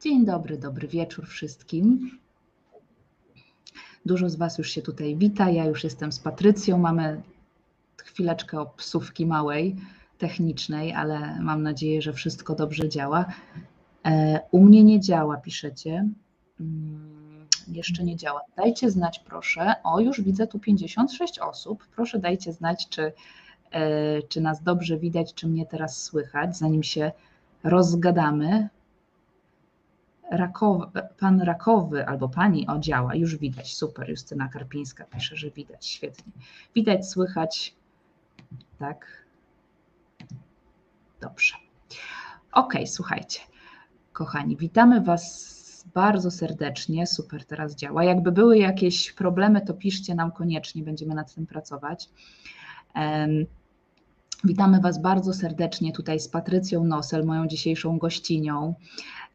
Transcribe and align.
Dzień 0.00 0.24
dobry, 0.24 0.58
dobry 0.58 0.88
wieczór 0.88 1.26
wszystkim. 1.26 2.10
Dużo 4.06 4.30
z 4.30 4.36
Was 4.36 4.58
już 4.58 4.70
się 4.70 4.82
tutaj 4.82 5.16
wita. 5.16 5.50
Ja 5.50 5.64
już 5.64 5.84
jestem 5.84 6.12
z 6.12 6.18
Patrycją. 6.18 6.78
Mamy 6.78 7.22
chwileczkę 8.04 8.60
obsówki 8.60 9.26
małej, 9.26 9.76
technicznej, 10.18 10.94
ale 10.94 11.40
mam 11.40 11.62
nadzieję, 11.62 12.02
że 12.02 12.12
wszystko 12.12 12.54
dobrze 12.54 12.88
działa. 12.88 13.24
E, 14.06 14.40
u 14.50 14.64
mnie 14.64 14.84
nie 14.84 15.00
działa, 15.00 15.36
piszecie. 15.36 16.08
Mm, 16.60 17.46
jeszcze 17.68 18.04
nie 18.04 18.16
działa. 18.16 18.40
Dajcie 18.56 18.90
znać, 18.90 19.18
proszę. 19.18 19.74
O, 19.84 20.00
już 20.00 20.20
widzę 20.20 20.46
tu 20.46 20.58
56 20.58 21.38
osób. 21.38 21.86
Proszę 21.96 22.18
dajcie 22.18 22.52
znać, 22.52 22.88
czy, 22.88 23.12
e, 23.70 24.22
czy 24.22 24.40
nas 24.40 24.62
dobrze 24.62 24.98
widać, 24.98 25.34
czy 25.34 25.48
mnie 25.48 25.66
teraz 25.66 26.02
słychać, 26.02 26.56
zanim 26.56 26.82
się 26.82 27.12
rozgadamy. 27.64 28.68
Pan 31.20 31.40
Rakowy 31.40 32.06
albo 32.06 32.28
pani, 32.28 32.66
o 32.66 32.78
działa, 32.78 33.14
już 33.14 33.36
widać, 33.36 33.74
super, 33.74 34.10
Justyna 34.10 34.48
Karpińska 34.48 35.04
pisze, 35.04 35.36
że 35.36 35.50
widać, 35.50 35.86
świetnie. 35.86 36.32
Widać, 36.74 37.08
słychać, 37.08 37.74
tak, 38.78 39.24
dobrze. 41.20 41.54
Ok, 42.52 42.74
słuchajcie, 42.86 43.40
kochani, 44.12 44.56
witamy 44.56 45.00
Was 45.00 45.58
bardzo 45.94 46.30
serdecznie, 46.30 47.06
super 47.06 47.44
teraz 47.44 47.74
działa. 47.74 48.04
Jakby 48.04 48.32
były 48.32 48.58
jakieś 48.58 49.12
problemy, 49.12 49.60
to 49.60 49.74
piszcie 49.74 50.14
nam 50.14 50.32
koniecznie, 50.32 50.82
będziemy 50.82 51.14
nad 51.14 51.34
tym 51.34 51.46
pracować. 51.46 52.10
Witamy 54.44 54.80
Was 54.80 55.02
bardzo 55.02 55.34
serdecznie 55.34 55.92
tutaj 55.92 56.20
z 56.20 56.28
Patrycją 56.28 56.84
Nosel, 56.84 57.24
moją 57.24 57.46
dzisiejszą 57.46 57.98
gościnią. 57.98 58.74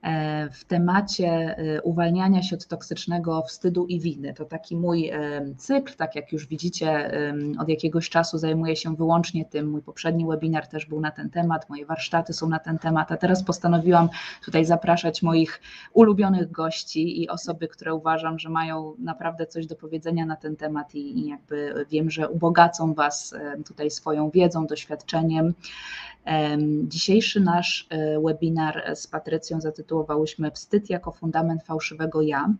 E, 0.03 0.49
w 0.49 0.63
temacie 0.63 1.57
e, 1.57 1.81
uwalniania 1.81 2.43
się 2.43 2.55
od 2.55 2.67
toksycznego 2.67 3.41
wstydu 3.41 3.85
i 3.85 3.99
winy. 3.99 4.33
To 4.33 4.45
taki 4.45 4.77
mój 4.77 5.09
e, 5.09 5.17
cykl, 5.57 5.93
tak 5.95 6.15
jak 6.15 6.31
już 6.31 6.47
widzicie, 6.47 7.11
od 7.59 7.69
jakiegoś 7.69 8.09
czasu 8.09 8.37
zajmuję 8.37 8.75
się 8.75 8.95
wyłącznie 8.95 9.45
tym. 9.45 9.69
Mój 9.69 9.81
poprzedni 9.81 10.25
webinar 10.25 10.67
też 10.67 10.85
był 10.85 11.01
na 11.01 11.11
ten 11.11 11.29
temat, 11.29 11.69
moje 11.69 11.85
warsztaty 11.85 12.33
są 12.33 12.49
na 12.49 12.59
ten 12.59 12.79
temat, 12.79 13.11
a 13.11 13.17
teraz 13.17 13.43
postanowiłam 13.43 14.09
tutaj 14.45 14.65
zapraszać 14.65 15.21
moich 15.21 15.61
ulubionych 15.93 16.51
gości 16.51 17.21
i 17.21 17.29
osoby, 17.29 17.67
które 17.67 17.93
uważam, 17.93 18.39
że 18.39 18.49
mają 18.49 18.95
naprawdę 18.99 19.47
coś 19.47 19.67
do 19.67 19.75
powiedzenia 19.75 20.25
na 20.25 20.35
ten 20.35 20.55
temat 20.55 20.95
i, 20.95 21.27
jakby 21.27 21.85
wiem, 21.89 22.09
że 22.09 22.29
ubogacą 22.29 22.93
Was 22.93 23.35
tutaj 23.65 23.91
swoją 23.91 24.29
wiedzą, 24.29 24.67
doświadczeniem. 24.67 24.92
Dzisiejszy 26.83 27.39
nasz 27.39 27.87
e, 27.89 28.19
webinar 28.21 28.95
z 28.95 29.07
Patrycją 29.07 29.61
zatytułowałyśmy 29.61 30.51
Wstyd 30.51 30.89
jako 30.89 31.11
fundament 31.11 31.63
fałszywego 31.63 32.21
ja. 32.21 32.53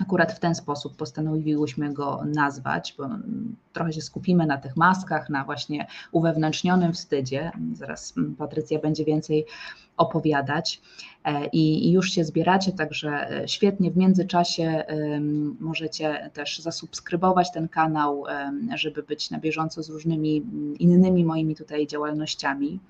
Akurat 0.00 0.32
w 0.32 0.38
ten 0.38 0.54
sposób 0.54 0.96
postanowiłyśmy 0.96 1.92
go 1.92 2.22
nazwać, 2.24 2.94
bo 2.98 3.08
trochę 3.72 3.92
się 3.92 4.00
skupimy 4.00 4.46
na 4.46 4.58
tych 4.58 4.76
maskach, 4.76 5.30
na 5.30 5.44
właśnie 5.44 5.86
uwewnętrznionym 6.12 6.92
wstydzie. 6.92 7.52
Zaraz 7.72 8.14
Patrycja 8.38 8.78
będzie 8.78 9.04
więcej 9.04 9.46
opowiadać 9.96 10.80
e, 11.24 11.46
i, 11.46 11.92
już 11.92 12.10
się 12.10 12.24
zbieracie, 12.24 12.72
także 12.72 13.30
e, 13.30 13.48
świetnie 13.48 13.90
w 13.90 13.96
międzyczasie 13.96 14.84
możecie 15.60 16.30
też 16.32 16.58
zasubskrybować 16.58 17.52
ten 17.52 17.68
kanał, 17.68 18.24
żeby 18.74 19.02
być 19.02 19.30
na 19.30 19.38
bieżąco 19.38 19.82
z 19.82 19.90
różnymi 19.90 20.46
innymi 20.78 21.24
moimi 21.24 21.56
tutaj 21.56 21.86
działalnościami. 21.86 22.80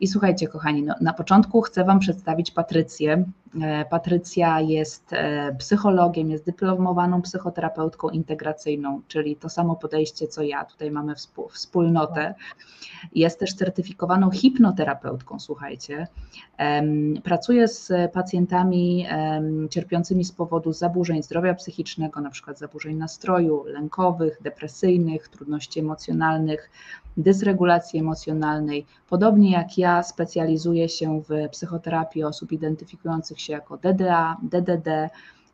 I 0.00 0.08
słuchajcie, 0.08 0.48
kochani, 0.48 0.82
no, 0.82 0.94
na 1.00 1.12
początku 1.12 1.62
chcę 1.62 1.84
Wam 1.84 1.98
przedstawić 1.98 2.50
Patrycję. 2.50 3.24
E, 3.62 3.84
Patrycja 3.84 4.60
jest 4.60 5.12
e, 5.12 5.56
psychologiem, 5.58 6.30
jest 6.30 6.44
dyplomowaną 6.44 7.22
psychoterapeutką 7.22 8.08
integracyjną, 8.08 9.02
czyli 9.08 9.36
to 9.36 9.48
samo 9.48 9.76
podejście 9.76 10.28
co 10.28 10.42
ja. 10.42 10.64
Tutaj 10.64 10.90
mamy 10.90 11.14
wspólnotę. 11.50 12.34
Jest 13.14 13.38
też 13.40 13.54
certyfikowaną 13.54 14.30
hipnoterapeutką, 14.30 15.40
słuchajcie. 15.40 16.06
Pracuje 17.24 17.68
z 17.68 18.12
pacjentami 18.12 19.06
cierpiącymi 19.70 20.24
z 20.24 20.32
powodu 20.32 20.72
zaburzeń 20.72 21.22
zdrowia 21.22 21.54
psychicznego, 21.54 22.20
na 22.20 22.30
przykład 22.30 22.58
zaburzeń 22.58 22.96
nastroju, 22.96 23.64
lękowych, 23.64 24.38
depresyjnych, 24.42 25.28
trudności 25.28 25.80
emocjonalnych, 25.80 26.70
dysregulacji 27.16 28.00
emocjonalnej. 28.00 28.86
Podobnie 29.08 29.50
jak 29.50 29.78
ja, 29.78 30.02
specjalizuję 30.02 30.88
się 30.88 31.22
w 31.22 31.48
psychoterapii 31.50 32.24
osób 32.24 32.52
identyfikujących 32.52 33.39
się 33.40 33.52
jako 33.52 33.76
DDA, 33.76 34.36
DDD, 34.42 34.88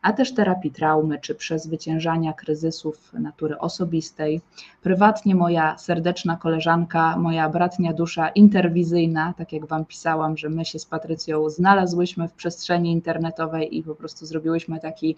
a 0.03 0.13
też 0.13 0.35
terapii 0.35 0.71
traumy 0.71 1.19
czy 1.19 1.35
przezwyciężania 1.35 2.33
kryzysów 2.33 3.13
natury 3.13 3.59
osobistej. 3.59 4.41
Prywatnie 4.83 5.35
moja 5.35 5.79
serdeczna 5.79 6.37
koleżanka, 6.37 7.17
moja 7.17 7.49
bratnia 7.49 7.93
dusza 7.93 8.29
interwizyjna, 8.29 9.35
tak 9.39 9.53
jak 9.53 9.67
Wam 9.67 9.85
pisałam, 9.85 10.37
że 10.37 10.49
my 10.49 10.65
się 10.65 10.79
z 10.79 10.87
Patrycją 10.87 11.51
znalazłyśmy 11.51 12.29
w 12.29 12.33
przestrzeni 12.33 12.93
internetowej 12.93 13.77
i 13.77 13.83
po 13.83 13.95
prostu 13.95 14.27
zrobiłyśmy 14.27 14.81
taki 14.81 15.17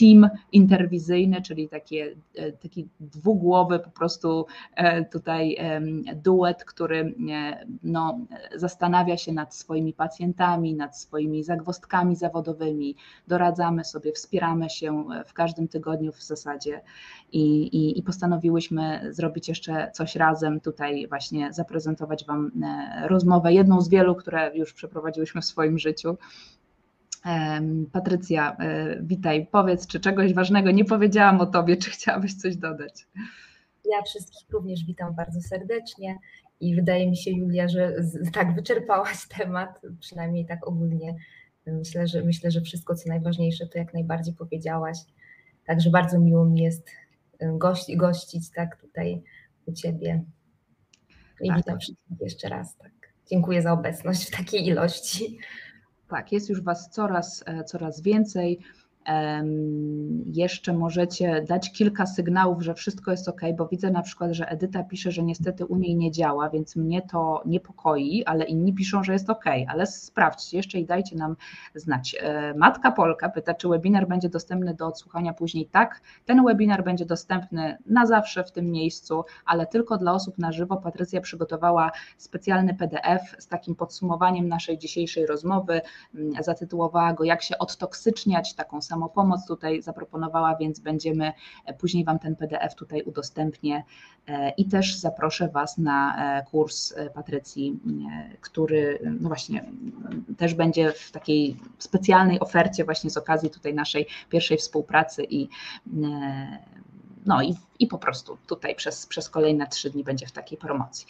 team 0.00 0.30
interwizyjny, 0.52 1.42
czyli 1.42 1.68
takie, 1.68 2.16
e, 2.34 2.52
taki 2.52 2.88
dwugłowy 3.00 3.78
po 3.78 3.90
prostu 3.90 4.46
e, 4.74 5.04
tutaj 5.04 5.56
duet, 6.16 6.64
który 6.64 7.14
e, 7.30 7.66
no, 7.82 8.18
zastanawia 8.56 9.16
się 9.16 9.32
nad 9.32 9.54
swoimi 9.54 9.92
pacjentami, 9.92 10.74
nad 10.74 10.98
swoimi 10.98 11.44
zagwostkami 11.44 12.16
zawodowymi, 12.16 12.96
doradzamy 13.28 13.84
sobie, 13.84 14.12
wspieramy 14.18 14.70
się 14.70 15.04
w 15.26 15.32
każdym 15.32 15.68
tygodniu 15.68 16.12
w 16.12 16.22
zasadzie 16.22 16.80
i, 17.32 17.62
i, 17.62 17.98
i 17.98 18.02
postanowiłyśmy 18.02 19.08
zrobić 19.10 19.48
jeszcze 19.48 19.90
coś 19.94 20.16
razem, 20.16 20.60
tutaj 20.60 21.06
właśnie 21.08 21.52
zaprezentować 21.52 22.24
Wam 22.24 22.50
rozmowę, 23.06 23.52
jedną 23.52 23.80
z 23.80 23.88
wielu, 23.88 24.14
które 24.14 24.56
już 24.56 24.72
przeprowadziłyśmy 24.72 25.40
w 25.40 25.44
swoim 25.44 25.78
życiu 25.78 26.16
Patrycja, 27.92 28.56
e, 28.60 28.96
witaj. 29.02 29.46
Powiedz, 29.50 29.86
czy 29.86 30.00
czegoś 30.00 30.34
ważnego 30.34 30.70
nie 30.70 30.84
powiedziałam 30.84 31.40
o 31.40 31.46
Tobie, 31.46 31.76
czy 31.76 31.90
chciałabyś 31.90 32.34
coś 32.34 32.56
dodać? 32.56 33.06
Ja 33.84 34.02
wszystkich 34.02 34.50
również 34.50 34.84
witam 34.84 35.14
bardzo 35.14 35.40
serdecznie 35.40 36.18
i 36.60 36.74
wydaje 36.74 37.10
mi 37.10 37.16
się, 37.16 37.30
Julia, 37.30 37.68
że 37.68 37.92
tak 38.32 38.54
wyczerpałaś 38.54 39.28
temat, 39.38 39.80
przynajmniej 40.00 40.46
tak 40.46 40.68
ogólnie. 40.68 41.14
Myślę, 41.72 42.06
że 42.06 42.22
myślę, 42.22 42.50
że 42.50 42.60
wszystko, 42.60 42.94
co 42.94 43.08
najważniejsze, 43.08 43.66
to 43.66 43.78
jak 43.78 43.94
najbardziej 43.94 44.34
powiedziałaś. 44.34 44.98
Także 45.66 45.90
bardzo 45.90 46.18
miło 46.20 46.44
mi 46.44 46.62
jest 46.62 46.90
gości, 47.40 47.96
gościć 47.96 48.50
tak 48.50 48.76
tutaj 48.76 49.22
u 49.66 49.72
Ciebie. 49.72 50.24
I 51.40 51.48
tak. 51.48 51.56
witam 51.56 51.78
wszystkich 51.78 52.20
jeszcze 52.20 52.48
raz. 52.48 52.76
Tak. 52.76 52.92
Dziękuję 53.30 53.62
za 53.62 53.72
obecność 53.72 54.28
w 54.28 54.36
takiej 54.36 54.66
ilości. 54.66 55.38
Tak, 56.08 56.32
jest 56.32 56.48
już 56.48 56.62
Was 56.62 56.90
coraz, 56.90 57.44
e, 57.46 57.64
coraz 57.64 58.00
więcej 58.00 58.58
jeszcze 60.26 60.72
możecie 60.72 61.44
dać 61.48 61.72
kilka 61.72 62.06
sygnałów, 62.06 62.62
że 62.62 62.74
wszystko 62.74 63.10
jest 63.10 63.28
ok, 63.28 63.40
bo 63.56 63.66
widzę 63.66 63.90
na 63.90 64.02
przykład, 64.02 64.32
że 64.32 64.48
Edyta 64.48 64.82
pisze, 64.82 65.10
że 65.10 65.22
niestety 65.22 65.66
u 65.66 65.76
niej 65.76 65.96
nie 65.96 66.10
działa, 66.10 66.50
więc 66.50 66.76
mnie 66.76 67.02
to 67.02 67.42
niepokoi, 67.46 68.24
ale 68.24 68.44
inni 68.44 68.74
piszą, 68.74 69.04
że 69.04 69.12
jest 69.12 69.30
ok, 69.30 69.44
ale 69.68 69.86
sprawdźcie 69.86 70.56
jeszcze 70.56 70.78
i 70.78 70.86
dajcie 70.86 71.16
nam 71.16 71.36
znać. 71.74 72.16
E, 72.20 72.54
Matka 72.54 72.92
Polka 72.92 73.28
pyta, 73.28 73.54
czy 73.54 73.68
webinar 73.68 74.08
będzie 74.08 74.28
dostępny 74.28 74.74
do 74.74 74.86
odsłuchania 74.86 75.34
później. 75.34 75.66
Tak, 75.66 76.00
ten 76.24 76.44
webinar 76.44 76.84
będzie 76.84 77.06
dostępny 77.06 77.78
na 77.86 78.06
zawsze 78.06 78.44
w 78.44 78.52
tym 78.52 78.70
miejscu, 78.70 79.24
ale 79.46 79.66
tylko 79.66 79.98
dla 79.98 80.12
osób 80.12 80.38
na 80.38 80.52
żywo. 80.52 80.76
Patrycja 80.76 81.20
przygotowała 81.20 81.90
specjalny 82.16 82.74
PDF 82.74 83.36
z 83.38 83.48
takim 83.48 83.74
podsumowaniem 83.74 84.48
naszej 84.48 84.78
dzisiejszej 84.78 85.26
rozmowy, 85.26 85.80
zatytułowała 86.40 87.12
go 87.12 87.24
Jak 87.24 87.42
się 87.42 87.58
odtoksyczniać, 87.58 88.54
taką 88.54 88.82
samą 88.82 88.97
samopomoc 88.98 89.46
tutaj 89.46 89.82
zaproponowała, 89.82 90.56
więc 90.56 90.80
będziemy 90.80 91.32
e, 91.64 91.74
później 91.74 92.04
Wam 92.04 92.18
ten 92.18 92.36
PDF 92.36 92.74
tutaj 92.74 93.02
udostępnię. 93.02 93.84
E, 94.26 94.50
i 94.50 94.64
też 94.64 94.96
zaproszę 94.96 95.48
Was 95.48 95.78
na 95.78 96.16
e, 96.38 96.44
kurs 96.44 96.94
Patrycji, 97.14 97.80
który 98.40 98.98
no 99.20 99.28
właśnie 99.28 99.64
też 100.36 100.54
będzie 100.54 100.92
w 100.92 101.10
takiej 101.10 101.56
specjalnej 101.78 102.40
ofercie 102.40 102.84
właśnie 102.84 103.10
z 103.10 103.16
okazji 103.16 103.50
tutaj 103.50 103.74
naszej 103.74 104.06
pierwszej 104.28 104.58
współpracy 104.58 105.24
i 105.30 105.48
no 107.28 107.42
i, 107.42 107.54
i 107.78 107.86
po 107.86 107.98
prostu 107.98 108.38
tutaj 108.46 108.74
przez, 108.74 109.06
przez 109.06 109.30
kolejne 109.30 109.66
trzy 109.66 109.90
dni 109.90 110.04
będzie 110.04 110.26
w 110.26 110.32
takiej 110.32 110.58
promocji. 110.58 111.06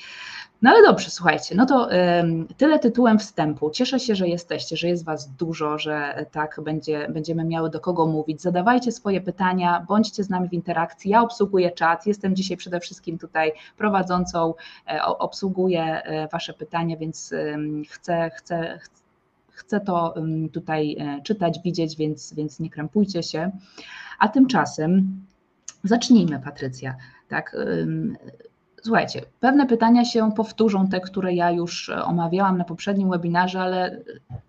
No 0.62 0.70
ale 0.70 0.82
dobrze, 0.82 1.10
słuchajcie, 1.10 1.54
no 1.54 1.66
to 1.66 1.88
tyle 2.56 2.78
tytułem 2.78 3.18
wstępu. 3.18 3.70
Cieszę 3.70 4.00
się, 4.00 4.14
że 4.14 4.28
jesteście, 4.28 4.76
że 4.76 4.88
jest 4.88 5.04
Was 5.04 5.28
dużo, 5.28 5.78
że 5.78 6.26
tak 6.32 6.60
będzie, 6.64 7.08
będziemy 7.08 7.44
miały 7.44 7.70
do 7.70 7.80
kogo 7.80 8.06
mówić. 8.06 8.42
Zadawajcie 8.42 8.92
swoje 8.92 9.20
pytania, 9.20 9.84
bądźcie 9.88 10.24
z 10.24 10.30
nami 10.30 10.48
w 10.48 10.52
interakcji. 10.52 11.10
Ja 11.10 11.22
obsługuję 11.22 11.70
czat, 11.70 12.06
jestem 12.06 12.36
dzisiaj 12.36 12.56
przede 12.56 12.80
wszystkim 12.80 13.18
tutaj 13.18 13.52
prowadzącą, 13.76 14.54
e, 14.86 15.04
obsługuję 15.04 15.82
e, 15.82 16.28
Wasze 16.28 16.52
pytania, 16.52 16.96
więc 16.96 17.34
chcę, 17.88 18.30
chcę, 18.30 18.78
chcę 19.50 19.80
to 19.80 20.14
tutaj 20.52 20.96
czytać, 21.24 21.60
widzieć, 21.64 21.96
więc, 21.96 22.34
więc 22.34 22.60
nie 22.60 22.70
krępujcie 22.70 23.22
się. 23.22 23.50
A 24.18 24.28
tymczasem 24.28 25.20
zacznijmy, 25.88 26.40
Patrycja. 26.40 26.94
Tak, 27.29 27.56
Słuchajcie, 28.82 29.22
pewne 29.40 29.66
pytania 29.66 30.04
się 30.04 30.32
powtórzą, 30.32 30.88
te, 30.88 31.00
które 31.00 31.34
ja 31.34 31.50
już 31.50 31.90
omawiałam 32.04 32.58
na 32.58 32.64
poprzednim 32.64 33.10
webinarze, 33.10 33.60
ale 33.60 34.00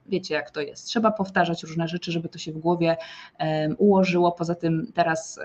wiecie 0.05 0.33
jak 0.33 0.51
to 0.51 0.61
jest. 0.61 0.85
Trzeba 0.85 1.11
powtarzać 1.11 1.63
różne 1.63 1.87
rzeczy, 1.87 2.11
żeby 2.11 2.29
to 2.29 2.39
się 2.39 2.51
w 2.51 2.57
głowie 2.57 2.97
ułożyło. 3.77 4.31
Poza 4.31 4.55
tym 4.55 4.91
teraz 4.93 5.39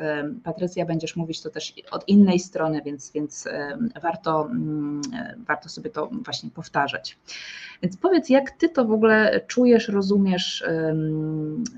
Patrycja 0.44 0.86
będziesz 0.86 1.16
mówić 1.16 1.42
to 1.42 1.50
też 1.50 1.75
od 1.90 2.08
innej 2.08 2.38
strony, 2.38 2.82
więc, 2.82 3.12
więc 3.12 3.48
warto, 4.02 4.46
mm, 4.50 5.02
warto 5.46 5.69
sobie 5.69 5.90
to 5.90 6.10
właśnie 6.25 6.50
powtarzać. 6.50 7.19
Więc 7.82 7.96
powiedz, 7.96 8.28
jak 8.28 8.50
ty 8.50 8.69
to 8.69 8.84
w 8.84 8.92
ogóle 8.92 9.40
czujesz, 9.46 9.88
rozumiesz 9.88 10.64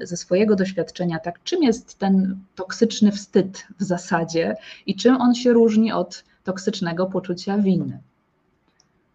ze 0.01 0.17
swojego 0.17 0.57
doświadczenia, 0.57 1.19
tak, 1.19 1.43
czym 1.43 1.63
jest 1.63 1.99
ten 1.99 2.39
toksyczny 2.55 3.13
wstyd 3.13 3.67
w 3.79 3.83
zasadzie 3.83 4.57
i 4.87 4.97
czym 4.97 5.21
on 5.21 5.35
się 5.35 5.53
różni 5.53 5.93
od 5.93 6.25
toksycznego 6.47 7.07
poczucia 7.07 7.59
winy. 7.59 8.01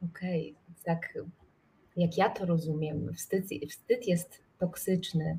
Okej, 0.04 0.56
okay. 0.68 0.84
tak 0.84 1.14
jak 1.98 2.18
ja 2.18 2.30
to 2.30 2.46
rozumiem, 2.46 3.14
wstyd, 3.14 3.46
wstyd 3.70 4.08
jest 4.08 4.40
toksyczny, 4.58 5.38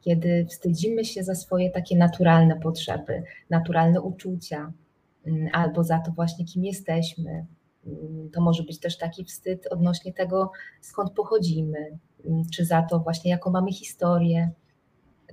kiedy 0.00 0.46
wstydzimy 0.50 1.04
się 1.04 1.24
za 1.24 1.34
swoje 1.34 1.70
takie 1.70 1.96
naturalne 1.96 2.60
potrzeby, 2.60 3.22
naturalne 3.50 4.00
uczucia, 4.00 4.72
mm, 5.26 5.48
albo 5.52 5.84
za 5.84 5.98
to 5.98 6.12
właśnie, 6.12 6.44
kim 6.44 6.64
jesteśmy. 6.64 7.46
Mm, 7.86 8.30
to 8.30 8.40
może 8.40 8.62
być 8.62 8.78
też 8.78 8.98
taki 8.98 9.24
wstyd 9.24 9.66
odnośnie 9.66 10.12
tego, 10.12 10.52
skąd 10.80 11.12
pochodzimy, 11.12 11.98
mm, 12.24 12.42
czy 12.54 12.64
za 12.64 12.82
to 12.82 12.98
właśnie, 12.98 13.30
jaką 13.30 13.50
mamy 13.50 13.72
historię. 13.72 14.50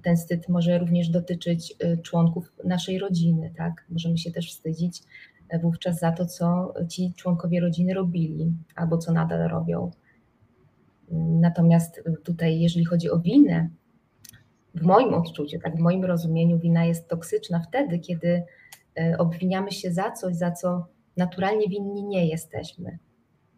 Ten 0.04 0.16
wstyd 0.16 0.50
może 0.50 0.80
również 0.80 1.10
dotyczyć 1.10 1.76
y, 1.84 1.98
członków 1.98 2.54
naszej 2.64 3.00
rodziny, 3.00 3.54
tak? 3.58 3.86
Możemy 3.90 4.18
się 4.18 4.32
też 4.32 4.50
wstydzić 4.50 5.04
wówczas 5.62 6.00
za 6.00 6.12
to, 6.12 6.26
co 6.26 6.74
ci 6.90 7.14
członkowie 7.16 7.60
rodziny 7.60 7.94
robili 7.94 8.54
albo 8.76 8.98
co 8.98 9.14
nadal 9.14 9.50
robią. 9.50 9.92
Natomiast 11.12 12.04
tutaj, 12.24 12.60
jeżeli 12.60 12.86
chodzi 12.86 13.10
o 13.12 13.20
winę, 13.20 13.70
w 14.76 14.82
moim 14.82 15.14
odczuciu, 15.14 15.60
tak 15.60 15.78
w 15.78 15.80
moim 15.80 16.06
rozumieniu, 16.06 16.60
wina 16.60 16.86
jest 16.86 17.08
toksyczna 17.08 17.60
wtedy, 17.60 18.00
kiedy 18.00 18.44
e, 19.00 19.18
obwiniamy 19.18 19.72
się 19.72 19.92
za 19.92 20.12
coś, 20.12 20.36
za 20.36 20.52
co 20.52 20.88
naturalnie 21.18 21.68
winni 21.68 22.04
nie 22.04 22.28
jesteśmy. 22.28 22.98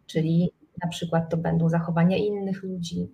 Czyli 0.06 0.50
na 0.84 0.88
przykład 0.88 1.30
to 1.30 1.36
będą 1.36 1.68
zachowania 1.68 2.16
innych 2.16 2.62
ludzi, 2.62 3.08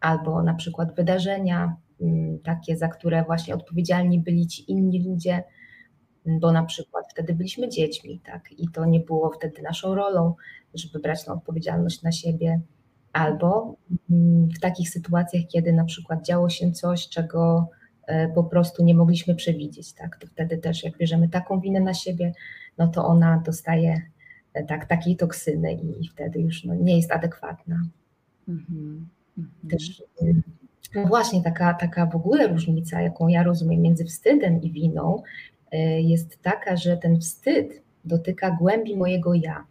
albo 0.00 0.42
na 0.42 0.54
przykład 0.54 0.94
wydarzenia 0.94 1.76
mm, 2.00 2.38
takie, 2.38 2.76
za 2.76 2.88
które 2.88 3.24
właśnie 3.24 3.54
odpowiedzialni 3.54 4.20
byli 4.20 4.46
ci 4.46 4.70
inni 4.70 5.04
ludzie, 5.04 5.44
bo 6.26 6.52
na 6.52 6.64
przykład 6.64 7.04
wtedy 7.10 7.34
byliśmy 7.34 7.68
dziećmi, 7.68 8.20
tak, 8.24 8.52
i 8.52 8.68
to 8.68 8.84
nie 8.84 9.00
było 9.00 9.30
wtedy 9.30 9.62
naszą 9.62 9.94
rolą, 9.94 10.34
żeby 10.74 10.98
brać 10.98 11.24
tę 11.24 11.32
odpowiedzialność 11.32 12.02
na 12.02 12.12
siebie, 12.12 12.60
albo 13.12 13.76
mm, 14.10 14.48
w 14.48 14.60
takich 14.60 14.90
sytuacjach, 14.90 15.42
kiedy 15.48 15.72
na 15.72 15.84
przykład 15.84 16.26
działo 16.26 16.48
się 16.48 16.72
coś, 16.72 17.08
czego 17.08 17.68
e, 18.06 18.28
po 18.28 18.44
prostu 18.44 18.84
nie 18.84 18.94
mogliśmy 18.94 19.34
przewidzieć, 19.34 19.92
tak, 19.92 20.16
to 20.16 20.26
wtedy 20.26 20.58
też 20.58 20.84
jak 20.84 20.98
bierzemy 20.98 21.28
taką 21.28 21.60
winę 21.60 21.80
na 21.80 21.94
siebie, 21.94 22.32
no 22.78 22.88
to 22.88 23.06
ona 23.06 23.42
dostaje 23.46 24.02
e, 24.54 24.64
tak, 24.64 24.86
takiej 24.86 25.16
toksyny 25.16 25.72
i, 25.72 26.08
wtedy 26.08 26.40
już 26.40 26.64
no, 26.64 26.74
nie 26.74 26.96
jest 26.96 27.12
adekwatna. 27.12 27.82
Mm-hmm. 28.48 29.00
Też 29.70 30.02
no 30.94 31.06
właśnie 31.06 31.42
taka, 31.42 31.74
taka 31.74 32.06
w 32.06 32.16
ogóle 32.16 32.48
różnica, 32.48 33.00
jaką 33.00 33.28
ja 33.28 33.42
rozumiem 33.42 33.80
między 33.80 34.04
wstydem 34.04 34.62
i 34.62 34.72
winą, 34.72 35.22
E, 35.51 35.51
jest 36.00 36.42
taka, 36.42 36.76
że 36.76 36.96
ten 36.96 37.20
wstyd 37.20 37.82
dotyka 38.04 38.50
głębi 38.50 38.96
mojego 38.96 39.34
ja, 39.34 39.64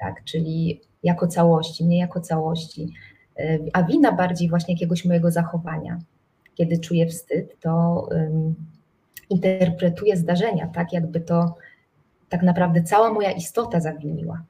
tak, 0.00 0.24
czyli 0.24 0.80
jako 1.02 1.26
całości, 1.26 1.84
nie 1.84 1.98
jako 1.98 2.20
całości, 2.20 2.92
e, 3.38 3.58
a 3.72 3.82
wina 3.82 4.12
bardziej 4.12 4.48
właśnie 4.48 4.74
jakiegoś 4.74 5.04
mojego 5.04 5.30
zachowania. 5.30 5.98
Kiedy 6.54 6.78
czuję 6.78 7.06
wstyd, 7.06 7.60
to 7.60 8.06
um, 8.10 8.54
interpretuję 9.30 10.16
zdarzenia 10.16 10.66
tak, 10.66 10.92
jakby 10.92 11.20
to 11.20 11.54
tak 12.28 12.42
naprawdę 12.42 12.82
cała 12.82 13.12
moja 13.12 13.30
istota 13.30 13.80
zawiniła. 13.80 14.42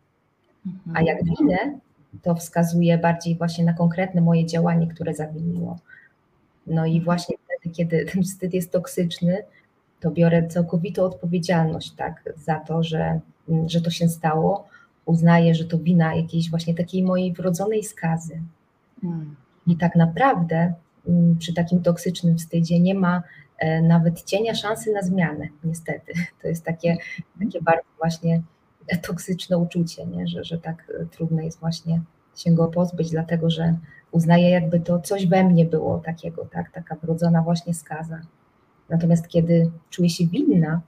A 0.94 1.02
jak 1.02 1.20
mhm. 1.20 1.36
winę, 1.38 1.78
to 2.22 2.34
wskazuje 2.34 2.98
bardziej 2.98 3.36
właśnie 3.36 3.64
na 3.64 3.72
konkretne 3.72 4.20
moje 4.20 4.46
działanie, 4.46 4.86
które 4.86 5.14
zawiniło. 5.14 5.78
No 6.66 6.86
i 6.86 7.00
właśnie 7.00 7.36
wtedy, 7.44 7.74
kiedy 7.74 8.06
ten 8.12 8.22
wstyd 8.22 8.54
jest 8.54 8.72
toksyczny, 8.72 9.36
to 10.00 10.10
biorę 10.10 10.48
całkowitą 10.48 11.04
odpowiedzialność 11.04 11.92
tak, 11.92 12.22
za 12.36 12.60
to, 12.60 12.82
że, 12.82 13.20
że 13.66 13.80
to 13.80 13.90
się 13.90 14.08
stało. 14.08 14.68
Uznaję, 15.04 15.54
że 15.54 15.64
to 15.64 15.78
wina 15.78 16.14
jakiejś 16.14 16.50
właśnie 16.50 16.74
takiej 16.74 17.02
mojej 17.02 17.32
wrodzonej 17.32 17.84
skazy. 17.84 18.40
Hmm. 19.02 19.36
I 19.66 19.76
tak 19.76 19.96
naprawdę 19.96 20.74
mm, 21.08 21.36
przy 21.38 21.54
takim 21.54 21.82
toksycznym 21.82 22.38
wstydzie 22.38 22.80
nie 22.80 22.94
ma 22.94 23.22
e, 23.58 23.82
nawet 23.82 24.22
cienia 24.22 24.54
szansy 24.54 24.92
na 24.92 25.02
zmianę, 25.02 25.48
niestety. 25.64 26.12
To 26.42 26.48
jest 26.48 26.64
takie, 26.64 26.96
takie 27.40 27.62
bardzo 27.62 27.88
właśnie 27.98 28.42
toksyczne 29.02 29.58
uczucie, 29.58 30.06
nie? 30.06 30.28
Że, 30.28 30.44
że 30.44 30.58
tak 30.58 30.92
e, 31.00 31.06
trudno 31.06 31.42
jest 31.42 31.60
właśnie 31.60 32.00
się 32.36 32.54
go 32.54 32.68
pozbyć, 32.68 33.10
dlatego 33.10 33.50
że 33.50 33.74
uznaję 34.10 34.50
jakby 34.50 34.80
to 34.80 35.00
coś 35.00 35.26
we 35.26 35.44
mnie 35.44 35.64
było 35.64 35.98
takiego, 35.98 36.44
tak? 36.44 36.70
taka 36.70 36.96
wrodzona 36.96 37.42
właśnie 37.42 37.74
skaza. 37.74 38.20
Natomiast 38.88 39.28
kiedy 39.28 39.70
czuję 39.90 40.10
się 40.10 40.26
winna, 40.26 40.80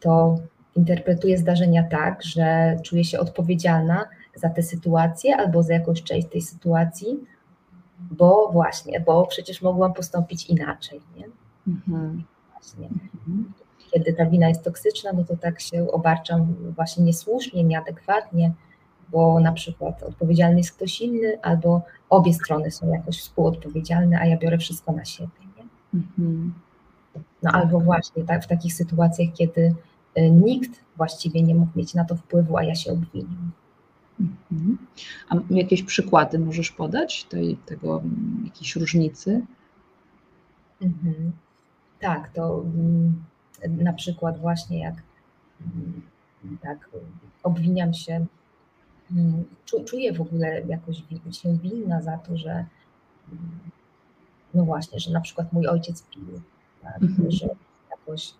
to 0.00 0.38
interpretuję 0.76 1.38
zdarzenia 1.38 1.82
tak, 1.82 2.22
że 2.22 2.76
czuję 2.82 3.04
się 3.04 3.18
odpowiedzialna 3.18 4.04
za 4.34 4.50
tę 4.50 4.62
sytuację 4.62 5.36
albo 5.36 5.62
za 5.62 5.74
jakąś 5.74 6.02
część 6.02 6.28
tej 6.28 6.42
sytuacji, 6.42 7.20
bo 7.98 8.50
właśnie, 8.52 9.00
bo 9.00 9.26
przecież 9.26 9.62
mogłam 9.62 9.92
postąpić 9.92 10.46
inaczej. 10.46 11.00
Nie? 11.16 11.26
Mhm. 11.68 12.24
Właśnie. 12.52 12.86
Mhm. 12.86 13.52
Kiedy 13.92 14.12
ta 14.12 14.26
wina 14.26 14.48
jest 14.48 14.64
toksyczna, 14.64 15.12
no 15.12 15.24
to 15.24 15.36
tak 15.36 15.60
się 15.60 15.90
obarczam 15.90 16.54
właśnie 16.76 17.04
niesłusznie, 17.04 17.64
nieadekwatnie, 17.64 18.52
bo 19.08 19.40
na 19.40 19.52
przykład 19.52 20.02
odpowiedzialny 20.02 20.58
jest 20.58 20.72
ktoś 20.72 21.00
inny, 21.00 21.38
albo 21.42 21.82
obie 22.10 22.34
strony 22.34 22.70
są 22.70 22.92
jakoś 22.92 23.20
współodpowiedzialne, 23.20 24.18
a 24.20 24.26
ja 24.26 24.36
biorę 24.36 24.58
wszystko 24.58 24.92
na 24.92 25.04
siebie. 25.04 25.30
Nie? 25.56 25.64
Mhm. 26.00 26.54
No 27.44 27.50
albo 27.50 27.80
właśnie 27.80 28.24
tak, 28.24 28.44
w 28.44 28.46
takich 28.46 28.74
sytuacjach, 28.74 29.28
kiedy 29.34 29.74
y, 30.18 30.30
nikt 30.30 30.80
właściwie 30.96 31.42
nie 31.42 31.54
mógł 31.54 31.78
mieć 31.78 31.94
na 31.94 32.04
to 32.04 32.16
wpływu, 32.16 32.56
a 32.56 32.64
ja 32.64 32.74
się 32.74 32.92
obwinił. 32.92 33.38
Mhm. 34.20 34.78
A 35.28 35.34
jakieś 35.50 35.82
przykłady 35.82 36.38
możesz 36.38 36.70
podać 36.70 37.24
tej, 37.24 37.56
tego, 37.56 38.02
jakiejś 38.44 38.76
różnicy? 38.76 39.46
Mhm. 40.82 41.32
Tak, 42.00 42.32
to 42.32 42.62
mm, 42.64 43.24
na 43.68 43.92
przykład 43.92 44.38
właśnie 44.38 44.78
jak 44.78 44.94
mm, 45.60 46.02
tak 46.62 46.90
obwiniam 47.42 47.94
się, 47.94 48.26
mm, 49.12 49.44
czuję 49.84 50.12
w 50.12 50.20
ogóle 50.20 50.62
jakoś 50.66 51.02
się 51.32 51.58
winna 51.58 52.02
za 52.02 52.18
to, 52.18 52.36
że 52.36 52.64
no 54.54 54.64
właśnie, 54.64 55.00
że 55.00 55.10
na 55.10 55.20
przykład 55.20 55.52
mój 55.52 55.66
ojciec 55.66 56.02
pił, 56.02 56.22
tak? 56.84 57.02
Mhm. 57.02 57.30
że 57.30 57.48
jakoś 57.90 58.34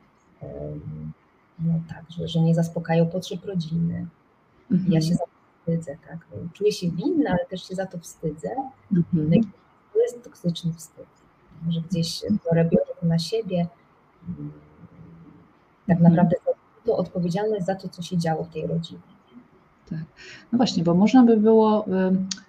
no 1.59 1.75
tak, 1.89 2.05
że, 2.11 2.29
że 2.29 2.41
nie 2.41 2.55
zaspokają 2.55 3.07
potrzeb 3.07 3.45
rodziny. 3.45 4.07
Mhm. 4.71 4.93
Ja 4.93 5.01
się 5.01 5.15
za 5.15 5.25
to 5.25 5.31
wstydzę, 5.61 5.97
tak? 6.09 6.19
Czuję 6.53 6.73
się 6.73 6.91
winna, 6.91 7.31
ale 7.31 7.47
też 7.47 7.69
się 7.69 7.75
za 7.75 7.87
to 7.87 7.99
wstydzę. 7.99 8.49
Mhm. 8.93 9.31
No 9.31 9.35
i 9.37 9.41
to 9.93 10.01
jest 10.01 10.23
toksyczny 10.25 10.73
wstyd, 10.73 11.07
że 11.69 11.81
gdzieś 11.81 12.23
biorę, 12.23 12.65
biorę 12.65 12.91
to 13.01 13.07
na 13.07 13.19
siebie. 13.19 13.67
Tak 15.87 15.97
mhm. 15.97 16.13
naprawdę 16.15 16.37
to 16.85 16.97
odpowiedzialność 16.97 17.67
za 17.67 17.75
to, 17.75 17.89
co 17.89 18.03
się 18.03 18.19
działo 18.19 18.45
w 18.45 18.49
tej 18.49 18.67
rodzinie. 18.67 19.01
Tak. 19.91 20.05
No 20.53 20.57
właśnie, 20.57 20.85
bo 20.85 20.95
można 20.95 21.25
by 21.25 21.37
było 21.37 21.87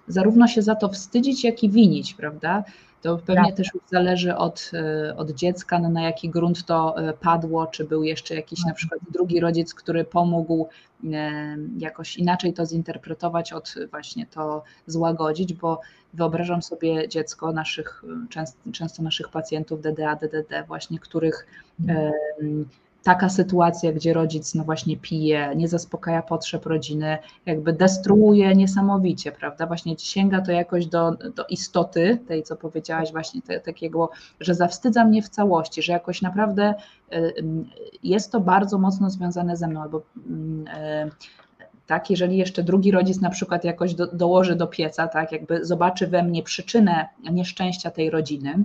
zarówno 0.08 0.46
się 0.46 0.62
za 0.62 0.74
to 0.74 0.88
wstydzić, 0.88 1.44
jak 1.44 1.64
i 1.64 1.70
winić, 1.70 2.14
prawda? 2.14 2.64
To 3.02 3.18
pewnie 3.18 3.52
też 3.52 3.70
zależy 3.90 4.36
od, 4.36 4.70
e, 4.74 5.16
od 5.16 5.30
dziecka, 5.30 5.78
no 5.78 5.88
na 5.88 6.02
jaki 6.02 6.30
grunt 6.30 6.64
to 6.64 6.98
e, 6.98 7.12
padło, 7.12 7.66
czy 7.66 7.84
był 7.84 8.02
jeszcze 8.02 8.34
jakiś 8.34 8.64
na 8.64 8.74
przykład 8.74 9.00
drugi 9.10 9.40
rodzic, 9.40 9.74
który 9.74 10.04
pomógł 10.04 10.68
e, 11.12 11.56
jakoś 11.78 12.16
inaczej 12.16 12.52
to 12.52 12.66
zinterpretować, 12.66 13.52
od 13.52 13.74
właśnie 13.90 14.26
to 14.26 14.62
złagodzić, 14.86 15.54
bo 15.54 15.80
wyobrażam 16.14 16.62
sobie 16.62 17.08
dziecko 17.08 17.52
naszych, 17.52 18.04
często 18.72 19.02
naszych 19.02 19.28
pacjentów 19.28 19.80
DDA, 19.82 20.16
DDD, 20.16 20.66
właśnie 20.66 20.98
których 20.98 21.46
taka 23.02 23.28
sytuacja, 23.28 23.92
gdzie 23.92 24.12
rodzic 24.12 24.54
no 24.54 24.64
właśnie 24.64 24.96
pije, 24.96 25.52
nie 25.56 25.68
zaspokaja 25.68 26.22
potrzeb 26.22 26.66
rodziny, 26.66 27.18
jakby 27.46 27.72
destruuje 27.72 28.54
niesamowicie, 28.54 29.32
prawda? 29.32 29.66
Właśnie 29.66 29.98
sięga 29.98 30.40
to 30.40 30.52
jakoś 30.52 30.86
do, 30.86 31.10
do 31.10 31.44
istoty 31.48 32.18
tej, 32.28 32.42
co 32.42 32.56
powiedziałaś 32.56 33.12
właśnie 33.12 33.42
te, 33.42 33.60
takiego, 33.60 34.10
że 34.40 34.54
zawstydza 34.54 35.04
mnie 35.04 35.22
w 35.22 35.28
całości, 35.28 35.82
że 35.82 35.92
jakoś 35.92 36.22
naprawdę 36.22 36.74
y, 37.14 37.44
jest 38.02 38.32
to 38.32 38.40
bardzo 38.40 38.78
mocno 38.78 39.10
związane 39.10 39.56
ze 39.56 39.68
mną, 39.68 39.82
albo 39.82 39.98
y, 39.98 40.02
tak, 41.86 42.10
jeżeli 42.10 42.36
jeszcze 42.36 42.62
drugi 42.62 42.90
rodzic 42.90 43.20
na 43.20 43.30
przykład 43.30 43.64
jakoś 43.64 43.94
do, 43.94 44.06
dołoży 44.06 44.56
do 44.56 44.66
pieca, 44.66 45.08
tak, 45.08 45.32
jakby 45.32 45.64
zobaczy 45.64 46.06
we 46.06 46.22
mnie 46.22 46.42
przyczynę 46.42 47.08
nieszczęścia 47.32 47.90
tej 47.90 48.10
rodziny, 48.10 48.58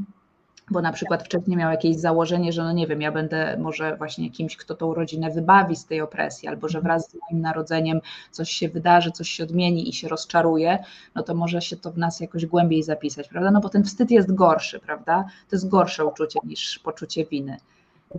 bo 0.72 0.82
na 0.82 0.92
przykład 0.92 1.24
wcześniej 1.24 1.58
miał 1.58 1.72
jakieś 1.72 1.96
założenie, 1.96 2.54
że 2.54 2.64
no 2.64 2.72
nie 2.72 2.88
wiem, 2.88 3.02
ja 3.02 3.12
będę 3.12 3.58
może 3.58 3.96
właśnie 3.96 4.32
kimś, 4.32 4.58
kto 4.58 4.76
tą 4.76 4.94
rodzinę 4.94 5.32
wybawi 5.32 5.76
z 5.76 5.86
tej 5.86 6.02
opresji, 6.02 6.48
albo 6.48 6.70
że 6.70 6.82
wraz 6.82 7.10
z 7.10 7.14
moim 7.14 7.42
narodzeniem 7.42 8.02
coś 8.32 8.52
się 8.52 8.70
wydarzy, 8.70 9.12
coś 9.12 9.30
się 9.30 9.44
odmieni 9.44 9.90
i 9.90 9.94
się 9.94 10.08
rozczaruje, 10.08 10.84
no 11.16 11.24
to 11.24 11.36
może 11.36 11.62
się 11.62 11.78
to 11.78 11.92
w 11.92 11.98
nas 11.98 12.20
jakoś 12.20 12.46
głębiej 12.46 12.84
zapisać, 12.84 13.28
prawda? 13.28 13.52
No 13.52 13.62
bo 13.62 13.70
ten 13.70 13.84
wstyd 13.84 14.12
jest 14.12 14.36
gorszy, 14.36 14.80
prawda? 14.80 15.26
To 15.50 15.56
jest 15.56 15.70
gorsze 15.70 16.06
uczucie 16.06 16.40
niż 16.44 16.80
poczucie 16.80 17.26
winy. 17.26 17.58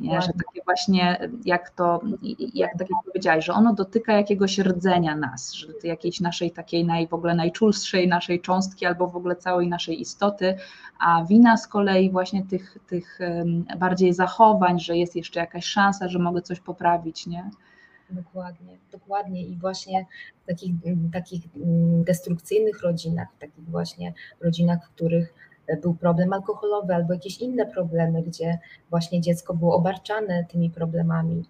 Nie? 0.01 0.23
Że 0.23 0.27
takie 0.27 0.65
właśnie, 0.65 1.29
jak 1.45 1.71
to, 1.71 2.01
jak 2.55 2.73
tak 2.79 2.91
jak 2.91 3.05
powiedziałaś, 3.07 3.45
że 3.45 3.53
ono 3.53 3.75
dotyka 3.75 4.13
jakiegoś 4.13 4.59
rdzenia 4.59 5.17
nas, 5.17 5.53
że 5.53 5.67
jakiejś 5.85 6.21
naszej 6.21 6.51
takiej 6.51 6.85
naj, 6.85 7.09
w 7.09 7.15
ogóle 7.15 7.35
najczulszej 7.35 8.09
naszej 8.09 8.41
cząstki 8.41 8.87
albo 8.87 9.09
w 9.09 9.17
ogóle 9.17 9.37
całej 9.37 9.69
naszej 9.69 10.01
istoty, 10.01 10.57
a 10.99 11.25
wina 11.25 11.57
z 11.57 11.67
kolei 11.67 12.11
właśnie 12.11 12.45
tych, 12.45 12.79
tych 12.87 13.19
bardziej 13.79 14.15
zachowań, 14.15 14.81
że 14.81 14.97
jest 14.97 15.17
jeszcze 15.17 15.41
jakaś 15.41 15.65
szansa, 15.65 16.09
że 16.09 16.19
mogę 16.19 16.43
coś 16.43 16.61
poprawić, 16.61 17.27
nie? 17.27 17.51
Dokładnie, 18.11 18.79
dokładnie 18.93 19.47
i 19.47 19.57
właśnie 19.57 20.07
w 20.43 20.47
takich, 20.47 20.73
takich 21.13 21.43
destrukcyjnych 22.05 22.83
rodzinach, 22.83 23.29
w 23.37 23.39
takich 23.39 23.65
właśnie 23.71 24.13
rodzinach, 24.41 24.87
w 24.87 24.95
których 24.95 25.35
był 25.81 25.95
problem 25.95 26.33
alkoholowy 26.33 26.95
albo 26.95 27.13
jakieś 27.13 27.39
inne 27.39 27.67
problemy, 27.67 28.23
gdzie 28.23 28.59
właśnie 28.91 29.21
dziecko 29.21 29.55
było 29.55 29.75
obarczane 29.75 30.45
tymi 30.45 30.71
problemami, 30.71 31.45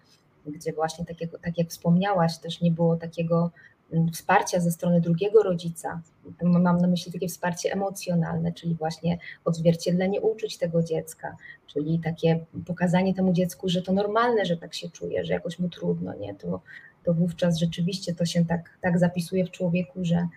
gdzie 0.45 0.73
właśnie 0.73 1.05
tak 1.05 1.21
jak, 1.21 1.29
tak 1.41 1.57
jak 1.57 1.67
wspomniałaś, 1.67 2.37
też 2.37 2.61
nie 2.61 2.71
było 2.71 2.95
takiego 2.95 3.51
mm, 3.93 4.11
wsparcia 4.11 4.59
ze 4.59 4.71
strony 4.71 5.01
drugiego 5.01 5.43
rodzica. 5.43 6.01
Mam 6.41 6.81
na 6.81 6.87
myśli 6.87 7.11
takie 7.11 7.27
wsparcie 7.27 7.73
emocjonalne, 7.73 8.51
czyli 8.51 8.75
właśnie 8.75 9.17
odzwierciedlenie 9.45 10.21
uczuć 10.21 10.57
tego 10.57 10.83
dziecka, 10.83 11.35
czyli 11.67 11.99
takie 11.99 12.45
pokazanie 12.65 13.13
temu 13.13 13.33
dziecku, 13.33 13.69
że 13.69 13.81
to 13.81 13.93
normalne, 13.93 14.45
że 14.45 14.57
tak 14.57 14.73
się 14.73 14.89
czuje, 14.89 15.25
że 15.25 15.33
jakoś 15.33 15.59
mu 15.59 15.69
trudno, 15.69 16.15
nie? 16.15 16.35
To, 16.35 16.61
to 17.03 17.13
wówczas 17.13 17.57
rzeczywiście 17.57 18.15
to 18.15 18.25
się 18.25 18.45
tak, 18.45 18.77
tak 18.81 18.99
zapisuje 18.99 19.45
w 19.45 19.51
człowieku, 19.51 19.99
że, 20.01 20.27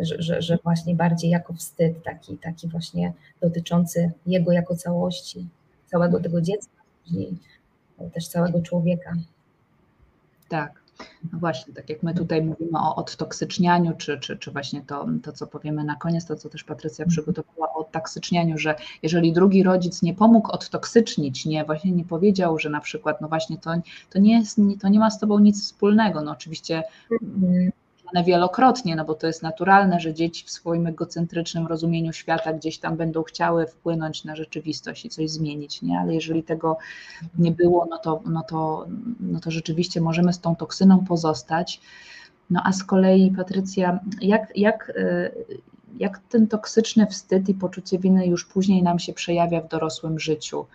że, 0.00 0.22
że, 0.22 0.42
że, 0.42 0.58
właśnie 0.64 0.94
bardziej 0.94 1.30
jako 1.30 1.52
wstyd, 1.52 2.02
taki, 2.02 2.38
taki 2.38 2.68
właśnie 2.68 3.12
dotyczący 3.40 4.12
jego 4.26 4.52
jako 4.52 4.76
całości, 4.76 5.46
całego 5.86 6.20
tego 6.20 6.40
dziecka, 6.40 6.82
później 7.04 7.34
też 8.14 8.28
całego 8.28 8.62
człowieka. 8.62 9.16
Tak. 10.48 10.86
No 11.32 11.38
właśnie, 11.38 11.74
tak 11.74 11.90
jak 11.90 12.02
my 12.02 12.14
tutaj 12.14 12.42
mówimy 12.42 12.78
o 12.78 12.96
odtoksycznianiu, 12.96 13.92
czy, 13.96 14.18
czy, 14.18 14.36
czy 14.36 14.50
właśnie 14.50 14.82
to, 14.82 15.06
to, 15.22 15.32
co 15.32 15.46
powiemy 15.46 15.84
na 15.84 15.96
koniec, 15.96 16.26
to 16.26 16.36
co 16.36 16.48
też 16.48 16.64
Patrycja 16.64 17.04
mhm. 17.04 17.10
przygotowała 17.10 17.74
o 17.74 17.78
odtoksycznianiu, 17.78 18.58
że 18.58 18.74
jeżeli 19.02 19.32
drugi 19.32 19.62
rodzic 19.62 20.02
nie 20.02 20.14
pomógł 20.14 20.50
odtoksycznić, 20.50 21.46
nie, 21.46 21.64
właśnie 21.64 21.92
nie 21.92 22.04
powiedział, 22.04 22.58
że 22.58 22.70
na 22.70 22.80
przykład, 22.80 23.20
no 23.20 23.28
właśnie 23.28 23.58
to, 23.58 23.70
to, 24.10 24.18
nie, 24.18 24.38
jest, 24.38 24.60
to 24.80 24.88
nie 24.88 24.98
ma 24.98 25.10
z 25.10 25.18
tobą 25.18 25.38
nic 25.38 25.62
wspólnego, 25.62 26.22
no 26.22 26.30
oczywiście 26.30 26.82
mhm 28.06 28.24
wielokrotnie, 28.24 28.96
no 28.96 29.04
bo 29.04 29.14
to 29.14 29.26
jest 29.26 29.42
naturalne, 29.42 30.00
że 30.00 30.14
dzieci 30.14 30.44
w 30.46 30.50
swoim 30.50 30.86
egocentrycznym 30.86 31.66
rozumieniu 31.66 32.12
świata 32.12 32.52
gdzieś 32.52 32.78
tam 32.78 32.96
będą 32.96 33.22
chciały 33.22 33.66
wpłynąć 33.66 34.24
na 34.24 34.36
rzeczywistość 34.36 35.04
i 35.04 35.08
coś 35.08 35.30
zmienić, 35.30 35.82
nie? 35.82 35.98
Ale 35.98 36.14
jeżeli 36.14 36.42
tego 36.42 36.78
nie 37.38 37.52
było, 37.52 37.86
no 37.90 37.98
to, 37.98 38.22
no 38.26 38.42
to, 38.42 38.86
no 39.20 39.40
to 39.40 39.50
rzeczywiście 39.50 40.00
możemy 40.00 40.32
z 40.32 40.40
tą 40.40 40.56
toksyną 40.56 41.04
pozostać. 41.04 41.80
No 42.50 42.62
a 42.64 42.72
z 42.72 42.84
kolei, 42.84 43.30
Patrycja, 43.36 44.00
jak, 44.20 44.56
jak, 44.56 44.92
y, 44.96 45.30
jak 45.98 46.18
ten 46.18 46.46
toksyczny 46.46 47.06
wstyd 47.06 47.48
i 47.48 47.54
poczucie 47.54 47.98
winy 47.98 48.26
już 48.26 48.44
później 48.44 48.82
nam 48.82 48.98
się 48.98 49.12
przejawia 49.12 49.60
w 49.60 49.68
dorosłym 49.68 50.18
życiu? 50.18 50.66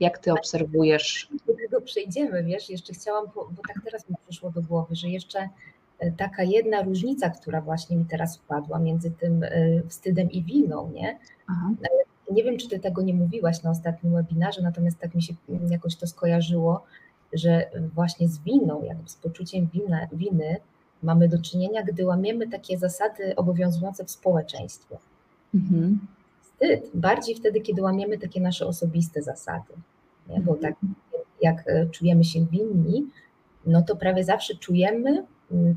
Jak 0.00 0.18
ty 0.18 0.32
obserwujesz? 0.32 1.28
Do 1.46 1.54
tego 1.54 1.80
przejdziemy, 1.80 2.44
wiesz, 2.44 2.70
jeszcze 2.70 2.92
chciałam, 2.92 3.24
bo, 3.34 3.48
bo 3.50 3.62
tak 3.68 3.84
teraz 3.84 4.08
mi 4.08 4.16
przyszło 4.28 4.50
do 4.50 4.62
głowy, 4.62 4.96
że 4.96 5.08
jeszcze 5.08 5.38
E, 5.38 5.73
taka 6.12 6.42
jedna 6.42 6.82
różnica, 6.82 7.30
która 7.30 7.60
właśnie 7.60 7.96
mi 7.96 8.04
teraz 8.04 8.36
wpadła 8.36 8.78
między 8.78 9.10
tym 9.10 9.42
e, 9.42 9.48
wstydem 9.88 10.30
i 10.30 10.42
winą, 10.42 10.90
nie? 10.90 11.18
Aha. 11.46 11.70
E, 11.82 12.34
nie 12.34 12.44
wiem, 12.44 12.56
czy 12.56 12.68
ty 12.68 12.78
tego 12.78 13.02
nie 13.02 13.14
mówiłaś 13.14 13.62
na 13.62 13.70
ostatnim 13.70 14.12
webinarze, 14.12 14.62
natomiast 14.62 14.98
tak 14.98 15.14
mi 15.14 15.22
się 15.22 15.34
jakoś 15.70 15.96
to 15.96 16.06
skojarzyło, 16.06 16.84
że 17.32 17.70
właśnie 17.94 18.28
z 18.28 18.38
winą, 18.38 18.82
jakby 18.82 19.08
z 19.08 19.14
poczuciem 19.14 19.68
wina, 19.72 20.06
winy 20.12 20.56
mamy 21.02 21.28
do 21.28 21.38
czynienia, 21.38 21.82
gdy 21.82 22.06
łamiemy 22.06 22.48
takie 22.48 22.78
zasady 22.78 23.36
obowiązujące 23.36 24.04
w 24.04 24.10
społeczeństwie. 24.10 24.96
Mhm. 25.54 25.98
Wstyd 26.42 26.90
bardziej 26.94 27.34
wtedy, 27.34 27.60
kiedy 27.60 27.82
łamiemy 27.82 28.18
takie 28.18 28.40
nasze 28.40 28.66
osobiste 28.66 29.22
zasady, 29.22 29.72
nie? 30.28 30.40
bo 30.40 30.54
tak 30.54 30.74
jak 31.42 31.64
czujemy 31.90 32.24
się 32.24 32.46
winni, 32.46 33.06
no 33.66 33.82
to 33.82 33.96
prawie 33.96 34.24
zawsze 34.24 34.54
czujemy, 34.54 35.24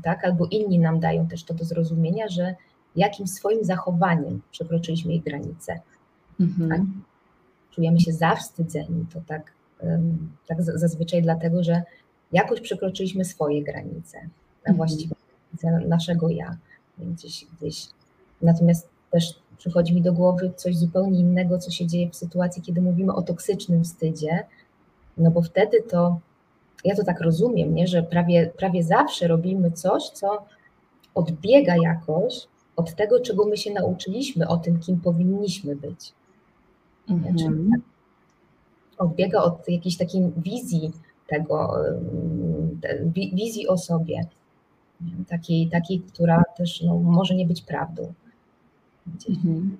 tak, 0.02 0.24
albo 0.24 0.46
inni 0.46 0.78
nam 0.78 1.00
dają 1.00 1.28
też 1.28 1.44
to 1.44 1.54
do 1.54 1.64
zrozumienia, 1.64 2.28
że 2.28 2.54
jakim 2.96 3.26
swoim 3.26 3.64
zachowaniem 3.64 4.40
przekroczyliśmy 4.50 5.14
ich 5.14 5.24
granice. 5.24 5.80
Mhm. 6.40 6.70
Tak? 6.70 6.80
Czujemy 7.70 8.00
się 8.00 8.12
zawstydzeni, 8.12 9.06
to 9.12 9.20
tak, 9.26 9.52
tak 10.46 10.62
zazwyczaj 10.62 11.22
dlatego, 11.22 11.64
że 11.64 11.82
jakoś 12.32 12.60
przekroczyliśmy 12.60 13.24
swoje 13.24 13.62
granice, 13.62 14.18
mhm. 14.58 14.76
właściwie 14.76 15.14
granice 15.60 15.88
naszego 15.88 16.28
ja. 16.28 16.56
Gdzieś, 16.98 17.46
gdzieś. 17.60 17.86
Natomiast 18.42 18.88
też 19.10 19.40
przychodzi 19.58 19.94
mi 19.94 20.02
do 20.02 20.12
głowy 20.12 20.52
coś 20.56 20.76
zupełnie 20.76 21.20
innego, 21.20 21.58
co 21.58 21.70
się 21.70 21.86
dzieje 21.86 22.10
w 22.10 22.16
sytuacji, 22.16 22.62
kiedy 22.62 22.80
mówimy 22.80 23.14
o 23.14 23.22
toksycznym 23.22 23.84
wstydzie, 23.84 24.44
no 25.18 25.30
bo 25.30 25.42
wtedy 25.42 25.82
to 25.82 26.20
ja 26.84 26.96
to 26.96 27.04
tak 27.04 27.20
rozumiem, 27.20 27.74
nie? 27.74 27.86
że 27.86 28.02
prawie, 28.02 28.52
prawie 28.56 28.82
zawsze 28.82 29.28
robimy 29.28 29.70
coś, 29.70 30.02
co 30.08 30.44
odbiega 31.14 31.74
jakoś 31.82 32.48
od 32.76 32.94
tego, 32.94 33.20
czego 33.20 33.44
my 33.44 33.56
się 33.56 33.72
nauczyliśmy 33.72 34.48
o 34.48 34.56
tym, 34.56 34.80
kim 34.80 35.00
powinniśmy 35.00 35.76
być. 35.76 36.12
Mhm. 37.08 37.70
Odbiega 38.98 39.42
od 39.42 39.68
jakiejś 39.68 39.96
takiej 39.96 40.32
wizji 40.36 40.92
tego, 41.26 41.74
wizji 43.14 43.68
o 43.68 43.78
sobie, 43.78 44.26
takiej, 45.28 45.68
takiej 45.68 46.00
która 46.00 46.42
też 46.56 46.82
no, 46.82 46.98
może 46.98 47.34
nie 47.34 47.46
być 47.46 47.62
prawdą. 47.62 48.12
Mhm. 49.28 49.76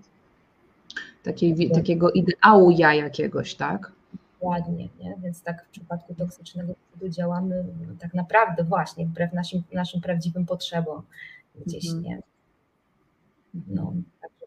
Takiej, 1.23 1.71
takiego 1.71 2.11
ideału 2.11 2.71
ja 2.71 2.95
jakiegoś, 2.95 3.55
tak? 3.55 3.93
Dokładnie, 4.41 4.89
nie? 4.99 5.17
więc 5.23 5.43
tak 5.43 5.65
w 5.65 5.69
przypadku 5.69 6.15
toksycznego 6.15 6.75
wstydu 6.75 7.09
działamy 7.09 7.65
tak 7.99 8.15
naprawdę 8.15 8.65
właśnie 8.65 9.07
wbrew 9.07 9.33
naszym, 9.33 9.63
naszym 9.73 10.01
prawdziwym 10.01 10.47
potrzebom 10.47 11.03
gdzieś, 11.67 11.91
mm. 11.91 12.03
nie? 12.03 12.23
No, 13.69 13.93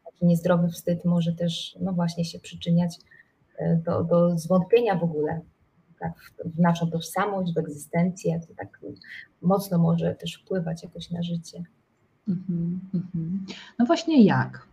taki 0.06 0.26
niezdrowy 0.26 0.70
wstyd 0.70 1.06
może 1.06 1.34
też, 1.34 1.78
no 1.80 1.94
właśnie 1.94 2.26
się 2.26 2.40
przyczyniać 2.40 2.98
e, 3.58 3.76
do, 3.76 4.04
do 4.04 4.38
zwątpienia 4.38 4.96
w 4.96 5.04
ogóle 5.04 5.42
tak, 6.00 6.14
w 6.46 6.60
naszą 6.60 6.92
tożsamość, 6.92 7.54
w 7.54 7.58
egzystencję, 7.58 8.40
to 8.48 8.54
tak 8.56 8.80
mocno 9.42 9.78
może 9.78 10.16
też 10.16 10.36
wpływać 10.36 10.84
jakoś 10.84 11.12
na 11.12 11.24
życie. 11.24 11.64
Mm 12.28 12.44
-hmm. 12.50 13.54
No 13.80 13.86
właśnie 13.86 14.24
jak? 14.26 14.71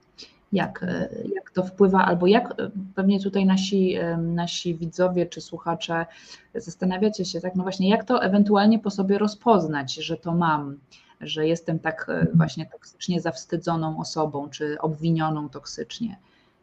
Jak, 0.52 0.82
e, 0.82 1.08
jak 1.34 1.50
to 1.50 1.62
wpływa, 1.62 2.04
albo 2.04 2.26
jak 2.26 2.50
e, 2.50 2.70
pewnie 2.94 3.20
tutaj 3.20 3.46
nasi, 3.46 3.94
e, 3.94 4.16
nasi 4.16 4.74
widzowie 4.74 5.26
czy 5.26 5.40
słuchacze 5.40 6.06
zastanawiacie 6.54 7.24
się, 7.24 7.40
tak, 7.40 7.54
no 7.54 7.62
właśnie, 7.62 7.88
jak 7.88 8.04
to 8.04 8.22
ewentualnie 8.22 8.78
po 8.78 8.90
sobie 8.90 9.18
rozpoznać, 9.18 9.94
że 9.94 10.16
to 10.16 10.34
mam, 10.34 10.78
że 11.20 11.46
jestem 11.46 11.78
tak 11.78 12.10
właśnie 12.34 12.66
toksycznie 12.66 13.20
zawstydzoną 13.20 14.00
osobą, 14.00 14.48
czy 14.50 14.80
obwinioną 14.80 15.48
toksycznie. 15.48 16.16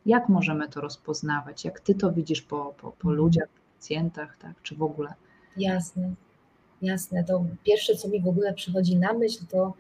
Jak 0.06 0.30
możemy 0.30 0.70
to 0.70 0.82
rozpoznawać? 0.82 1.66
Jak 1.66 1.80
ty 1.80 1.96
to 1.96 2.12
widzisz 2.12 2.42
po, 2.42 2.76
po, 2.82 2.92
po 2.92 3.12
ludziach, 3.12 3.48
po 3.48 3.76
pacjentach, 3.76 4.38
tak, 4.38 4.62
czy 4.62 4.76
w 4.76 4.84
ogóle? 4.84 5.14
Jasne, 5.58 6.10
jasne. 6.82 7.24
To 7.24 7.46
pierwsze, 7.64 7.96
co 7.96 8.08
mi 8.08 8.22
w 8.22 8.28
ogóle 8.28 8.54
przychodzi 8.54 8.98
na 8.98 9.14
myśl, 9.14 9.46
to 9.52 9.74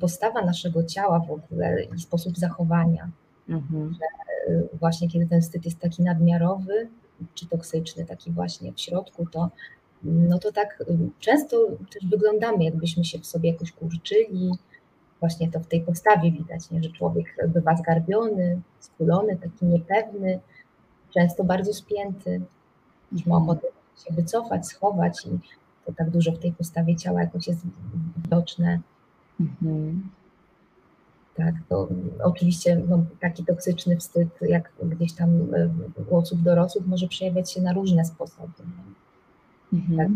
postawa 0.00 0.44
naszego 0.44 0.84
ciała 0.84 1.18
w 1.18 1.30
ogóle 1.30 1.82
i 1.96 2.00
sposób 2.00 2.38
zachowania 2.38 3.10
Mhm. 3.52 3.94
Że 3.94 4.52
y, 4.54 4.68
właśnie 4.72 5.08
kiedy 5.08 5.26
ten 5.26 5.40
wstyd 5.40 5.64
jest 5.64 5.78
taki 5.78 6.02
nadmiarowy 6.02 6.88
czy 7.34 7.46
toksyczny, 7.46 8.04
taki 8.04 8.30
właśnie 8.30 8.72
w 8.72 8.80
środku, 8.80 9.26
to 9.26 9.50
no 10.04 10.38
to 10.38 10.52
tak 10.52 10.84
często 11.20 11.68
też 11.92 12.06
wyglądamy, 12.10 12.64
jakbyśmy 12.64 13.04
się 13.04 13.18
w 13.18 13.26
sobie 13.26 13.52
jakoś 13.52 13.72
kurczyli. 13.72 14.50
Właśnie 15.20 15.50
to 15.50 15.60
w 15.60 15.66
tej 15.66 15.80
postawie 15.80 16.32
widać, 16.32 16.70
nie? 16.70 16.82
że 16.82 16.90
człowiek 16.90 17.36
bywa 17.48 17.76
zgarbiony, 17.76 18.60
skulony, 18.80 19.36
taki 19.36 19.66
niepewny, 19.66 20.40
często 21.14 21.44
bardzo 21.44 21.74
spięty, 21.74 22.40
już 23.12 23.26
ma 23.26 23.36
ochotę 23.36 23.66
się 24.06 24.14
wycofać, 24.14 24.66
schować 24.66 25.26
i 25.26 25.38
to 25.86 25.92
tak 25.92 26.10
dużo 26.10 26.32
w 26.32 26.38
tej 26.38 26.52
postawie 26.52 26.96
ciała 26.96 27.20
jakoś 27.20 27.48
jest 27.48 27.60
widoczne. 28.16 28.80
Mhm. 29.40 30.10
Tak, 31.36 31.54
to 31.68 31.88
oczywiście 32.22 32.82
no, 32.88 33.04
taki 33.20 33.44
toksyczny 33.44 33.96
wstyd, 33.96 34.28
jak 34.40 34.72
gdzieś 34.82 35.12
tam 35.12 35.48
u 36.10 36.16
osób 36.16 36.42
dorosłych, 36.42 36.86
może 36.86 37.08
przejawiać 37.08 37.52
się 37.52 37.62
na 37.62 37.72
różne 37.72 38.04
sposoby. 38.04 38.52
Mhm. 39.72 39.98
Tak, 39.98 40.08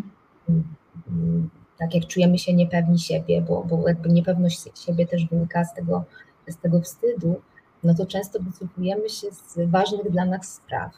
mm, 1.08 1.50
tak, 1.78 1.94
jak 1.94 2.06
czujemy 2.06 2.38
się 2.38 2.54
niepewni 2.54 2.99
siebie, 2.99 3.42
bo, 3.42 3.64
bo 3.64 3.88
jakby 3.88 4.08
niepewność 4.08 4.85
siebie 4.85 5.06
też 5.06 5.26
wynika 5.26 5.64
z 5.64 5.75
tego, 5.75 6.04
z 6.49 6.56
tego 6.56 6.80
wstydu, 6.80 7.40
no 7.85 7.94
to 7.94 8.06
często 8.06 8.38
wycofujemy 8.40 9.08
się 9.08 9.26
z 9.32 9.70
ważnych 9.70 10.11
dla 10.11 10.25
nas 10.25 10.54
spraw. 10.54 10.92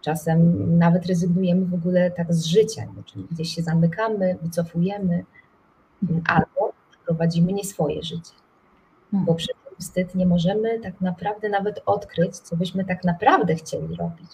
Czasem 0.00 0.78
nawet 0.78 1.06
rezygnujemy 1.06 1.66
w 1.66 1.74
ogóle 1.74 2.10
tak 2.10 2.34
z 2.34 2.44
życia, 2.44 2.84
nie? 2.84 3.02
czyli 3.04 3.26
gdzieś 3.30 3.54
się 3.54 3.62
zamykamy, 3.62 4.38
wycofujemy, 4.42 5.24
mhm. 6.02 6.22
albo 6.26 6.72
prowadzimy 7.06 7.52
nie 7.52 7.64
swoje 7.64 8.02
życie. 8.02 8.32
Hmm. 9.10 9.26
Bo 9.26 9.34
ten 9.34 9.53
wstyd 9.78 10.14
nie 10.14 10.26
możemy 10.26 10.80
tak 10.80 11.00
naprawdę 11.00 11.48
nawet 11.48 11.82
odkryć, 11.86 12.36
co 12.36 12.56
byśmy 12.56 12.84
tak 12.84 13.04
naprawdę 13.04 13.54
chcieli 13.54 13.96
robić, 13.96 14.30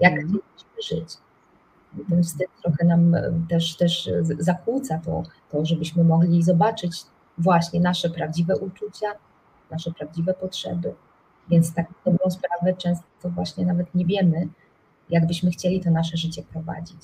jak 0.00 0.12
mhm. 0.12 0.28
chcielibyśmy 0.28 0.98
żyć. 0.98 1.18
Ten 2.08 2.22
wstyd 2.22 2.48
trochę 2.62 2.84
nam 2.84 3.14
e, 3.14 3.32
też, 3.48 3.76
też 3.76 4.10
zakłóca 4.38 5.00
to, 5.04 5.22
to, 5.50 5.64
żebyśmy 5.64 6.04
mogli 6.04 6.42
zobaczyć 6.42 7.02
właśnie 7.38 7.80
nasze 7.80 8.10
prawdziwe 8.10 8.56
uczucia, 8.56 9.06
nasze 9.70 9.92
prawdziwe 9.92 10.34
potrzeby. 10.34 10.94
Więc 11.50 11.74
tak 11.74 11.86
dobrą 12.04 12.30
sprawę 12.30 12.74
często 12.78 13.30
właśnie 13.30 13.66
nawet 13.66 13.94
nie 13.94 14.04
wiemy, 14.04 14.48
jak 15.10 15.26
byśmy 15.26 15.50
chcieli 15.50 15.80
to 15.80 15.90
nasze 15.90 16.16
życie 16.16 16.42
prowadzić. 16.42 17.02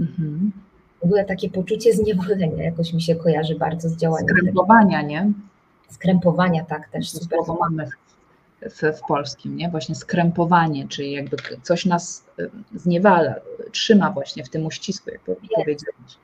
Mhm. 0.00 0.52
W 1.00 1.04
ogóle 1.04 1.24
takie 1.24 1.50
poczucie 1.50 1.92
zniewolenia 1.92 2.64
jakoś 2.64 2.92
mi 2.92 3.02
się 3.02 3.16
kojarzy 3.16 3.54
bardzo 3.54 3.88
z 3.88 3.96
działaniem. 3.96 4.36
Skrępowania, 4.36 5.02
nie? 5.02 5.32
Skrępowania, 5.88 6.64
tak, 6.64 6.88
też 6.88 7.10
super. 7.10 7.38
Słowo 7.44 7.56
mamy 7.60 7.88
w, 8.62 8.98
w, 8.98 9.00
polskim, 9.08 9.56
nie? 9.56 9.68
Właśnie 9.68 9.94
skrępowanie, 9.94 10.88
czyli 10.88 11.12
jakby 11.12 11.36
coś 11.62 11.86
nas 11.86 12.24
y, 12.38 12.50
zniewala, 12.74 13.34
trzyma 13.72 14.10
właśnie 14.10 14.44
w 14.44 14.48
tym 14.48 14.66
uścisku, 14.66 15.10
jak 15.10 15.20
powiedziałeś. 15.54 16.18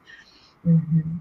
Mhm. 0.66 1.20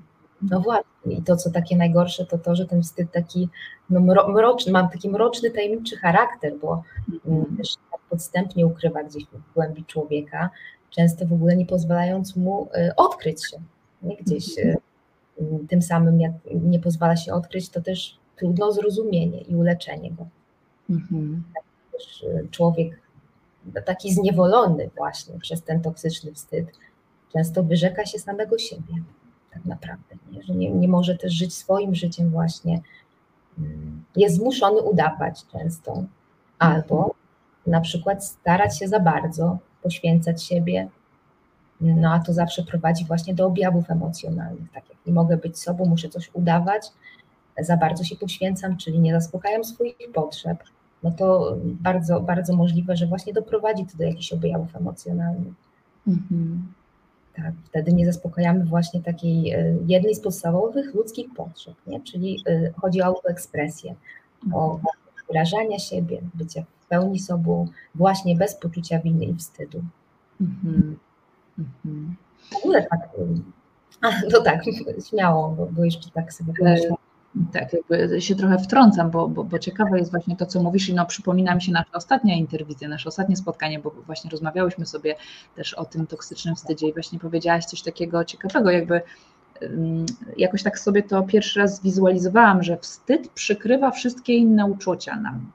No 0.52 0.60
właśnie. 0.60 1.14
I 1.18 1.22
to, 1.22 1.36
co 1.36 1.52
takie 1.52 1.78
najgorsze, 1.78 2.26
to 2.26 2.38
to, 2.38 2.56
że 2.56 2.66
ten 2.66 2.84
wstyd 2.84 3.12
taki 3.12 3.50
no, 3.90 4.00
mroczny, 4.28 4.72
mam 4.72 4.90
taki 4.90 5.10
mroczny, 5.10 5.52
tajemniczy 5.52 5.98
charakter, 5.98 6.54
bo 6.62 6.84
mm. 7.26 7.58
też 7.58 7.76
tak 7.92 8.02
podstępnie 8.10 8.66
ukrywa 8.66 9.04
gdzieś 9.04 9.26
w 9.26 9.54
głębi 9.54 9.86
człowieka, 9.86 10.50
często 10.90 11.26
w 11.26 11.34
ogóle 11.34 11.56
nie 11.56 11.66
pozwalając 11.66 12.36
mu 12.36 12.70
y, 12.78 12.96
odkryć 12.96 13.52
się. 13.52 13.58
Nie? 14.02 14.18
Gdzieś 14.18 14.58
y, 14.58 14.78
mm, 15.40 15.68
tym 15.68 15.82
samym, 15.82 16.22
jak 16.22 16.32
nie 16.54 16.80
pozwala 16.80 17.16
się 17.16 17.34
odkryć, 17.34 17.70
to 17.70 17.82
też 17.82 18.18
trudno 18.44 18.72
zrozumienie 18.72 19.42
i 19.42 19.56
uleczenie 19.56 20.12
go. 20.12 20.28
Mhm. 20.90 21.44
Y, 22.24 22.48
człowiek 22.52 23.00
taki 23.86 24.14
zniewolony 24.14 24.90
właśnie 24.98 25.40
przez 25.40 25.64
ten 25.64 25.82
toksyczny 25.82 26.34
wstyd, 26.34 26.68
często 27.34 27.64
wyrzeka 27.64 28.06
się 28.06 28.20
samego 28.20 28.58
siebie 28.58 28.94
tak 29.54 29.66
naprawdę, 29.66 30.16
nie? 30.32 30.44
że 30.44 30.56
nie, 30.56 30.72
nie 30.72 30.88
może 30.88 31.18
też 31.18 31.34
żyć 31.34 31.54
swoim 31.54 31.96
życiem 31.96 32.30
właśnie, 32.30 32.82
mm, 33.58 34.04
jest 34.16 34.36
zmuszony 34.36 34.82
udawać 34.82 35.46
często, 35.52 36.04
albo 36.60 37.16
na 37.68 37.82
przykład 37.82 38.26
starać 38.26 38.80
się 38.80 38.88
za 38.88 39.00
bardzo, 39.00 39.58
poświęcać 39.84 40.44
siebie, 40.44 40.90
no 41.82 42.14
a 42.14 42.20
to 42.20 42.34
zawsze 42.34 42.64
prowadzi 42.64 43.06
właśnie 43.06 43.34
do 43.34 43.46
objawów 43.46 43.92
emocjonalnych, 43.92 44.72
tak 44.74 44.90
jak 44.90 44.98
nie 45.06 45.14
mogę 45.14 45.38
być 45.38 45.60
sobą, 45.60 45.86
muszę 45.86 46.10
coś 46.10 46.30
udawać, 46.34 46.92
za 47.60 47.78
bardzo 47.78 48.04
się 48.04 48.16
poświęcam, 48.16 48.78
czyli 48.78 49.00
nie 49.00 49.14
zaspokajam 49.14 49.64
swoich 49.64 49.96
potrzeb, 50.14 50.58
no 51.04 51.12
to 51.12 51.58
bardzo, 51.64 52.20
bardzo 52.20 52.56
możliwe, 52.56 52.98
że 52.98 53.08
właśnie 53.08 53.34
doprowadzi 53.34 53.86
to 53.86 53.98
do 53.98 54.04
jakichś 54.04 54.34
objawów 54.34 54.76
emocjonalnych. 54.76 55.54
Mhm. 56.08 56.74
Tak, 57.36 57.54
wtedy 57.66 57.94
nie 57.94 58.06
zaspokajamy 58.06 58.66
właśnie 58.66 59.02
takiej 59.02 59.52
e, 59.52 59.76
jednej 59.88 60.16
z 60.16 60.20
podstawowych 60.20 60.94
ludzkich 60.94 61.34
potrzeb, 61.36 61.74
nie? 61.88 62.02
czyli 62.02 62.44
e, 62.48 62.72
chodzi 62.82 63.02
o 63.02 63.06
autoekspresję, 63.06 63.96
o 64.54 64.80
wyrażanie 65.28 65.80
siebie, 65.80 66.22
bycie 66.34 66.66
w 66.80 66.88
pełni 66.88 67.20
sobą, 67.20 67.68
właśnie 67.96 68.36
bez 68.36 68.56
poczucia 68.56 69.00
winy 69.00 69.26
i 69.26 69.36
wstydu. 69.36 69.84
Mhm. 70.42 70.98
Mhm. 71.60 72.16
W 72.52 72.56
ogóle 72.56 72.84
tak, 72.84 73.10
a, 74.02 74.12
no 74.32 74.42
tak, 74.42 74.64
śmiało, 75.10 75.50
bo, 75.50 75.66
bo 75.66 75.86
jeszcze 75.86 76.12
tak 76.12 76.34
sobie 76.34 76.54
pomyślałam 76.54 77.03
tak, 77.54 77.74
jakby 77.74 78.22
się 78.22 78.36
trochę 78.36 78.58
wtrącam, 78.58 79.12
bo, 79.12 79.28
bo, 79.28 79.44
bo 79.44 79.60
ciekawe 79.60 80.00
jest 80.00 80.12
właśnie 80.12 80.36
to, 80.36 80.46
co 80.46 80.64
mówisz 80.64 80.90
i 80.90 80.94
no 80.94 81.06
przypomina 81.06 81.56
mi 81.56 81.62
się 81.62 81.72
nasza 81.72 81.92
ostatnia 81.94 82.36
interwicja, 82.36 82.90
nasze 82.90 83.10
ostatnie 83.10 83.36
spotkanie, 83.36 83.80
bo 83.80 83.92
właśnie 84.06 84.30
rozmawiałyśmy 84.32 84.86
sobie 84.86 85.16
też 85.56 85.74
o 85.74 85.86
tym 85.86 86.08
toksycznym 86.08 86.56
wstydzie 86.56 86.88
i 86.88 86.94
właśnie 86.94 87.20
powiedziałaś 87.20 87.66
coś 87.66 87.82
takiego 87.82 88.26
ciekawego, 88.26 88.72
jakby 88.72 89.02
jakoś 90.38 90.64
tak 90.64 90.80
sobie 90.80 91.04
to 91.04 91.24
pierwszy 91.24 91.60
raz 91.60 91.76
zwizualizowałam, 91.76 92.64
że 92.64 92.78
wstyd 92.78 93.30
przykrywa 93.30 93.92
wszystkie 93.92 94.34
inne 94.34 94.66
uczucia 94.66 95.20
nam 95.20 95.52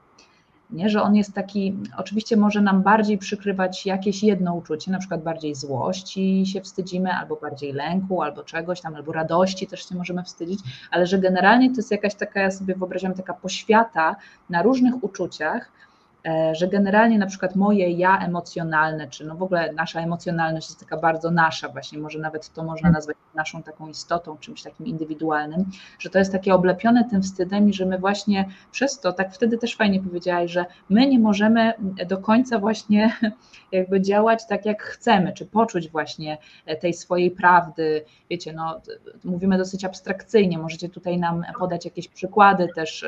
nie? 0.69 0.89
że 0.89 1.01
on 1.01 1.15
jest 1.15 1.33
taki, 1.33 1.77
oczywiście 1.97 2.37
może 2.37 2.61
nam 2.61 2.83
bardziej 2.83 3.17
przykrywać 3.17 3.85
jakieś 3.85 4.23
jedno 4.23 4.55
uczucie, 4.55 4.91
na 4.91 4.99
przykład 4.99 5.23
bardziej 5.23 5.55
złości 5.55 6.45
się 6.45 6.61
wstydzimy, 6.61 7.11
albo 7.13 7.35
bardziej 7.35 7.73
lęku, 7.73 8.21
albo 8.21 8.43
czegoś 8.43 8.81
tam, 8.81 8.95
albo 8.95 9.11
radości 9.11 9.67
też 9.67 9.89
się 9.89 9.95
możemy 9.95 10.23
wstydzić, 10.23 10.59
ale 10.91 11.07
że 11.07 11.19
generalnie 11.19 11.69
to 11.69 11.75
jest 11.75 11.91
jakaś 11.91 12.15
taka, 12.15 12.41
ja 12.41 12.51
sobie 12.51 12.75
wyobrażam, 12.75 13.13
taka 13.13 13.33
poświata 13.33 14.15
na 14.49 14.61
różnych 14.61 15.03
uczuciach, 15.03 15.71
że 16.51 16.67
generalnie 16.67 17.17
na 17.17 17.25
przykład 17.25 17.55
moje 17.55 17.91
ja 17.91 18.19
emocjonalne, 18.25 19.07
czy 19.07 19.25
no 19.25 19.35
w 19.35 19.43
ogóle 19.43 19.73
nasza 19.73 20.01
emocjonalność 20.01 20.69
jest 20.69 20.79
taka 20.79 20.97
bardzo 20.97 21.31
nasza, 21.31 21.69
właśnie 21.69 21.99
może 21.99 22.19
nawet 22.19 22.53
to 22.53 22.63
można 22.63 22.91
nazwać 22.91 23.17
naszą 23.35 23.63
taką 23.63 23.87
istotą, 23.87 24.37
czymś 24.37 24.63
takim 24.63 24.85
indywidualnym, 24.85 25.65
że 25.99 26.09
to 26.09 26.19
jest 26.19 26.31
takie 26.31 26.53
oblepione 26.53 27.09
tym 27.09 27.21
wstydem 27.21 27.69
i 27.69 27.73
że 27.73 27.85
my 27.85 27.97
właśnie 27.97 28.45
przez 28.71 28.99
to, 28.99 29.13
tak 29.13 29.33
wtedy 29.33 29.57
też 29.57 29.75
fajnie 29.75 30.01
powiedziałaś, 30.01 30.51
że 30.51 30.65
my 30.89 31.07
nie 31.07 31.19
możemy 31.19 31.73
do 32.07 32.17
końca 32.17 32.59
właśnie 32.59 33.13
jakby 33.71 34.01
działać 34.01 34.47
tak 34.47 34.65
jak 34.65 34.83
chcemy, 34.83 35.33
czy 35.33 35.45
poczuć 35.45 35.89
właśnie 35.89 36.37
tej 36.81 36.93
swojej 36.93 37.31
prawdy, 37.31 38.05
wiecie, 38.29 38.53
no 38.53 38.81
mówimy 39.23 39.57
dosyć 39.57 39.85
abstrakcyjnie, 39.85 40.57
możecie 40.57 40.89
tutaj 40.89 41.17
nam 41.17 41.43
podać 41.59 41.85
jakieś 41.85 42.07
przykłady 42.07 42.67
też, 42.75 43.05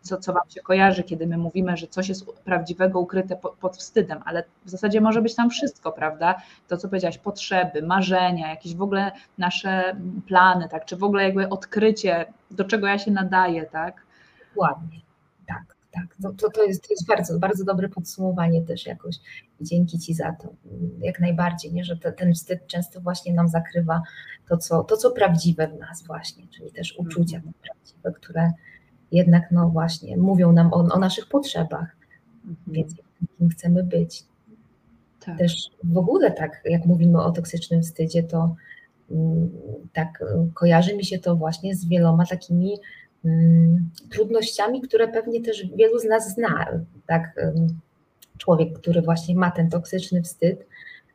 co, 0.00 0.16
co 0.16 0.32
Wam 0.32 0.50
się 0.50 0.60
kojarzy, 0.60 1.02
kiedy 1.02 1.26
my 1.26 1.38
mówimy, 1.38 1.76
że 1.76 1.86
coś 1.86 2.08
jest 2.08 2.26
prawdziwego 2.48 3.00
ukryte 3.00 3.36
pod 3.60 3.76
wstydem, 3.76 4.20
ale 4.24 4.44
w 4.64 4.70
zasadzie 4.70 5.00
może 5.00 5.22
być 5.22 5.34
tam 5.34 5.50
wszystko, 5.50 5.92
prawda? 5.92 6.42
To, 6.68 6.76
co 6.76 6.88
powiedziałaś, 6.88 7.18
potrzeby, 7.18 7.82
marzenia, 7.82 8.50
jakieś 8.50 8.74
w 8.74 8.82
ogóle 8.82 9.12
nasze 9.38 9.96
plany, 10.26 10.68
tak? 10.68 10.84
Czy 10.84 10.96
w 10.96 11.04
ogóle 11.04 11.22
jakby 11.22 11.48
odkrycie, 11.48 12.26
do 12.50 12.64
czego 12.64 12.86
ja 12.86 12.98
się 12.98 13.10
nadaję, 13.10 13.66
tak? 13.66 14.02
Dokładnie, 14.48 15.00
tak, 15.46 15.76
tak. 15.92 16.16
To, 16.22 16.32
to, 16.32 16.50
to, 16.50 16.64
jest, 16.64 16.88
to 16.88 16.88
jest 16.90 17.06
bardzo, 17.06 17.38
bardzo 17.38 17.64
dobre 17.64 17.88
podsumowanie 17.88 18.62
też 18.62 18.86
jakoś. 18.86 19.16
Dzięki 19.60 19.98
Ci 19.98 20.14
za 20.14 20.32
to, 20.32 20.48
jak 21.00 21.20
najbardziej, 21.20 21.72
nie? 21.72 21.84
że 21.84 21.96
to, 21.96 22.12
ten 22.12 22.34
wstyd 22.34 22.66
często 22.66 23.00
właśnie 23.00 23.34
nam 23.34 23.48
zakrywa 23.48 24.02
to 24.48 24.56
co, 24.56 24.84
to, 24.84 24.96
co 24.96 25.10
prawdziwe 25.10 25.68
w 25.68 25.78
nas 25.78 26.02
właśnie, 26.06 26.46
czyli 26.48 26.72
też 26.72 26.94
uczucia 26.98 27.36
mhm. 27.36 27.54
prawdziwe, 27.62 28.12
które 28.12 28.52
jednak 29.12 29.50
no 29.50 29.68
właśnie 29.68 30.16
mówią 30.16 30.52
nam 30.52 30.72
o, 30.72 30.76
o 30.76 30.98
naszych 30.98 31.26
potrzebach, 31.26 31.97
Mhm. 32.48 32.74
więc 32.74 32.94
kim 33.38 33.48
chcemy 33.48 33.84
być. 33.84 34.24
Tak. 35.20 35.38
Też 35.38 35.70
w 35.84 35.98
ogóle 35.98 36.30
tak, 36.30 36.62
jak 36.64 36.86
mówimy 36.86 37.22
o 37.22 37.32
toksycznym 37.32 37.82
wstydzie, 37.82 38.22
to 38.22 38.54
mm, 39.10 39.50
tak 39.92 40.24
kojarzy 40.54 40.96
mi 40.96 41.04
się 41.04 41.18
to 41.18 41.36
właśnie 41.36 41.74
z 41.74 41.88
wieloma 41.88 42.26
takimi 42.26 42.78
mm, 43.24 43.90
trudnościami, 44.10 44.80
które 44.80 45.08
pewnie 45.08 45.40
też 45.40 45.66
wielu 45.76 45.98
z 45.98 46.04
nas 46.04 46.34
zna. 46.34 46.66
Tak, 47.06 47.40
człowiek, 48.38 48.78
który 48.78 49.02
właśnie 49.02 49.34
ma 49.34 49.50
ten 49.50 49.70
toksyczny 49.70 50.22
wstyd, 50.22 50.66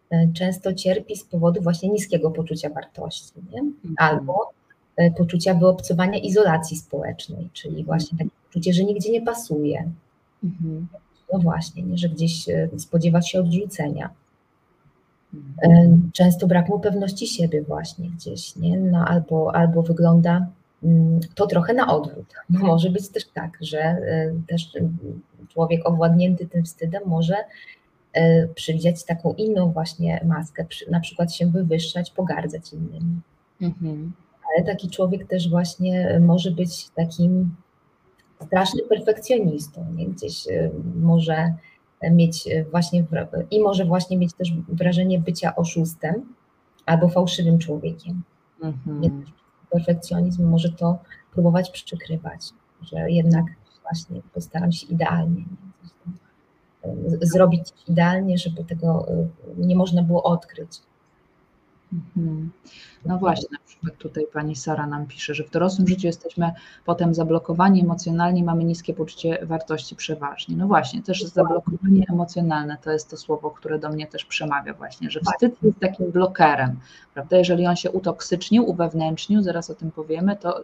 e, 0.09 0.27
często 0.33 0.73
cierpi 0.73 1.15
z 1.15 1.23
powodu 1.23 1.61
właśnie 1.61 1.89
niskiego 1.89 2.31
poczucia 2.31 2.69
wartości? 2.69 3.33
Mhm. 3.39 3.73
albo 3.97 4.51
e, 4.95 5.11
poczucia 5.11 5.53
wyobcowania 5.53 6.19
izolacji 6.19 6.77
społecznej, 6.77 7.49
czyli 7.53 7.83
właśnie 7.83 8.17
takie 8.17 8.31
poczucie, 8.47 8.73
że 8.73 8.83
nigdzie 8.83 9.11
nie 9.11 9.21
pasuje, 9.21 9.91
mhm 10.43 10.87
no 11.33 11.39
właśnie, 11.39 11.83
nie, 11.83 11.97
że 11.97 12.09
gdzieś 12.09 12.49
e, 12.49 12.69
spodziewać 12.77 13.29
się 13.29 13.39
odrzucenia. 13.39 14.09
Mhm. 15.33 16.09
Często 16.13 16.47
brak 16.47 16.69
mu 16.69 16.79
pewności 16.79 17.27
siebie 17.27 17.61
właśnie 17.61 18.09
gdzieś, 18.09 18.55
nie? 18.55 18.77
No, 18.77 19.05
albo, 19.07 19.55
albo 19.55 19.81
wygląda 19.81 20.47
mm, 20.83 21.19
to 21.35 21.47
trochę 21.47 21.73
na 21.73 21.93
odwrót. 21.93 22.33
Może 22.49 22.89
być 22.89 23.09
też 23.09 23.25
tak, 23.33 23.57
że 23.61 23.97
też 24.47 24.71
człowiek 25.49 25.89
owładnięty 25.89 26.47
tym 26.47 26.63
wstydem 26.63 27.03
może 27.05 27.35
przywdziać 28.55 29.03
taką 29.03 29.33
inną 29.33 29.71
właśnie 29.71 30.25
maskę, 30.25 30.65
na 30.91 30.99
przykład 30.99 31.33
się 31.33 31.47
wywyższać, 31.47 32.11
pogardzać 32.11 32.73
innymi. 32.73 33.21
Mhm. 33.61 34.13
Ale 34.55 34.65
taki 34.65 34.89
człowiek 34.89 35.27
też 35.27 35.49
właśnie 35.49 36.19
może 36.19 36.51
być 36.51 36.89
takim 36.89 37.55
strasznym 38.45 38.87
perfekcjonistą, 38.89 39.85
nie? 39.95 40.05
gdzieś 40.05 40.47
może 40.95 41.53
mieć 42.11 42.47
e, 42.47 42.63
właśnie 42.63 43.05
i 43.51 43.59
może 43.59 43.85
właśnie 43.85 44.17
mieć 44.17 44.33
też 44.33 44.53
wrażenie 44.67 45.19
bycia 45.19 45.55
oszustem 45.55 46.33
albo 46.85 47.09
fałszywym 47.09 47.59
człowiekiem. 47.59 48.23
Mhm. 48.63 49.23
Perfekcjonizm 49.69 50.49
może 50.49 50.69
to 50.69 50.97
próbować 51.33 51.71
przykrywać, 51.71 52.41
że 52.81 53.11
jednak 53.11 53.45
właśnie 53.81 54.21
postaram 54.33 54.71
się 54.71 54.87
idealnie 54.87 55.45
e, 56.83 56.95
zrobić 57.21 57.63
idealnie, 57.87 58.37
żeby 58.37 58.63
tego 58.63 59.07
nie 59.57 59.75
można 59.75 60.03
było 60.03 60.23
odkryć. 60.23 60.71
Mhm. 61.93 62.51
No 63.05 63.17
właśnie, 63.17 63.47
na 63.51 63.59
przykład 63.65 63.97
tutaj 63.97 64.25
pani 64.33 64.55
Sara 64.55 64.87
nam 64.87 65.07
pisze, 65.07 65.33
że 65.33 65.43
w 65.43 65.49
dorosłym 65.49 65.87
życiu 65.87 66.07
jesteśmy 66.07 66.51
potem 66.85 67.13
zablokowani 67.13 67.81
emocjonalnie, 67.81 68.43
mamy 68.43 68.63
niskie 68.63 68.93
poczucie 68.93 69.45
wartości 69.45 69.95
przeważnie. 69.95 70.55
No 70.57 70.67
właśnie, 70.67 71.01
też 71.01 71.23
zablokowanie 71.23 72.05
emocjonalne 72.09 72.77
to 72.83 72.91
jest 72.91 73.09
to 73.09 73.17
słowo, 73.17 73.51
które 73.51 73.79
do 73.79 73.89
mnie 73.89 74.07
też 74.07 74.25
przemawia 74.25 74.73
właśnie, 74.73 75.11
że 75.11 75.19
wstyd 75.19 75.63
jest 75.63 75.79
takim 75.79 76.11
blokerem, 76.11 76.79
prawda? 77.13 77.37
Jeżeli 77.37 77.67
on 77.67 77.75
się 77.75 77.91
utoksycznił, 77.91 78.69
uwewnętrznił, 78.69 79.41
zaraz 79.41 79.69
o 79.69 79.75
tym 79.75 79.91
powiemy, 79.91 80.35
to 80.35 80.63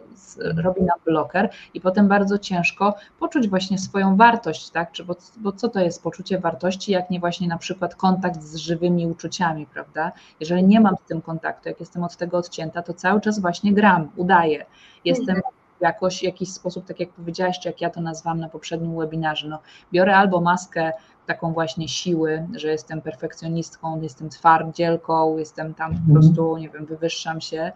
robi 0.56 0.82
nam 0.82 0.98
bloker 1.04 1.50
i 1.74 1.80
potem 1.80 2.08
bardzo 2.08 2.38
ciężko 2.38 2.94
poczuć 3.18 3.48
właśnie 3.48 3.78
swoją 3.78 4.16
wartość, 4.16 4.70
tak? 4.70 4.92
Czy, 4.92 5.04
bo, 5.04 5.16
bo 5.36 5.52
co 5.52 5.68
to 5.68 5.80
jest 5.80 6.02
poczucie 6.02 6.38
wartości, 6.38 6.92
jak 6.92 7.10
nie 7.10 7.20
właśnie 7.20 7.48
na 7.48 7.58
przykład 7.58 7.94
kontakt 7.94 8.42
z 8.42 8.56
żywymi 8.56 9.06
uczuciami, 9.06 9.66
prawda? 9.66 10.12
Jeżeli 10.40 10.64
nie 10.64 10.80
mam 10.80 10.96
z 11.04 11.08
tym 11.08 11.19
kontaktu, 11.22 11.68
jak 11.68 11.80
jestem 11.80 12.04
od 12.04 12.16
tego 12.16 12.38
odcięta, 12.38 12.82
to 12.82 12.94
cały 12.94 13.20
czas 13.20 13.40
właśnie 13.40 13.72
gram, 13.72 14.10
udaję. 14.16 14.66
Jestem 15.04 15.36
mhm. 15.36 15.54
jakoś 15.80 16.20
w 16.20 16.22
jakiś 16.22 16.52
sposób, 16.52 16.86
tak 16.86 17.00
jak 17.00 17.10
powiedziałaś, 17.10 17.58
czy 17.58 17.68
jak 17.68 17.80
ja 17.80 17.90
to 17.90 18.00
nazwałam 18.00 18.40
na 18.40 18.48
poprzednim 18.48 18.96
webinarze, 18.96 19.48
no, 19.48 19.58
biorę 19.92 20.16
albo 20.16 20.40
maskę 20.40 20.92
taką 21.26 21.52
właśnie 21.52 21.88
siły, 21.88 22.46
że 22.56 22.68
jestem 22.68 23.00
perfekcjonistką, 23.00 24.00
jestem 24.00 24.28
twardzielką, 24.28 25.36
jestem 25.38 25.74
tam 25.74 25.90
po 25.92 25.98
mhm. 25.98 26.14
prostu, 26.14 26.58
nie 26.58 26.68
wiem, 26.68 26.86
wywyższam 26.86 27.40
się, 27.40 27.72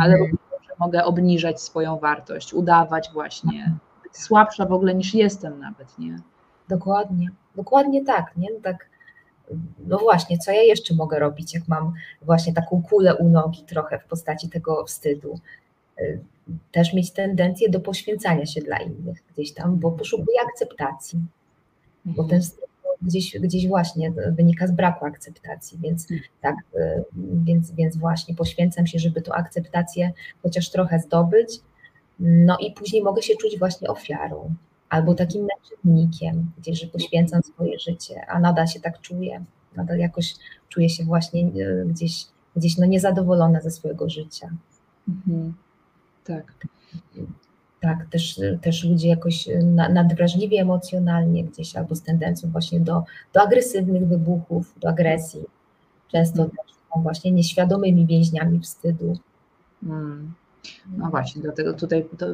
ale 0.00 0.14
mhm. 0.14 0.36
mogę 0.78 1.04
obniżać 1.04 1.60
swoją 1.60 1.98
wartość, 1.98 2.54
udawać 2.54 3.10
właśnie, 3.12 3.72
być 4.02 4.16
słabsza 4.16 4.66
w 4.66 4.72
ogóle 4.72 4.94
niż 4.94 5.14
jestem 5.14 5.60
nawet, 5.60 5.98
nie? 5.98 6.16
Dokładnie, 6.68 7.30
dokładnie 7.56 8.04
tak, 8.04 8.36
nie? 8.36 8.48
Tak 8.62 8.91
no 9.86 9.98
właśnie, 9.98 10.38
co 10.38 10.52
ja 10.52 10.62
jeszcze 10.62 10.94
mogę 10.94 11.18
robić, 11.18 11.54
jak 11.54 11.68
mam 11.68 11.92
właśnie 12.22 12.52
taką 12.52 12.82
kulę 12.82 13.16
u 13.16 13.28
nogi 13.28 13.62
trochę 13.62 13.98
w 13.98 14.04
postaci 14.04 14.48
tego 14.48 14.84
wstydu. 14.84 15.38
Y, 16.00 16.20
też 16.72 16.94
mieć 16.94 17.10
tendencję 17.10 17.70
do 17.70 17.80
poświęcania 17.80 18.46
się 18.46 18.60
dla 18.60 18.78
innych 18.78 19.22
gdzieś 19.32 19.52
tam, 19.52 19.78
bo 19.78 19.92
poszukuję 19.92 20.38
akceptacji, 20.48 21.20
bo 22.04 22.24
ten 22.24 22.40
wstyd 22.42 22.72
gdzieś, 23.02 23.38
gdzieś 23.40 23.68
właśnie 23.68 24.12
wynika 24.36 24.66
z 24.66 24.72
braku 24.72 25.04
akceptacji, 25.04 25.78
więc 25.82 26.10
mhm. 26.10 26.30
tak, 26.40 26.56
y, 26.74 27.04
więc, 27.44 27.72
więc 27.72 27.96
właśnie 27.96 28.34
poświęcam 28.34 28.86
się, 28.86 28.98
żeby 28.98 29.22
tą 29.22 29.32
akceptację 29.32 30.12
chociaż 30.42 30.70
trochę 30.70 30.98
zdobyć, 30.98 31.60
no 32.20 32.58
i 32.58 32.72
później 32.72 33.02
mogę 33.02 33.22
się 33.22 33.36
czuć 33.36 33.58
właśnie 33.58 33.88
ofiarą, 33.88 34.54
albo 34.92 35.14
takim 35.14 35.46
męczennikiem, 35.46 36.50
gdzie 36.58 36.74
że 36.74 36.86
poświęcam 36.86 37.42
swoje 37.42 37.78
życie, 37.78 38.26
a 38.28 38.40
nadal 38.40 38.66
się 38.66 38.80
tak 38.80 39.00
czuję, 39.00 39.44
nadal 39.76 39.98
jakoś 39.98 40.34
czuję 40.68 40.88
się 40.88 41.04
właśnie 41.04 41.42
e, 41.42 41.84
gdzieś, 41.84 42.26
gdzieś 42.56 42.78
no 42.78 42.86
niezadowolona 42.86 43.60
ze 43.60 43.70
swojego 43.70 44.08
życia. 44.08 44.50
Mhm. 45.08 45.54
Tak. 46.24 46.52
Tak, 47.80 48.06
też, 48.10 48.40
też 48.62 48.84
ludzie 48.84 49.08
jakoś 49.08 49.48
nadwrażliwi 49.90 50.56
emocjonalnie 50.56 51.44
gdzieś 51.44 51.76
albo 51.76 51.94
z 51.94 52.02
tendencją 52.02 52.50
właśnie 52.50 52.80
do, 52.80 53.04
do 53.32 53.42
agresywnych 53.42 54.08
wybuchów, 54.08 54.74
do 54.80 54.88
agresji. 54.88 55.44
Często 56.08 56.42
mhm. 56.42 56.50
też 56.50 56.76
są 56.94 57.02
właśnie 57.02 57.30
nieświadomymi 57.32 58.06
więźniami 58.06 58.60
wstydu. 58.60 59.18
Hmm. 59.80 60.32
No 60.96 61.10
właśnie, 61.10 61.42
dlatego 61.42 61.74
tutaj 61.74 62.06
to, 62.18 62.26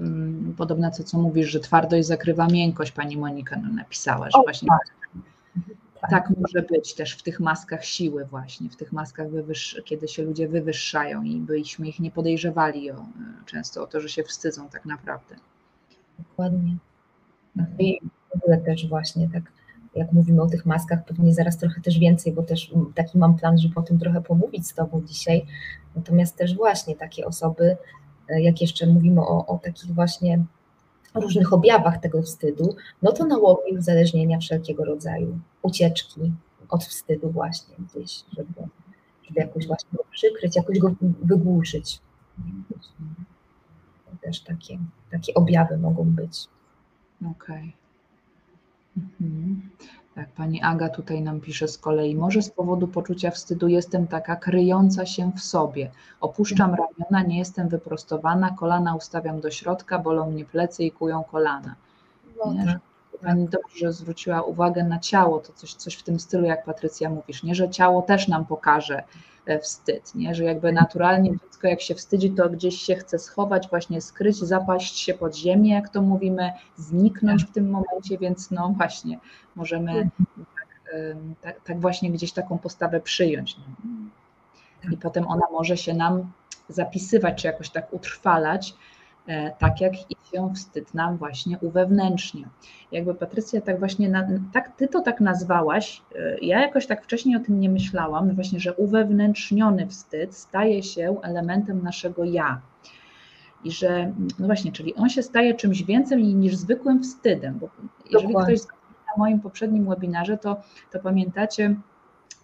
podobne 0.57 0.91
to, 0.91 1.05
co 1.05 1.19
mówisz, 1.19 1.51
że 1.51 1.61
twardość 1.61 2.09
zakrywa 2.09 2.47
miękkość, 2.47 2.93
pani 2.93 3.17
Monika 3.17 3.57
no, 3.57 3.69
napisała, 3.73 4.31
że 4.31 4.38
o, 4.38 4.43
właśnie 4.43 4.69
tak. 4.69 5.23
tak. 6.01 6.11
tak. 6.11 6.31
może 6.41 6.62
być 6.62 6.95
też 6.95 7.17
w 7.17 7.23
tych 7.23 7.41
maskach 7.41 7.85
siły 7.85 8.25
właśnie, 8.25 8.71
w 8.71 8.77
tych 8.77 8.93
maskach, 8.93 9.27
kiedy 9.85 10.09
się 10.09 10.23
ludzie 10.23 10.49
wywyższają 10.49 11.23
i 11.23 11.41
byśmy 11.41 11.88
ich 11.88 12.01
nie 12.01 12.11
podejrzewali 12.11 12.91
o, 12.91 13.07
często 13.47 13.83
o 13.83 13.87
to, 13.87 14.01
że 14.01 14.09
się 14.09 14.23
wstydzą 14.23 14.69
tak 14.69 14.85
naprawdę. 14.85 15.37
Dokładnie. 16.19 16.77
No 17.57 17.64
I 17.79 17.99
w 18.31 18.37
ogóle 18.37 18.59
też 18.59 18.88
właśnie 18.88 19.29
tak, 19.33 19.43
jak 19.95 20.12
mówimy 20.12 20.43
o 20.43 20.47
tych 20.47 20.67
maskach, 20.67 21.05
pewnie 21.05 21.35
zaraz 21.35 21.59
trochę 21.59 21.81
też 21.81 21.99
więcej, 21.99 22.33
bo 22.33 22.43
też 22.43 22.71
taki 22.95 23.19
mam 23.19 23.37
plan, 23.37 23.59
żeby 23.59 23.75
o 23.75 23.83
tym 23.83 23.99
trochę 23.99 24.21
pomówić 24.21 24.67
z 24.67 24.75
Tobą 24.75 25.03
dzisiaj. 25.07 25.47
Natomiast 25.97 26.37
też 26.37 26.57
właśnie 26.57 26.97
takie 26.97 27.27
osoby 27.27 27.77
jak 28.29 28.61
jeszcze 28.61 28.87
mówimy 28.87 29.21
o, 29.21 29.47
o 29.47 29.59
takich 29.59 29.95
właśnie 29.95 30.45
różnych 31.14 31.53
objawach 31.53 31.99
tego 31.99 32.23
wstydu, 32.23 32.77
no 33.03 33.12
to 33.12 33.27
nałogi 33.27 33.79
uzależnienia 33.79 34.38
wszelkiego 34.38 34.85
rodzaju, 34.85 35.38
ucieczki 35.62 36.33
od 36.69 36.85
wstydu 36.85 37.31
właśnie 37.31 37.75
gdzieś, 37.79 38.25
żeby, 38.37 38.53
żeby 39.23 39.41
jakoś 39.41 39.67
właśnie 39.67 39.88
go 39.93 40.05
przykryć, 40.11 40.57
jakoś 40.57 40.79
go 40.79 40.95
wygłuszyć. 41.23 42.01
Też 44.21 44.41
takie, 44.41 44.79
takie 45.11 45.35
objawy 45.35 45.79
mogą 45.79 46.05
być. 46.05 46.47
Okej. 47.21 47.75
Okay. 48.97 49.09
Mhm. 49.21 49.71
Tak, 50.18 50.28
pani 50.28 50.62
Aga 50.62 50.88
tutaj 50.88 51.22
nam 51.22 51.40
pisze 51.40 51.68
z 51.68 51.78
kolei, 51.78 52.14
może 52.14 52.42
z 52.42 52.50
powodu 52.50 52.88
poczucia 52.88 53.31
wstydu 53.31 53.68
jestem 53.68 54.07
taka 54.07 54.37
kryjąca 54.37 55.07
się 55.07 55.33
w 55.37 55.40
sobie. 55.40 55.90
Opuszczam 56.20 56.74
ramiona, 56.74 57.28
nie 57.28 57.38
jestem 57.38 57.68
wyprostowana, 57.68 58.50
kolana 58.50 58.94
ustawiam 58.94 59.40
do 59.40 59.50
środka, 59.50 59.98
bolą 59.98 60.31
mnie 60.31 60.44
plecy 60.44 60.85
i 60.85 60.90
kują 60.90 61.24
kolana. 61.24 61.74
No 62.37 62.54
tak. 62.66 62.78
Pani 63.22 63.48
dobrze 63.48 63.92
zwróciła 63.92 64.42
uwagę 64.42 64.85
na 64.85 64.98
ciało, 64.98 65.38
to 65.38 65.52
coś, 65.52 65.74
coś 65.74 65.94
w 65.94 66.02
tym 66.02 66.20
stylu, 66.20 66.44
jak 66.44 66.64
Patrycja 66.64 67.11
mówisz, 67.11 67.42
nie, 67.42 67.54
że 67.54 67.70
ciało 67.70 68.02
też 68.02 68.28
nam 68.28 68.46
pokaże 68.46 69.02
wstyd, 69.58 70.14
nie? 70.14 70.34
że 70.34 70.44
jakby 70.44 70.72
naturalnie 70.72 71.30
dziecko 71.32 71.68
jak 71.68 71.80
się 71.80 71.94
wstydzi, 71.94 72.30
to 72.30 72.50
gdzieś 72.50 72.82
się 72.82 72.94
chce 72.94 73.18
schować, 73.18 73.68
właśnie 73.68 74.00
skryć, 74.00 74.37
zapaść 74.37 74.98
się 74.98 75.14
pod 75.14 75.37
ziemię, 75.37 75.70
jak 75.70 75.88
to 75.88 76.02
mówimy, 76.02 76.52
zniknąć 76.76 77.44
w 77.44 77.52
tym 77.52 77.70
momencie, 77.70 78.18
więc 78.18 78.50
no 78.50 78.74
właśnie, 78.76 79.18
możemy 79.56 80.11
tak, 80.54 80.66
tak, 81.40 81.61
tak 81.64 81.80
właśnie 81.80 82.11
gdzieś 82.11 82.32
taką 82.32 82.58
postawę 82.58 83.00
przyjąć. 83.00 83.56
No. 83.56 84.90
I 84.92 84.96
potem 84.96 85.26
ona 85.26 85.46
może 85.52 85.76
się 85.76 85.94
nam 85.94 86.32
zapisywać, 86.68 87.42
czy 87.42 87.46
jakoś 87.46 87.70
tak 87.70 87.92
utrwalać, 87.92 88.74
E, 88.74 88.88
tak 89.59 89.81
jak 89.81 89.95
i 90.11 90.17
się 90.33 90.55
wstyd 90.55 90.95
nam 90.95 91.17
właśnie 91.17 91.59
uwewnętrznia. 91.59 92.49
Jakby 92.93 93.14
Patrycja 93.14 93.61
tak 93.61 93.79
właśnie, 93.79 94.09
na, 94.09 94.29
tak, 94.53 94.77
ty 94.77 94.88
to 94.88 95.01
tak 95.01 95.21
nazwałaś, 95.21 96.03
e, 96.17 96.38
ja 96.38 96.61
jakoś 96.61 96.87
tak 96.87 97.05
wcześniej 97.05 97.37
o 97.37 97.41
tym 97.41 97.61
nie 97.61 97.71
myślałam, 97.71 98.35
właśnie, 98.35 98.61
że 98.61 98.75
uwewnętrzniony 98.75 99.87
wstyd 99.87 100.35
staje 100.35 100.83
się 100.83 101.17
elementem 101.23 101.83
naszego 101.83 102.25
ja. 102.25 102.61
I 103.64 103.71
że, 103.71 104.12
no 104.38 104.47
właśnie, 104.47 104.73
czyli 104.73 104.95
on 104.95 105.09
się 105.09 105.23
staje 105.23 105.55
czymś 105.55 105.83
więcej 105.83 106.35
niż 106.35 106.57
zwykłym 106.57 107.03
wstydem, 107.03 107.59
bo 107.59 107.69
jeżeli 108.11 108.29
Dokładnie. 108.29 108.55
ktoś 108.55 108.67
na 109.07 109.12
moim 109.19 109.41
poprzednim 109.41 109.88
webinarze, 109.88 110.38
to, 110.38 110.62
to 110.93 110.99
pamiętacie, 110.99 111.75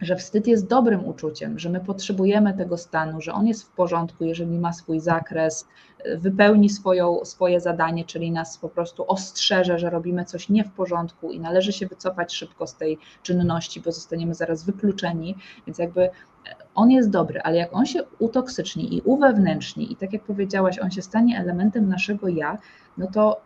że 0.00 0.16
wstyd 0.16 0.46
jest 0.46 0.68
dobrym 0.68 1.06
uczuciem, 1.06 1.58
że 1.58 1.70
my 1.70 1.80
potrzebujemy 1.80 2.54
tego 2.54 2.78
stanu, 2.78 3.20
że 3.20 3.32
on 3.32 3.46
jest 3.46 3.62
w 3.62 3.70
porządku, 3.70 4.24
jeżeli 4.24 4.58
ma 4.58 4.72
swój 4.72 5.00
zakres, 5.00 5.66
wypełni 6.16 6.70
swoją, 6.70 7.24
swoje 7.24 7.60
zadanie, 7.60 8.04
czyli 8.04 8.32
nas 8.32 8.58
po 8.58 8.68
prostu 8.68 9.04
ostrzeże, 9.08 9.78
że 9.78 9.90
robimy 9.90 10.24
coś 10.24 10.48
nie 10.48 10.64
w 10.64 10.72
porządku 10.72 11.30
i 11.30 11.40
należy 11.40 11.72
się 11.72 11.86
wycofać 11.86 12.34
szybko 12.34 12.66
z 12.66 12.74
tej 12.74 12.98
czynności, 13.22 13.80
bo 13.80 13.92
zostaniemy 13.92 14.34
zaraz 14.34 14.64
wykluczeni. 14.64 15.36
Więc 15.66 15.78
jakby 15.78 16.10
on 16.74 16.90
jest 16.90 17.10
dobry, 17.10 17.40
ale 17.40 17.56
jak 17.56 17.74
on 17.76 17.86
się 17.86 18.02
utoksyczni 18.18 18.96
i 18.96 19.00
uwewnętrzni, 19.00 19.92
i 19.92 19.96
tak 19.96 20.12
jak 20.12 20.22
powiedziałaś, 20.22 20.78
on 20.78 20.90
się 20.90 21.02
stanie 21.02 21.38
elementem 21.38 21.88
naszego 21.88 22.28
ja, 22.28 22.58
no 22.98 23.06
to, 23.06 23.40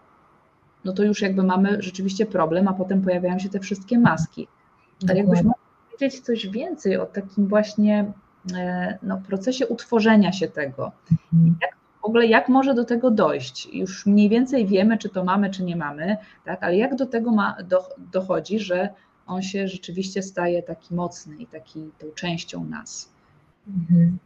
no 0.84 0.92
to 0.92 1.02
już 1.02 1.22
jakby 1.22 1.42
mamy 1.42 1.82
rzeczywiście 1.82 2.26
problem, 2.26 2.68
a 2.68 2.72
potem 2.72 3.02
pojawiają 3.02 3.38
się 3.38 3.48
te 3.48 3.60
wszystkie 3.60 3.98
maski. 3.98 4.48
Tak 5.06 5.16
jakbyśmy 5.16 5.50
powiedzieć 5.98 6.20
coś 6.20 6.48
więcej 6.48 6.96
o 6.96 7.06
takim 7.06 7.48
właśnie 7.48 8.12
e, 8.54 8.98
no, 9.02 9.22
procesie 9.28 9.66
utworzenia 9.66 10.32
się 10.32 10.48
tego? 10.48 10.92
Mhm. 11.32 11.56
Jak, 11.62 11.76
w 12.02 12.04
ogóle 12.04 12.26
jak 12.26 12.48
może 12.48 12.74
do 12.74 12.84
tego 12.84 13.10
dojść? 13.10 13.68
Już 13.72 14.06
mniej 14.06 14.28
więcej 14.28 14.66
wiemy, 14.66 14.98
czy 14.98 15.08
to 15.08 15.24
mamy, 15.24 15.50
czy 15.50 15.64
nie 15.64 15.76
mamy, 15.76 16.16
tak? 16.44 16.62
ale 16.62 16.76
jak 16.76 16.94
do 16.94 17.06
tego 17.06 17.30
ma, 17.30 17.56
do, 17.68 17.88
dochodzi, 18.12 18.58
że 18.58 18.88
on 19.26 19.42
się 19.42 19.68
rzeczywiście 19.68 20.22
staje 20.22 20.62
taki 20.62 20.94
mocny 20.94 21.36
i 21.36 21.46
taki 21.46 21.90
tą 21.98 22.06
częścią 22.14 22.64
nas? 22.64 23.08
Mhm. 23.68 24.18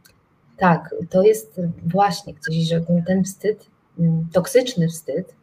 Tak, 0.57 0.95
to 1.09 1.23
jest 1.23 1.61
właśnie 1.85 2.33
gdzieś, 2.33 2.67
że 2.67 2.81
ten 3.07 3.23
wstyd, 3.23 3.69
mm, 3.99 4.27
toksyczny 4.33 4.87
wstyd, 4.87 5.35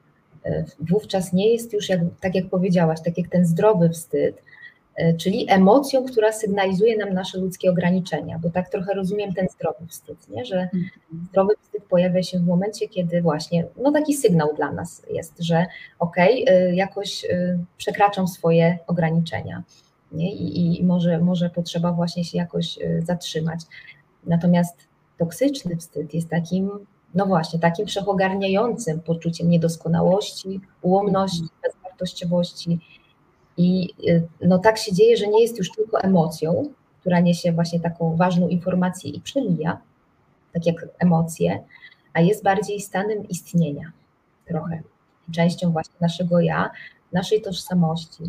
e, 0.45 0.65
wówczas 0.81 1.33
nie 1.33 1.53
jest 1.53 1.73
już, 1.73 1.89
jak, 1.89 2.01
tak 2.21 2.35
jak 2.35 2.47
powiedziałaś, 2.47 2.99
tak 3.05 3.19
jak 3.19 3.29
ten 3.29 3.47
zdrowy 3.47 3.89
wstyd, 3.89 4.43
czyli 5.19 5.47
emocją, 5.49 6.05
która 6.05 6.33
sygnalizuje 6.33 6.97
nam 6.97 7.13
nasze 7.15 7.39
ludzkie 7.39 7.71
ograniczenia, 7.71 8.39
bo 8.39 8.51
tak 8.51 8.71
trochę 8.71 8.95
rozumiem 8.95 9.35
ten 9.35 9.49
zdrowy 9.49 9.87
wstyd, 9.87 10.29
nie? 10.29 10.45
że 10.45 10.57
mhm. 10.61 10.85
zdrowy 11.31 11.55
wstyd 11.61 11.85
pojawia 11.85 12.23
się 12.23 12.39
w 12.39 12.47
momencie, 12.47 12.89
kiedy 12.89 13.23
właśnie, 13.23 13.67
no 13.83 13.93
taki 13.93 14.15
sygnał 14.15 14.55
dla 14.57 14.73
nas 14.73 15.03
jest, 15.11 15.35
że 15.41 15.67
okej, 15.99 16.45
okay, 16.45 16.75
jakoś 16.75 17.27
przekraczam 17.77 18.29
swoje 18.29 18.79
ograniczenia 18.87 19.63
nie? 20.13 20.33
I, 20.33 20.81
i 20.81 20.85
może, 20.85 21.19
może 21.19 21.51
potrzeba 21.51 21.93
właśnie 21.93 22.25
się 22.25 22.39
jakoś 22.39 22.79
zatrzymać. 23.03 23.61
Natomiast 24.27 24.77
toksyczny 25.19 25.77
wstyd 25.77 26.15
jest 26.15 26.29
takim, 26.29 26.71
no 27.15 27.27
właśnie, 27.27 27.61
takim 27.61 27.87
wszechogarniającym 27.87 29.01
poczuciem 29.01 29.49
niedoskonałości, 29.51 30.61
ułomności, 30.83 31.43
mhm. 31.43 31.61
bezwartościowości. 31.63 32.79
I 33.61 33.95
y, 34.09 34.29
no 34.41 34.59
tak 34.59 34.79
się 34.79 34.93
dzieje, 34.93 35.17
że 35.17 35.29
nie 35.29 35.43
jest 35.43 35.59
już 35.59 35.71
tylko 35.71 36.01
emocją, 36.01 36.73
która 37.01 37.21
niesie 37.21 37.53
właśnie 37.53 37.81
taką 37.81 38.17
ważną 38.17 38.49
informację 38.49 39.11
i 39.11 39.21
przemija, 39.21 39.81
tak 40.53 40.67
jak 40.67 40.89
emocje, 40.99 41.65
a 42.13 42.21
jest 42.21 42.45
bardziej 42.45 42.81
stanem 42.81 43.29
istnienia 43.29 43.93
trochę, 44.47 44.83
częścią 45.33 45.73
właśnie 45.73 45.95
naszego 46.01 46.41
ja, 46.41 46.71
naszej 47.13 47.43
tożsamości. 47.43 48.25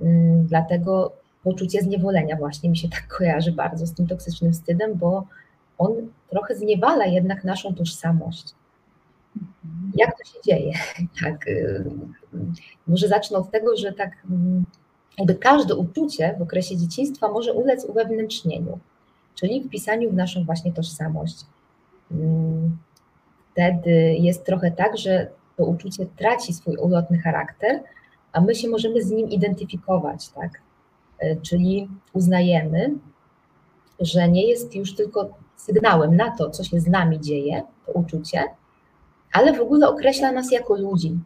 Mm, 0.00 0.46
dlatego 0.46 1.12
poczucie 1.42 1.82
zniewolenia 1.82 2.36
właśnie 2.36 2.70
mi 2.70 2.76
się 2.76 2.88
tak 2.88 3.08
kojarzy 3.08 3.52
bardzo 3.52 3.86
z 3.86 3.94
tym 3.94 4.06
toksycznym 4.06 4.52
wstydem, 4.52 4.94
bo 4.94 5.26
on 5.78 5.92
trochę 6.30 6.56
zniewala 6.56 7.06
jednak 7.06 7.44
naszą 7.44 7.74
tożsamość. 7.74 8.54
Jak 9.94 10.18
to 10.18 10.24
się 10.24 10.38
dzieje? 10.44 10.72
Tak, 11.22 11.48
y, 11.48 11.84
może 12.86 13.08
zacznę 13.08 13.38
od 13.38 13.50
tego, 13.50 13.76
że 13.76 13.92
tak 13.92 14.10
mm, 14.30 14.64
jakby 15.18 15.34
każde 15.34 15.74
uczucie 15.74 16.34
w 16.38 16.42
okresie 16.42 16.76
dzieciństwa 16.76 17.28
może 17.28 17.52
ulec 17.52 17.84
uwewnętrznieniu, 17.84 18.78
czyli 19.34 19.64
wpisaniu 19.64 20.10
w 20.10 20.14
naszą 20.14 20.44
właśnie 20.44 20.72
tożsamość. 20.72 21.36
Mm, 22.10 22.76
wtedy 23.52 24.16
jest 24.18 24.44
trochę 24.44 24.70
tak, 24.70 24.98
że 24.98 25.30
to 25.56 25.64
uczucie 25.64 26.06
traci 26.06 26.52
swój 26.52 26.76
ulotny 26.76 27.18
charakter, 27.18 27.82
a 28.32 28.40
my 28.40 28.54
się 28.54 28.68
możemy 28.68 29.02
z 29.02 29.10
nim 29.10 29.28
identyfikować, 29.28 30.28
tak? 30.28 30.50
Y, 31.22 31.38
czyli 31.42 31.88
uznajemy, 32.12 32.94
że 34.00 34.28
nie 34.28 34.46
jest 34.46 34.74
już 34.74 34.94
tylko 34.94 35.28
sygnałem 35.56 36.16
na 36.16 36.36
to, 36.36 36.50
co 36.50 36.64
się 36.64 36.80
z 36.80 36.86
nami 36.86 37.20
dzieje, 37.20 37.62
to 37.86 37.92
uczucie, 37.92 38.44
ale 39.34 39.52
w 39.52 39.60
ogóle 39.60 39.88
określa 39.88 40.32
nas 40.32 40.52
jako 40.52 40.76
ludzi. 40.76 41.18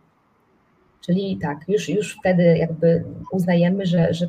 Czyli 1.00 1.38
tak, 1.42 1.58
już, 1.68 1.88
już 1.88 2.16
wtedy 2.20 2.58
jakby 2.58 3.04
uznajemy, 3.32 3.86
że, 3.86 4.14
że 4.14 4.28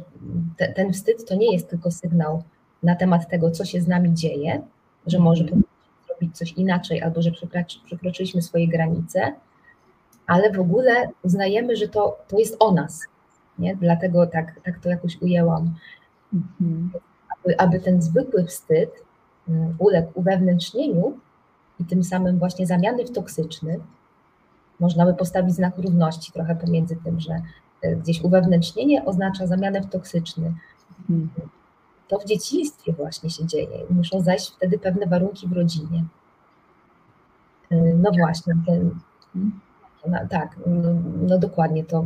te, 0.58 0.74
ten 0.74 0.94
wstyd 0.94 1.30
to 1.30 1.36
nie 1.36 1.54
jest 1.54 1.70
tylko 1.70 1.92
sygnał 1.92 2.44
na 2.84 2.96
temat 2.96 3.30
tego, 3.30 3.52
co 3.52 3.66
się 3.66 3.82
z 3.82 3.88
nami 3.88 4.14
dzieje, 4.14 4.62
że 5.08 5.20
może 5.20 5.44
mhm. 5.44 5.64
zrobić 6.08 6.38
coś 6.38 6.54
inaczej, 6.54 7.02
albo 7.02 7.22
że 7.22 7.32
przekroczyliśmy 7.86 8.42
swoje 8.42 8.68
granice, 8.68 9.34
ale 10.28 10.52
w 10.52 10.60
ogóle 10.60 11.08
uznajemy, 11.24 11.76
że 11.76 11.88
to, 11.88 12.18
to 12.28 12.40
jest 12.40 12.56
o 12.60 12.72
nas. 12.72 13.02
Nie? 13.60 13.76
Dlatego 13.76 14.28
tak, 14.28 14.60
tak 14.64 14.80
to 14.80 14.90
jakoś 14.90 15.22
ujęłam. 15.22 15.76
Mhm. 16.34 16.92
Aby, 17.38 17.60
aby 17.60 17.80
ten 17.80 18.02
zwykły 18.02 18.46
wstyd 18.46 18.90
Mm, 19.50 19.76
uległ 19.80 20.12
uwewnętrznieniu 20.14 21.18
i 21.80 21.86
tym 21.86 22.04
samym 22.04 22.40
właśnie 22.40 22.68
zamiany 22.68 23.06
w 23.06 23.12
toksyczny, 23.12 23.80
można 24.80 25.06
by 25.06 25.14
postawić 25.14 25.56
znak 25.56 25.78
równości 25.78 26.32
trochę 26.32 26.56
pomiędzy 26.56 26.96
tym, 27.04 27.20
że 27.20 27.42
e, 27.82 27.96
gdzieś 27.96 28.22
uwewnętrznienie 28.22 29.06
oznacza 29.06 29.48
zamianę 29.48 29.82
w 29.82 29.90
toksyczny. 29.90 30.54
To 32.08 32.20
w 32.20 32.26
dzieciństwie 32.26 32.94
właśnie 32.94 33.30
się 33.30 33.46
dzieje. 33.46 33.86
Muszą 33.90 34.22
zajść 34.22 34.52
wtedy 34.52 34.80
pewne 34.80 35.06
warunki 35.06 35.48
w 35.48 35.54
rodzinie. 35.54 36.06
E, 37.72 37.76
no 37.76 38.12
właśnie, 38.12 38.54
ten, 38.66 39.00
no, 40.08 40.18
tak, 40.30 40.56
no, 40.66 40.90
no, 41.22 41.38
dokładnie 41.38 41.84
to. 41.84 42.06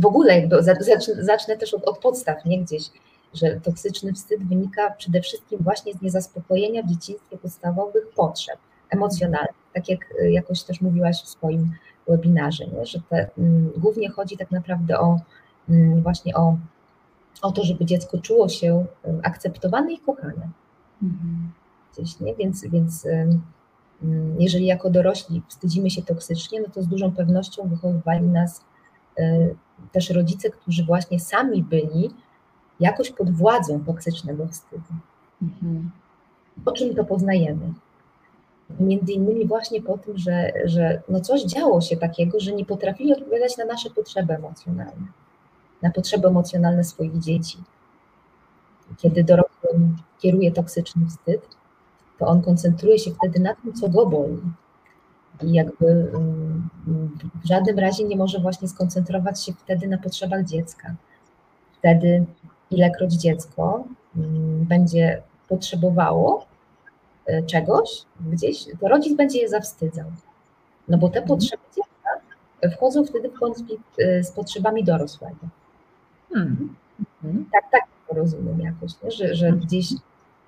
W 0.00 0.06
ogóle 0.06 0.40
jakby 0.40 0.62
zacznę, 0.62 1.24
zacznę 1.24 1.56
też 1.56 1.74
od, 1.74 1.84
od 1.84 1.98
podstaw, 1.98 2.44
nie 2.44 2.62
gdzieś 2.62 2.90
że 3.34 3.60
toksyczny 3.60 4.12
wstyd 4.12 4.48
wynika 4.48 4.90
przede 4.90 5.20
wszystkim 5.20 5.58
właśnie 5.62 5.92
z 5.94 6.02
niezaspokojenia 6.02 6.82
w 6.82 6.86
dzieciństwie 6.86 7.38
podstawowych 7.38 8.08
potrzeb 8.16 8.58
emocjonalnych, 8.90 9.56
tak 9.74 9.88
jak 9.88 10.00
y, 10.20 10.30
jakoś 10.30 10.62
też 10.62 10.80
mówiłaś 10.80 11.22
w 11.22 11.28
swoim 11.28 11.72
webinarze, 12.08 12.66
nie? 12.66 12.86
że 12.86 13.00
te, 13.08 13.30
um, 13.36 13.70
głównie 13.76 14.10
chodzi 14.10 14.36
tak 14.36 14.50
naprawdę 14.50 15.00
o 15.00 15.20
um, 15.68 16.02
właśnie 16.02 16.34
o, 16.34 16.56
o 17.42 17.52
to, 17.52 17.64
żeby 17.64 17.84
dziecko 17.84 18.18
czuło 18.18 18.48
się 18.48 18.84
akceptowane 19.22 19.92
i 19.92 19.98
kochane. 19.98 20.48
Mhm. 21.02 21.52
Gdzieś, 21.92 22.20
nie? 22.20 22.34
Więc, 22.34 22.64
więc 22.64 23.06
um, 23.06 23.42
jeżeli 24.38 24.66
jako 24.66 24.90
dorośli 24.90 25.42
wstydzimy 25.48 25.90
się 25.90 26.02
toksycznie, 26.02 26.60
no 26.60 26.68
to 26.74 26.82
z 26.82 26.88
dużą 26.88 27.12
pewnością 27.12 27.68
wychowywali 27.68 28.26
nas 28.26 28.64
y, 29.18 29.56
też 29.92 30.10
rodzice, 30.10 30.50
którzy 30.50 30.84
właśnie 30.84 31.20
sami 31.20 31.62
byli 31.62 32.10
jakoś 32.80 33.10
pod 33.10 33.30
władzą 33.30 33.84
toksycznego 33.84 34.46
wstydu. 34.46 34.94
Mhm. 35.42 35.90
Po 36.64 36.72
czym 36.72 36.94
to 36.94 37.04
poznajemy? 37.04 37.72
Między 38.80 39.12
innymi 39.12 39.46
właśnie 39.46 39.82
po 39.82 39.98
tym, 39.98 40.18
że, 40.18 40.52
że 40.64 41.02
no 41.08 41.20
coś 41.20 41.44
działo 41.44 41.80
się 41.80 41.96
takiego, 41.96 42.40
że 42.40 42.52
nie 42.52 42.64
potrafili 42.64 43.12
odpowiadać 43.12 43.56
na 43.56 43.64
nasze 43.64 43.90
potrzeby 43.90 44.34
emocjonalne, 44.34 45.06
na 45.82 45.90
potrzeby 45.90 46.28
emocjonalne 46.28 46.84
swoich 46.84 47.18
dzieci. 47.18 47.58
Kiedy 48.96 49.24
dorosłym 49.24 49.96
kieruje 50.18 50.52
toksyczny 50.52 51.06
wstyd, 51.06 51.48
to 52.18 52.26
on 52.26 52.42
koncentruje 52.42 52.98
się 52.98 53.10
wtedy 53.10 53.40
na 53.40 53.54
tym, 53.54 53.72
co 53.72 53.88
go 53.88 54.06
boli. 54.06 54.38
I 55.42 55.52
jakby 55.52 55.86
mm, 55.86 56.68
w 57.44 57.48
żadnym 57.48 57.78
razie 57.78 58.04
nie 58.04 58.16
może 58.16 58.38
właśnie 58.38 58.68
skoncentrować 58.68 59.44
się 59.44 59.52
wtedy 59.52 59.88
na 59.88 59.98
potrzebach 59.98 60.44
dziecka. 60.44 60.94
Wtedy 61.78 62.24
ilekroć 62.70 63.12
dziecko 63.12 63.84
mm, 64.16 64.64
będzie 64.64 65.22
potrzebowało 65.48 66.47
czegoś 67.46 68.02
gdzieś, 68.20 68.64
to 68.80 68.88
rodzic 68.88 69.16
będzie 69.16 69.38
je 69.38 69.48
zawstydzał. 69.48 70.06
No 70.88 70.98
bo 70.98 71.08
te 71.08 71.18
mhm. 71.18 71.28
potrzeby 71.28 71.62
dziecka 71.76 72.10
wchodzą 72.76 73.04
wtedy 73.04 73.30
w 73.30 73.38
konflikt 73.38 73.98
e, 73.98 74.24
z 74.24 74.32
potrzebami 74.32 74.84
dorosłego. 74.84 75.48
Hmm. 76.32 76.74
Tak, 77.52 77.64
tak 77.72 77.82
to 78.08 78.14
rozumiem 78.14 78.60
jakoś, 78.60 78.92
nie? 79.02 79.10
Że, 79.10 79.34
że 79.34 79.46
mhm. 79.46 79.66
gdzieś 79.66 79.88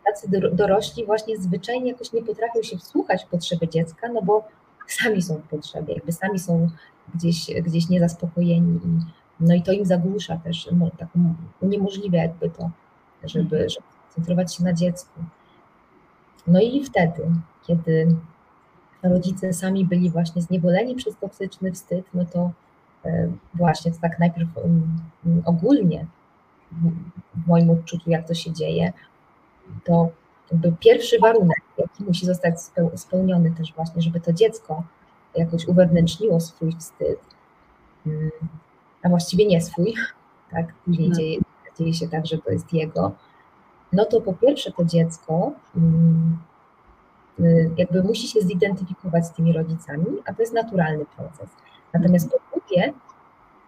tacy 0.04 0.28
dorośli 0.52 1.06
właśnie 1.06 1.38
zwyczajnie 1.38 1.90
jakoś 1.92 2.12
nie 2.12 2.22
potrafią 2.22 2.62
się 2.62 2.78
wsłuchać 2.78 3.24
w 3.24 3.28
potrzeby 3.28 3.68
dziecka, 3.68 4.08
no 4.08 4.22
bo 4.22 4.48
sami 4.88 5.22
są 5.22 5.36
w 5.36 5.48
potrzebie, 5.48 5.94
jakby 5.94 6.12
sami 6.12 6.38
są 6.38 6.68
gdzieś, 7.14 7.50
gdzieś 7.62 7.88
niezaspokojeni 7.88 8.80
i 8.84 9.20
no 9.40 9.54
i 9.54 9.62
to 9.62 9.72
im 9.72 9.84
zagłusza 9.84 10.36
też, 10.36 10.68
no, 10.72 10.90
tak 10.98 11.08
uniemożliwia 11.60 12.22
jakby 12.22 12.50
to, 12.50 12.70
żeby, 13.24 13.56
mhm. 13.56 13.70
żeby 13.70 13.86
koncentrować 14.06 14.54
się 14.54 14.64
na 14.64 14.72
dziecku. 14.72 15.20
No 16.46 16.60
i 16.60 16.84
wtedy, 16.84 17.22
kiedy 17.66 18.16
rodzice 19.02 19.52
sami 19.52 19.84
byli 19.84 20.10
właśnie 20.10 20.42
zniewoleni 20.42 20.94
przez 20.94 21.16
toksyczny 21.16 21.72
wstyd, 21.72 22.06
no 22.14 22.24
to 22.24 22.50
e, 23.04 23.28
właśnie 23.54 23.92
tak 24.00 24.18
najpierw 24.18 24.48
ogólnie 25.44 26.06
w 27.34 27.46
moim 27.46 27.70
odczuciu, 27.70 28.10
jak 28.10 28.28
to 28.28 28.34
się 28.34 28.52
dzieje, 28.52 28.92
to 29.84 30.08
jakby 30.52 30.72
pierwszy 30.80 31.18
warunek, 31.18 31.62
jaki 31.78 32.04
musi 32.04 32.26
zostać 32.26 32.54
spełniony 32.96 33.50
też 33.50 33.72
właśnie, 33.72 34.02
żeby 34.02 34.20
to 34.20 34.32
dziecko 34.32 34.82
jakoś 35.36 35.66
uwewnętrzniło 35.66 36.40
swój 36.40 36.72
wstyd, 36.72 37.20
a 39.02 39.08
właściwie 39.08 39.46
nie 39.46 39.60
swój, 39.60 39.94
tak, 40.50 40.74
później 40.84 41.08
mhm. 41.08 41.24
dzieje, 41.24 41.40
dzieje 41.78 41.94
się 41.94 42.08
tak, 42.08 42.26
że 42.26 42.38
to 42.38 42.50
jest 42.50 42.72
jego, 42.72 43.12
no 43.92 44.04
to 44.04 44.20
po 44.20 44.32
pierwsze 44.32 44.72
to 44.72 44.84
dziecko 44.84 45.52
mm, 45.76 46.38
y, 47.40 47.70
jakby 47.76 48.02
musi 48.02 48.28
się 48.28 48.40
zidentyfikować 48.40 49.26
z 49.26 49.32
tymi 49.32 49.52
rodzicami, 49.52 50.06
a 50.26 50.34
to 50.34 50.42
jest 50.42 50.54
naturalny 50.54 51.06
proces. 51.16 51.50
Natomiast 51.92 52.30
po 52.30 52.38
drugie, 52.52 52.92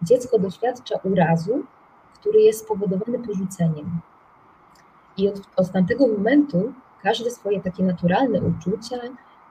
dziecko 0.01 0.39
doświadcza 0.39 0.95
urazu, 1.03 1.63
który 2.13 2.41
jest 2.41 2.59
spowodowany 2.59 3.19
porzuceniem. 3.19 3.99
I 5.17 5.29
od, 5.29 5.41
od 5.55 5.71
tamtego 5.71 6.07
momentu 6.07 6.73
każde 7.03 7.31
swoje 7.31 7.61
takie 7.61 7.83
naturalne 7.83 8.41
uczucia, 8.41 8.97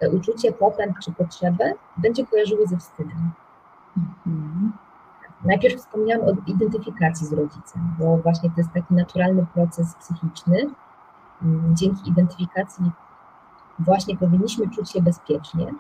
e, 0.01 0.11
uczucie, 0.11 0.53
popęd 0.53 0.97
czy 1.05 1.13
potrzebę 1.13 1.75
będzie 1.97 2.27
kojarzyły 2.27 2.67
ze 2.67 2.77
wstydem. 2.77 3.31
Mhm. 3.97 4.52
Najpierw 5.45 5.77
wspomniałam 5.77 6.29
o 6.29 6.33
identyfikacji 6.47 7.27
z 7.27 7.33
rodzicem, 7.33 7.95
bo 7.99 8.17
właśnie 8.17 8.51
to 8.51 8.55
jest 8.57 8.73
taki 8.73 8.95
naturalny 8.95 9.47
proces 9.55 9.95
psychiczny. 9.95 10.71
Mm, 11.43 11.77
dzięki 11.77 12.11
identyfikacji 12.11 12.91
właśnie 13.79 14.17
powinniśmy 14.17 14.71
czuć 14.71 14.91
się 14.91 15.03
bezpiecznie, 15.03 15.75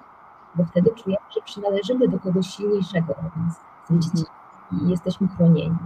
bo 0.55 0.65
wtedy 0.65 0.91
czujemy, 0.91 1.27
że 1.35 1.41
przynależymy 1.41 2.09
do 2.09 2.19
kogoś 2.19 2.47
silniejszego 2.47 3.13
od 3.13 3.37
nas, 3.37 3.61
dzieci 3.91 4.25
i 4.73 4.89
jesteśmy 4.89 5.29
chronieni. 5.29 5.79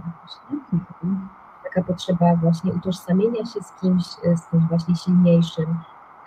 Mhm. 0.51 1.29
Taka 1.63 1.83
potrzeba 1.83 2.35
właśnie 2.35 2.73
utożsamienia 2.73 3.45
się 3.45 3.61
z 3.61 3.71
kimś, 3.81 4.03
z 4.35 4.47
kimś 4.51 4.63
właśnie 4.69 4.95
silniejszym, 4.95 5.77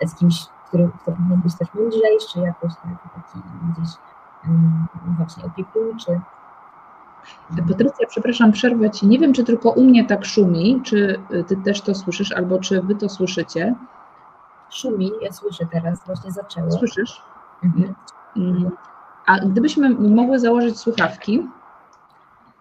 z 0.05 0.15
kimś, 0.15 0.45
który, 0.67 0.91
kto 1.01 1.11
powinien 1.11 1.41
być 1.41 1.55
też 1.55 1.73
mądrzejszy 1.73 2.39
jakoś, 2.39 2.75
tak, 2.75 3.13
taki 3.15 3.39
gdzieś 3.71 3.89
um, 4.43 4.87
właśnie 5.17 5.45
opiekuńczy. 5.45 6.21
Patrycja, 7.69 8.07
przepraszam, 8.07 8.51
przerwę 8.51 8.89
Ci. 8.89 9.07
Nie 9.07 9.19
wiem, 9.19 9.33
czy 9.33 9.43
tylko 9.43 9.71
u 9.71 9.83
mnie 9.83 10.05
tak 10.05 10.25
szumi, 10.25 10.81
czy 10.83 11.19
Ty 11.47 11.57
też 11.65 11.81
to 11.81 11.95
słyszysz, 11.95 12.31
albo 12.31 12.59
czy 12.59 12.81
Wy 12.81 12.95
to 12.95 13.09
słyszycie. 13.09 13.75
Szumi, 14.69 15.11
ja 15.21 15.31
słyszę 15.31 15.65
teraz, 15.71 16.05
właśnie 16.05 16.31
zaczęło. 16.31 16.71
Słyszysz? 16.71 17.21
Mhm. 17.63 17.95
Mm. 18.37 18.71
A 19.25 19.39
gdybyśmy 19.39 19.89
mogły 19.89 20.39
założyć 20.39 20.79
słuchawki? 20.79 21.47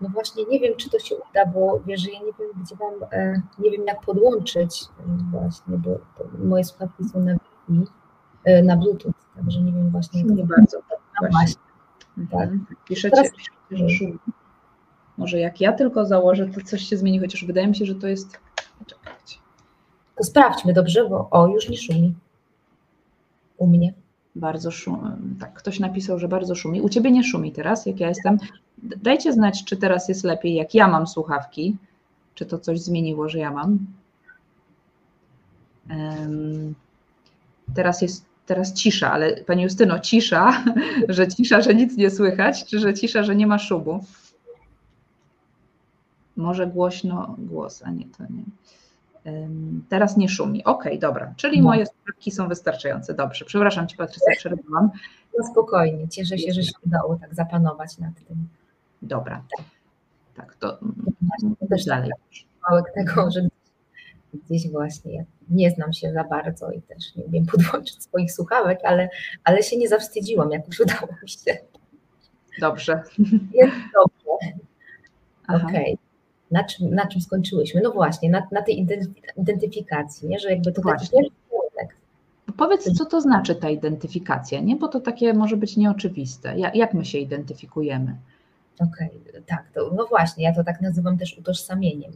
No 0.00 0.08
właśnie, 0.08 0.44
nie 0.44 0.60
wiem, 0.60 0.72
czy 0.76 0.90
to 0.90 0.98
się 0.98 1.14
uda, 1.14 1.46
bo 1.46 1.80
wiesz, 1.86 2.00
że 2.00 2.10
ja 2.10 2.18
nie 2.18 2.32
wiem, 2.38 2.48
gdzie 2.62 2.76
mam, 2.80 3.10
e, 3.12 3.42
nie 3.58 3.70
wiem, 3.70 3.82
jak 3.86 4.00
podłączyć 4.00 4.84
właśnie, 5.30 5.78
bo 5.78 5.90
moje 6.38 6.64
słuchawki 6.64 7.04
są 7.04 7.20
na, 7.20 7.32
e, 8.44 8.62
na 8.62 8.76
Bluetooth, 8.76 9.12
także 9.36 9.60
nie 9.60 9.72
wiem 9.72 9.90
właśnie. 9.90 10.22
Nie 10.24 10.44
bardzo. 10.44 10.78
No 11.22 11.28
właśnie. 11.30 11.62
Tak. 12.16 12.42
Mhm. 12.42 12.66
Piszecie, 12.84 13.16
Teraz... 13.16 13.32
piszecie, 13.32 13.56
że 13.70 13.88
szumi. 13.90 14.18
Może 15.20 15.38
jak 15.38 15.60
ja 15.60 15.72
tylko 15.72 16.06
założę, 16.06 16.46
to 16.46 16.60
coś 16.60 16.82
się 16.82 16.96
zmieni, 16.96 17.20
chociaż 17.20 17.44
wydaje 17.44 17.66
mi 17.66 17.76
się, 17.76 17.86
że 17.86 17.94
to 17.94 18.08
jest. 18.08 18.38
Czekajcie. 18.86 19.36
To 20.16 20.24
sprawdźmy 20.24 20.72
dobrze, 20.72 21.08
bo 21.08 21.28
o, 21.30 21.48
już 21.48 21.68
nie 21.68 21.76
szumi. 21.76 22.14
U 23.56 23.66
mnie. 23.66 23.92
Bardzo 24.34 24.70
szumi. 24.70 25.10
Tak, 25.40 25.54
ktoś 25.54 25.80
napisał, 25.80 26.18
że 26.18 26.28
bardzo 26.28 26.54
szumi. 26.54 26.80
U 26.80 26.88
ciebie 26.88 27.10
nie 27.10 27.24
szumi 27.24 27.52
teraz, 27.52 27.86
jak 27.86 28.00
ja 28.00 28.08
jestem. 28.08 28.38
Dajcie 28.78 29.32
znać, 29.32 29.64
czy 29.64 29.76
teraz 29.76 30.08
jest 30.08 30.24
lepiej, 30.24 30.54
jak 30.54 30.74
ja 30.74 30.88
mam 30.88 31.06
słuchawki. 31.06 31.76
Czy 32.34 32.46
to 32.46 32.58
coś 32.58 32.80
zmieniło, 32.80 33.28
że 33.28 33.38
ja 33.38 33.50
mam. 33.50 33.78
Um, 35.90 36.74
teraz 37.74 38.02
jest 38.02 38.24
teraz 38.46 38.74
cisza, 38.74 39.12
ale 39.12 39.36
Pani 39.36 39.62
Justyno, 39.62 39.98
cisza, 39.98 40.64
że 41.08 41.28
cisza, 41.28 41.60
że 41.60 41.74
nic 41.74 41.96
nie 41.96 42.10
słychać, 42.10 42.64
czy 42.64 42.78
że 42.78 42.94
cisza, 42.94 43.22
że 43.22 43.36
nie 43.36 43.46
ma 43.46 43.58
szumu? 43.58 44.04
Może 46.40 46.66
głośno 46.66 47.34
głos, 47.38 47.82
a 47.84 47.90
nie 47.90 48.04
to 48.04 48.24
nie. 48.30 48.44
Teraz 49.88 50.16
nie 50.16 50.28
szumi. 50.28 50.64
Ok, 50.64 50.84
dobra, 50.98 51.34
czyli 51.36 51.58
no. 51.58 51.64
moje 51.64 51.86
słuchawki 51.86 52.30
są 52.30 52.48
wystarczające. 52.48 53.14
Dobrze, 53.14 53.44
przepraszam 53.44 53.88
Cię 53.88 53.96
Patrycja, 53.96 54.32
przerwałam. 54.36 54.90
No 55.38 55.46
spokojnie, 55.46 56.08
cieszę 56.08 56.38
się, 56.38 56.52
że 56.52 56.62
się 56.62 56.72
udało 56.86 57.16
tak 57.16 57.34
zapanować 57.34 57.98
nad 57.98 58.14
tym. 58.28 58.48
Dobra, 59.02 59.42
tak, 60.36 60.54
to 60.54 60.78
też 61.68 61.84
dalej. 61.84 62.10
Małek 62.70 62.84
tego, 62.94 63.30
że 63.30 63.40
gdzieś 64.34 64.70
właśnie 64.70 65.14
ja 65.14 65.22
nie 65.50 65.70
znam 65.70 65.92
się 65.92 66.12
za 66.12 66.24
bardzo 66.24 66.70
i 66.70 66.82
też 66.82 67.16
nie 67.16 67.24
umiem 67.24 67.46
podłączyć 67.46 68.02
swoich 68.02 68.32
słuchawek, 68.32 68.80
ale, 68.84 69.08
ale 69.44 69.62
się 69.62 69.76
nie 69.76 69.88
zawstydziłam, 69.88 70.50
jak 70.50 70.66
już 70.66 70.80
udało 70.80 71.08
mi 71.22 71.28
się. 71.28 71.58
Dobrze. 72.60 73.02
Jest 73.52 73.76
dobrze. 73.94 74.56
Okej. 75.48 75.94
Okay 75.94 76.09
na 76.50 76.64
czym, 76.64 76.94
na 76.94 77.06
czym 77.06 77.20
skończyłyśmy? 77.20 77.80
No 77.84 77.90
właśnie, 77.90 78.30
na, 78.30 78.46
na 78.52 78.62
tej 78.62 78.86
identyfikacji, 79.36 80.28
nie? 80.28 80.38
że 80.38 80.50
jakby 80.50 80.72
to 80.72 80.82
taki 80.82 81.08
kierunek. 81.08 81.96
Powiedz, 82.56 82.98
co 82.98 83.04
to 83.04 83.20
znaczy 83.20 83.54
ta 83.54 83.70
identyfikacja, 83.70 84.60
nie? 84.60 84.76
bo 84.76 84.88
to 84.88 85.00
takie 85.00 85.34
może 85.34 85.56
być 85.56 85.76
nieoczywiste. 85.76 86.58
Jak, 86.58 86.74
jak 86.74 86.94
my 86.94 87.04
się 87.04 87.18
identyfikujemy? 87.18 88.16
Okej, 88.80 89.10
okay, 89.28 89.42
tak, 89.46 89.70
to, 89.74 89.90
no 89.96 90.06
właśnie, 90.06 90.44
ja 90.44 90.54
to 90.54 90.64
tak 90.64 90.80
nazywam 90.80 91.18
też 91.18 91.38
utożsamieniem, 91.38 92.12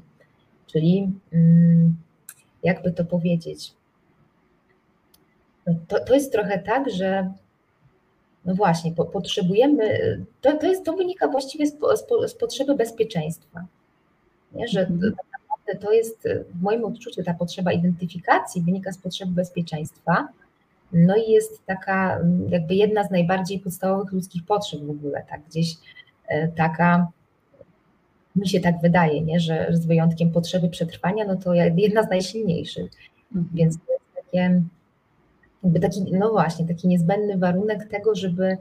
czyli 0.67 1.13
mm, 1.33 1.97
jakby 2.63 2.93
to 2.93 3.05
powiedzieć, 3.05 3.75
no 5.67 5.75
to, 5.89 6.05
to 6.05 6.15
jest 6.15 6.33
trochę 6.33 6.59
tak, 6.59 6.91
że 6.91 7.33
no 8.45 8.55
właśnie, 8.55 8.93
po, 8.93 9.05
potrzebujemy, 9.05 9.99
to, 10.41 10.57
to, 10.57 10.67
jest, 10.67 10.85
to 10.85 10.93
wynika 10.93 11.29
właściwie 11.29 11.67
z, 11.67 11.73
z, 11.73 12.31
z 12.31 12.35
potrzeby 12.35 12.75
bezpieczeństwa 12.75 13.67
nie? 14.55 14.69
że 14.69 14.81
mhm. 14.81 15.01
tak 15.01 15.27
naprawdę 15.41 15.87
to 15.87 15.93
jest 15.93 16.29
w 16.55 16.63
moim 16.63 16.85
odczuciu 16.85 17.23
ta 17.23 17.35
potrzeba 17.35 17.73
identyfikacji 17.73 18.63
wynika 18.63 18.93
z 18.93 18.99
potrzeby 18.99 19.33
bezpieczeństwa, 19.33 20.29
no 20.93 21.17
i 21.17 21.31
jest 21.31 21.67
taka 21.67 22.21
jakby 22.49 22.75
jedna 22.75 23.05
z 23.05 23.11
najbardziej 23.11 23.61
podstawowych 23.61 24.13
ludzkich 24.13 24.45
potrzeb 24.45 24.81
w 24.81 24.91
ogóle, 24.91 25.25
tak 25.31 25.41
gdzieś 25.49 25.75
e, 26.27 26.49
taka, 26.49 27.09
mi 28.37 28.49
się 28.49 28.61
tak 28.61 28.81
wydaje, 28.83 29.21
nie? 29.21 29.41
Że, 29.41 29.67
że 29.71 29.77
z 29.77 29.87
wyjątkiem 29.87 30.31
potrzeby 30.31 30.69
przetrwania, 30.69 31.25
no 31.25 31.37
to 31.37 31.55
jedna 31.55 32.03
z 32.03 32.11
najsilniejszych, 32.11 32.91
mhm. 33.35 33.49
więc 33.55 33.77
to 33.77 33.93
jest 33.93 34.27
takie, 34.27 34.63
jakby 35.63 35.81
taki, 35.81 36.13
no 36.13 36.31
właśnie, 36.31 36.67
taki 36.67 36.89
niezbędny 36.89 37.39
warunek 37.39 37.89
tego, 37.89 38.15
żeby, 38.15 38.57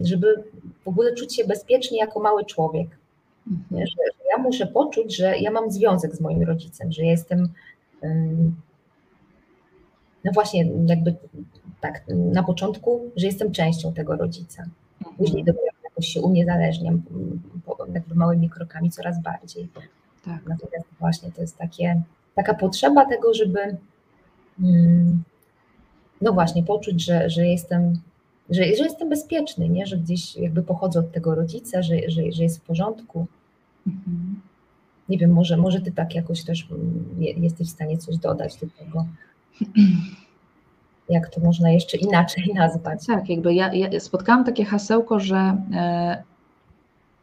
żeby 0.00 0.44
w 0.84 0.88
ogóle 0.88 1.14
czuć 1.14 1.36
się 1.36 1.44
bezpiecznie 1.44 1.98
jako 1.98 2.20
mały 2.20 2.44
człowiek, 2.44 2.99
Mhm. 3.46 3.86
Że, 3.86 3.86
że 3.86 4.24
ja 4.36 4.42
muszę 4.42 4.66
poczuć, 4.66 5.16
że 5.16 5.38
ja 5.38 5.50
mam 5.50 5.70
związek 5.70 6.16
z 6.16 6.20
moim 6.20 6.42
rodzicem, 6.42 6.92
że 6.92 7.04
jestem. 7.04 7.48
No 10.24 10.32
właśnie, 10.34 10.70
jakby 10.86 11.14
tak, 11.80 12.04
na 12.08 12.42
początku, 12.42 13.10
że 13.16 13.26
jestem 13.26 13.52
częścią 13.52 13.92
tego 13.92 14.16
rodzica. 14.16 14.62
Mhm. 14.98 15.16
Później 15.16 15.44
dopiero 15.44 15.66
jakoś 15.84 16.06
się 16.06 16.20
uniezależniam, 16.20 17.02
jakby 17.94 18.14
małymi 18.14 18.50
krokami 18.50 18.90
coraz 18.90 19.22
bardziej. 19.22 19.68
Tak. 20.24 20.46
Natomiast 20.46 20.86
właśnie 21.00 21.32
to 21.32 21.40
jest 21.40 21.58
takie, 21.58 22.02
taka 22.34 22.54
potrzeba 22.54 23.06
tego, 23.06 23.34
żeby 23.34 23.76
no 26.20 26.32
właśnie 26.32 26.62
poczuć, 26.62 27.04
że, 27.04 27.30
że 27.30 27.46
jestem 27.46 28.00
że, 28.50 28.64
że 28.64 28.84
jestem 28.84 29.08
bezpieczny, 29.08 29.68
nie? 29.68 29.86
że 29.86 29.96
gdzieś 29.96 30.36
jakby 30.36 30.62
pochodzę 30.62 31.00
od 31.00 31.12
tego 31.12 31.34
rodzica, 31.34 31.82
że, 31.82 31.96
że, 32.08 32.32
że 32.32 32.42
jest 32.42 32.58
w 32.58 32.62
porządku. 32.62 33.26
Mhm. 33.86 34.40
Nie 35.08 35.18
wiem, 35.18 35.32
może, 35.32 35.56
może 35.56 35.80
ty 35.80 35.92
tak 35.92 36.14
jakoś 36.14 36.44
też 36.44 36.68
mm, 36.70 37.42
jesteś 37.42 37.68
w 37.68 37.70
stanie 37.70 37.98
coś 37.98 38.16
dodać 38.16 38.56
do 38.56 38.66
tego. 38.78 39.06
Jak 41.08 41.28
to 41.28 41.40
można 41.40 41.70
jeszcze 41.70 41.96
inaczej 41.96 42.50
nazwać? 42.54 43.06
Tak, 43.06 43.28
jakby 43.28 43.54
ja, 43.54 43.74
ja 43.74 44.00
spotkałam 44.00 44.44
takie 44.44 44.64
hasełko, 44.64 45.20
że 45.20 45.56
e, 45.74 46.22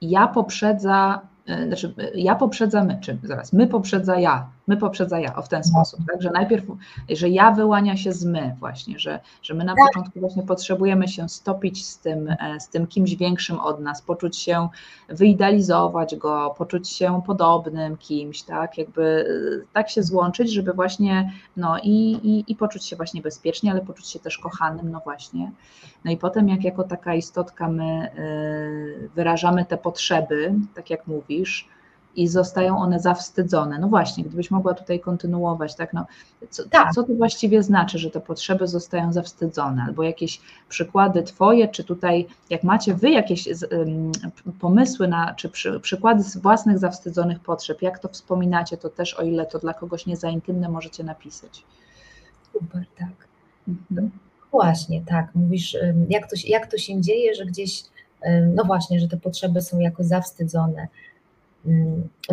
ja 0.01 0.27
poprzedza 0.27 1.21
E, 1.47 1.67
znaczy 1.67 1.93
ja 2.15 2.35
poprzedza 2.35 2.83
my, 2.83 2.97
czy 3.01 3.17
zaraz, 3.23 3.53
my 3.53 3.67
poprzedza 3.67 4.19
ja, 4.19 4.49
my 4.67 4.77
poprzedza 4.77 5.19
ja, 5.19 5.35
o 5.35 5.41
w 5.41 5.49
ten 5.49 5.61
no. 5.65 5.69
sposób, 5.69 5.99
tak, 6.11 6.21
że 6.21 6.31
najpierw, 6.31 6.65
że 7.09 7.29
ja 7.29 7.51
wyłania 7.51 7.97
się 7.97 8.11
z 8.13 8.25
my 8.25 8.55
właśnie, 8.59 8.99
że, 8.99 9.19
że 9.41 9.53
my 9.53 9.63
na 9.63 9.75
tak. 9.75 9.85
początku 9.87 10.19
właśnie 10.19 10.43
potrzebujemy 10.43 11.07
się 11.07 11.29
stopić 11.29 11.85
z 11.85 11.99
tym, 11.99 12.29
e, 12.29 12.59
z 12.59 12.69
tym 12.69 12.87
kimś 12.87 13.15
większym 13.15 13.59
od 13.59 13.79
nas, 13.79 14.01
poczuć 14.01 14.37
się, 14.37 14.69
wyidealizować 15.09 16.15
go, 16.15 16.55
poczuć 16.57 16.89
się 16.89 17.21
podobnym 17.25 17.97
kimś, 17.97 18.43
tak, 18.43 18.77
jakby 18.77 19.03
e, 19.63 19.73
tak 19.73 19.89
się 19.89 20.03
złączyć, 20.03 20.53
żeby 20.53 20.73
właśnie, 20.73 21.31
no 21.57 21.77
i, 21.83 22.11
i, 22.11 22.51
i 22.51 22.55
poczuć 22.55 22.85
się 22.85 22.95
właśnie 22.95 23.21
bezpiecznie, 23.21 23.71
ale 23.71 23.81
poczuć 23.81 24.07
się 24.07 24.19
też 24.19 24.37
kochanym, 24.37 24.91
no 24.91 24.99
właśnie, 24.99 25.51
no 26.05 26.11
i 26.11 26.17
potem 26.17 26.49
jak 26.49 26.63
jako 26.63 26.83
taka 26.83 27.15
istotka 27.15 27.69
my 27.69 28.11
wyrażamy 29.15 29.65
te 29.65 29.77
potrzeby, 29.77 30.53
tak 30.75 30.89
jak 30.89 31.07
mówi 31.07 31.27
mówisz, 31.27 31.67
i 32.17 32.27
zostają 32.27 32.77
one 32.77 32.99
zawstydzone. 32.99 33.79
No 33.79 33.87
właśnie, 33.87 34.23
gdybyś 34.23 34.51
mogła 34.51 34.73
tutaj 34.73 34.99
kontynuować, 34.99 35.75
tak, 35.75 35.93
no, 35.93 36.05
co, 36.49 36.69
tak. 36.69 36.93
co 36.93 37.03
to 37.03 37.13
właściwie 37.13 37.63
znaczy, 37.63 37.99
że 37.99 38.11
te 38.11 38.19
potrzeby 38.19 38.67
zostają 38.67 39.13
zawstydzone, 39.13 39.83
albo 39.83 40.03
jakieś 40.03 40.41
przykłady 40.69 41.23
Twoje, 41.23 41.67
czy 41.67 41.83
tutaj, 41.83 42.27
jak 42.49 42.63
macie 42.63 42.93
Wy 42.93 43.09
jakieś 43.09 43.47
um, 43.47 44.11
pomysły 44.59 45.07
na, 45.07 45.33
czy 45.33 45.49
przy, 45.49 45.79
przykłady 45.79 46.23
z 46.23 46.37
własnych 46.37 46.79
zawstydzonych 46.79 47.39
potrzeb, 47.39 47.81
jak 47.81 47.99
to 47.99 48.07
wspominacie, 48.07 48.77
to 48.77 48.89
też, 48.89 49.13
o 49.13 49.23
ile 49.23 49.45
to 49.45 49.59
dla 49.59 49.73
kogoś 49.73 50.05
nie 50.05 50.17
za 50.17 50.29
intymne, 50.29 50.69
możecie 50.69 51.03
napisać. 51.03 51.63
Super, 52.53 52.85
tak. 52.97 53.27
Mhm. 53.67 54.11
Właśnie, 54.51 55.01
tak, 55.01 55.35
mówisz, 55.35 55.77
jak 56.09 56.29
to, 56.29 56.35
jak 56.47 56.71
to 56.71 56.77
się 56.77 57.01
dzieje, 57.01 57.35
że 57.35 57.45
gdzieś, 57.45 57.83
no 58.55 58.63
właśnie, 58.63 58.99
że 58.99 59.07
te 59.07 59.17
potrzeby 59.17 59.61
są 59.61 59.79
jako 59.79 60.03
zawstydzone, 60.03 60.87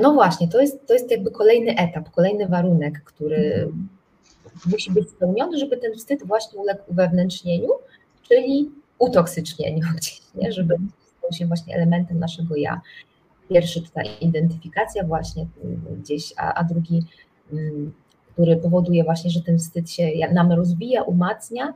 no 0.03 0.13
właśnie, 0.15 0.49
to 0.49 0.61
jest, 0.61 0.87
to 0.87 0.95
jest 0.95 1.11
jakby 1.11 1.31
kolejny 1.31 1.77
etap, 1.77 2.11
kolejny 2.11 2.49
warunek, 2.49 3.03
który 3.05 3.55
mhm. 3.55 3.89
musi 4.67 4.93
być 4.93 5.11
spełniony, 5.11 5.59
żeby 5.59 5.77
ten 5.77 5.95
wstyd 5.95 6.27
właśnie 6.27 6.61
uległ 6.61 6.83
uwewnętrznieniu, 6.87 7.69
czyli 8.29 8.71
utoksycznieniu 8.99 9.87
gdzieś, 9.97 10.23
nie? 10.35 10.53
żeby 10.53 10.77
stał 11.19 11.33
się 11.33 11.47
właśnie 11.47 11.75
elementem 11.75 12.19
naszego 12.19 12.57
ja. 12.57 12.81
Pierwszy 13.51 13.83
tutaj 13.83 14.09
identyfikacja 14.21 15.05
właśnie 15.05 15.47
gdzieś, 16.03 16.33
a, 16.37 16.55
a 16.55 16.65
drugi, 16.65 17.03
mm, 17.53 17.93
który 18.33 18.57
powoduje 18.57 19.05
właśnie, 19.05 19.31
że 19.31 19.43
ten 19.43 19.59
wstyd 19.59 19.91
się 19.91 20.11
nam 20.33 20.53
rozwija, 20.53 21.03
umacnia, 21.03 21.75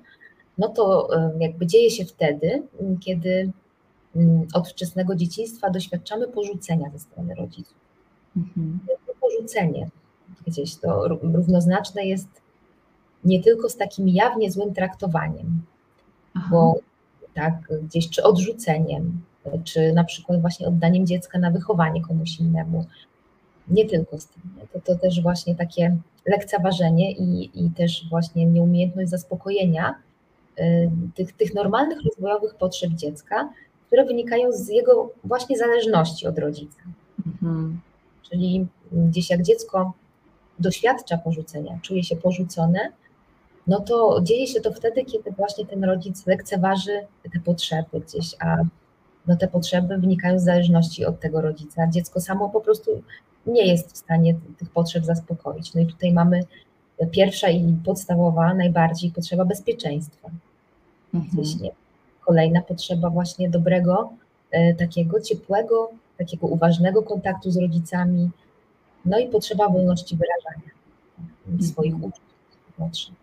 no 0.59 0.69
to 0.69 1.09
jakby 1.41 1.67
dzieje 1.67 1.91
się 1.91 2.05
wtedy, 2.05 2.63
kiedy 3.01 3.53
od 4.55 4.69
wczesnego 4.69 5.15
dzieciństwa 5.15 5.71
doświadczamy 5.71 6.29
porzucenia 6.29 6.91
ze 6.91 6.99
strony 6.99 7.35
rodziców. 7.35 7.77
Mhm. 8.37 8.79
Porzucenie 9.21 9.89
gdzieś 10.47 10.77
to 10.77 11.09
równoznaczne 11.09 12.05
jest 12.05 12.29
nie 13.25 13.43
tylko 13.43 13.69
z 13.69 13.77
takim 13.77 14.09
jawnie 14.09 14.51
złym 14.51 14.75
traktowaniem, 14.75 15.63
Aha. 16.35 16.49
bo 16.51 16.79
tak, 17.35 17.55
gdzieś 17.83 18.11
czy 18.11 18.23
odrzuceniem, 18.23 19.21
czy 19.65 19.93
na 19.93 20.05
przykład 20.05 20.41
właśnie 20.41 20.67
oddaniem 20.67 21.07
dziecka 21.07 21.39
na 21.39 21.51
wychowanie 21.51 22.03
komuś 22.03 22.41
innemu. 22.41 22.85
Nie 23.69 23.87
tylko 23.87 24.21
z 24.21 24.27
tym. 24.27 24.43
To, 24.73 24.81
to 24.81 24.95
też 24.99 25.23
właśnie 25.23 25.55
takie 25.55 25.97
lekceważenie 26.27 27.13
i, 27.13 27.51
i 27.55 27.71
też 27.71 28.07
właśnie 28.11 28.47
nieumiejętność 28.47 29.11
zaspokojenia 29.11 29.95
y, 30.59 30.91
tych, 31.15 31.33
tych 31.33 31.55
normalnych 31.55 31.99
rozwojowych 32.05 32.55
potrzeb 32.55 32.91
dziecka, 32.91 33.49
które 33.89 34.05
wynikają 34.05 34.53
z 34.53 34.69
jego 34.69 35.11
właśnie 35.25 35.59
zależności 35.59 36.27
od 36.27 36.39
rodzica. 36.39 36.81
Mhm. 37.27 37.81
Czyli 38.31 38.67
gdzieś 38.93 39.31
jak 39.31 39.43
dziecko 39.43 39.93
doświadcza 40.59 41.19
porzucenia, 41.19 41.79
czuje 41.83 42.05
się 42.05 42.17
porzucone, 42.17 42.93
no 43.67 43.81
to 43.81 44.21
dzieje 44.23 44.47
się 44.47 44.61
to 44.61 44.73
wtedy, 44.73 45.05
kiedy 45.05 45.31
właśnie 45.31 45.67
ten 45.67 45.85
rodzic 45.85 46.27
lekceważy 46.27 47.01
te 47.33 47.41
potrzeby 47.41 48.01
gdzieś, 48.07 48.35
a 48.41 48.57
no 49.27 49.37
te 49.37 49.49
potrzeby 49.49 49.99
wynikają 49.99 50.39
z 50.39 50.45
zależności 50.45 51.05
od 51.05 51.21
tego 51.21 51.41
rodzica. 51.41 51.87
Dziecko 51.87 52.21
samo 52.21 52.49
po 52.49 52.61
prostu 52.61 53.03
nie 53.47 53.67
jest 53.67 53.93
w 53.93 53.97
stanie 53.97 54.35
tych 54.59 54.71
potrzeb 54.71 55.05
zaspokoić. 55.05 55.75
No 55.75 55.81
i 55.81 55.87
tutaj 55.87 56.13
mamy 56.13 56.41
pierwsza 57.11 57.49
i 57.49 57.77
podstawowa, 57.85 58.55
najbardziej 58.55 59.11
potrzeba 59.11 59.45
bezpieczeństwa. 59.45 60.31
Mhm. 61.15 61.45
Kolejna 62.29 62.63
potrzeba 62.63 63.11
właśnie 63.11 63.51
dobrego, 63.51 64.11
e, 64.51 64.75
takiego 64.75 65.21
ciepłego, 65.21 65.91
takiego 66.19 66.47
uważnego 66.47 67.03
kontaktu 67.03 67.51
z 67.51 67.57
rodzicami, 67.57 68.31
no 69.05 69.19
i 69.19 69.27
potrzeba 69.27 69.69
wolności 69.69 70.17
wyrażania 70.17 70.71
swoich 71.61 71.95
mhm. 71.95 72.11
uczuć, 72.11 72.25
potrzeb 72.79 73.15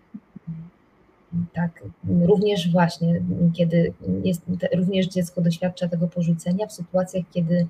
tak, 1.54 1.84
również 2.26 2.72
właśnie, 2.72 3.22
kiedy 3.54 3.94
jest, 4.24 4.42
również 4.76 5.08
dziecko 5.08 5.42
doświadcza 5.42 5.88
tego 5.88 6.08
porzucenia 6.08 6.68
w 6.68 6.74
sytuacjach, 6.74 7.24
kiedy 7.32 7.68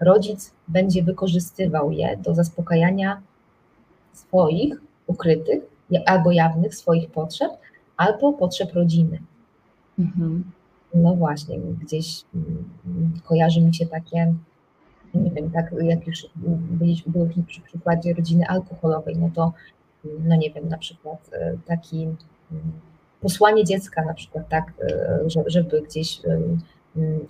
rodzic 0.00 0.52
będzie 0.68 1.02
wykorzystywał 1.02 1.90
je 1.90 2.16
do 2.16 2.34
zaspokajania 2.34 3.22
swoich 4.12 4.74
ukrytych 5.06 5.62
albo 6.06 6.32
jawnych 6.32 6.74
swoich 6.74 7.10
potrzeb, 7.10 7.52
albo 7.96 8.32
potrzeb 8.32 8.72
rodziny. 8.72 9.18
Mhm. 9.98 10.44
No 10.96 11.14
właśnie, 11.14 11.58
gdzieś 11.58 12.24
mm, 12.34 13.20
kojarzy 13.24 13.60
mi 13.60 13.74
się 13.74 13.86
takie, 13.86 14.34
nie 15.14 15.30
wiem, 15.30 15.50
tak 15.50 15.74
jak 15.80 16.06
już 16.06 16.26
byliśmy, 16.70 17.12
były 17.12 17.30
przy 17.46 17.60
przykładzie 17.60 18.14
rodziny 18.14 18.46
alkoholowej, 18.46 19.16
no 19.16 19.30
to, 19.34 19.52
no 20.24 20.36
nie 20.36 20.50
wiem, 20.50 20.68
na 20.68 20.78
przykład 20.78 21.30
e, 21.32 21.56
taki 21.66 22.02
mm, 22.02 22.72
posłanie 23.20 23.64
dziecka 23.64 24.04
na 24.04 24.14
przykład, 24.14 24.48
tak, 24.48 24.72
e, 24.80 25.20
żeby 25.46 25.82
gdzieś 25.82 26.20
e, 26.24 26.40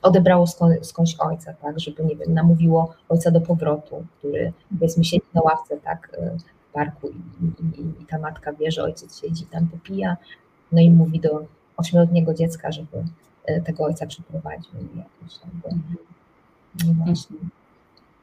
odebrało 0.03 0.47
skądś 0.83 1.17
ojca, 1.19 1.55
tak, 1.55 1.81
żeby, 1.81 2.05
nie 2.05 2.17
wiem, 2.17 2.35
namówiło 2.35 2.95
ojca 3.09 3.31
do 3.31 3.41
powrotu, 3.41 4.05
który 4.19 4.53
powiedzmy 4.79 5.05
siedzi 5.05 5.27
na 5.35 5.43
ławce, 5.43 5.77
tak, 5.77 6.19
w 6.69 6.73
parku 6.73 7.09
i, 7.09 7.45
i, 7.81 8.03
i 8.03 8.07
ta 8.07 8.19
matka 8.19 8.53
wie, 8.53 8.71
że 8.71 8.83
ojciec 8.83 9.21
siedzi 9.21 9.47
tam, 9.47 9.69
popija, 9.69 10.17
no 10.73 10.81
i 10.81 10.91
mówi 10.91 11.21
do 11.21 11.47
ośmioletniego 11.77 12.35
dziecka, 12.35 12.73
żeby 12.73 13.05
tego 13.65 13.85
ojca 13.85 14.07
przyprowadził. 14.07 14.73
Jakoś 14.97 15.39
tam, 15.39 15.51
no 16.87 16.93
właśnie. 17.05 17.37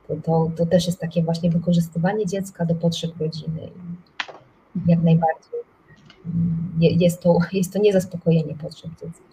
To, 0.07 0.15
to, 0.15 0.51
to 0.55 0.65
też 0.65 0.85
jest 0.87 0.99
takie 0.99 1.23
właśnie 1.23 1.51
wykorzystywanie 1.51 2.25
dziecka 2.25 2.65
do 2.65 2.75
potrzeb 2.75 3.11
rodziny. 3.19 3.69
Jak 4.87 5.03
najbardziej 5.03 5.63
jest 6.79 7.21
to, 7.21 7.37
jest 7.53 7.73
to 7.73 7.79
niezaspokojenie 7.79 8.55
potrzeb 8.55 8.91
dziecka. 8.91 9.23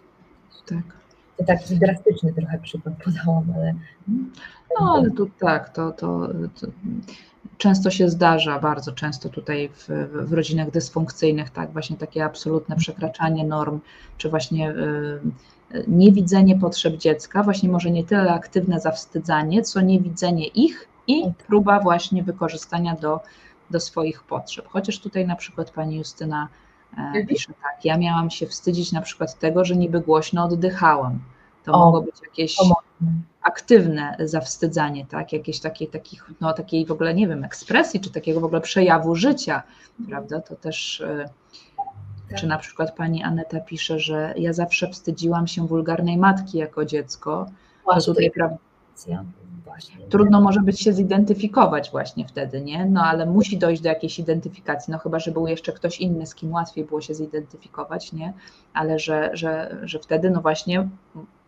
Tak. 0.66 1.01
To 1.36 1.45
taki 1.45 1.78
drastyczny 1.78 2.32
trochę 2.32 2.59
przykład 2.59 2.95
podałam, 3.05 3.53
ale. 3.57 3.74
No, 4.80 4.95
ale 4.97 5.11
tu 5.11 5.30
tak, 5.41 5.68
to, 5.68 5.93
to, 5.93 6.28
to 6.61 6.66
często 7.59 7.91
się 7.91 8.09
zdarza, 8.09 8.59
bardzo 8.59 8.93
często 8.93 9.28
tutaj 9.28 9.68
w, 9.68 9.88
w, 10.28 10.32
rodzinach 10.32 10.70
dysfunkcyjnych, 10.70 11.51
tak, 11.51 11.72
właśnie 11.72 11.97
takie 11.97 12.24
absolutne 12.24 12.76
przekraczanie 12.76 13.45
norm, 13.45 13.80
czy 14.18 14.30
właśnie 14.30 14.70
y, 14.70 15.20
niewidzenie 15.88 16.58
potrzeb 16.58 16.96
dziecka, 16.96 17.42
właśnie 17.42 17.68
może 17.68 17.90
nie 17.90 18.04
tyle 18.04 18.32
aktywne 18.32 18.80
zawstydzanie, 18.80 19.62
co 19.62 19.80
niewidzenie 19.80 20.46
ich 20.46 20.88
i 21.06 21.24
tak. 21.24 21.46
próba 21.46 21.80
właśnie 21.80 22.22
wykorzystania 22.22 22.94
do, 22.94 23.20
do 23.70 23.80
swoich 23.80 24.22
potrzeb. 24.22 24.68
Chociaż 24.68 25.00
tutaj 25.00 25.26
na 25.26 25.36
przykład 25.36 25.70
pani 25.70 25.96
Justyna 25.96 26.48
E, 26.98 27.00
mhm. 27.00 27.26
Pisze 27.26 27.52
tak, 27.62 27.84
ja 27.84 27.98
miałam 27.98 28.30
się 28.30 28.46
wstydzić 28.46 28.92
na 28.92 29.02
przykład 29.02 29.38
tego, 29.38 29.64
że 29.64 29.76
niby 29.76 30.00
głośno 30.00 30.44
oddychałam. 30.44 31.18
To 31.64 31.72
o, 31.72 31.84
mogło 31.84 32.02
być 32.02 32.14
jakieś 32.22 32.56
aktywne 33.42 34.16
zawstydzanie, 34.20 35.06
tak? 35.06 35.32
Jakieś 35.32 35.60
takie, 35.60 35.86
takich, 35.86 36.30
no, 36.40 36.52
takiej 36.52 36.86
w 36.86 36.92
ogóle, 36.92 37.14
nie 37.14 37.28
wiem, 37.28 37.44
ekspresji, 37.44 38.00
czy 38.00 38.10
takiego 38.10 38.40
w 38.40 38.44
ogóle 38.44 38.60
przejawu 38.60 39.14
życia, 39.14 39.62
prawda? 40.08 40.40
To 40.40 40.56
też, 40.56 41.00
e. 41.00 41.28
czy 42.37 42.47
na 42.47 42.59
przykład 42.59 42.97
pani 42.97 43.22
Aneta 43.22 43.61
pisze, 43.61 43.99
że 43.99 44.35
ja 44.37 44.53
zawsze 44.53 44.89
wstydziłam 44.89 45.47
się 45.47 45.66
wulgarnej 45.66 46.18
matki 46.18 46.59
jako 46.59 46.85
dziecko. 46.85 47.47
Właśnie, 47.85 48.14
to 48.14 48.14
tutaj, 48.14 48.31
właśnie. 49.64 50.07
Trudno 50.07 50.41
może 50.41 50.61
być 50.61 50.81
się 50.81 50.93
zidentyfikować 50.93 51.91
właśnie 51.91 52.28
wtedy, 52.28 52.61
nie? 52.61 52.87
No 52.87 53.05
ale 53.05 53.26
musi 53.26 53.59
dojść 53.59 53.83
do 53.83 53.89
jakiejś 53.89 54.18
identyfikacji, 54.18 54.93
no 54.93 54.99
chyba, 54.99 55.18
że 55.18 55.33
był 55.33 55.47
jeszcze 55.47 55.72
ktoś 55.72 56.01
inny, 56.01 56.26
z 56.26 56.35
kim 56.35 56.53
łatwiej 56.53 56.85
było 56.85 57.01
się 57.01 57.14
zidentyfikować, 57.14 58.12
nie? 58.12 58.33
Ale 58.74 58.99
że, 58.99 59.31
że, 59.33 59.76
że 59.83 59.99
wtedy 59.99 60.31
no 60.31 60.41
właśnie 60.41 60.89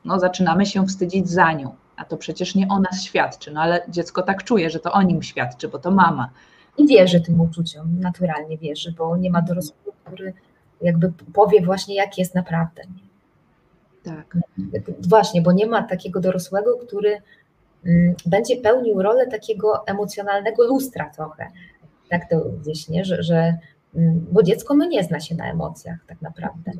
no 0.04 0.18
zaczynamy 0.18 0.66
się 0.66 0.86
wstydzić 0.86 1.28
za 1.28 1.52
nią, 1.52 1.74
a 1.96 2.04
to 2.04 2.16
przecież 2.16 2.54
nie 2.54 2.68
o 2.68 2.80
nas 2.80 3.02
świadczy, 3.02 3.50
no 3.50 3.60
ale 3.60 3.80
dziecko 3.88 4.22
tak 4.22 4.44
czuje, 4.44 4.70
że 4.70 4.78
to 4.78 4.92
o 4.92 5.02
nim 5.02 5.22
świadczy, 5.22 5.68
bo 5.68 5.78
to 5.78 5.90
mama. 5.90 6.30
I 6.78 6.86
wierzy 6.86 7.20
tym 7.20 7.40
uczuciom, 7.40 8.00
naturalnie 8.00 8.58
wierzy, 8.58 8.94
bo 8.98 9.16
nie 9.16 9.30
ma 9.30 9.42
dorosłego, 9.42 9.92
który 10.04 10.32
jakby 10.82 11.12
powie 11.34 11.62
właśnie, 11.64 11.94
jak 11.94 12.18
jest 12.18 12.34
naprawdę. 12.34 12.82
Tak. 14.02 14.38
Właśnie, 15.08 15.42
bo 15.42 15.52
nie 15.52 15.66
ma 15.66 15.82
takiego 15.82 16.20
dorosłego, 16.20 16.78
który 16.78 17.22
Mm, 17.86 18.14
będzie 18.26 18.56
pełnił 18.56 19.02
rolę 19.02 19.26
takiego 19.26 19.86
emocjonalnego 19.86 20.66
lustra 20.66 21.10
trochę. 21.10 21.46
Tak 22.10 22.30
to 22.30 22.40
gdzieś, 22.40 22.88
nie? 22.88 23.04
Że, 23.04 23.22
że, 23.22 23.58
mm, 23.94 24.26
bo 24.32 24.42
dziecko 24.42 24.74
no 24.74 24.86
nie 24.86 25.04
zna 25.04 25.20
się 25.20 25.34
na 25.34 25.50
emocjach 25.50 25.98
tak 26.06 26.22
naprawdę. 26.22 26.70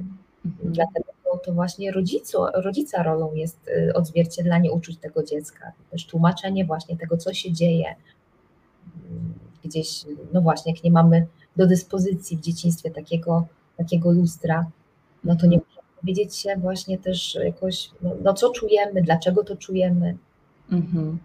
Mhm. 0.45 0.73
Dlatego 0.73 1.13
to, 1.45 1.53
właśnie 1.53 1.93
rodzicu, 1.93 2.39
rodzica 2.55 3.03
rolą 3.03 3.35
jest 3.35 3.69
y, 3.69 3.95
odzwierciedlanie 3.95 4.73
uczuć 4.73 4.99
tego 4.99 5.23
dziecka, 5.23 5.73
też 5.91 6.07
tłumaczenie 6.07 6.65
właśnie 6.65 6.97
tego, 6.97 7.17
co 7.17 7.35
się 7.35 7.53
dzieje. 7.53 7.95
Mm, 9.11 9.35
gdzieś, 9.65 10.05
no 10.33 10.41
właśnie, 10.41 10.73
jak 10.73 10.85
nie 10.85 10.91
mamy 10.91 11.27
do 11.57 11.67
dyspozycji 11.67 12.37
w 12.37 12.41
dzieciństwie 12.41 12.91
takiego, 12.91 13.47
takiego 13.83 14.13
lustra, 14.13 14.67
no 15.25 15.37
to 15.37 15.47
nie 15.47 15.57
możemy 15.59 15.89
dowiedzieć 16.03 16.37
się 16.37 16.57
właśnie 16.57 16.99
też 16.99 17.39
jakoś, 17.45 17.91
no, 18.03 18.11
no 18.25 18.35
co 18.35 18.51
czujemy, 18.51 19.03
dlaczego 19.03 19.45
to 19.45 19.57
czujemy, 19.57 20.17
Mhm. 20.73 21.19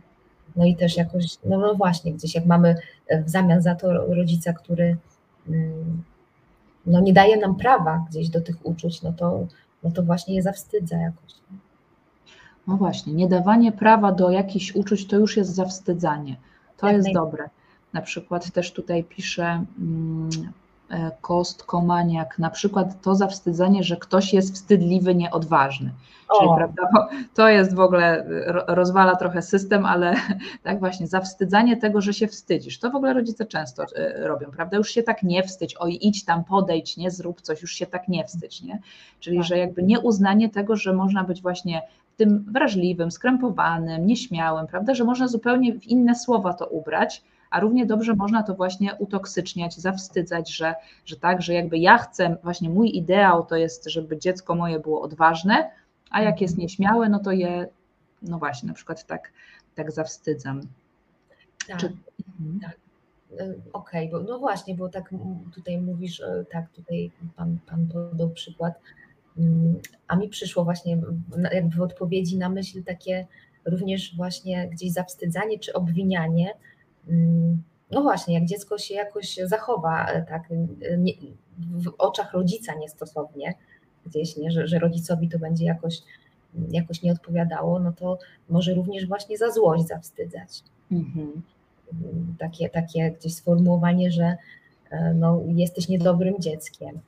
No 0.56 0.66
i 0.66 0.76
też 0.76 0.98
jakoś, 0.98 1.38
no, 1.46 1.58
no 1.58 1.76
właśnie, 1.76 2.14
gdzieś 2.14 2.36
jak 2.36 2.46
mamy 2.46 2.76
e, 3.08 3.24
w 3.24 3.30
zamian 3.30 3.62
za 3.62 3.76
to 3.76 3.94
rodzica, 3.94 4.54
który 4.54 4.98
mm, 5.50 6.04
no 6.86 7.02
nie 7.02 7.14
daje 7.14 7.38
nam 7.38 7.56
prawa 7.56 8.06
gdzieś 8.10 8.30
do 8.30 8.42
tych 8.42 8.66
uczuć, 8.66 9.02
no 9.02 9.14
to, 9.14 9.48
no 9.84 9.92
to 9.92 10.04
właśnie 10.04 10.36
je 10.36 10.42
zawstydza 10.42 10.98
jakoś. 10.98 11.34
No 12.68 12.78
właśnie, 12.78 13.14
nie 13.14 13.28
dawanie 13.28 13.72
prawa 13.72 14.12
do 14.12 14.30
jakichś 14.30 14.76
uczuć 14.76 15.08
to 15.08 15.16
już 15.16 15.38
jest 15.38 15.56
zawstydzanie. 15.56 16.36
To 16.78 16.88
jak 16.88 16.96
jest 16.96 17.14
dobre. 17.14 17.50
Na 17.94 18.02
przykład 18.02 18.52
też 18.52 18.74
tutaj 18.74 19.04
pisze, 19.04 19.66
mm, 19.80 20.30
kostkomaniak, 21.22 22.40
na 22.40 22.50
przykład 22.50 23.02
to 23.02 23.16
zawstydzenie, 23.16 23.84
że 23.84 23.98
ktoś 23.98 24.34
jest 24.34 24.54
wstydliwy, 24.54 25.16
nieodważny. 25.16 25.92
Czyli 26.40 26.50
prawda, 26.56 27.08
to 27.34 27.50
jest 27.50 27.76
w 27.76 27.80
ogóle, 27.80 28.26
rozwala 28.68 29.16
trochę 29.16 29.42
system, 29.42 29.86
ale 29.86 30.16
tak 30.64 30.80
właśnie, 30.80 31.08
zawstydzanie 31.08 31.78
tego, 31.78 32.02
że 32.02 32.14
się 32.14 32.28
wstydzisz. 32.28 32.80
To 32.80 32.90
w 32.90 32.96
ogóle 32.96 33.14
rodzice 33.14 33.46
często 33.46 33.86
e, 33.96 34.28
robią, 34.28 34.48
prawda? 34.52 34.78
Już 34.78 34.90
się 34.90 35.04
tak 35.04 35.24
nie 35.24 35.44
wstydź, 35.44 35.76
oj 35.80 35.98
idź 36.02 36.26
tam, 36.26 36.44
podejdź, 36.44 36.98
nie 36.98 37.12
zrób 37.12 37.42
coś, 37.42 37.62
już 37.62 37.72
się 37.72 37.86
tak 37.86 38.08
nie 38.08 38.26
wstydź, 38.26 38.62
nie? 38.62 38.80
Czyli, 39.20 39.38
tak. 39.38 39.46
że 39.46 39.58
jakby 39.58 39.84
nieuznanie 39.84 40.50
tego, 40.50 40.76
że 40.76 40.94
można 40.94 41.24
być 41.24 41.42
właśnie 41.42 41.82
tym 42.18 42.46
wrażliwym, 42.52 43.12
skrępowanym, 43.12 44.06
nieśmiałym, 44.06 44.68
prawda? 44.68 44.96
Że 44.96 45.04
można 45.04 45.28
zupełnie 45.28 45.74
w 45.74 45.88
inne 45.88 46.16
słowa 46.16 46.54
to 46.54 46.68
ubrać, 46.68 47.24
a 47.50 47.60
równie 47.60 47.86
dobrze 47.86 48.16
można 48.16 48.44
to 48.44 48.56
właśnie 48.56 48.96
utoksyczniać, 48.96 49.76
zawstydzać, 49.76 50.56
że, 50.56 50.76
że 51.06 51.16
tak, 51.16 51.42
że 51.42 51.54
jakby 51.54 51.78
ja 51.78 51.98
chcę, 51.98 52.38
właśnie 52.44 52.70
mój 52.70 52.98
ideał 52.98 53.46
to 53.46 53.56
jest, 53.56 53.90
żeby 53.90 54.18
dziecko 54.18 54.56
moje 54.56 54.80
było 54.80 55.02
odważne, 55.02 55.72
a 56.10 56.22
jak 56.22 56.42
jest 56.42 56.58
nieśmiałe, 56.58 57.10
no 57.10 57.20
to 57.20 57.32
je, 57.32 57.68
no 58.22 58.40
właśnie, 58.40 58.68
na 58.68 58.74
przykład 58.74 59.06
tak, 59.06 59.32
tak 59.76 59.92
zawstydzam. 59.92 60.62
Tak, 61.68 61.78
Czy... 61.78 61.94
mhm. 62.40 62.60
tak. 62.60 62.78
E, 63.40 63.54
okej, 63.74 64.08
okay, 64.08 64.08
bo 64.12 64.32
no 64.32 64.40
właśnie, 64.40 64.76
bo 64.76 64.90
tak 64.90 65.14
tutaj 65.56 65.82
mówisz, 65.82 66.20
e, 66.22 66.46
tak, 66.52 66.70
tutaj 66.70 67.12
pan, 67.36 67.58
pan 67.66 67.88
podał 67.88 68.30
przykład, 68.30 68.74
mm, 69.38 69.80
a 70.08 70.16
mi 70.16 70.30
przyszło 70.30 70.64
właśnie 70.64 70.98
jakby 71.54 71.76
w 71.76 71.82
odpowiedzi 71.82 72.38
na 72.38 72.50
myśl 72.50 72.84
takie 72.84 73.28
również 73.66 74.16
właśnie 74.16 74.68
gdzieś 74.70 74.92
zawstydzanie 74.92 75.60
czy 75.60 75.74
obwinianie, 75.74 76.54
no 77.92 78.02
właśnie, 78.02 78.34
jak 78.34 78.46
dziecko 78.46 78.78
się 78.78 78.94
jakoś 78.96 79.40
zachowa 79.44 80.06
e, 80.06 80.22
tak 80.22 80.44
nie, 80.98 81.14
w 81.60 81.94
oczach 81.98 82.34
rodzica 82.34 82.74
niestosownie, 82.76 83.54
gdzieś, 84.06 84.38
nie? 84.38 84.52
Że, 84.52 84.68
że 84.68 84.80
rodzicowi 84.80 85.30
to 85.30 85.40
będzie 85.40 85.66
jakoś, 85.66 86.02
jakoś 86.70 87.02
nie 87.02 87.12
odpowiadało, 87.12 87.80
no 87.80 87.92
to 87.92 88.18
może 88.50 88.74
również 88.74 89.08
właśnie 89.08 89.38
za 89.38 89.52
złość 89.52 89.88
zawstydzać. 89.88 90.64
Mhm. 90.92 91.42
Takie, 92.40 92.70
takie 92.70 93.12
gdzieś 93.12 93.34
sformułowanie, 93.36 94.12
że 94.12 94.38
e, 94.90 95.14
no, 95.14 95.42
jesteś 95.48 95.90
niedobrym 95.90 96.40
dzieckiem, 96.40 97.00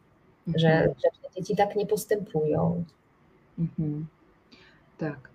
mhm. 0.47 0.59
że, 0.59 0.93
że 1.03 1.29
dzieci 1.35 1.55
tak 1.55 1.75
nie 1.75 1.85
postępują. 1.85 2.83
Mhm. 3.59 4.07
Tak. 4.97 5.28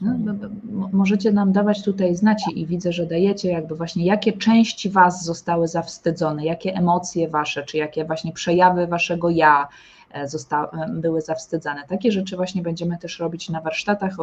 No, 0.00 0.14
no, 0.18 0.32
no 0.32 0.88
możecie 0.92 1.32
nam 1.32 1.52
dawać 1.52 1.84
tutaj 1.84 2.16
znać 2.16 2.42
i 2.54 2.66
widzę, 2.66 2.92
że 2.92 3.06
dajecie 3.06 3.48
jakby 3.48 3.74
właśnie 3.74 4.04
jakie 4.04 4.32
części 4.32 4.90
Was 4.90 5.24
zostały 5.24 5.68
zawstydzone, 5.68 6.44
jakie 6.44 6.74
emocje 6.74 7.28
Wasze, 7.28 7.64
czy 7.64 7.76
jakie 7.76 8.04
właśnie 8.04 8.32
przejawy 8.32 8.86
Waszego 8.86 9.30
ja, 9.30 9.68
były 10.88 11.20
zawstydzane. 11.20 11.82
Takie 11.88 12.12
rzeczy 12.12 12.36
właśnie 12.36 12.62
będziemy 12.62 12.98
też 12.98 13.18
robić 13.18 13.48
na 13.48 13.60
warsztatach 13.60 14.16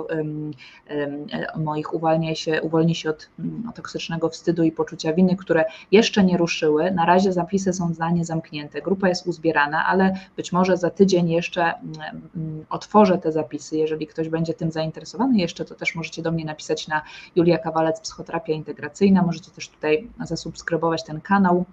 e, 0.89 1.57
moich 1.57 1.93
uwalnia 1.93 2.35
się, 2.35 2.61
uwolni 2.61 2.95
się 2.95 3.09
od, 3.09 3.29
mm, 3.39 3.69
od 3.69 3.75
toksycznego 3.75 4.29
wstydu 4.29 4.63
i 4.63 4.71
poczucia 4.71 5.13
winy, 5.13 5.35
które 5.35 5.65
jeszcze 5.91 6.23
nie 6.23 6.37
ruszyły. 6.37 6.91
Na 6.91 7.05
razie 7.05 7.33
zapisy 7.33 7.73
są 7.73 7.93
zdanie 7.93 8.25
zamknięte, 8.25 8.81
grupa 8.81 9.09
jest 9.09 9.27
uzbierana, 9.27 9.85
ale 9.85 10.13
być 10.37 10.51
może 10.51 10.77
za 10.77 10.89
tydzień 10.89 11.29
jeszcze 11.29 11.63
mm, 11.63 12.29
mm, 12.35 12.65
otworzę 12.69 13.17
te 13.17 13.31
zapisy. 13.31 13.77
Jeżeli 13.77 14.07
ktoś 14.07 14.29
będzie 14.29 14.53
tym 14.53 14.71
zainteresowany 14.71 15.37
jeszcze, 15.37 15.65
to 15.65 15.75
też 15.75 15.95
możecie 15.95 16.21
do 16.21 16.31
mnie 16.31 16.45
napisać 16.45 16.87
na 16.87 17.01
Julia 17.35 17.57
Kawalec 17.57 17.99
Psychoterapia 18.01 18.53
Integracyjna. 18.53 19.21
Możecie 19.21 19.51
też 19.51 19.69
tutaj 19.69 20.07
zasubskrybować 20.19 21.03
ten 21.03 21.21
kanał 21.21 21.65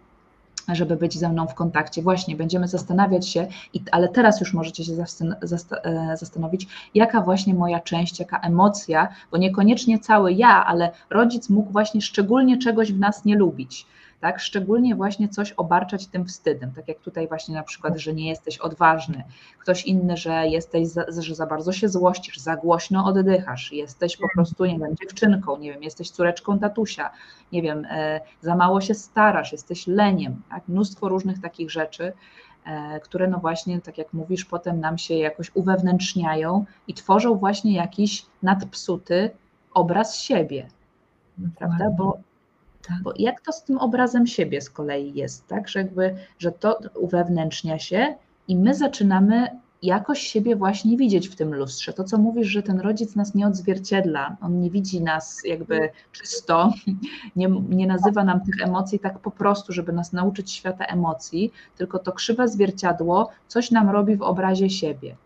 żeby 0.74 0.96
być 0.96 1.18
ze 1.18 1.28
mną 1.28 1.46
w 1.46 1.54
kontakcie. 1.54 2.02
Właśnie 2.02 2.36
będziemy 2.36 2.68
zastanawiać 2.68 3.28
się, 3.28 3.46
ale 3.92 4.08
teraz 4.08 4.40
już 4.40 4.54
możecie 4.54 4.84
się 4.84 4.92
e, 4.92 6.16
zastanowić, 6.16 6.66
jaka 6.94 7.20
właśnie 7.20 7.54
moja 7.54 7.80
część, 7.80 8.18
jaka 8.18 8.40
emocja, 8.40 9.08
bo 9.30 9.38
niekoniecznie 9.38 9.98
cały 9.98 10.32
ja, 10.32 10.64
ale 10.66 10.90
rodzic 11.10 11.50
mógł 11.50 11.72
właśnie 11.72 12.00
szczególnie 12.00 12.58
czegoś 12.58 12.92
w 12.92 12.98
nas 12.98 13.24
nie 13.24 13.36
lubić 13.36 13.86
tak? 14.20 14.40
Szczególnie 14.40 14.94
właśnie 14.94 15.28
coś 15.28 15.52
obarczać 15.52 16.06
tym 16.06 16.26
wstydem, 16.26 16.72
tak 16.72 16.88
jak 16.88 16.98
tutaj 16.98 17.28
właśnie 17.28 17.54
na 17.54 17.62
przykład, 17.62 17.98
że 17.98 18.14
nie 18.14 18.28
jesteś 18.28 18.58
odważny, 18.58 19.24
ktoś 19.58 19.84
inny, 19.84 20.16
że 20.16 20.46
jesteś, 20.46 20.88
za, 20.88 21.04
że 21.18 21.34
za 21.34 21.46
bardzo 21.46 21.72
się 21.72 21.88
złościsz, 21.88 22.38
za 22.38 22.56
głośno 22.56 23.04
oddychasz, 23.04 23.72
jesteś 23.72 24.16
po 24.16 24.28
prostu, 24.34 24.64
nie 24.64 24.78
wiem, 24.78 24.96
dziewczynką, 25.02 25.56
nie 25.56 25.72
wiem, 25.72 25.82
jesteś 25.82 26.10
córeczką 26.10 26.58
tatusia, 26.58 27.10
nie 27.52 27.62
wiem, 27.62 27.86
e, 27.90 28.20
za 28.40 28.56
mało 28.56 28.80
się 28.80 28.94
starasz, 28.94 29.52
jesteś 29.52 29.86
leniem, 29.86 30.42
tak? 30.50 30.68
Mnóstwo 30.68 31.08
różnych 31.08 31.40
takich 31.40 31.70
rzeczy, 31.70 32.12
e, 32.64 33.00
które 33.00 33.28
no 33.28 33.38
właśnie, 33.38 33.80
tak 33.80 33.98
jak 33.98 34.12
mówisz, 34.12 34.44
potem 34.44 34.80
nam 34.80 34.98
się 34.98 35.14
jakoś 35.14 35.50
uwewnętrzniają 35.54 36.64
i 36.88 36.94
tworzą 36.94 37.34
właśnie 37.34 37.74
jakiś 37.74 38.26
nadpsuty 38.42 39.30
obraz 39.74 40.16
siebie, 40.16 40.68
prawda? 41.58 41.90
Bo 41.90 42.18
tak. 42.88 43.02
Bo 43.02 43.12
jak 43.16 43.40
to 43.40 43.52
z 43.52 43.64
tym 43.64 43.78
obrazem 43.78 44.26
siebie 44.26 44.60
z 44.60 44.70
kolei 44.70 45.14
jest, 45.14 45.46
tak? 45.46 45.68
Że 45.68 45.78
jakby, 45.78 46.16
że 46.38 46.52
to 46.52 46.78
uwewnętrznia 46.94 47.78
się 47.78 48.14
i 48.48 48.56
my 48.56 48.74
zaczynamy 48.74 49.48
jakoś 49.82 50.20
siebie 50.20 50.56
właśnie 50.56 50.96
widzieć 50.96 51.28
w 51.28 51.36
tym 51.36 51.54
lustrze. 51.54 51.92
To, 51.92 52.04
co 52.04 52.18
mówisz, 52.18 52.48
że 52.48 52.62
ten 52.62 52.80
rodzic 52.80 53.16
nas 53.16 53.34
nie 53.34 53.46
odzwierciedla, 53.46 54.36
on 54.40 54.60
nie 54.60 54.70
widzi 54.70 55.02
nas 55.02 55.40
jakby 55.44 55.90
czysto, 56.12 56.72
nie, 57.36 57.48
nie 57.68 57.86
nazywa 57.86 58.24
nam 58.24 58.40
tych 58.40 58.62
emocji 58.62 58.98
tak 58.98 59.18
po 59.18 59.30
prostu, 59.30 59.72
żeby 59.72 59.92
nas 59.92 60.12
nauczyć 60.12 60.52
świata 60.52 60.84
emocji, 60.84 61.52
tylko 61.76 61.98
to 61.98 62.12
krzywe 62.12 62.48
zwierciadło 62.48 63.30
coś 63.48 63.70
nam 63.70 63.90
robi 63.90 64.16
w 64.16 64.22
obrazie 64.22 64.70
siebie. 64.70 65.16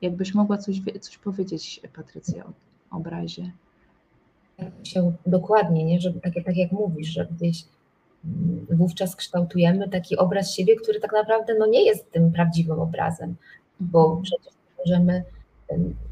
Jakbyś 0.00 0.34
mogła 0.34 0.58
coś, 0.58 0.76
coś 1.00 1.18
powiedzieć, 1.18 1.80
Patrycja, 1.94 2.44
o 2.44 2.96
obrazie 2.96 3.52
się 4.84 5.12
dokładnie, 5.26 5.84
nie? 5.84 6.00
Że, 6.00 6.12
tak, 6.12 6.32
tak 6.44 6.56
jak 6.56 6.72
mówisz, 6.72 7.08
że 7.08 7.26
gdzieś 7.26 7.64
mm, 8.24 8.66
wówczas 8.70 9.16
kształtujemy 9.16 9.88
taki 9.88 10.16
obraz 10.16 10.54
siebie, 10.54 10.76
który 10.76 11.00
tak 11.00 11.12
naprawdę 11.12 11.54
no, 11.58 11.66
nie 11.66 11.84
jest 11.84 12.12
tym 12.12 12.32
prawdziwym 12.32 12.80
obrazem, 12.80 13.36
bo 13.80 14.04
mhm. 14.04 14.22
przecież 14.22 14.52
możemy 14.78 15.24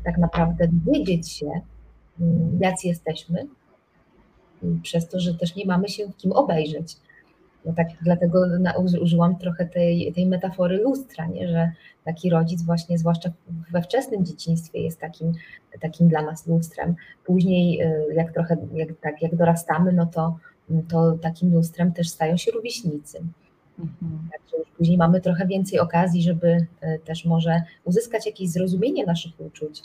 tak 0.05 0.19
naprawdę 0.19 0.69
dowiedzieć 0.73 1.33
się, 1.33 1.51
mm, 2.21 2.59
jacy 2.61 2.89
jesteśmy, 2.89 3.47
mm, 4.63 4.83
przez 4.83 5.09
to, 5.09 5.21
że 5.21 5.35
też 5.35 5.57
nie 5.57 5.67
mamy 5.67 5.89
się 5.89 6.07
w 6.07 6.17
kim 6.17 6.33
obejrzeć. 6.33 6.97
No 7.65 7.73
tak, 7.73 7.89
dlatego 8.03 8.43
użyłam 9.01 9.39
trochę 9.39 9.67
tej, 9.67 10.13
tej 10.13 10.27
metafory 10.27 10.77
lustra, 10.77 11.27
nie? 11.27 11.49
że 11.49 11.73
taki 12.05 12.31
rodzic 12.31 12.63
właśnie, 12.63 12.99
zwłaszcza 12.99 13.31
we 13.71 13.83
wczesnym 13.83 14.25
dzieciństwie 14.25 14.81
jest 14.81 15.01
takim, 15.01 15.33
takim 15.81 16.09
dla 16.09 16.23
nas 16.23 16.47
lustrem. 16.47 16.95
Później 17.25 17.83
y, 17.83 18.15
jak 18.15 18.33
trochę, 18.33 18.57
jak, 18.75 18.89
tak, 19.01 19.23
jak 19.23 19.37
dorastamy, 19.37 19.93
no 19.93 20.07
to, 20.07 20.37
to 20.89 21.13
takim 21.13 21.55
lustrem 21.55 21.93
też 21.93 22.09
stają 22.09 22.37
się 22.37 22.51
rówieśnicy. 22.51 23.19
Mhm. 23.79 24.29
Także 24.33 24.57
już 24.59 24.69
później 24.79 24.99
mamy 24.99 25.21
trochę 25.21 25.47
więcej 25.47 25.79
okazji, 25.79 26.23
żeby 26.23 26.67
y, 26.83 27.01
też 27.05 27.25
może 27.25 27.63
uzyskać 27.85 28.27
jakieś 28.27 28.51
zrozumienie 28.51 29.07
naszych 29.07 29.41
uczuć 29.41 29.83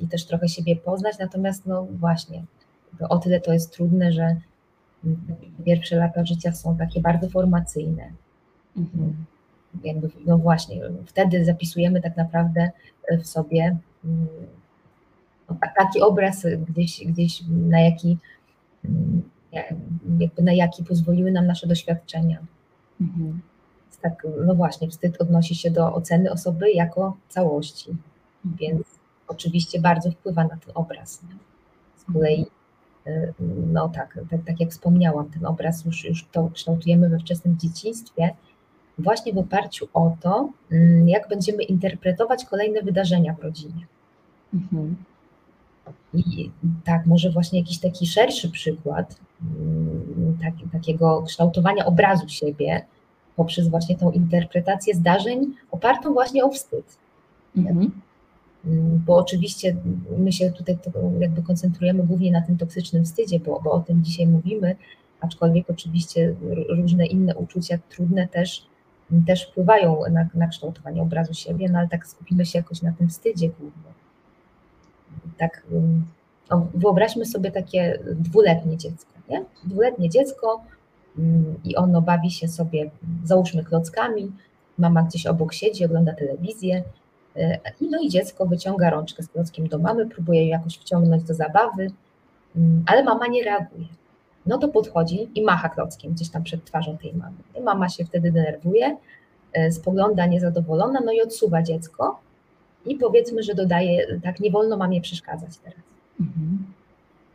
i 0.00 0.08
też 0.08 0.24
trochę 0.24 0.48
siebie 0.48 0.76
poznać, 0.76 1.18
natomiast 1.18 1.66
no 1.66 1.86
właśnie, 2.00 2.44
o 3.08 3.18
tyle 3.18 3.40
to 3.40 3.52
jest 3.52 3.72
trudne, 3.72 4.12
że 4.12 4.36
pierwsze 5.64 5.96
lata 5.96 6.24
życia 6.24 6.52
są 6.52 6.76
takie 6.76 7.00
bardzo 7.00 7.28
formacyjne. 7.28 8.10
Mhm. 8.76 9.24
Jakby, 9.84 10.10
no 10.26 10.38
właśnie, 10.38 10.80
wtedy 11.06 11.44
zapisujemy 11.44 12.00
tak 12.00 12.16
naprawdę 12.16 12.70
w 13.22 13.26
sobie 13.26 13.76
mm, 14.04 14.26
no, 15.50 15.56
taki 15.76 16.00
obraz 16.00 16.46
gdzieś, 16.68 17.06
gdzieś 17.06 17.42
na 17.48 17.80
jaki 17.80 18.18
mm, 18.84 19.22
jakby 20.18 20.42
na 20.42 20.52
jaki 20.52 20.84
pozwoliły 20.84 21.30
nam 21.32 21.46
nasze 21.46 21.66
doświadczenia. 21.66 22.38
Mhm. 23.00 23.40
Tak, 24.02 24.26
no 24.46 24.54
właśnie, 24.54 24.88
wstyd 24.88 25.20
odnosi 25.20 25.54
się 25.54 25.70
do 25.70 25.94
oceny 25.94 26.32
osoby 26.32 26.70
jako 26.70 27.16
całości, 27.28 27.90
mhm. 27.90 28.56
więc 28.60 28.86
oczywiście 29.28 29.80
bardzo 29.80 30.10
wpływa 30.10 30.44
na 30.44 30.56
ten 30.56 30.72
obraz. 30.74 31.20
Z 31.96 32.12
kolei 32.12 32.42
Y, 32.42 32.59
no 33.72 33.88
tak, 33.88 34.18
tak, 34.30 34.40
tak 34.46 34.60
jak 34.60 34.70
wspomniałam, 34.70 35.30
ten 35.30 35.46
obraz 35.46 35.84
już, 35.84 36.04
już 36.04 36.26
to 36.32 36.50
kształtujemy 36.54 37.08
we 37.08 37.18
wczesnym 37.18 37.58
dzieciństwie, 37.58 38.30
właśnie 38.98 39.32
w 39.32 39.38
oparciu 39.38 39.88
o 39.94 40.16
to, 40.20 40.50
mm, 40.72 41.08
jak 41.08 41.28
będziemy 41.28 41.62
interpretować 41.62 42.44
kolejne 42.44 42.82
wydarzenia 42.82 43.34
w 43.34 43.42
rodzinie. 43.42 43.86
Mhm. 44.54 44.96
I 46.14 46.50
tak, 46.84 47.06
może 47.06 47.30
właśnie 47.30 47.58
jakiś 47.58 47.78
taki 47.78 48.06
szerszy 48.06 48.50
przykład 48.50 49.16
mm, 49.42 50.38
tak, 50.42 50.72
takiego 50.72 51.22
kształtowania 51.22 51.86
obrazu 51.86 52.28
siebie 52.28 52.84
poprzez 53.36 53.68
właśnie 53.68 53.96
tą 53.96 54.10
interpretację 54.10 54.94
zdarzeń 54.94 55.54
opartą 55.70 56.12
właśnie 56.12 56.44
o 56.44 56.50
wstyd. 56.50 56.98
Mhm. 57.56 57.90
Mm, 58.66 59.02
bo 59.06 59.16
oczywiście 59.16 59.76
my 60.18 60.32
się 60.32 60.50
tutaj 60.50 60.78
jakby 61.20 61.42
koncentrujemy 61.42 62.02
głównie 62.02 62.32
na 62.32 62.42
tym 62.42 62.58
toksycznym 62.58 63.04
wstydzie, 63.04 63.40
bo, 63.40 63.60
bo 63.64 63.72
o 63.72 63.80
tym 63.80 64.04
dzisiaj 64.04 64.26
mówimy, 64.26 64.76
aczkolwiek 65.20 65.70
oczywiście 65.70 66.34
różne 66.68 67.06
inne 67.06 67.36
uczucia 67.36 67.78
trudne 67.90 68.28
też, 68.28 68.66
też 69.26 69.46
wpływają 69.46 70.00
na, 70.10 70.28
na 70.34 70.46
kształtowanie 70.48 71.02
obrazu 71.02 71.34
siebie, 71.34 71.68
no 71.68 71.78
ale 71.78 71.88
tak 71.88 72.06
skupimy 72.06 72.46
się 72.46 72.58
jakoś 72.58 72.82
na 72.82 72.92
tym 72.92 73.08
wstydzie 73.08 73.48
głównie. 73.48 73.92
Tak, 75.38 75.62
no, 76.50 76.66
wyobraźmy 76.74 77.26
sobie 77.26 77.50
takie 77.50 77.98
dwuletnie 78.14 78.76
dziecko, 78.76 79.12
nie? 79.28 79.44
Dwuletnie 79.64 80.10
dziecko 80.10 80.60
i 81.64 81.76
ono 81.76 82.02
bawi 82.02 82.30
się 82.30 82.48
sobie, 82.48 82.90
załóżmy 83.24 83.64
klockami, 83.64 84.32
mama 84.78 85.02
gdzieś 85.02 85.26
obok 85.26 85.52
siedzi, 85.52 85.84
ogląda 85.84 86.14
telewizję, 86.14 86.82
no 87.80 87.98
i 88.02 88.08
dziecko 88.08 88.46
wyciąga 88.46 88.90
rączkę 88.90 89.22
z 89.22 89.28
klockiem 89.28 89.68
do 89.68 89.78
mamy, 89.78 90.06
próbuje 90.06 90.42
ją 90.42 90.48
jakoś 90.48 90.78
wciągnąć 90.78 91.22
do 91.22 91.34
zabawy, 91.34 91.90
ale 92.86 93.04
mama 93.04 93.26
nie 93.26 93.44
reaguje 93.44 93.86
no 94.46 94.58
to 94.58 94.68
podchodzi 94.68 95.28
i 95.34 95.42
macha 95.42 95.68
klockiem 95.68 96.12
gdzieś 96.12 96.28
tam 96.28 96.42
przed 96.42 96.64
twarzą 96.64 96.98
tej 96.98 97.14
mamy. 97.14 97.36
I 97.58 97.60
mama 97.60 97.88
się 97.88 98.04
wtedy 98.04 98.32
denerwuje, 98.32 98.96
e, 99.52 99.72
spogląda 99.72 100.26
niezadowolona, 100.26 101.00
no 101.04 101.12
i 101.12 101.20
odsuwa 101.20 101.62
dziecko 101.62 102.20
i 102.86 102.96
powiedzmy, 102.96 103.42
że 103.42 103.54
dodaje, 103.54 104.18
tak, 104.22 104.40
nie 104.40 104.50
wolno 104.50 104.76
mamie 104.76 105.00
przeszkadzać 105.00 105.58
teraz. 105.58 105.80
Mhm. 106.20 106.64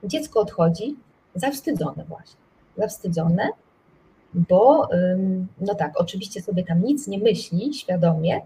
Dziecko 0.04 0.40
odchodzi 0.40 0.96
zawstydzone 1.36 2.04
właśnie, 2.08 2.40
zawstydzone, 2.78 3.50
bo 4.34 4.90
no 5.62 5.76
tak, 5.76 5.92
oczywiście 5.96 6.42
sobie 6.42 6.64
tam 6.64 6.84
nic 6.84 7.08
nie 7.08 7.20
myśli 7.20 7.74
świadomie, 7.74 8.42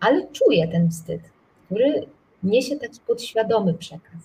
ale 0.00 0.26
czuje 0.26 0.68
ten 0.68 0.90
wstyd, 0.90 1.20
który 1.66 2.06
niesie 2.42 2.76
taki 2.76 3.00
podświadomy 3.06 3.74
przekaz. 3.74 4.20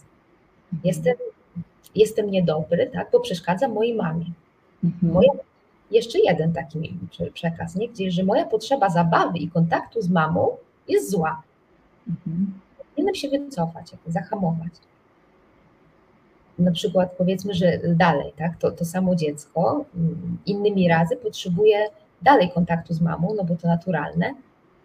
Jestem 0.83 1.15
jestem 1.95 2.31
niedobry, 2.31 2.89
tak, 2.93 3.11
bo 3.11 3.19
przeszkadza 3.19 3.67
mojej 3.67 3.95
mamie. 3.95 4.25
Mhm. 4.83 5.13
Moja, 5.13 5.31
jeszcze 5.91 6.19
jeden 6.19 6.53
taki 6.53 6.97
przekaz, 7.33 7.75
nie? 7.75 7.89
Gdzie, 7.89 8.11
że 8.11 8.23
moja 8.23 8.45
potrzeba 8.45 8.89
zabawy 8.89 9.37
i 9.37 9.49
kontaktu 9.49 10.01
z 10.01 10.09
mamą 10.09 10.57
jest 10.87 11.11
zła. 11.11 11.41
Mhm. 12.07 12.53
Powinienem 12.77 13.15
się 13.15 13.29
wycofać, 13.29 13.85
zahamować. 14.07 14.71
Na 16.59 16.71
przykład 16.71 17.11
powiedzmy, 17.17 17.53
że 17.53 17.79
dalej, 17.87 18.33
tak, 18.37 18.57
to, 18.57 18.71
to 18.71 18.85
samo 18.85 19.15
dziecko 19.15 19.85
mm, 19.95 20.37
innymi 20.45 20.87
razy 20.87 21.15
potrzebuje 21.15 21.87
dalej 22.21 22.51
kontaktu 22.51 22.93
z 22.93 23.01
mamą, 23.01 23.33
no 23.37 23.43
bo 23.43 23.55
to 23.55 23.67
naturalne, 23.67 24.33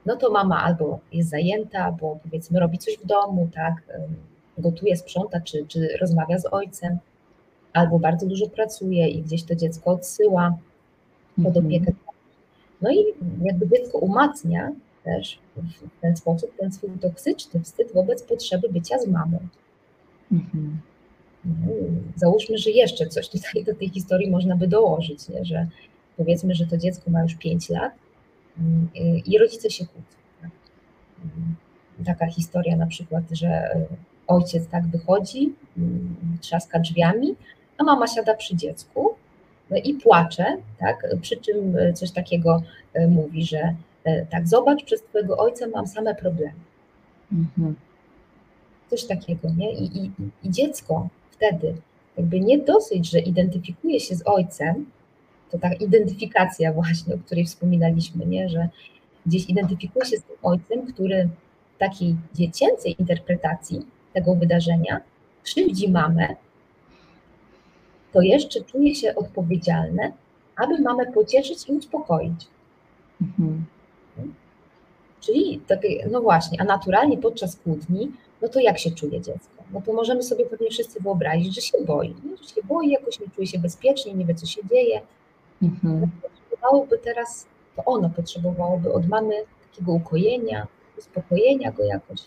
no 0.06 0.16
to 0.16 0.30
mama 0.30 0.62
albo 0.62 0.98
jest 1.12 1.30
zajęta, 1.30 1.84
albo 1.84 2.18
powiedzmy 2.22 2.60
robi 2.60 2.78
coś 2.78 2.98
w 2.98 3.06
domu, 3.06 3.48
tak, 3.54 3.74
gotuje, 4.58 4.96
sprząta, 4.96 5.40
czy, 5.40 5.66
czy 5.68 5.88
rozmawia 6.00 6.38
z 6.38 6.46
ojcem, 6.52 6.98
albo 7.72 7.98
bardzo 7.98 8.26
dużo 8.26 8.46
pracuje 8.46 9.08
i 9.08 9.22
gdzieś 9.22 9.42
to 9.42 9.54
dziecko 9.54 9.90
odsyła 9.90 10.58
pod 11.36 11.46
mhm. 11.46 11.66
opiekę. 11.66 11.92
No 12.82 12.90
i 12.90 13.04
jakby 13.42 13.68
dziecko 13.68 13.98
umacnia 13.98 14.72
też 15.04 15.38
w 15.96 16.00
ten 16.00 16.16
sposób 16.16 16.50
ten 16.56 16.72
swój 16.72 16.90
toksyczny 16.90 17.60
wstyd 17.60 17.92
wobec 17.94 18.22
potrzeby 18.22 18.68
bycia 18.68 18.98
z 18.98 19.06
mamą. 19.06 19.38
Mhm. 20.32 20.80
No, 21.44 21.72
załóżmy, 22.16 22.58
że 22.58 22.70
jeszcze 22.70 23.06
coś 23.06 23.28
tutaj 23.28 23.64
do 23.64 23.74
tej 23.74 23.88
historii 23.88 24.30
można 24.30 24.56
by 24.56 24.68
dołożyć, 24.68 25.28
nie? 25.28 25.44
że 25.44 25.66
powiedzmy, 26.16 26.54
że 26.54 26.66
to 26.66 26.76
dziecko 26.76 27.10
ma 27.10 27.22
już 27.22 27.34
5 27.34 27.68
lat 27.68 27.92
i 29.26 29.38
rodzice 29.38 29.70
się 29.70 29.86
kłócą. 29.86 30.16
Tak? 30.42 30.50
Mm, 31.24 31.56
taka 32.04 32.26
historia 32.26 32.76
na 32.76 32.86
przykład, 32.86 33.24
że 33.32 33.76
ojciec 34.26 34.66
tak 34.68 34.86
wychodzi, 34.86 35.52
trzaska 36.40 36.78
drzwiami, 36.78 37.34
a 37.78 37.84
mama 37.84 38.06
siada 38.06 38.34
przy 38.34 38.56
dziecku 38.56 39.14
no 39.70 39.76
i 39.76 39.94
płacze, 39.94 40.56
tak? 40.78 41.06
przy 41.20 41.36
czym 41.36 41.76
coś 41.94 42.10
takiego 42.10 42.62
mówi, 43.08 43.44
że 43.44 43.74
tak, 44.30 44.48
zobacz, 44.48 44.84
przez 44.84 45.02
twojego 45.02 45.36
ojca 45.36 45.66
mam 45.66 45.86
same 45.86 46.14
problemy. 46.14 46.60
Mhm. 47.32 47.74
Coś 48.90 49.04
takiego, 49.04 49.48
nie? 49.56 49.72
I, 49.72 49.98
i, 49.98 50.10
I 50.42 50.50
dziecko 50.50 51.08
wtedy 51.30 51.74
jakby 52.16 52.40
nie 52.40 52.58
dosyć, 52.58 53.10
że 53.10 53.18
identyfikuje 53.18 54.00
się 54.00 54.14
z 54.14 54.22
ojcem, 54.26 54.86
to 55.50 55.58
ta 55.58 55.72
identyfikacja 55.72 56.72
właśnie, 56.72 57.14
o 57.14 57.18
której 57.18 57.44
wspominaliśmy, 57.44 58.26
nie? 58.26 58.48
że 58.48 58.68
gdzieś 59.26 59.48
identyfikuje 59.48 60.04
się 60.04 60.16
z 60.16 60.22
tym 60.22 60.36
ojcem, 60.42 60.86
który 60.86 61.28
w 61.76 61.78
takiej 61.78 62.16
dziecięcej 62.34 62.96
interpretacji 62.98 63.86
tego 64.12 64.34
wydarzenia 64.34 65.00
krzywdzi 65.42 65.90
mamę, 65.90 66.28
to 68.12 68.20
jeszcze 68.20 68.64
czuje 68.64 68.94
się 68.94 69.14
odpowiedzialne, 69.14 70.12
aby 70.56 70.80
mamę 70.80 71.12
pocieszyć 71.12 71.68
i 71.68 71.72
uspokoić. 71.72 72.46
Mhm. 73.22 73.64
Czyli 75.20 75.60
takie, 75.66 76.08
no 76.10 76.20
właśnie, 76.20 76.60
a 76.60 76.64
naturalnie 76.64 77.18
podczas 77.18 77.56
kłótni, 77.56 78.12
no 78.42 78.48
to 78.48 78.60
jak 78.60 78.78
się 78.78 78.90
czuje 78.90 79.20
dziecko? 79.20 79.60
No 79.72 79.82
to 79.82 79.92
możemy 79.92 80.22
sobie 80.22 80.46
pewnie 80.46 80.70
wszyscy 80.70 81.00
wyobrazić, 81.00 81.54
że 81.54 81.60
się 81.60 81.78
boi, 81.86 82.08
nie? 82.08 82.36
że 82.36 82.54
się 82.54 82.62
boi, 82.64 82.90
jakoś 82.90 83.20
nie 83.20 83.26
czuje 83.34 83.46
się 83.46 83.58
bezpiecznie, 83.58 84.14
nie 84.14 84.24
wie, 84.24 84.34
co 84.34 84.46
się 84.46 84.60
dzieje. 84.70 85.00
Mhm. 85.62 86.10
Potrzebowałoby 86.22 86.98
teraz, 86.98 87.46
to 87.76 87.84
ono 87.84 88.10
potrzebowałoby 88.10 88.92
od 88.92 89.08
mamy 89.08 89.34
takiego 89.70 89.92
ukojenia, 89.92 90.66
uspokojenia 90.98 91.72
go 91.72 91.84
jakoś? 91.84 92.26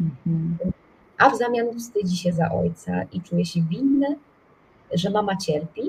Mhm. 0.00 0.72
A 1.18 1.30
w 1.30 1.38
zamian 1.38 1.78
wstydzi 1.78 2.16
się 2.16 2.32
za 2.32 2.52
ojca 2.52 3.02
i 3.12 3.20
czuje 3.20 3.44
się 3.44 3.60
winne 3.62 4.16
że 4.92 5.10
mama 5.10 5.36
cierpi, 5.36 5.82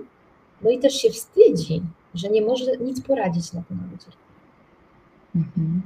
no 0.61 0.69
i 0.69 0.79
też 0.79 0.93
się 0.93 1.09
wstydzi, 1.09 1.81
że 2.13 2.29
nie 2.29 2.41
może 2.41 2.77
nic 2.77 3.01
poradzić 3.01 3.53
na 3.53 3.61
tym 3.61 3.77
cierpieniu. 3.77 4.21
Mhm. 5.35 5.81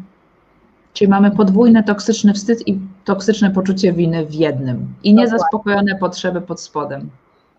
Czyli 0.94 1.10
mamy 1.10 1.32
podwójny 1.32 1.84
toksyczny 1.84 2.34
wstyd 2.34 2.68
i 2.68 2.80
toksyczne 3.06 3.52
poczucie 3.52 3.94
winy 3.94 4.26
w 4.26 4.34
jednym 4.34 4.96
i 5.04 5.14
niezaspokojone 5.14 5.96
potrzeby 5.96 6.42
pod 6.42 6.62
spodem. 6.62 7.10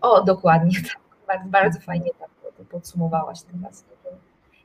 O, 0.01 0.23
dokładnie, 0.23 0.79
tak. 1.27 1.47
Bardzo 1.47 1.79
fajnie 1.79 2.09
tak 2.19 2.29
podsumowałaś 2.69 3.39
teraz. 3.41 3.83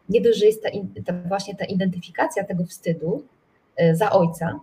Nie 0.09 0.21
dość, 0.21 0.39
że 0.39 0.47
jest 0.47 0.63
ta, 0.63 0.69
ta, 1.05 1.29
właśnie 1.29 1.57
ta 1.57 1.65
identyfikacja 1.65 2.45
tego 2.45 2.65
wstydu 2.65 3.23
e, 3.77 3.97
za 3.97 4.13
ojca, 4.13 4.61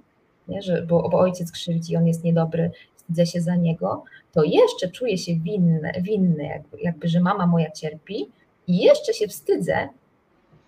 nie, 0.48 0.62
że, 0.62 0.82
bo, 0.82 1.10
bo 1.10 1.20
ojciec 1.20 1.52
krzywdzi, 1.52 1.96
on 1.96 2.08
jest 2.08 2.24
niedobry, 2.24 2.72
wstydzę 2.96 3.26
się 3.26 3.42
za 3.42 3.56
niego, 3.56 4.04
to 4.32 4.44
jeszcze 4.44 4.90
czuję 4.90 5.18
się 5.18 5.36
winny, 5.36 5.92
winny 6.02 6.44
jakby, 6.44 6.78
jakby, 6.82 7.08
że 7.08 7.22
mama 7.22 7.48
moja 7.48 7.72
cierpi 7.72 8.30
i 8.68 8.78
jeszcze 8.78 9.14
się 9.14 9.28
wstydzę 9.28 9.90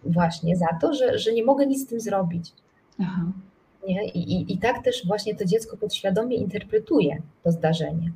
właśnie 0.03 0.55
za 0.55 0.67
to, 0.81 0.93
że, 0.93 1.19
że 1.19 1.33
nie 1.33 1.43
mogę 1.43 1.65
nic 1.65 1.83
z 1.83 1.87
tym 1.87 1.99
zrobić. 1.99 2.51
Aha. 2.99 3.21
Nie? 3.87 4.05
I, 4.05 4.33
i, 4.33 4.53
I 4.53 4.57
tak 4.57 4.83
też 4.83 5.07
właśnie 5.07 5.35
to 5.35 5.45
dziecko 5.45 5.77
podświadomie 5.77 6.35
interpretuje 6.35 7.21
to 7.43 7.51
zdarzenie. 7.51 8.11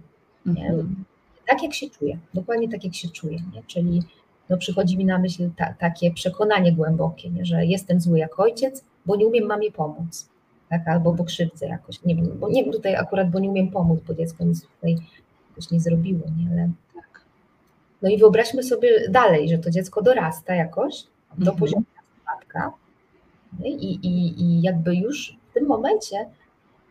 Nie? 0.46 0.66
Mhm. 0.66 1.06
Tak 1.48 1.64
jak 1.64 1.74
się 1.74 1.90
czuje, 1.90 2.18
dokładnie 2.34 2.70
tak 2.70 2.84
jak 2.84 2.96
się 2.96 3.10
czuje. 3.10 3.38
Nie? 3.54 3.64
Czyli 3.68 4.04
no, 4.50 4.58
przychodzi 4.58 4.98
mi 4.98 5.06
na 5.06 5.20
myśl 5.20 5.50
ta, 5.58 5.74
takie 5.74 6.12
przekonanie 6.12 6.74
głębokie, 6.74 7.30
nie? 7.30 7.46
że 7.46 7.66
jestem 7.66 8.02
zły 8.02 8.20
jak 8.20 8.40
ojciec, 8.40 8.84
bo 9.06 9.16
nie 9.16 9.28
umiem 9.28 9.46
mamie 9.46 9.72
pomóc 9.72 10.30
tak, 10.70 10.88
albo 10.88 11.14
bo 11.14 11.24
krzywdzę 11.24 11.66
jakoś, 11.68 12.04
nie 12.04 12.16
wiem, 12.16 12.40
bo 12.40 12.50
nie 12.50 12.64
wiem 12.64 12.74
tutaj 12.74 12.96
akurat, 12.96 13.30
bo 13.30 13.40
nie 13.40 13.50
umiem 13.50 13.72
pomóc, 13.72 14.00
bo 14.08 14.14
dziecko 14.14 14.44
nic 14.44 14.68
tutaj 14.68 14.98
jakoś 15.50 15.72
nie 15.72 15.80
zrobiło, 15.80 16.22
nie, 16.38 16.52
ale 16.52 16.70
tak. 16.96 17.22
No 18.02 18.10
i 18.10 18.18
wyobraźmy 18.18 18.64
sobie 18.64 19.10
dalej, 19.10 19.50
że 19.50 19.58
to 19.58 19.72
dziecko 19.72 20.02
dorasta 20.02 20.56
jakoś 20.56 21.04
do 21.38 21.52
mhm. 21.52 21.58
poziomu 21.58 21.86
nastolatka 21.96 22.74
i, 23.64 23.94
i, 23.94 24.42
i 24.42 24.62
jakby 24.62 24.96
już 24.96 25.38
w 25.50 25.54
tym 25.54 25.66
momencie 25.66 26.26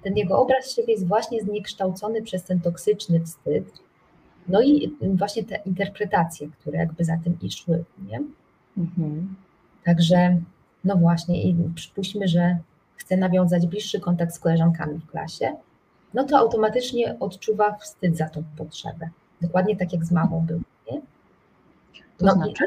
ten 0.03 0.17
jego 0.17 0.39
obraz 0.39 0.71
siebie 0.71 0.93
jest 0.93 1.07
właśnie 1.07 1.43
zniekształcony 1.43 2.23
przez 2.23 2.45
ten 2.45 2.61
toksyczny 2.61 3.21
wstyd, 3.21 3.65
no 4.49 4.63
i 4.63 4.97
właśnie 5.15 5.45
te 5.45 5.57
interpretacje, 5.57 6.49
które 6.49 6.79
jakby 6.79 7.05
za 7.05 7.17
tym 7.17 7.51
szły, 7.51 7.85
nie? 8.09 8.21
Mhm. 8.79 9.35
Także, 9.85 10.37
no 10.85 10.97
właśnie, 10.97 11.43
i 11.43 11.57
przypuśćmy, 11.75 12.29
że 12.29 12.59
chce 12.97 13.17
nawiązać 13.17 13.67
bliższy 13.67 14.01
kontakt 14.01 14.35
z 14.35 14.39
koleżankami 14.39 14.99
w 14.99 15.11
klasie, 15.11 15.53
no 16.15 16.25
to 16.25 16.39
automatycznie 16.39 17.17
odczuwa 17.21 17.77
wstyd 17.77 18.17
za 18.17 18.29
tą 18.29 18.45
potrzebę. 18.57 19.09
Dokładnie 19.41 19.77
tak 19.77 19.93
jak 19.93 20.05
z 20.05 20.13
mamą 20.13 20.41
był. 20.47 20.61
Nie? 20.93 21.01
To 22.19 22.27
no 22.27 22.33
znaczy? 22.33 22.65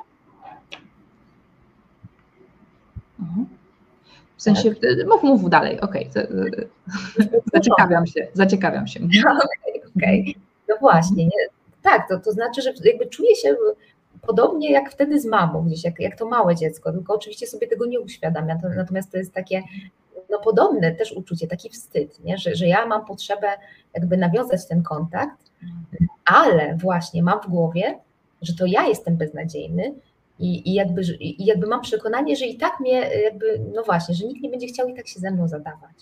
Mhm. 3.19 3.47
W 4.37 4.41
sensie, 4.41 4.75
tak. 4.75 5.07
mów, 5.07 5.23
mów 5.23 5.49
dalej, 5.49 5.81
okej. 5.81 6.09
Okay. 6.09 6.69
Zaciekawiam 7.53 8.07
się, 8.07 8.27
zaciekawiam 8.33 8.87
się. 8.87 8.99
Okej, 9.05 9.81
okay, 9.81 9.91
okay. 9.95 10.23
No 10.69 10.75
właśnie, 10.79 11.25
nie? 11.25 11.56
Tak, 11.81 12.09
to, 12.09 12.19
to 12.19 12.31
znaczy, 12.31 12.61
że 12.61 12.73
jakby 12.83 13.05
czuję 13.05 13.35
się 13.35 13.55
podobnie 14.21 14.71
jak 14.71 14.91
wtedy 14.91 15.19
z 15.19 15.25
mamą, 15.25 15.65
gdzieś 15.65 15.83
jak, 15.83 15.99
jak 15.99 16.17
to 16.17 16.25
małe 16.25 16.55
dziecko, 16.55 16.91
tylko 16.91 17.13
oczywiście 17.13 17.47
sobie 17.47 17.67
tego 17.67 17.85
nie 17.85 17.99
uświadamia, 17.99 18.57
natomiast 18.75 19.11
to 19.11 19.17
jest 19.17 19.33
takie 19.33 19.63
no 20.29 20.39
podobne 20.39 20.91
też 20.91 21.11
uczucie, 21.11 21.47
taki 21.47 21.69
wstyd, 21.69 22.23
nie? 22.23 22.37
Że, 22.37 22.55
że 22.55 22.67
ja 22.67 22.85
mam 22.85 23.05
potrzebę 23.05 23.47
jakby 23.93 24.17
nawiązać 24.17 24.67
ten 24.67 24.83
kontakt, 24.83 25.51
ale 26.25 26.77
właśnie 26.81 27.23
mam 27.23 27.41
w 27.41 27.47
głowie, 27.47 27.99
że 28.41 28.53
to 28.55 28.65
ja 28.65 28.87
jestem 28.87 29.17
beznadziejny 29.17 29.93
i, 30.39 30.69
i, 30.69 30.73
jakby, 30.73 31.01
i 31.19 31.45
jakby 31.45 31.67
mam 31.67 31.81
przekonanie, 31.81 32.35
że 32.35 32.45
i 32.45 32.57
tak 32.57 32.79
mnie 32.79 33.21
jakby, 33.23 33.61
no 33.75 33.83
właśnie, 33.83 34.15
że 34.15 34.25
nikt 34.25 34.41
nie 34.41 34.49
będzie 34.49 34.67
chciał 34.67 34.87
i 34.87 34.95
tak 34.95 35.07
się 35.07 35.19
ze 35.19 35.31
mną 35.31 35.47
zadawać. 35.47 35.95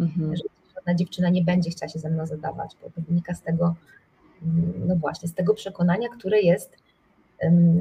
Mhm. 0.00 0.36
Że 0.36 0.42
żadna 0.74 0.94
dziewczyna 0.94 1.28
nie 1.28 1.42
będzie 1.42 1.70
chciała 1.70 1.88
się 1.88 1.98
ze 1.98 2.10
mną 2.10 2.26
zadawać, 2.26 2.76
bo 2.82 2.90
to 2.90 3.00
wynika 3.08 3.34
z 3.34 3.42
tego, 3.42 3.74
no 4.86 4.96
właśnie, 4.96 5.28
z 5.28 5.34
tego 5.34 5.54
przekonania, 5.54 6.08
które 6.18 6.40
jest 6.40 6.76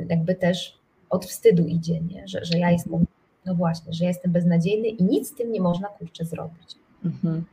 jakby 0.09 0.35
też 0.35 0.79
od 1.09 1.25
wstydu 1.25 1.65
idzie, 1.65 2.01
nie? 2.01 2.27
Że, 2.27 2.45
że 2.45 2.57
ja 2.57 2.71
jestem, 2.71 3.05
no 3.45 3.55
właśnie, 3.55 3.93
że 3.93 4.03
ja 4.03 4.09
jestem 4.09 4.31
beznadziejny 4.31 4.87
i 4.87 5.03
nic 5.03 5.29
z 5.29 5.35
tym 5.35 5.51
nie 5.51 5.61
można 5.61 5.87
kurczę 5.87 6.25
zrobić. 6.25 6.75
Mhm. 7.05 7.45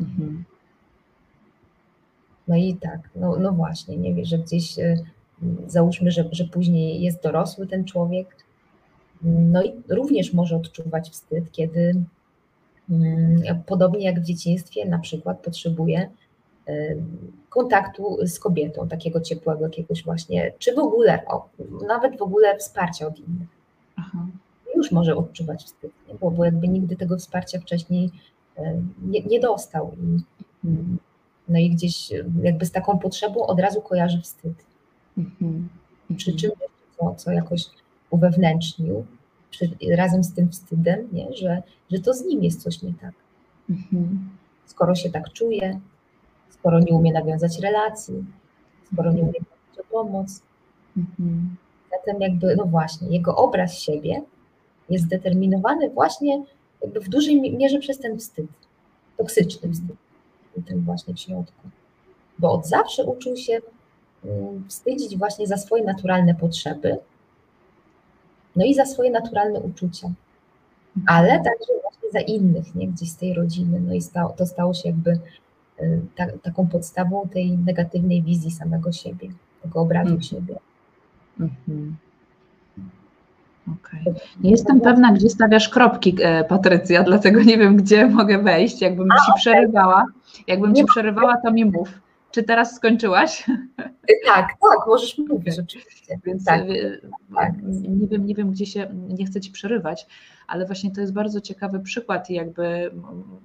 Mhm. 0.00 0.44
No 2.48 2.56
i 2.56 2.74
tak, 2.74 3.10
no, 3.16 3.36
no 3.36 3.52
właśnie, 3.52 3.96
nie 3.96 4.14
wiem, 4.14 4.24
że 4.24 4.38
gdzieś 4.38 4.78
e, 4.78 4.96
załóżmy, 5.66 6.10
że, 6.10 6.28
że 6.32 6.44
później 6.44 7.02
jest 7.02 7.22
dorosły 7.22 7.66
ten 7.66 7.84
człowiek, 7.84 8.36
no 9.22 9.62
i 9.62 9.72
również 9.88 10.32
może 10.32 10.56
odczuwać 10.56 11.10
wstyd, 11.10 11.52
kiedy 11.52 12.04
mm, 12.90 13.62
podobnie 13.66 14.04
jak 14.06 14.20
w 14.20 14.24
dzieciństwie 14.24 14.84
na 14.84 14.98
przykład 14.98 15.40
potrzebuje 15.40 16.10
kontaktu 17.48 18.18
z 18.26 18.38
kobietą, 18.38 18.88
takiego 18.88 19.20
ciepłego 19.20 19.64
jakiegoś 19.64 20.04
właśnie, 20.04 20.52
czy 20.58 20.74
w 20.74 20.78
ogóle, 20.78 21.22
o, 21.26 21.48
nawet 21.88 22.18
w 22.18 22.22
ogóle 22.22 22.58
wsparcia 22.58 23.06
od 23.06 23.18
innych. 23.18 23.48
Aha. 23.96 24.26
Już 24.76 24.92
może 24.92 25.16
odczuwać 25.16 25.64
wstyd? 25.64 25.92
Bo, 26.20 26.30
bo 26.30 26.44
jakby 26.44 26.68
nigdy 26.68 26.96
tego 26.96 27.16
wsparcia 27.16 27.60
wcześniej 27.60 28.10
e, 28.56 28.82
nie, 29.02 29.22
nie 29.22 29.40
dostał. 29.40 29.92
I, 29.92 30.18
mhm. 30.68 30.98
no 31.48 31.58
i 31.58 31.70
gdzieś 31.70 32.10
jakby 32.42 32.66
z 32.66 32.72
taką 32.72 32.98
potrzebą 32.98 33.46
od 33.46 33.60
razu 33.60 33.80
kojarzy 33.80 34.20
wstyd. 34.20 34.54
Mhm. 35.18 35.68
Przy 36.16 36.32
czym 36.36 36.50
co, 36.98 37.14
co 37.14 37.30
jakoś 37.32 37.66
uwewnętrznił, 38.10 39.06
przy, 39.50 39.70
razem 39.96 40.24
z 40.24 40.34
tym 40.34 40.48
wstydem, 40.50 41.08
nie? 41.12 41.32
Że, 41.32 41.62
że 41.92 41.98
to 41.98 42.14
z 42.14 42.24
nim 42.24 42.44
jest 42.44 42.62
coś 42.62 42.82
nie 42.82 42.94
tak. 43.00 43.14
Mhm. 43.70 44.28
Skoro 44.66 44.94
się 44.94 45.10
tak 45.10 45.32
czuje, 45.32 45.80
skoro 46.62 46.80
nie 46.80 46.92
umie 46.92 47.12
nawiązać 47.12 47.58
relacji, 47.58 48.24
skoro 48.92 49.12
nie 49.12 49.22
umie 49.22 49.32
prosić 49.32 49.80
o 49.80 49.84
pomoc. 49.92 50.42
Mhm. 50.96 51.56
Zatem 51.90 52.20
jakby, 52.20 52.56
no 52.56 52.64
właśnie, 52.64 53.08
jego 53.08 53.36
obraz 53.36 53.78
siebie 53.78 54.22
jest 54.90 55.04
zdeterminowany 55.04 55.90
właśnie 55.90 56.42
jakby 56.82 57.00
w 57.00 57.08
dużej 57.08 57.52
mierze 57.52 57.78
przez 57.78 57.98
ten 57.98 58.18
wstyd, 58.18 58.46
toksyczny 59.16 59.72
wstyd, 59.72 59.96
ten 60.66 60.80
właśnie 60.80 61.14
w 61.14 61.20
środku. 61.20 61.68
Bo 62.38 62.52
od 62.52 62.66
zawsze 62.66 63.04
uczył 63.04 63.36
się 63.36 63.60
mm, 64.24 64.64
wstydzić 64.68 65.16
właśnie 65.18 65.46
za 65.46 65.56
swoje 65.56 65.84
naturalne 65.84 66.34
potrzeby, 66.34 66.98
no 68.56 68.64
i 68.64 68.74
za 68.74 68.84
swoje 68.84 69.10
naturalne 69.10 69.60
uczucia, 69.60 70.10
ale 71.06 71.28
także 71.28 71.72
właśnie 71.82 72.10
za 72.12 72.20
innych, 72.20 72.74
nie, 72.74 72.88
gdzieś 72.88 73.10
z 73.10 73.16
tej 73.16 73.34
rodziny, 73.34 73.80
no 73.80 73.94
i 73.94 74.02
stało, 74.02 74.34
to 74.36 74.46
stało 74.46 74.74
się 74.74 74.88
jakby 74.88 75.18
ta, 76.16 76.26
taką 76.42 76.66
podstawą 76.66 77.28
tej 77.32 77.50
negatywnej 77.50 78.22
wizji 78.22 78.50
samego 78.50 78.92
siebie, 78.92 79.28
tego 79.62 79.80
obrazu 79.80 80.10
mm. 80.10 80.22
siebie. 80.22 80.54
Mm-hmm. 81.40 81.92
Okay. 83.66 84.14
Nie 84.40 84.50
jestem 84.50 84.80
pewna, 84.80 85.12
gdzie 85.12 85.30
stawiasz 85.30 85.68
kropki, 85.68 86.16
e, 86.22 86.44
Patrycja, 86.44 87.02
dlatego 87.02 87.42
nie 87.42 87.58
wiem, 87.58 87.76
gdzie 87.76 88.06
mogę 88.06 88.38
wejść. 88.38 88.80
Jakbym 88.80 89.08
ci 89.08 89.32
przerywała, 89.36 90.06
jakbym 90.46 90.74
ci 90.74 90.84
przerywała, 90.84 91.36
to 91.44 91.52
mi 91.52 91.64
mów. 91.64 91.88
Czy 92.32 92.42
teraz 92.42 92.76
skończyłaś? 92.76 93.44
Tak, 94.26 94.46
tak, 94.46 94.86
możesz 94.86 95.18
mówić 95.18 95.56
rzeczywiście. 95.56 96.18
Więc 96.24 96.44
tak. 96.44 96.60
E, 96.60 96.98
tak. 97.34 97.52
Nie, 97.88 98.06
wiem, 98.06 98.26
nie 98.26 98.34
wiem, 98.34 98.50
gdzie 98.50 98.66
się, 98.66 98.88
nie 99.08 99.26
chcę 99.26 99.40
Ci 99.40 99.50
przerywać, 99.50 100.06
ale 100.46 100.66
właśnie 100.66 100.90
to 100.90 101.00
jest 101.00 101.12
bardzo 101.12 101.40
ciekawy 101.40 101.80
przykład 101.80 102.30
i 102.30 102.34
jakby 102.34 102.90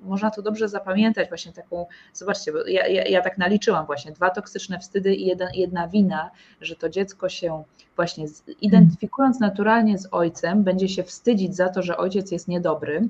można 0.04 0.32
to 0.32 0.42
dobrze 0.42 0.70
zapamiętać, 0.70 1.30
właśnie 1.30 1.54
taką, 1.54 1.86
zobaczcie, 2.14 2.52
bo 2.52 2.68
ja, 2.68 2.88
ja, 2.88 3.04
ja 3.04 3.22
tak 3.22 3.38
naliczyłam 3.38 3.86
właśnie, 3.86 4.12
dwa 4.12 4.30
toksyczne 4.30 4.80
wstydy 4.80 5.16
i 5.16 5.26
jeden, 5.26 5.50
jedna 5.54 5.88
wina, 5.88 6.32
że 6.62 6.76
to 6.76 6.90
dziecko 6.90 7.30
się 7.30 7.64
właśnie 7.96 8.26
identyfikując 8.62 9.40
naturalnie 9.40 9.98
z 9.98 10.08
ojcem, 10.12 10.64
będzie 10.64 10.90
się 10.90 11.04
wstydzić 11.04 11.56
za 11.56 11.70
to, 11.70 11.82
że 11.82 11.98
ojciec 11.98 12.32
jest 12.32 12.48
niedobry, 12.48 13.10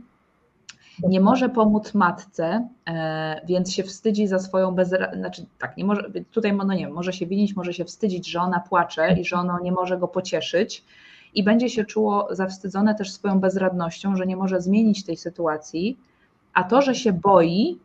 nie 1.04 1.22
może 1.22 1.50
pomóc 1.50 1.93
matce, 1.93 2.68
e, 2.88 3.41
więc 3.45 3.74
się 3.74 3.84
wstydzi 3.84 4.28
za 4.28 4.39
swoją 4.39 4.72
bezradność, 4.72 5.20
znaczy 5.20 5.45
tak, 5.60 5.78
nie 5.78 5.86
może, 5.86 6.04
tutaj 6.32 6.54
no 6.54 6.74
nie 6.74 6.89
może 6.89 7.14
się 7.14 7.26
winić, 7.26 7.56
może 7.56 7.74
się 7.74 7.86
wstydzić, 7.86 8.32
że 8.32 8.39
ona 8.39 8.60
płacze 8.60 9.14
i 9.14 9.26
że 9.26 9.36
ono 9.36 9.60
nie 9.60 9.72
może 9.72 9.98
go 9.98 10.08
pocieszyć 10.08 10.84
i 11.36 11.43
będzie 11.43 11.70
się 11.70 11.86
czuło 11.86 12.28
zawstydzone 12.32 12.95
też 12.95 13.12
swoją 13.12 13.39
bezradnością, 13.39 14.16
że 14.16 14.26
nie 14.26 14.36
może 14.36 14.62
zmienić 14.62 15.06
tej 15.06 15.18
sytuacji, 15.18 15.98
a 16.54 16.64
to, 16.64 16.82
że 16.82 16.95
się 16.95 17.14
boi, 17.14 17.80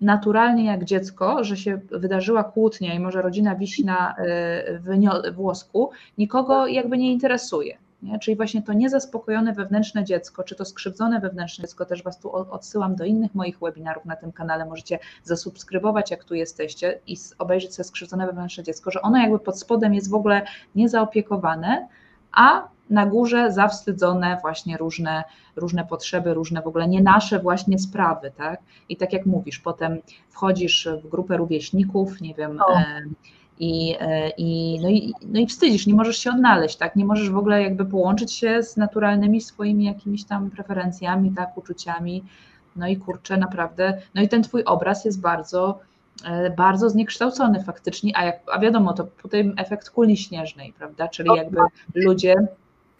naturalnie 0.00 0.64
jak 0.64 0.84
dziecko, 0.84 1.44
że 1.44 1.56
się 1.56 1.80
wydarzyła 1.90 2.44
kłótnia 2.44 2.94
i 2.94 3.00
może 3.00 3.22
rodzina 3.22 3.54
wisi 3.54 3.84
na 3.84 4.16
e, 4.16 5.32
włosku, 5.32 5.90
nikogo 6.18 6.66
jakby 6.66 6.98
nie 6.98 7.12
interesuje. 7.12 7.78
Nie? 8.02 8.18
Czyli 8.18 8.36
właśnie 8.36 8.62
to 8.62 8.72
niezaspokojone 8.72 9.52
wewnętrzne 9.52 10.04
dziecko, 10.04 10.44
czy 10.44 10.54
to 10.54 10.64
skrzywdzone 10.64 11.20
wewnętrzne 11.20 11.62
dziecko, 11.62 11.84
też 11.84 12.02
Was 12.02 12.18
tu 12.18 12.32
odsyłam 12.32 12.96
do 12.96 13.04
innych 13.04 13.34
moich 13.34 13.58
webinarów 13.58 14.04
na 14.04 14.16
tym 14.16 14.32
kanale, 14.32 14.66
możecie 14.66 14.98
zasubskrybować, 15.24 16.10
jak 16.10 16.24
tu 16.24 16.34
jesteście 16.34 17.00
i 17.06 17.16
obejrzeć 17.38 17.74
sobie 17.74 17.84
skrzywdzone 17.84 18.26
wewnętrzne 18.26 18.64
dziecko, 18.64 18.90
że 18.90 19.02
ono 19.02 19.18
jakby 19.18 19.38
pod 19.38 19.60
spodem 19.60 19.94
jest 19.94 20.10
w 20.10 20.14
ogóle 20.14 20.42
niezaopiekowane, 20.74 21.88
a 22.32 22.68
na 22.90 23.06
górze 23.06 23.52
zawstydzone 23.52 24.38
właśnie 24.42 24.76
różne, 24.76 25.24
różne 25.56 25.84
potrzeby, 25.84 26.34
różne 26.34 26.62
w 26.62 26.66
ogóle 26.66 26.88
nie 26.88 27.02
nasze 27.02 27.38
właśnie 27.38 27.78
sprawy, 27.78 28.32
tak? 28.36 28.60
I 28.88 28.96
tak 28.96 29.12
jak 29.12 29.26
mówisz, 29.26 29.58
potem 29.58 29.98
wchodzisz 30.28 30.88
w 31.02 31.08
grupę 31.08 31.36
rówieśników, 31.36 32.20
nie 32.20 32.34
wiem, 32.34 32.60
e, 32.76 33.02
i, 33.58 34.78
no, 34.82 34.88
i, 34.88 35.14
no 35.22 35.40
i 35.40 35.46
wstydzisz, 35.46 35.86
nie 35.86 35.94
możesz 35.94 36.18
się 36.18 36.30
odnaleźć, 36.30 36.76
tak? 36.76 36.96
Nie 36.96 37.04
możesz 37.04 37.30
w 37.30 37.36
ogóle 37.36 37.62
jakby 37.62 37.84
połączyć 37.84 38.32
się 38.32 38.62
z 38.62 38.76
naturalnymi 38.76 39.40
swoimi 39.40 39.84
jakimiś 39.84 40.24
tam 40.24 40.50
preferencjami, 40.50 41.32
tak, 41.36 41.58
uczuciami. 41.58 42.24
No 42.76 42.88
i 42.88 42.96
kurczę, 42.96 43.36
naprawdę, 43.36 43.98
no 44.14 44.22
i 44.22 44.28
ten 44.28 44.42
twój 44.42 44.64
obraz 44.64 45.04
jest 45.04 45.20
bardzo, 45.20 45.78
e, 46.24 46.50
bardzo 46.50 46.90
zniekształcony 46.90 47.64
faktycznie, 47.64 48.12
a, 48.14 48.24
jak, 48.24 48.40
a 48.52 48.58
wiadomo, 48.58 48.92
to 48.92 49.06
potem 49.22 49.54
efekt 49.56 49.90
kuli 49.90 50.16
śnieżnej, 50.16 50.72
prawda? 50.72 51.08
Czyli 51.08 51.30
jakby 51.36 51.60
ludzie 51.94 52.34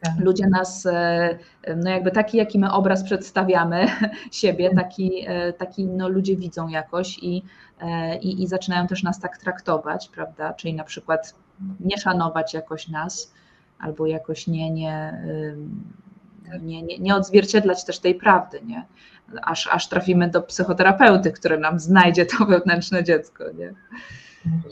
tak. 0.00 0.12
Ludzie 0.20 0.46
nas, 0.46 0.86
e, 0.86 1.38
no 1.76 1.90
jakby 1.90 2.10
taki, 2.10 2.36
jaki 2.36 2.58
my 2.58 2.72
obraz 2.72 3.04
przedstawiamy 3.04 3.86
siebie, 4.32 4.70
taki, 4.74 5.26
taki 5.58 5.86
no 5.86 6.08
ludzie 6.08 6.36
widzą 6.36 6.68
jakoś 6.68 7.18
i, 7.18 7.42
E, 7.80 8.18
i, 8.18 8.42
i 8.42 8.46
zaczynają 8.46 8.86
też 8.86 9.02
nas 9.02 9.20
tak 9.20 9.38
traktować, 9.38 10.08
prawda? 10.08 10.52
Czyli 10.54 10.74
na 10.74 10.84
przykład 10.84 11.34
nie 11.80 11.98
szanować 11.98 12.54
jakoś 12.54 12.88
nas, 12.88 13.34
albo 13.78 14.06
jakoś 14.06 14.46
nie, 14.46 14.70
nie, 14.70 15.18
nie, 16.62 16.82
nie, 16.82 16.98
nie 16.98 17.14
odzwierciedlać 17.16 17.84
też 17.84 17.98
tej 17.98 18.14
prawdy, 18.14 18.60
nie? 18.66 18.86
Aż, 19.42 19.66
aż 19.66 19.88
trafimy 19.88 20.30
do 20.30 20.42
psychoterapeuty, 20.42 21.32
który 21.32 21.58
nam 21.58 21.80
znajdzie 21.80 22.26
to 22.26 22.44
wewnętrzne 22.46 23.04
dziecko. 23.04 23.44
Nie? 23.52 23.74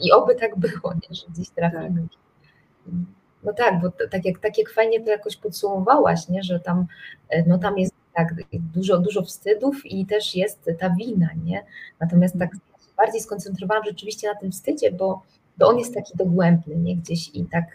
I 0.01 0.11
oby 0.11 0.35
tak 0.35 0.59
było, 0.59 0.93
nie? 0.93 1.15
że 1.15 1.27
gdzieś 1.29 1.49
trafimy. 1.49 2.07
Tak. 2.85 2.93
No 3.45 3.53
tak, 3.53 3.81
bo 3.81 3.91
tak 4.09 4.25
jak, 4.25 4.39
tak 4.39 4.57
jak 4.57 4.69
fajnie 4.69 5.01
to 5.01 5.09
jakoś 5.09 5.37
podsumowałaś, 5.37 6.29
nie? 6.29 6.43
że 6.43 6.59
tam, 6.59 6.85
e, 7.29 7.43
no 7.47 7.57
tam 7.57 7.77
jest 7.77 7.93
tak 8.13 8.33
dużo, 8.53 8.99
dużo 8.99 9.21
wstydów 9.21 9.85
i 9.85 10.05
też 10.05 10.35
jest 10.35 10.69
ta 10.79 10.89
wina, 10.89 11.29
nie? 11.45 11.63
Natomiast 11.99 12.39
tak 12.39 12.51
bardziej 12.97 13.21
skoncentrowałam 13.21 13.83
rzeczywiście 13.85 14.27
na 14.27 14.35
tym 14.35 14.51
wstydzie, 14.51 14.91
bo, 14.91 15.21
bo 15.57 15.67
on 15.67 15.79
jest 15.79 15.93
taki 15.93 16.17
dogłębny, 16.17 16.75
nie? 16.75 16.95
Gdzieś 16.95 17.29
i 17.33 17.45
tak 17.45 17.65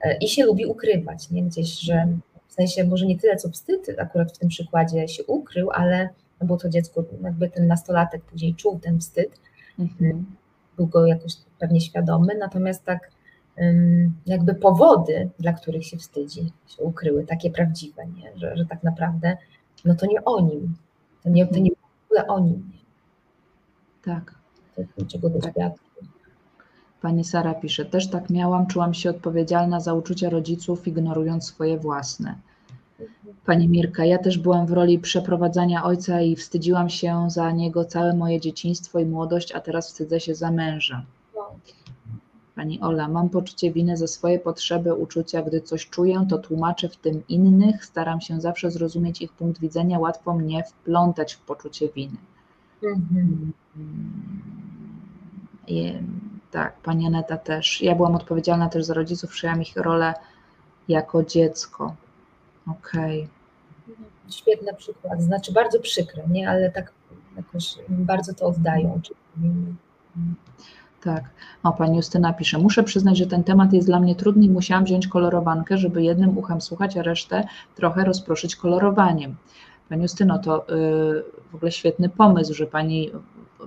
e, 0.00 0.16
i 0.16 0.28
się 0.28 0.44
lubi 0.44 0.66
ukrywać, 0.66 1.30
nie? 1.30 1.42
Gdzieś, 1.42 1.80
że 1.80 2.08
w 2.48 2.52
sensie 2.52 2.84
może 2.84 3.06
nie 3.06 3.18
tyle 3.18 3.36
co 3.36 3.48
wstyd 3.48 3.86
akurat 3.98 4.32
w 4.32 4.38
tym 4.38 4.48
przykładzie 4.48 5.08
się 5.08 5.24
ukrył, 5.24 5.70
ale 5.70 6.08
no 6.40 6.46
bo 6.46 6.56
to 6.56 6.68
dziecko, 6.68 7.04
jakby 7.22 7.50
ten 7.50 7.66
nastolatek 7.66 8.22
później 8.22 8.54
czuł 8.54 8.78
ten 8.78 9.00
wstyd, 9.00 9.40
mhm. 9.78 10.26
był 10.76 10.86
go 10.86 11.06
jakoś 11.06 11.32
pewnie 11.58 11.80
świadomy, 11.80 12.34
natomiast 12.38 12.84
tak 12.84 13.10
jakby 14.26 14.54
powody, 14.54 15.30
dla 15.38 15.52
których 15.52 15.86
się 15.86 15.96
wstydzi, 15.96 16.52
się 16.66 16.82
ukryły, 16.82 17.26
takie 17.26 17.50
prawdziwe, 17.50 18.06
nie? 18.06 18.38
Że, 18.38 18.56
że 18.56 18.66
tak 18.66 18.82
naprawdę 18.82 19.36
no 19.84 19.94
to 19.94 20.06
nie 20.06 20.24
o 20.24 20.40
nim, 20.40 20.74
to 21.22 21.28
nie, 21.28 21.46
to 21.46 21.58
nie 21.58 21.70
w 21.70 22.04
ogóle 22.06 22.26
o 22.26 22.40
nim. 22.40 22.70
Nie? 22.72 22.78
Tak 24.04 24.34
niczego 24.98 25.30
doświadczył. 25.30 25.86
Pani 27.00 27.24
Sara 27.24 27.54
pisze, 27.54 27.84
też 27.84 28.10
tak 28.10 28.30
miałam, 28.30 28.66
czułam 28.66 28.94
się 28.94 29.10
odpowiedzialna 29.10 29.80
za 29.80 29.94
uczucia 29.94 30.30
rodziców, 30.30 30.88
ignorując 30.88 31.46
swoje 31.46 31.78
własne. 31.78 32.34
Pani 33.46 33.68
Mirka, 33.68 34.04
ja 34.04 34.18
też 34.18 34.38
byłam 34.38 34.66
w 34.66 34.72
roli 34.72 34.98
przeprowadzania 34.98 35.84
ojca 35.84 36.20
i 36.20 36.36
wstydziłam 36.36 36.88
się 36.88 37.30
za 37.30 37.50
niego 37.50 37.84
całe 37.84 38.14
moje 38.14 38.40
dzieciństwo 38.40 38.98
i 38.98 39.04
młodość, 39.04 39.52
a 39.52 39.60
teraz 39.60 39.88
wstydzę 39.88 40.20
się 40.20 40.34
za 40.34 40.50
męża. 40.50 41.06
Pani 42.56 42.80
Ola, 42.80 43.08
mam 43.08 43.28
poczucie 43.28 43.72
winy 43.72 43.96
za 43.96 44.06
swoje 44.06 44.38
potrzeby, 44.38 44.94
uczucia. 44.94 45.42
Gdy 45.42 45.60
coś 45.60 45.90
czuję, 45.90 46.26
to 46.28 46.38
tłumaczę 46.38 46.88
w 46.88 46.96
tym 46.96 47.22
innych. 47.28 47.84
Staram 47.84 48.20
się 48.20 48.40
zawsze 48.40 48.70
zrozumieć 48.70 49.22
ich 49.22 49.32
punkt 49.32 49.60
widzenia. 49.60 49.98
Łatwo 49.98 50.34
mnie 50.34 50.64
wplątać 50.64 51.34
w 51.34 51.40
poczucie 51.40 51.88
winy. 51.88 52.16
Mhm. 52.82 53.52
I, 55.66 55.92
tak, 56.50 56.76
pani 56.80 57.06
Aneta 57.06 57.36
też. 57.36 57.82
Ja 57.82 57.94
byłam 57.94 58.14
odpowiedzialna 58.14 58.68
też 58.68 58.84
za 58.84 58.94
rodziców, 58.94 59.30
przyjęłam 59.30 59.62
ich 59.62 59.76
rolę 59.76 60.14
jako 60.88 61.24
dziecko. 61.24 61.94
Okej. 62.66 63.20
Okay. 63.22 64.02
Świetny 64.30 64.74
przykład. 64.74 65.22
Znaczy 65.22 65.52
bardzo 65.52 65.80
przykre, 65.80 66.28
nie? 66.28 66.50
Ale 66.50 66.70
tak 66.70 66.92
jakoś 67.36 67.74
bardzo 67.88 68.34
to 68.34 68.46
oddają. 68.46 69.00
Tak. 71.04 71.24
O, 71.62 71.72
pani 71.72 71.96
Justyna 71.96 72.32
pisze, 72.32 72.58
muszę 72.58 72.82
przyznać, 72.82 73.16
że 73.16 73.26
ten 73.26 73.44
temat 73.44 73.72
jest 73.72 73.88
dla 73.88 74.00
mnie 74.00 74.14
trudny 74.14 74.44
i 74.44 74.50
musiałam 74.50 74.84
wziąć 74.84 75.06
kolorowankę, 75.06 75.78
żeby 75.78 76.02
jednym 76.02 76.38
uchem 76.38 76.60
słuchać, 76.60 76.96
a 76.96 77.02
resztę 77.02 77.44
trochę 77.74 78.04
rozproszyć 78.04 78.56
kolorowaniem. 78.56 79.36
Pani 79.88 80.02
Justyno, 80.02 80.38
to 80.38 80.66
yy, 80.68 81.24
w 81.52 81.54
ogóle 81.54 81.72
świetny 81.72 82.08
pomysł, 82.08 82.54
że 82.54 82.66
pani 82.66 83.10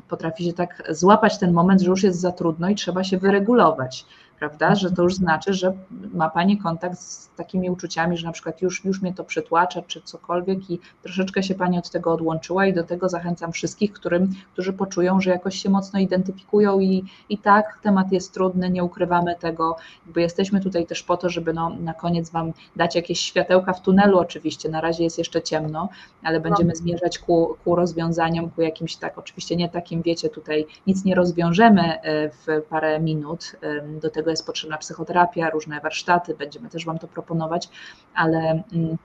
potrafi 0.09 0.43
się 0.43 0.53
tak 0.53 0.83
złapać 0.89 1.37
ten 1.37 1.53
moment, 1.53 1.81
że 1.81 1.89
już 1.89 2.03
jest 2.03 2.19
za 2.19 2.31
trudno 2.31 2.69
i 2.69 2.75
trzeba 2.75 3.03
się 3.03 3.17
wyregulować 3.17 4.05
prawda? 4.39 4.75
Że 4.75 4.91
to 4.91 5.03
już 5.03 5.15
znaczy, 5.15 5.53
że 5.53 5.73
ma 6.13 6.29
Pani 6.29 6.57
kontakt 6.57 6.99
z 6.99 7.29
takimi 7.35 7.69
uczuciami, 7.69 8.17
że 8.17 8.27
na 8.27 8.31
przykład 8.31 8.61
już, 8.61 8.85
już 8.85 9.01
mnie 9.01 9.13
to 9.13 9.23
przytłacza, 9.23 9.81
czy 9.81 10.01
cokolwiek 10.01 10.69
i 10.69 10.79
troszeczkę 11.03 11.43
się 11.43 11.55
Pani 11.55 11.77
od 11.77 11.89
tego 11.89 12.13
odłączyła 12.13 12.65
i 12.65 12.73
do 12.73 12.83
tego 12.83 13.09
zachęcam 13.09 13.51
wszystkich, 13.51 13.93
którym, 13.93 14.29
którzy 14.53 14.73
poczują, 14.73 15.21
że 15.21 15.29
jakoś 15.29 15.55
się 15.55 15.69
mocno 15.69 15.99
identyfikują 15.99 16.79
i, 16.79 17.03
i 17.29 17.37
tak, 17.37 17.79
temat 17.83 18.11
jest 18.11 18.33
trudny, 18.33 18.69
nie 18.69 18.83
ukrywamy 18.83 19.35
tego, 19.39 19.75
bo 20.05 20.19
jesteśmy 20.19 20.61
tutaj 20.61 20.85
też 20.85 21.03
po 21.03 21.17
to, 21.17 21.29
żeby 21.29 21.53
no, 21.53 21.69
na 21.69 21.93
koniec 21.93 22.29
Wam 22.29 22.53
dać 22.75 22.95
jakieś 22.95 23.19
światełka 23.19 23.73
w 23.73 23.81
tunelu 23.81 24.19
oczywiście, 24.19 24.69
na 24.69 24.81
razie 24.81 25.03
jest 25.03 25.17
jeszcze 25.17 25.41
ciemno, 25.41 25.89
ale 26.23 26.39
będziemy 26.39 26.69
no. 26.69 26.75
zmierzać 26.75 27.19
ku, 27.19 27.55
ku 27.63 27.75
rozwiązaniom, 27.75 28.49
ku 28.49 28.61
jakimś 28.61 28.95
tak, 28.95 29.17
oczywiście 29.17 29.55
nie 29.55 29.69
takim, 29.69 30.01
wiecie, 30.01 30.29
tutaj 30.29 30.65
nic 30.87 31.05
nie 31.05 31.15
rozwiążemy 31.15 32.01
e, 32.01 32.29
w 32.29 32.45
parę 32.69 32.99
minut 32.99 33.55
do 34.01 34.09
tego, 34.09 34.24
tego 34.25 34.31
jest 34.31 34.45
potrzebna 34.45 34.77
psychoterapia, 34.77 35.49
różne 35.49 35.79
warsztaty, 35.79 36.35
będziemy 36.35 36.69
też 36.69 36.85
Wam 36.85 36.99
to 36.99 37.07
proponować, 37.07 37.69
ale 38.15 38.63
mm, 38.73 38.97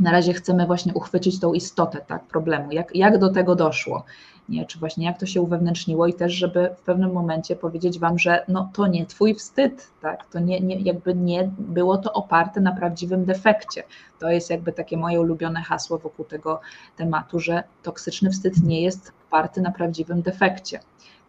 na 0.00 0.12
razie 0.12 0.32
chcemy 0.32 0.66
właśnie 0.66 0.94
uchwycić 0.94 1.40
tą 1.40 1.52
istotę 1.52 2.00
tak, 2.06 2.24
problemu, 2.24 2.72
jak, 2.72 2.96
jak 2.96 3.18
do 3.18 3.28
tego 3.28 3.54
doszło, 3.54 4.04
nie? 4.48 4.66
czy 4.66 4.78
właśnie 4.78 5.06
jak 5.06 5.18
to 5.18 5.26
się 5.26 5.40
uwewnętrzniło 5.40 6.06
i 6.06 6.14
też, 6.14 6.32
żeby 6.32 6.70
w 6.78 6.80
pewnym 6.80 7.12
momencie 7.12 7.56
powiedzieć 7.56 7.98
Wam, 7.98 8.18
że 8.18 8.44
no, 8.48 8.70
to 8.72 8.86
nie 8.86 9.06
Twój 9.06 9.34
wstyd, 9.34 9.90
tak? 10.00 10.26
to 10.26 10.38
nie, 10.38 10.60
nie, 10.60 10.80
jakby 10.80 11.14
nie 11.14 11.50
było 11.58 11.98
to 11.98 12.12
oparte 12.12 12.60
na 12.60 12.72
prawdziwym 12.72 13.24
defekcie. 13.24 13.82
To 14.18 14.30
jest 14.30 14.50
jakby 14.50 14.72
takie 14.72 14.96
moje 14.96 15.20
ulubione 15.20 15.62
hasło 15.62 15.98
wokół 15.98 16.24
tego 16.24 16.60
tematu, 16.96 17.40
że 17.40 17.62
toksyczny 17.82 18.30
wstyd 18.30 18.62
nie 18.62 18.82
jest 18.82 19.12
oparty 19.28 19.60
na 19.60 19.70
prawdziwym 19.70 20.22
defekcie 20.22 20.80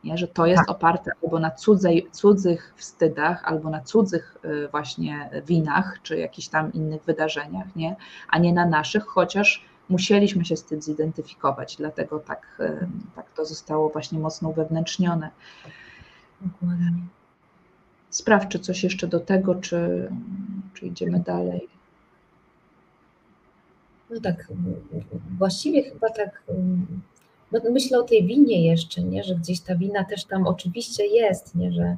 nie? 0.06 0.18
że 0.18 0.28
to 0.28 0.46
jest 0.46 0.60
tak. 0.60 0.70
oparte 0.70 1.12
albo 1.24 1.40
na 1.40 1.52
cudzej, 1.52 2.08
cudzych 2.12 2.74
wstydach, 2.76 3.44
albo 3.46 3.70
na 3.70 3.82
cudzych 3.82 4.38
y, 4.46 4.68
właśnie 4.68 5.30
winach, 5.48 6.00
czy 6.04 6.18
jakichś 6.18 6.48
tam 6.48 6.74
innych 6.74 7.04
wydarzeniach, 7.04 7.76
nie? 7.76 7.96
a 8.30 8.38
nie 8.38 8.54
na 8.54 8.66
naszych, 8.66 9.06
chociaż 9.06 9.66
musieliśmy 9.90 10.46
się 10.46 10.58
z 10.58 10.64
tym 10.64 10.82
zidentyfikować, 10.82 11.76
dlatego 11.78 12.20
tak, 12.20 12.58
y, 12.60 12.88
tak 13.16 13.32
to 13.32 13.46
zostało 13.46 13.90
właśnie 13.90 14.20
mocno 14.20 14.50
uwewnętrznione. 14.50 15.30
Dokładnie. 16.42 16.92
Sprawdź, 18.10 18.48
czy 18.50 18.60
coś 18.60 18.84
jeszcze 18.84 19.08
do 19.08 19.20
tego, 19.20 19.56
czy, 19.56 20.10
czy 20.74 20.86
idziemy 20.86 21.20
dalej. 21.20 21.68
No 24.10 24.22
tak, 24.22 24.48
właściwie 25.38 25.84
chyba 25.84 26.10
tak 26.10 26.44
no, 27.52 27.60
myślę 27.72 28.00
o 28.00 28.04
tej 28.04 28.26
winie 28.28 28.68
jeszcze, 28.68 29.04
nie? 29.04 29.24
że 29.24 29.36
gdzieś 29.36 29.60
ta 29.60 29.76
wina 29.76 30.04
też 30.04 30.26
tam 30.26 30.48
oczywiście 30.48 31.08
jest, 31.08 31.56
nie? 31.56 31.72
Że, 31.72 31.98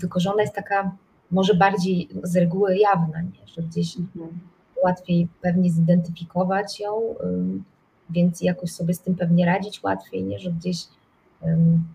tylko 0.00 0.20
że 0.20 0.32
ona 0.32 0.42
jest 0.42 0.54
taka 0.54 0.92
może 1.30 1.54
bardziej 1.54 2.08
z 2.22 2.36
reguły 2.36 2.76
jawna, 2.76 3.22
nie? 3.22 3.46
że 3.46 3.62
gdzieś 3.62 3.96
mhm. 3.98 4.38
łatwiej 4.84 5.28
pewnie 5.42 5.70
zidentyfikować 5.70 6.80
ją, 6.80 7.14
więc 8.10 8.40
jakoś 8.40 8.72
sobie 8.72 8.94
z 8.94 9.00
tym 9.00 9.14
pewnie 9.14 9.46
radzić 9.46 9.82
łatwiej, 9.82 10.24
nie? 10.24 10.38
że 10.38 10.50
gdzieś 10.50 10.84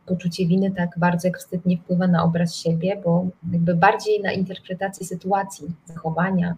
poczucie 0.05 0.45
winy 0.47 0.71
tak 0.71 0.89
bardzo 0.97 1.27
jak 1.27 1.37
wstyd 1.37 1.65
nie 1.65 1.77
wpływa 1.77 2.07
na 2.07 2.23
obraz 2.23 2.55
siebie, 2.55 3.01
bo 3.03 3.27
jakby 3.51 3.75
bardziej 3.75 4.21
na 4.21 4.31
interpretację 4.31 5.05
sytuacji, 5.05 5.67
zachowania. 5.85 6.55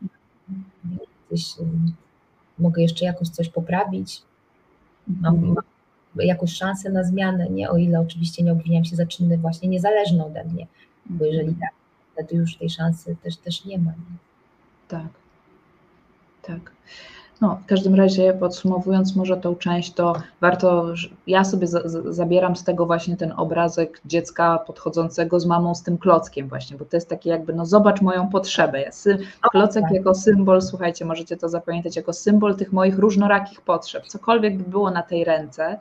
Gdzieś 1.29 1.55
mogę 2.59 2.81
jeszcze 2.81 3.05
jakoś 3.05 3.29
coś 3.29 3.49
poprawić, 3.49 4.21
mam, 5.07 5.45
mam 5.45 5.63
jakąś 6.23 6.53
szansę 6.53 6.89
na 6.89 7.03
zmianę, 7.03 7.49
nie? 7.49 7.69
O 7.69 7.77
ile 7.77 7.99
oczywiście 7.99 8.43
nie 8.43 8.51
obwiniam 8.51 8.85
się 8.85 8.95
za 8.95 9.05
czyny 9.05 9.37
właśnie 9.37 9.69
niezależne 9.69 10.25
ode 10.25 10.43
mnie, 10.43 10.67
bo 11.05 11.25
jeżeli 11.25 11.49
mhm. 11.49 11.59
tak, 11.59 11.71
wtedy 12.13 12.35
już 12.35 12.57
tej 12.57 12.69
szansy 12.69 13.15
też, 13.23 13.37
też 13.37 13.65
nie 13.65 13.77
ma. 13.77 13.91
Nie? 13.91 14.17
Tak, 14.87 15.07
tak. 16.41 16.71
No, 17.41 17.59
w 17.63 17.65
każdym 17.65 17.95
razie 17.95 18.33
podsumowując 18.33 19.15
może 19.15 19.37
tą 19.37 19.55
część, 19.55 19.93
to 19.93 20.13
warto, 20.41 20.85
ja 21.27 21.43
sobie 21.43 21.67
za, 21.67 21.81
zabieram 22.09 22.55
z 22.55 22.63
tego 22.63 22.85
właśnie 22.85 23.17
ten 23.17 23.33
obrazek 23.37 24.01
dziecka 24.05 24.57
podchodzącego 24.57 25.39
z 25.39 25.45
mamą 25.45 25.75
z 25.75 25.83
tym 25.83 25.97
klockiem 25.97 26.47
właśnie, 26.47 26.77
bo 26.77 26.85
to 26.85 26.97
jest 26.97 27.09
takie 27.09 27.29
jakby, 27.29 27.53
no 27.53 27.65
zobacz 27.65 28.01
moją 28.01 28.29
potrzebę. 28.29 28.81
Ja 28.81 28.91
sy, 28.91 29.17
klocek 29.51 29.83
tak. 29.83 29.91
jako 29.91 30.15
symbol, 30.15 30.61
słuchajcie, 30.61 31.05
możecie 31.05 31.37
to 31.37 31.49
zapamiętać, 31.49 31.95
jako 31.95 32.13
symbol 32.13 32.55
tych 32.55 32.73
moich 32.73 32.99
różnorakich 32.99 33.61
potrzeb. 33.61 34.07
Cokolwiek 34.07 34.57
by 34.57 34.69
było 34.69 34.91
na 34.91 35.03
tej 35.03 35.23
ręce, 35.23 35.79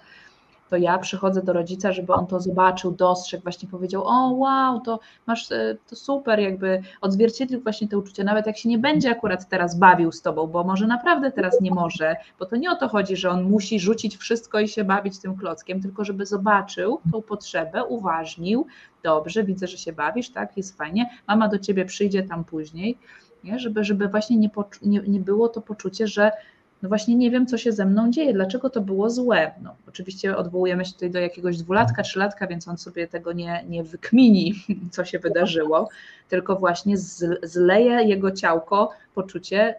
to 0.70 0.76
ja 0.76 0.98
przychodzę 0.98 1.42
do 1.42 1.52
rodzica, 1.52 1.92
żeby 1.92 2.12
on 2.12 2.26
to 2.26 2.40
zobaczył, 2.40 2.90
dostrzegł, 2.90 3.42
właśnie 3.42 3.68
powiedział, 3.68 4.02
o 4.06 4.30
wow, 4.30 4.80
to 4.80 5.00
masz, 5.26 5.52
e, 5.52 5.76
to 5.90 5.96
super, 5.96 6.38
jakby 6.40 6.82
odzwierciedlił 7.00 7.60
właśnie 7.60 7.88
te 7.88 7.98
uczucia, 7.98 8.24
nawet 8.24 8.46
jak 8.46 8.56
się 8.56 8.68
nie 8.68 8.78
będzie 8.78 9.10
akurat 9.10 9.48
teraz 9.48 9.78
bawił 9.78 10.12
z 10.12 10.22
tobą, 10.22 10.46
bo 10.46 10.64
może 10.64 10.86
naprawdę 10.86 11.32
teraz 11.32 11.60
nie 11.60 11.70
może, 11.70 12.16
bo 12.38 12.46
to 12.46 12.56
nie 12.56 12.70
o 12.70 12.76
to 12.76 12.88
chodzi, 12.88 13.16
że 13.16 13.30
on 13.30 13.42
musi 13.42 13.80
rzucić 13.80 14.16
wszystko 14.16 14.60
i 14.60 14.68
się 14.68 14.84
bawić 14.84 15.18
tym 15.18 15.36
klockiem, 15.36 15.82
tylko 15.82 16.04
żeby 16.04 16.26
zobaczył 16.26 17.00
tą 17.12 17.22
potrzebę, 17.22 17.84
uważnił, 17.84 18.66
dobrze, 19.02 19.44
widzę, 19.44 19.66
że 19.66 19.78
się 19.78 19.92
bawisz, 19.92 20.30
tak, 20.30 20.56
jest 20.56 20.78
fajnie, 20.78 21.10
mama 21.28 21.48
do 21.48 21.58
ciebie 21.58 21.84
przyjdzie 21.84 22.22
tam 22.22 22.44
później, 22.44 22.98
nie? 23.44 23.58
Żeby, 23.58 23.84
żeby 23.84 24.08
właśnie 24.08 24.36
nie, 24.36 24.50
nie, 24.82 25.00
nie 25.00 25.20
było 25.20 25.48
to 25.48 25.60
poczucie, 25.60 26.06
że 26.06 26.30
no 26.84 26.88
właśnie 26.88 27.14
nie 27.14 27.30
wiem, 27.30 27.46
co 27.46 27.58
się 27.58 27.72
ze 27.72 27.86
mną 27.86 28.10
dzieje, 28.10 28.32
dlaczego 28.32 28.70
to 28.70 28.80
było 28.80 29.10
złe. 29.10 29.52
No, 29.62 29.76
oczywiście 29.88 30.36
odwołujemy 30.36 30.84
się 30.84 30.92
tutaj 30.92 31.10
do 31.10 31.18
jakiegoś 31.18 31.56
dwulatka, 31.56 32.02
trzylatka, 32.02 32.46
więc 32.46 32.68
on 32.68 32.78
sobie 32.78 33.08
tego 33.08 33.32
nie, 33.32 33.64
nie 33.68 33.84
wykmini, 33.84 34.54
co 34.92 35.04
się 35.04 35.18
wydarzyło, 35.18 35.88
tylko 36.28 36.56
właśnie 36.56 36.96
zleje 37.42 38.04
jego 38.04 38.30
ciałko 38.30 38.90
poczucie 39.14 39.74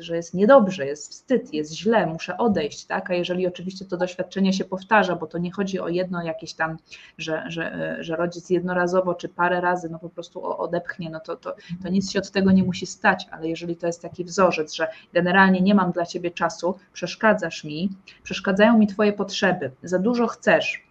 że 0.00 0.16
jest 0.16 0.34
niedobrze, 0.34 0.86
jest 0.86 1.10
wstyd, 1.10 1.54
jest 1.54 1.74
źle, 1.74 2.06
muszę 2.06 2.38
odejść, 2.38 2.84
tak? 2.84 3.10
A 3.10 3.14
jeżeli 3.14 3.46
oczywiście 3.46 3.84
to 3.84 3.96
doświadczenie 3.96 4.52
się 4.52 4.64
powtarza, 4.64 5.16
bo 5.16 5.26
to 5.26 5.38
nie 5.38 5.52
chodzi 5.52 5.80
o 5.80 5.88
jedno 5.88 6.22
jakieś 6.22 6.54
tam, 6.54 6.76
że, 7.18 7.44
że, 7.46 7.96
że 8.00 8.16
rodzic 8.16 8.50
jednorazowo 8.50 9.14
czy 9.14 9.28
parę 9.28 9.60
razy 9.60 9.88
no 9.90 9.98
po 9.98 10.08
prostu 10.08 10.44
odepchnie, 10.60 11.10
no 11.10 11.20
to, 11.20 11.36
to, 11.36 11.54
to 11.82 11.88
nic 11.88 12.10
się 12.10 12.18
od 12.18 12.30
tego 12.30 12.50
nie 12.50 12.64
musi 12.64 12.86
stać, 12.86 13.26
ale 13.30 13.48
jeżeli 13.48 13.76
to 13.76 13.86
jest 13.86 14.02
taki 14.02 14.24
wzorzec, 14.24 14.74
że 14.74 14.88
generalnie 15.12 15.60
nie 15.60 15.74
mam 15.74 15.92
dla 15.92 16.06
ciebie 16.06 16.30
czasu, 16.30 16.78
przeszkadzasz 16.92 17.64
mi, 17.64 17.90
przeszkadzają 18.22 18.78
mi 18.78 18.86
twoje 18.86 19.12
potrzeby, 19.12 19.70
za 19.82 19.98
dużo 19.98 20.26
chcesz, 20.26 20.86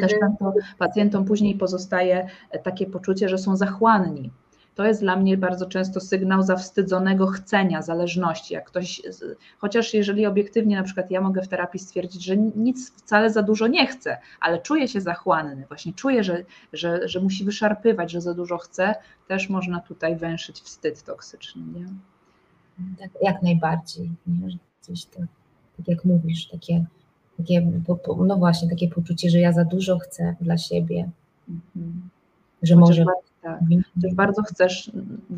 też 0.00 0.12
mhm. 0.12 0.36
to 0.36 0.52
pacjentom 0.78 1.24
później 1.24 1.54
pozostaje 1.54 2.28
takie 2.62 2.86
poczucie, 2.86 3.28
że 3.28 3.38
są 3.38 3.56
zachłanni, 3.56 4.30
to 4.74 4.84
jest 4.84 5.00
dla 5.00 5.16
mnie 5.16 5.36
bardzo 5.36 5.66
często 5.66 6.00
sygnał 6.00 6.42
zawstydzonego 6.42 7.26
chcenia, 7.26 7.82
zależności. 7.82 8.54
Jak 8.54 8.64
ktoś, 8.64 9.02
chociaż 9.58 9.94
jeżeli 9.94 10.26
obiektywnie 10.26 10.76
na 10.76 10.82
przykład 10.82 11.10
ja 11.10 11.20
mogę 11.20 11.42
w 11.42 11.48
terapii 11.48 11.80
stwierdzić, 11.80 12.24
że 12.24 12.36
nic 12.36 12.90
wcale 12.90 13.30
za 13.30 13.42
dużo 13.42 13.66
nie 13.66 13.86
chce, 13.86 14.18
ale 14.40 14.58
czuję 14.58 14.88
się 14.88 15.00
zachłanny, 15.00 15.64
właśnie 15.68 15.92
czuję, 15.92 16.24
że, 16.24 16.44
że, 16.72 17.08
że 17.08 17.20
musi 17.20 17.44
wyszarpywać, 17.44 18.10
że 18.10 18.20
za 18.20 18.34
dużo 18.34 18.58
chce, 18.58 18.94
też 19.28 19.48
można 19.48 19.80
tutaj 19.80 20.16
węszyć 20.16 20.60
wstyd 20.60 21.02
toksyczny. 21.02 21.62
Nie? 21.62 21.86
Tak, 22.98 23.10
jak 23.22 23.42
najbardziej. 23.42 24.10
Nie? 24.26 24.48
Coś 24.80 25.04
tak, 25.04 25.26
tak 25.76 25.88
jak 25.88 26.04
mówisz, 26.04 26.48
takie, 26.48 26.84
takie, 27.36 27.70
no 28.26 28.36
właśnie, 28.36 28.70
takie 28.70 28.88
poczucie, 28.88 29.30
że 29.30 29.38
ja 29.38 29.52
za 29.52 29.64
dużo 29.64 29.98
chcę 29.98 30.36
dla 30.40 30.58
siebie. 30.58 31.10
Mhm. 31.48 32.08
Że 32.62 32.76
może 32.76 33.04
tak. 33.44 33.60
Też 34.02 34.14
bardzo 34.14 34.42
chcesz 34.42 34.90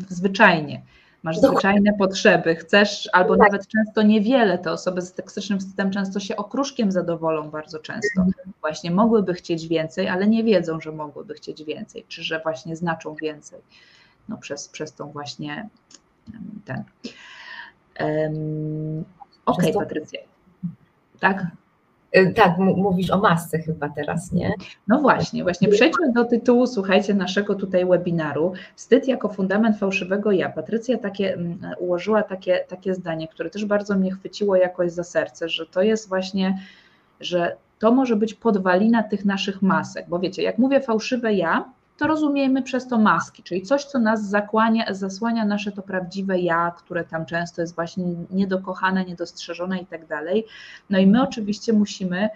zwyczajnie. 0.09 0.81
masz 1.23 1.37
zwyczajne 1.37 1.93
potrzeby, 1.99 2.55
chcesz 2.55 3.09
albo 3.13 3.37
tak. 3.37 3.39
nawet 3.39 3.67
często 3.67 4.01
niewiele, 4.01 4.57
te 4.57 4.71
osoby 4.71 5.01
z 5.01 5.13
toksycznym 5.13 5.59
wstydem 5.59 5.91
często 5.91 6.19
się 6.19 6.35
okruszkiem 6.35 6.91
zadowolą 6.91 7.49
bardzo 7.49 7.79
często. 7.79 8.21
Mhm. 8.21 8.53
Właśnie 8.61 8.91
mogłyby 8.91 9.33
chcieć 9.33 9.67
więcej, 9.67 10.09
ale 10.09 10.27
nie 10.27 10.43
wiedzą, 10.43 10.81
że 10.81 10.91
mogłyby 10.91 11.33
chcieć 11.33 11.63
więcej, 11.63 12.05
czy 12.07 12.23
że 12.23 12.39
właśnie 12.39 12.75
znaczą 12.75 13.15
więcej 13.15 13.59
no, 14.29 14.37
przez, 14.37 14.69
przez 14.69 14.93
tą 14.93 15.11
właśnie 15.11 15.69
ten. 16.65 16.83
Um, 17.99 19.05
Okej, 19.45 19.71
okay, 19.71 19.73
Patrycja. 19.73 20.19
Tak? 21.19 21.45
Y, 22.15 22.33
tak, 22.35 22.57
mówisz 22.57 23.11
o 23.11 23.17
masce 23.17 23.59
chyba 23.59 23.89
teraz, 23.89 24.31
nie? 24.31 24.53
No 24.87 24.99
właśnie, 25.01 25.43
właśnie 25.43 25.67
przejdźmy 25.67 26.11
do 26.11 26.25
tytułu, 26.25 26.67
słuchajcie, 26.67 27.13
naszego 27.13 27.55
tutaj 27.55 27.85
webinaru. 27.85 28.53
Wstyd 28.75 29.07
jako 29.07 29.29
fundament 29.29 29.79
fałszywego 29.79 30.31
ja. 30.31 30.49
Patrycja 30.49 30.97
takie, 30.97 31.37
ułożyła 31.79 32.23
takie, 32.23 32.65
takie 32.69 32.93
zdanie, 32.93 33.27
które 33.27 33.49
też 33.49 33.65
bardzo 33.65 33.95
mnie 33.95 34.11
chwyciło 34.11 34.55
jakoś 34.55 34.91
za 34.91 35.03
serce, 35.03 35.49
że 35.49 35.65
to 35.65 35.81
jest 35.81 36.09
właśnie, 36.09 36.59
że 37.19 37.55
to 37.79 37.91
może 37.91 38.15
być 38.15 38.33
podwalina 38.33 39.03
tych 39.03 39.25
naszych 39.25 39.61
masek, 39.61 40.05
bo 40.09 40.19
wiecie, 40.19 40.43
jak 40.43 40.57
mówię 40.57 40.81
fałszywe 40.81 41.33
ja, 41.33 41.65
to 41.97 42.07
rozumiemy 42.07 42.61
przez 42.61 42.87
to 42.87 42.97
maski, 42.97 43.43
czyli 43.43 43.61
coś, 43.61 43.85
co 43.85 43.99
nas 43.99 44.29
zakłania, 44.29 44.93
zasłania 44.93 45.45
nasze 45.45 45.71
to 45.71 45.81
prawdziwe 45.81 46.39
ja, 46.39 46.71
które 46.77 47.03
tam 47.03 47.25
często 47.25 47.61
jest 47.61 47.75
właśnie 47.75 48.05
niedokochane, 48.29 49.05
niedostrzeżone 49.05 49.79
i 49.79 49.85
tak 49.85 50.07
dalej. 50.07 50.45
No 50.89 50.99
i 50.99 51.07
my 51.07 51.23
oczywiście 51.23 51.73
musimy 51.73 52.29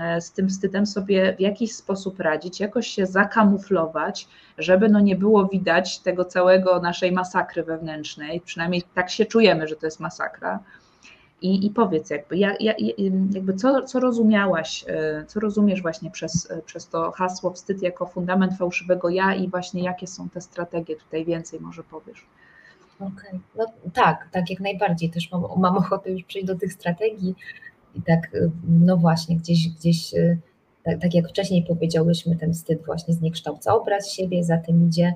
e, 0.00 0.20
z 0.20 0.32
tym 0.32 0.48
wstydem 0.48 0.86
sobie 0.86 1.36
w 1.36 1.40
jakiś 1.40 1.72
sposób 1.72 2.20
radzić, 2.20 2.60
jakoś 2.60 2.86
się 2.86 3.06
zakamuflować, 3.06 4.28
żeby 4.58 4.88
no 4.88 5.00
nie 5.00 5.16
było 5.16 5.46
widać 5.46 5.98
tego 5.98 6.24
całego 6.24 6.80
naszej 6.80 7.12
masakry 7.12 7.62
wewnętrznej, 7.62 8.40
przynajmniej 8.40 8.82
tak 8.94 9.10
się 9.10 9.26
czujemy, 9.26 9.68
że 9.68 9.76
to 9.76 9.86
jest 9.86 10.00
masakra 10.00 10.58
i, 11.42 11.66
i 11.66 11.70
powiedz, 11.70 12.10
jakby, 12.10 12.36
jak, 12.36 12.56
jakby 13.34 13.54
co, 13.54 13.82
co 13.82 14.00
rozumiałaś, 14.00 14.84
e, 14.88 15.24
co 15.26 15.40
rozumiesz 15.40 15.82
właśnie 15.82 16.10
przez, 16.10 16.50
e, 16.50 16.62
przez 16.62 16.88
to 16.88 17.10
hasło 17.10 17.50
wstyd 17.50 17.82
jako 17.82 18.06
fundament 18.06 18.58
fałszywego 18.58 19.08
ja 19.08 19.34
i 19.34 19.48
właśnie 19.48 19.82
jakie 19.82 20.06
są 20.06 20.28
te 20.28 20.40
strategie, 20.40 20.96
tutaj 20.96 21.24
więcej 21.24 21.60
może 21.60 21.82
powiesz. 21.82 22.26
Okay. 23.00 23.40
no 23.56 23.66
tak, 23.94 24.28
tak 24.32 24.50
jak 24.50 24.60
najbardziej, 24.60 25.10
też 25.10 25.32
mam, 25.32 25.42
mam 25.56 25.76
ochotę 25.76 26.10
już 26.10 26.22
przejść 26.22 26.46
do 26.46 26.56
tych 26.56 26.72
strategii 26.72 27.34
i 27.94 28.02
tak, 28.02 28.34
e, 28.34 28.50
no 28.68 28.96
właśnie, 28.96 29.36
gdzieś, 29.36 29.68
gdzieś 29.68 30.14
tak, 30.84 31.00
tak 31.00 31.14
jak 31.14 31.28
wcześniej 31.28 31.64
powiedziałyśmy, 31.68 32.36
ten 32.36 32.52
wstyd 32.54 32.86
właśnie 32.86 33.14
zniekształca 33.14 33.74
obraz 33.74 34.10
siebie, 34.12 34.44
za 34.44 34.58
tym 34.58 34.88
idzie, 34.88 35.14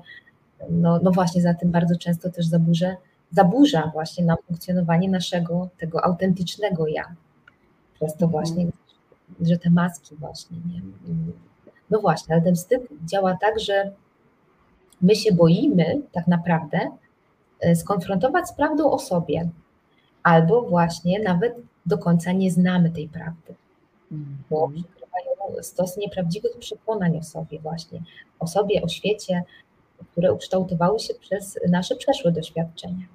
no, 0.69 0.99
no 1.03 1.11
właśnie 1.11 1.41
za 1.41 1.53
tym 1.53 1.71
bardzo 1.71 1.95
często 1.97 2.29
też 2.29 2.45
zaburza 2.45 2.95
zaburza 3.33 3.91
właśnie 3.93 4.25
nam 4.25 4.37
funkcjonowanie 4.47 5.09
naszego, 5.09 5.69
tego 5.77 6.05
autentycznego 6.05 6.87
ja. 6.87 7.15
Przez 7.93 8.17
to 8.17 8.25
mhm. 8.25 8.31
właśnie, 8.31 8.67
że 9.41 9.57
te 9.57 9.69
maski 9.69 10.15
właśnie, 10.15 10.57
nie? 10.57 10.81
No 11.89 11.99
właśnie, 11.99 12.35
ale 12.35 12.43
ten 12.43 12.55
wstyd 12.55 12.87
działa 13.05 13.37
tak, 13.41 13.59
że 13.59 13.91
my 15.01 15.15
się 15.15 15.31
boimy 15.31 16.01
tak 16.11 16.27
naprawdę 16.27 16.79
e, 17.59 17.75
skonfrontować 17.75 18.47
z 18.47 18.53
prawdą 18.53 18.91
o 18.91 18.99
sobie, 18.99 19.49
albo 20.23 20.61
właśnie 20.61 21.19
nawet 21.19 21.55
do 21.85 21.97
końca 21.97 22.31
nie 22.31 22.51
znamy 22.51 22.91
tej 22.91 23.09
prawdy, 23.09 23.55
bo 24.49 24.65
mhm. 24.65 24.83
przykrywają 24.83 25.63
stos 25.63 25.97
nieprawdziwych 25.97 26.57
przekonań 26.59 27.17
o 27.17 27.23
sobie 27.23 27.59
właśnie, 27.59 28.01
o 28.39 28.47
sobie, 28.47 28.81
o 28.81 28.87
świecie, 28.87 29.43
które 30.11 30.33
ukształtowały 30.33 30.99
się 30.99 31.13
przez 31.13 31.59
nasze 31.69 31.95
przeszłe 31.95 32.31
doświadczenia. 32.31 33.05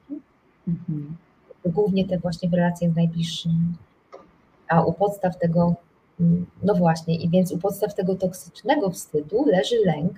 Mhm. 0.69 1.17
Głównie 1.65 2.09
te 2.09 2.19
właśnie 2.19 2.49
w 2.49 2.55
relacjach 2.55 2.93
z 2.93 2.97
najbliższymi. 2.97 3.75
A 4.69 4.83
u 4.83 4.93
podstaw 4.93 5.39
tego, 5.39 5.75
no 6.63 6.75
właśnie, 6.75 7.17
i 7.17 7.29
więc 7.29 7.53
u 7.53 7.59
podstaw 7.59 7.95
tego 7.95 8.15
toksycznego 8.15 8.91
wstydu 8.91 9.45
leży 9.47 9.77
lęk. 9.87 10.13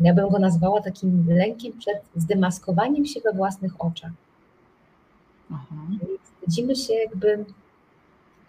Ja 0.00 0.14
bym 0.14 0.28
go 0.30 0.38
nazwała 0.38 0.80
takim 0.80 1.26
lękiem 1.28 1.78
przed 1.78 2.02
zdemaskowaniem 2.16 3.06
się 3.06 3.20
we 3.20 3.32
własnych 3.32 3.80
oczach. 3.80 4.12
Aha. 5.52 5.76
Wstydzimy 6.22 6.76
się 6.76 6.94
jakby 6.94 7.44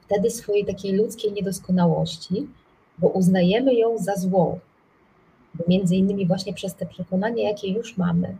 wtedy 0.01 0.29
swojej 0.29 0.65
takiej 0.65 0.97
ludzkiej 0.97 1.31
niedoskonałości, 1.31 2.47
bo 2.97 3.07
uznajemy 3.07 3.75
ją 3.75 3.97
za 3.97 4.15
złą. 4.15 4.59
Między 5.67 5.95
innymi 5.95 6.27
właśnie 6.27 6.53
przez 6.53 6.75
te 6.75 6.85
przekonania, 6.85 7.49
jakie 7.49 7.71
już 7.71 7.97
mamy, 7.97 8.37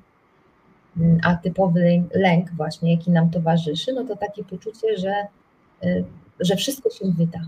a 1.24 1.36
typowy 1.36 2.04
lęk 2.14 2.52
właśnie, 2.52 2.94
jaki 2.94 3.12
nam 3.12 3.30
towarzyszy, 3.30 3.94
no 3.94 4.04
to 4.04 4.16
takie 4.16 4.44
poczucie, 4.44 4.98
że, 4.98 5.28
y, 5.84 6.06
że 6.40 6.56
wszystko 6.56 6.90
się 6.90 7.06
wyda. 7.06 7.40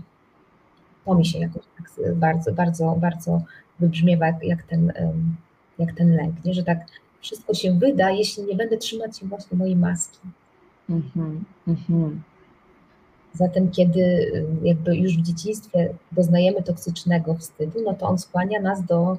To 1.04 1.14
mi 1.14 1.26
się 1.26 1.38
jakoś 1.38 1.62
tak 1.76 2.14
bardzo, 2.16 2.52
bardzo, 2.52 2.96
bardzo 3.00 3.42
wybrzmiewa 3.80 4.26
jak 4.42 4.62
ten, 4.62 4.92
jak 5.78 5.92
ten 5.92 6.16
lęk, 6.16 6.44
nie? 6.44 6.54
że 6.54 6.62
tak 6.62 6.78
wszystko 7.20 7.54
się 7.54 7.78
wyda, 7.78 8.10
jeśli 8.10 8.44
nie 8.44 8.54
będę 8.54 8.76
trzymać 8.76 9.18
się 9.18 9.26
właśnie 9.26 9.58
mojej 9.58 9.76
maski. 9.76 10.18
Mm-hmm, 10.90 11.40
mm-hmm. 11.68 12.10
Zatem, 13.34 13.70
kiedy 13.70 14.00
y, 14.00 14.46
jakby 14.62 14.96
już 14.96 15.16
w 15.16 15.22
dzieciństwie 15.22 15.94
doznajemy 16.12 16.62
toksycznego 16.62 17.34
wstydu, 17.34 17.78
no 17.84 17.94
to 17.94 18.06
on 18.06 18.18
skłania 18.18 18.60
nas 18.60 18.84
do 18.84 19.18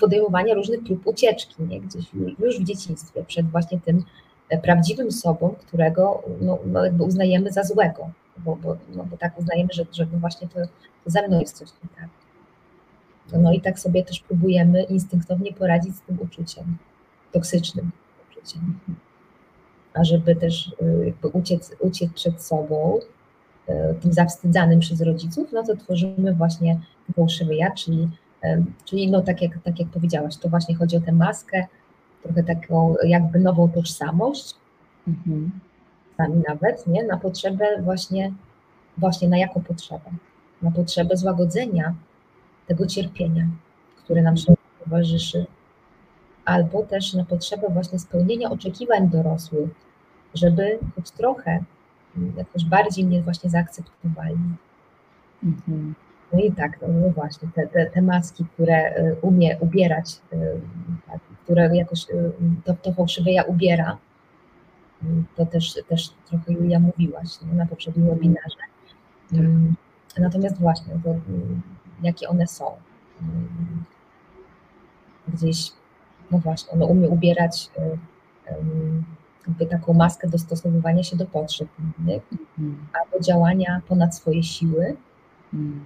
podejmowania 0.00 0.54
różnych 0.54 0.84
prób 0.84 1.06
ucieczki, 1.06 1.62
nie? 1.62 1.80
gdzieś 1.80 2.04
już 2.38 2.60
w 2.60 2.64
dzieciństwie, 2.64 3.24
przed 3.24 3.50
właśnie 3.50 3.80
tym 3.80 4.04
e, 4.48 4.58
prawdziwym 4.58 5.12
sobą, 5.12 5.54
którego 5.66 6.22
no, 6.40 6.58
no 6.66 6.84
jakby 6.84 7.04
uznajemy 7.04 7.52
za 7.52 7.62
złego, 7.62 8.10
bo, 8.38 8.56
bo, 8.56 8.76
no, 8.94 9.04
bo 9.04 9.16
tak 9.16 9.38
uznajemy, 9.38 9.68
że, 9.72 9.84
że 9.92 10.06
no 10.12 10.18
właśnie 10.18 10.48
to, 10.48 10.60
to 11.04 11.10
ze 11.10 11.28
mną 11.28 11.40
jest 11.40 11.56
coś 11.56 11.68
nie 11.68 11.88
tak. 11.96 12.08
No 13.32 13.52
i 13.52 13.60
tak 13.60 13.78
sobie 13.78 14.04
też 14.04 14.20
próbujemy 14.20 14.82
instynktownie 14.82 15.52
poradzić 15.52 15.96
z 15.96 16.00
tym 16.00 16.18
uczuciem, 16.20 16.76
toksycznym 17.32 17.90
uczuciem. 18.30 18.78
A 19.94 20.04
żeby 20.04 20.36
też 20.36 20.72
y, 20.82 21.06
jakby 21.06 21.28
uciec, 21.28 21.76
uciec 21.80 22.12
przed 22.12 22.42
sobą, 22.42 22.98
y, 23.68 23.72
tym 24.02 24.12
zawstydzanym 24.12 24.80
przez 24.80 25.00
rodziców, 25.00 25.52
no 25.52 25.62
to 25.62 25.76
tworzymy 25.76 26.34
właśnie 26.34 26.80
fałszywy 27.16 27.54
ja, 27.54 27.70
czyli 27.70 28.08
Czyli 28.84 29.10
no 29.10 29.22
tak 29.22 29.42
jak, 29.42 29.58
tak 29.62 29.80
jak 29.80 29.88
powiedziałaś, 29.88 30.36
to 30.36 30.48
właśnie 30.48 30.74
chodzi 30.74 30.96
o 30.96 31.00
tę 31.00 31.12
maskę, 31.12 31.66
trochę 32.22 32.42
taką 32.42 32.94
jakby 33.04 33.38
nową 33.40 33.68
tożsamość, 33.68 34.54
mhm. 35.08 35.50
sami 36.16 36.42
nawet, 36.48 36.86
nie? 36.86 37.04
Na 37.04 37.16
potrzebę 37.16 37.82
właśnie, 37.82 38.32
właśnie 38.98 39.28
na 39.28 39.38
jaką 39.38 39.62
potrzebę? 39.62 40.10
Na 40.62 40.70
potrzebę 40.70 41.16
złagodzenia 41.16 41.94
tego 42.66 42.86
cierpienia, 42.86 43.46
które 43.96 44.22
nam 44.22 44.36
się 44.36 44.54
towarzyszy, 44.84 45.46
albo 46.44 46.82
też 46.82 47.14
na 47.14 47.24
potrzebę 47.24 47.68
właśnie 47.70 47.98
spełnienia 47.98 48.50
oczekiwań 48.50 49.08
dorosłych, 49.08 49.70
żeby 50.34 50.78
choć 50.96 51.10
trochę 51.10 51.64
jakoś 52.36 52.64
bardziej 52.64 53.04
mnie 53.04 53.22
właśnie 53.22 53.50
zaakceptowali. 53.50 54.36
Mhm. 55.44 55.94
No 56.32 56.40
i 56.40 56.52
tak, 56.52 56.78
no, 56.82 56.88
no 56.88 57.10
właśnie, 57.10 57.48
te, 57.54 57.66
te, 57.66 57.90
te, 57.90 58.02
maski, 58.02 58.44
które 58.44 58.98
y, 58.98 59.16
umie 59.22 59.58
ubierać, 59.60 60.20
y, 60.32 60.60
tak, 61.06 61.20
które 61.44 61.76
jakoś 61.76 62.10
y, 62.10 62.32
to, 62.64 62.74
to 62.74 62.92
fałszywe 62.92 63.32
ja 63.32 63.42
ubiera, 63.42 63.98
to 65.36 65.46
też, 65.46 65.74
też 65.88 66.10
trochę 66.28 66.52
Julia 66.52 66.80
mówiłaś 66.80 67.28
no, 67.42 67.54
na 67.54 67.66
poprzednim 67.66 68.06
webinarze. 68.06 68.56
Natomiast 70.18 70.60
właśnie, 70.60 70.94
to, 71.04 71.14
jakie 72.02 72.28
one 72.28 72.46
są. 72.46 72.64
Gdzieś, 75.28 75.72
no 76.30 76.38
właśnie, 76.38 76.72
ono 76.72 76.86
umie 76.86 77.08
ubierać 77.08 77.70
jakby 79.46 79.66
taką 79.66 79.92
maskę 79.92 80.28
dostosowywania 80.28 81.02
się 81.02 81.16
do 81.16 81.26
potrzeb 81.26 81.68
innych, 81.78 82.22
mhm. 82.32 82.86
albo 82.92 83.24
działania 83.24 83.82
ponad 83.88 84.16
swoje 84.16 84.42
siły, 84.42 84.96
mm. 85.54 85.80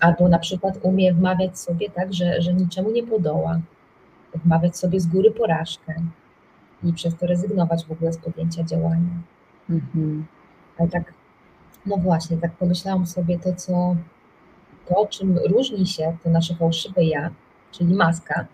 Albo 0.00 0.28
na 0.28 0.38
przykład 0.38 0.78
umie 0.82 1.14
wmawiać 1.14 1.58
sobie 1.58 1.90
tak, 1.90 2.14
że, 2.14 2.42
że 2.42 2.54
niczemu 2.54 2.90
nie 2.90 3.02
podoła, 3.02 3.60
wmawiać 4.34 4.78
sobie 4.78 5.00
z 5.00 5.06
góry 5.06 5.30
porażkę 5.30 5.94
i 6.84 6.92
przez 6.92 7.16
to 7.16 7.26
rezygnować 7.26 7.86
w 7.86 7.92
ogóle 7.92 8.12
z 8.12 8.18
podjęcia 8.18 8.64
działania. 8.64 9.14
Mhm. 9.70 10.26
Ale 10.78 10.88
tak, 10.88 11.14
no 11.86 11.96
właśnie, 11.96 12.36
tak 12.36 12.52
pomyślałam 12.52 13.06
sobie 13.06 13.38
to, 13.38 13.54
co, 13.54 13.96
to 14.86 15.06
czym 15.06 15.38
różni 15.38 15.86
się 15.86 16.16
to 16.24 16.30
nasze 16.30 16.54
fałszywe 16.54 17.04
ja, 17.04 17.30
czyli 17.72 17.94
maska, 17.94 18.46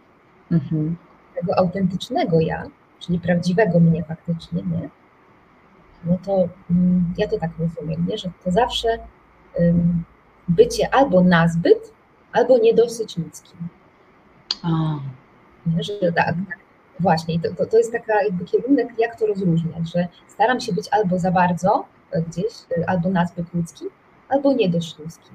mhm. 0.51 0.97
tego 1.34 1.59
autentycznego 1.59 2.40
ja, 2.40 2.64
czyli 3.01 3.18
prawdziwego 3.18 3.80
mnie 3.80 4.05
faktycznie, 4.05 4.62
nie? 4.62 4.88
No 6.05 6.18
to 6.24 6.49
mm, 6.70 7.14
ja 7.18 7.28
to 7.28 7.38
tak 7.38 7.51
rozumiem, 7.59 8.07
nie? 8.09 8.18
że 8.18 8.30
to 8.45 8.51
zawsze 8.51 8.88
bycie 10.49 10.95
albo 10.95 11.20
nazbyt, 11.20 11.93
albo 12.32 12.59
nie 12.59 12.74
dosyć 12.74 13.16
ludzkim. 13.16 13.68
A. 14.62 14.68
że 15.80 16.12
tak, 16.12 16.34
Właśnie, 17.01 17.40
to, 17.40 17.55
to, 17.55 17.66
to 17.66 17.78
jest 17.78 17.93
taka 17.93 18.22
jakby 18.22 18.45
kierunek, 18.45 18.88
jak 18.99 19.18
to 19.18 19.26
rozróżniać, 19.26 19.93
że 19.95 20.09
staram 20.28 20.61
się 20.61 20.72
być 20.72 20.88
albo 20.90 21.18
za 21.18 21.30
bardzo 21.30 21.84
gdzieś, 22.28 22.53
albo 22.86 23.11
nazbyt 23.11 23.55
ludzki, 23.55 23.84
albo 24.28 24.53
niedość 24.53 24.99
ludzki. 24.99 25.30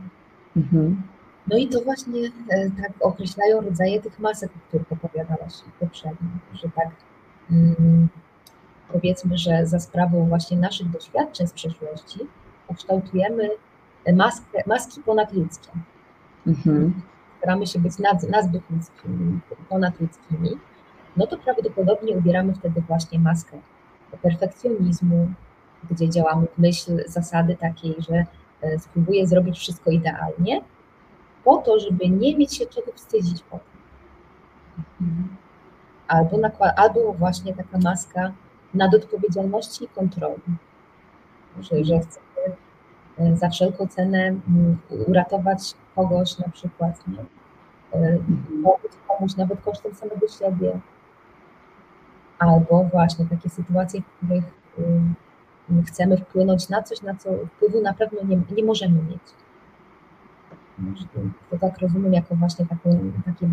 Mhm. 0.58 1.04
No 1.48 1.58
i 1.58 1.68
to 1.68 1.82
właśnie 1.82 2.22
e, 2.50 2.70
tak 2.82 2.92
określają 3.00 3.62
rodzaje 3.62 4.02
tych 4.02 4.20
masek, 4.20 4.52
o 4.56 4.68
których 4.68 4.92
opowiadałaś 4.92 5.54
poprzednio, 5.80 6.30
że 6.54 6.70
tak 6.76 6.90
mm, 7.52 8.08
powiedzmy, 8.94 9.38
że 9.38 9.66
za 9.66 9.80
sprawą 9.80 10.28
właśnie 10.28 10.58
naszych 10.58 10.90
doświadczeń 10.90 11.48
z 11.48 11.54
przeszłości 11.54 12.20
kształtujemy 12.76 13.50
maskę, 14.14 14.64
maski 14.68 15.02
ponadludzkie. 15.02 15.72
Mhm. 16.48 17.02
Staramy 17.38 17.68
się 17.68 17.80
być 17.80 18.00
nad, 18.00 18.24
nazbyt 18.24 18.62
ludzkimi, 18.70 19.40
ponadludzkimi, 19.70 20.58
no 21.18 21.28
to 21.28 21.38
prawdopodobnie 21.38 22.18
ubieramy 22.18 22.54
wtedy 22.54 22.82
właśnie 22.82 23.20
maskę 23.20 23.58
perfekcjonizmu, 24.22 25.30
gdzie 25.92 26.10
działamy 26.10 26.48
w 26.48 26.58
myśl 26.58 27.04
zasady 27.08 27.56
takiej, 27.56 27.96
że 28.00 28.26
e, 28.62 28.80
spróbuję 28.80 29.28
zrobić 29.28 29.58
wszystko 29.58 29.92
idealnie, 29.92 30.62
po 31.44 31.58
to, 31.58 31.80
żeby 31.80 32.10
nie 32.10 32.38
mieć 32.38 32.58
się 32.58 32.66
czego 32.66 32.92
wstydzić 32.96 33.44
potem. 33.44 33.78
Albo, 36.08 36.38
albo 36.78 37.14
właśnie 37.14 37.54
taka 37.54 37.78
maska 37.78 38.32
nadodpowiedzialności 38.74 39.86
i 39.86 39.88
kontroli. 39.88 40.42
Że, 41.60 41.84
że 41.84 42.00
chcę 42.00 42.20
za 43.34 43.50
wszelką 43.50 43.88
cenę 43.88 44.28
mm, 44.28 44.78
uratować 45.08 45.74
kogoś 45.96 46.40
na 46.40 46.50
przykład, 46.50 47.08
nie? 47.08 47.26
Pomóc 48.64 48.98
komuś 49.08 49.36
nawet 49.36 49.62
kosztem 49.62 49.96
samego 49.96 50.28
siebie. 50.28 50.80
Albo 52.40 52.84
właśnie 52.84 53.26
takie 53.26 53.50
sytuacje, 53.50 54.02
w 54.02 54.06
których 54.18 54.44
chcemy 55.88 56.18
wpłynąć 56.18 56.70
na 56.70 56.84
coś, 56.84 57.02
na 57.02 57.16
co 57.16 57.30
wpływu 57.56 57.82
na 57.82 57.94
pewno 57.94 58.24
nie, 58.24 58.42
nie 58.56 58.64
możemy 58.64 59.02
mieć. 59.04 59.22
To 61.50 61.58
tak 61.58 61.78
rozumiem 61.78 62.14
jako 62.14 62.36
właśnie 62.36 62.66
taką, 62.66 63.12
takie, 63.26 63.50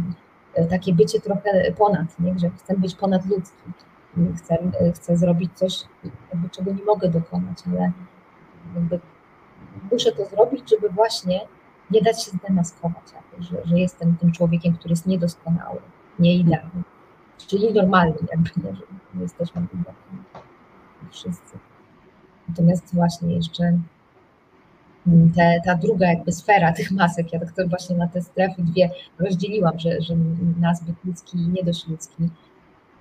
takie 0.70 0.94
bycie 0.94 1.20
trochę 1.20 1.72
ponad, 1.72 2.20
nie? 2.20 2.38
że 2.38 2.50
chcę 2.50 2.76
być 2.76 2.94
ponadludzki. 2.94 3.62
Chcę, 4.36 4.58
chcę 4.94 5.16
zrobić 5.16 5.50
coś, 5.54 5.84
jakby 6.32 6.50
czego 6.50 6.72
nie 6.72 6.84
mogę 6.84 7.08
dokonać, 7.08 7.58
ale 7.66 7.92
muszę 9.92 10.12
to 10.12 10.24
zrobić, 10.24 10.70
żeby 10.70 10.88
właśnie 10.88 11.40
nie 11.90 12.02
dać 12.02 12.24
się 12.24 12.30
zdemaskować, 12.30 13.04
że, 13.38 13.66
że 13.66 13.78
jestem 13.78 14.16
tym 14.16 14.32
człowiekiem, 14.32 14.74
który 14.74 14.92
jest 14.92 15.06
niedoskonały, 15.06 15.80
nieidealny, 16.18 16.82
czyli 17.38 17.72
normalny, 17.72 18.14
jakby 18.30 18.50
nie, 18.56 18.76
że 18.76 18.82
nie 19.14 19.22
jesteśmy 19.22 19.66
wszyscy. 21.10 21.58
Natomiast 22.48 22.94
właśnie 22.94 23.34
jeszcze 23.34 23.78
mm, 25.06 25.32
te, 25.32 25.60
ta 25.64 25.74
druga 25.74 26.08
jakby 26.08 26.32
sfera 26.32 26.72
tych 26.72 26.90
masek, 26.90 27.32
ja 27.32 27.40
tak 27.40 27.52
to 27.52 27.68
właśnie 27.68 27.96
na 27.96 28.08
te 28.08 28.22
strefy 28.22 28.62
dwie 28.62 28.90
rozdzieliłam, 29.18 29.78
że, 29.78 30.00
że 30.00 30.14
nazbyt 30.60 31.04
ludzki 31.04 31.38
i 31.38 31.48
nie 31.48 31.64
dość 31.64 31.88
ludzki, 31.88 32.28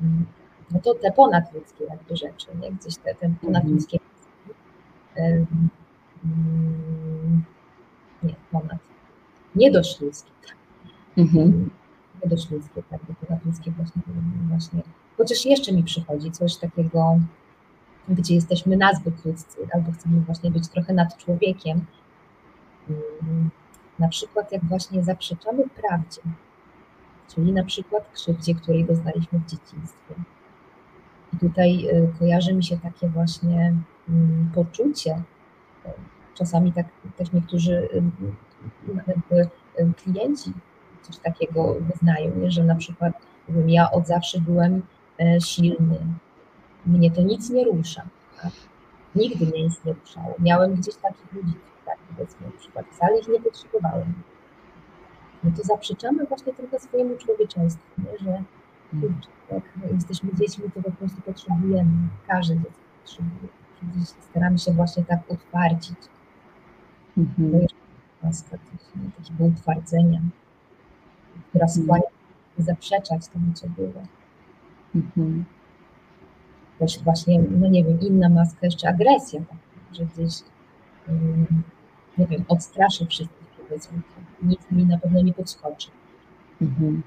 mm, 0.01 0.26
no 0.71 0.80
to 0.80 0.93
te 0.93 1.11
ponadludzkie 1.11 1.84
jakby 1.84 2.15
rzeczy, 2.15 2.47
nie? 2.61 2.71
gdzieś 2.71 2.97
te, 2.97 3.15
te 3.15 3.34
ponadludzkie 3.41 3.99
um, 5.15 5.69
nie, 8.24 8.36
ponad, 8.51 8.80
nie 9.55 9.71
dość 9.71 10.01
ludzkie, 10.01 10.32
tak. 10.47 10.55
Mhm. 11.17 11.69
Nie 12.24 12.30
dość 12.30 12.51
ludzkie, 12.51 12.84
tak, 12.89 13.01
ponadludzkie 13.01 13.71
właśnie, 13.71 14.01
właśnie, 14.49 14.82
chociaż 15.17 15.45
jeszcze 15.45 15.71
mi 15.71 15.84
przychodzi 15.84 16.32
coś 16.32 16.57
takiego, 16.57 17.19
gdzie 18.09 18.36
jesteśmy 18.36 18.78
nazbyt 18.78 19.26
ludzcy, 19.26 19.57
albo 19.74 19.91
chcemy 19.91 20.21
właśnie 20.21 20.51
być 20.51 20.67
trochę 20.67 20.93
nad 20.93 21.17
człowiekiem. 21.17 21.86
Mm, 22.89 23.49
na 23.99 24.07
przykład 24.07 24.51
jak 24.51 24.65
właśnie 24.65 25.03
zaprzeczamy 25.03 25.63
prawdzie, 25.69 26.21
czyli 27.36 27.53
na 27.53 27.63
przykład 27.63 28.09
krzywdzie, 28.13 28.55
której 28.55 28.86
doznaliśmy 28.86 29.39
w 29.39 29.45
dzieciństwie. 29.45 30.15
I 31.34 31.38
tutaj 31.38 31.88
y, 31.88 32.19
kojarzy 32.19 32.53
mi 32.53 32.63
się 32.63 32.78
takie 32.78 33.09
właśnie 33.09 33.76
mm, 34.09 34.51
poczucie, 34.55 35.24
czasami 36.34 36.73
tak 36.73 36.86
też 37.17 37.31
niektórzy 37.31 37.89
klienci 40.03 40.53
coś 41.01 41.17
takiego 41.17 41.75
wyznają, 41.79 42.31
że 42.47 42.63
na 42.63 42.75
przykład 42.75 43.13
ja 43.67 43.91
od 43.91 44.07
zawsze 44.07 44.41
byłem 44.41 44.81
e, 45.19 45.41
silny, 45.41 45.99
mnie 46.86 47.11
to 47.11 47.21
nic 47.21 47.49
nie 47.49 47.63
rusza. 47.63 48.01
Tak? 48.41 48.51
Nigdy 49.15 49.45
mnie 49.45 49.63
nic 49.63 49.86
nie 49.86 49.93
ruszało. 49.93 50.36
Miałem 50.39 50.75
gdzieś 50.75 50.95
takich 50.95 51.34
rodziców, 51.34 51.81
tak, 51.86 51.97
powiedzmy, 52.09 52.47
na 52.47 52.59
przykład 52.59 52.86
wcale 52.91 53.19
ich 53.19 53.27
nie 53.27 53.41
potrzebowałem. 53.41 54.13
No 55.43 55.51
to 55.57 55.63
zaprzeczamy 55.63 56.25
właśnie 56.25 56.53
trochę 56.53 56.79
swojemu 56.79 57.17
człowieczeństwu, 57.17 57.84
nie? 57.97 58.17
że 58.19 58.43
kurczę, 58.91 59.29
jak 59.51 59.63
jesteśmy 59.93 60.29
dziećmi, 60.34 60.71
to 60.71 60.81
po 60.81 60.91
prostu 60.91 61.21
potrzebujemy. 61.21 61.91
Każdy 62.27 62.55
dziecko 62.55 62.81
potrzebuje. 63.01 63.47
Gdzieś 63.84 64.07
staramy 64.07 64.57
się 64.59 64.71
właśnie 64.71 65.03
tak 65.03 65.19
utwardzić. 65.27 65.99
Mhm. 67.18 67.51
To 67.51 67.57
jest 67.57 67.74
maska 68.24 68.57
takiego 69.18 69.43
utwardzenia, 69.43 70.22
która 71.49 71.66
mhm. 71.66 71.84
skłania 71.84 72.09
zaprzeczać 72.57 73.28
temu, 73.28 73.53
co 73.53 73.68
było. 73.70 74.03
Mhm 74.95 75.45
też 76.80 77.03
właśnie, 77.03 77.39
no 77.59 77.68
nie 77.68 77.84
wiem, 77.84 77.99
inna 78.01 78.30
maska, 78.30 78.59
jeszcze 78.61 78.89
agresja, 78.89 79.39
tak, 79.39 79.57
że 79.93 80.05
gdzieś, 80.05 80.34
nie 82.18 82.28
wiem, 82.28 82.43
odstraszy 82.47 83.05
wszystkich, 83.05 83.47
powiedzmy, 83.68 84.01
nic 84.43 84.59
mi 84.72 84.86
na 84.86 84.97
pewno 84.97 85.22
nie 85.22 85.34
podskoczy. 85.34 85.88
Mhm. 86.61 87.03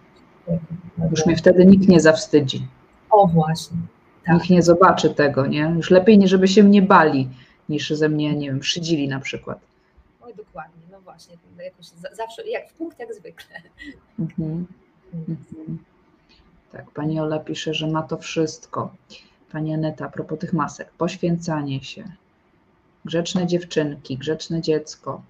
Już 1.10 1.26
mnie 1.26 1.36
wtedy 1.36 1.66
nikt 1.66 1.88
nie 1.88 2.00
zawstydzi. 2.00 2.66
O 3.10 3.26
właśnie. 3.26 3.76
Tak. 4.24 4.34
Nikt 4.34 4.50
nie 4.50 4.62
zobaczy 4.62 5.14
tego, 5.14 5.46
nie? 5.46 5.72
Już 5.76 5.90
lepiej, 5.90 6.18
nie 6.18 6.28
żeby 6.28 6.48
się 6.48 6.62
mnie 6.62 6.82
bali, 6.82 7.28
niż 7.68 7.90
ze 7.90 8.08
mnie, 8.08 8.36
nie 8.36 8.46
wiem, 8.46 8.62
szydzili 8.62 9.08
na 9.08 9.20
przykład. 9.20 9.58
Oj, 10.26 10.34
dokładnie, 10.34 10.82
no 10.90 11.00
właśnie, 11.00 11.36
jakoś 11.64 11.86
zawsze, 12.12 12.48
jak 12.48 12.68
w 12.68 12.72
punkt, 12.72 12.98
jak 12.98 13.14
zwykle. 13.14 13.56
Mhm. 14.18 14.66
Mhm. 15.14 15.78
Tak, 16.72 16.90
pani 16.90 17.20
Ola 17.20 17.38
pisze, 17.38 17.74
że 17.74 17.86
ma 17.86 18.02
to 18.02 18.16
wszystko. 18.16 18.94
Pani 19.52 19.74
Aneta, 19.74 20.06
a 20.06 20.08
propos 20.08 20.38
tych 20.38 20.52
masek, 20.52 20.90
poświęcanie 20.90 21.84
się, 21.84 22.04
grzeczne 23.04 23.46
dziewczynki, 23.46 24.18
grzeczne 24.18 24.60
dziecko, 24.60 25.22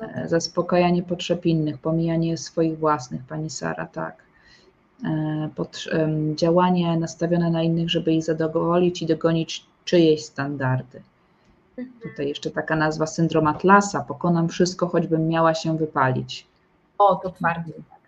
e, 0.00 0.28
zaspokajanie 0.28 1.02
potrzeb 1.02 1.46
innych, 1.46 1.78
pomijanie 1.78 2.38
swoich 2.38 2.78
własnych, 2.78 3.22
pani 3.24 3.50
Sara, 3.50 3.86
tak. 3.86 4.22
E, 5.04 5.48
Pod, 5.56 5.84
działanie 6.34 6.96
nastawione 6.96 7.50
na 7.50 7.62
innych, 7.62 7.90
żeby 7.90 8.12
ich 8.12 8.24
zadowolić 8.24 9.02
i 9.02 9.06
dogonić 9.06 9.66
czyjeś 9.84 10.24
standardy. 10.24 11.02
Mhm. 11.78 12.00
Tutaj 12.02 12.28
jeszcze 12.28 12.50
taka 12.50 12.76
nazwa 12.76 13.06
syndrom 13.06 13.46
Atlasa, 13.46 14.00
pokonam 14.00 14.48
wszystko, 14.48 14.86
choćbym 14.86 15.28
miała 15.28 15.54
się 15.54 15.78
wypalić. 15.78 16.46
O, 16.98 17.16
to 17.16 17.30
twardy. 17.30 17.72
Tak. 17.72 18.00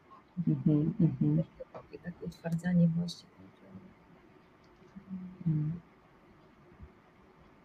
Mhm, 0.48 0.94
mhm. 1.00 1.42
Takie 2.04 2.26
utwardzanie 2.26 2.88
właśnie. 2.98 3.28
Hmm. 5.44 5.72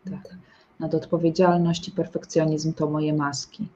Tak. 0.05 0.35
Nadodpowiedzialność 0.79 1.87
i 1.87 1.91
perfekcjonizm 1.91 2.73
to 2.73 2.89
moje 2.89 3.13
maski. 3.13 3.67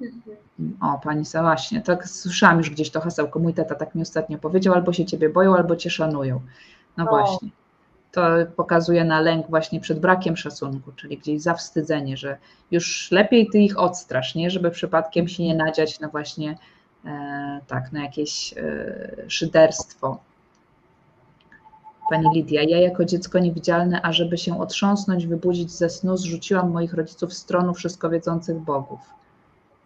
Mhm. 0.00 0.36
O, 0.80 0.98
pani 0.98 1.24
Sa, 1.24 1.42
właśnie, 1.42 1.80
tak 1.80 2.08
słyszałam 2.08 2.58
już 2.58 2.70
gdzieś 2.70 2.90
to 2.90 3.00
hasełko. 3.00 3.38
Mój 3.38 3.54
tata 3.54 3.74
tak 3.74 3.94
mi 3.94 4.02
ostatnio 4.02 4.38
powiedział, 4.38 4.74
albo 4.74 4.92
się 4.92 5.04
ciebie 5.04 5.28
boją, 5.28 5.56
albo 5.56 5.76
cię 5.76 5.90
szanują. 5.90 6.40
No 6.96 7.04
o. 7.04 7.08
właśnie. 7.08 7.48
To 8.12 8.22
pokazuje 8.56 9.04
na 9.04 9.20
lęk 9.20 9.46
właśnie 9.46 9.80
przed 9.80 10.00
brakiem 10.00 10.36
szacunku, 10.36 10.92
czyli 10.92 11.18
gdzieś 11.18 11.42
zawstydzenie, 11.42 12.16
że 12.16 12.38
już 12.70 13.10
lepiej 13.10 13.48
ty 13.52 13.58
ich 13.58 13.78
odstrasz, 13.78 14.34
nie? 14.34 14.50
Żeby 14.50 14.70
przypadkiem 14.70 15.28
się 15.28 15.42
nie 15.42 15.54
nadziać 15.54 16.00
na 16.00 16.08
właśnie 16.08 16.58
e, 17.04 17.60
tak, 17.66 17.92
na 17.92 18.02
jakieś 18.02 18.54
e, 18.56 19.24
szyderstwo 19.28 20.18
Pani 22.12 22.28
Lidia, 22.34 22.62
ja 22.62 22.80
jako 22.80 23.04
dziecko 23.04 23.38
niewidzialne, 23.38 24.02
ażeby 24.02 24.38
się 24.38 24.60
otrząsnąć, 24.60 25.26
wybudzić 25.26 25.70
ze 25.70 25.90
snu, 25.90 26.16
zrzuciłam 26.16 26.70
moich 26.70 26.94
rodziców 26.94 27.30
w 27.30 27.34
stronę 27.34 27.74
wszystko 27.74 28.10
wiedzących 28.10 28.58
bogów. 28.58 29.00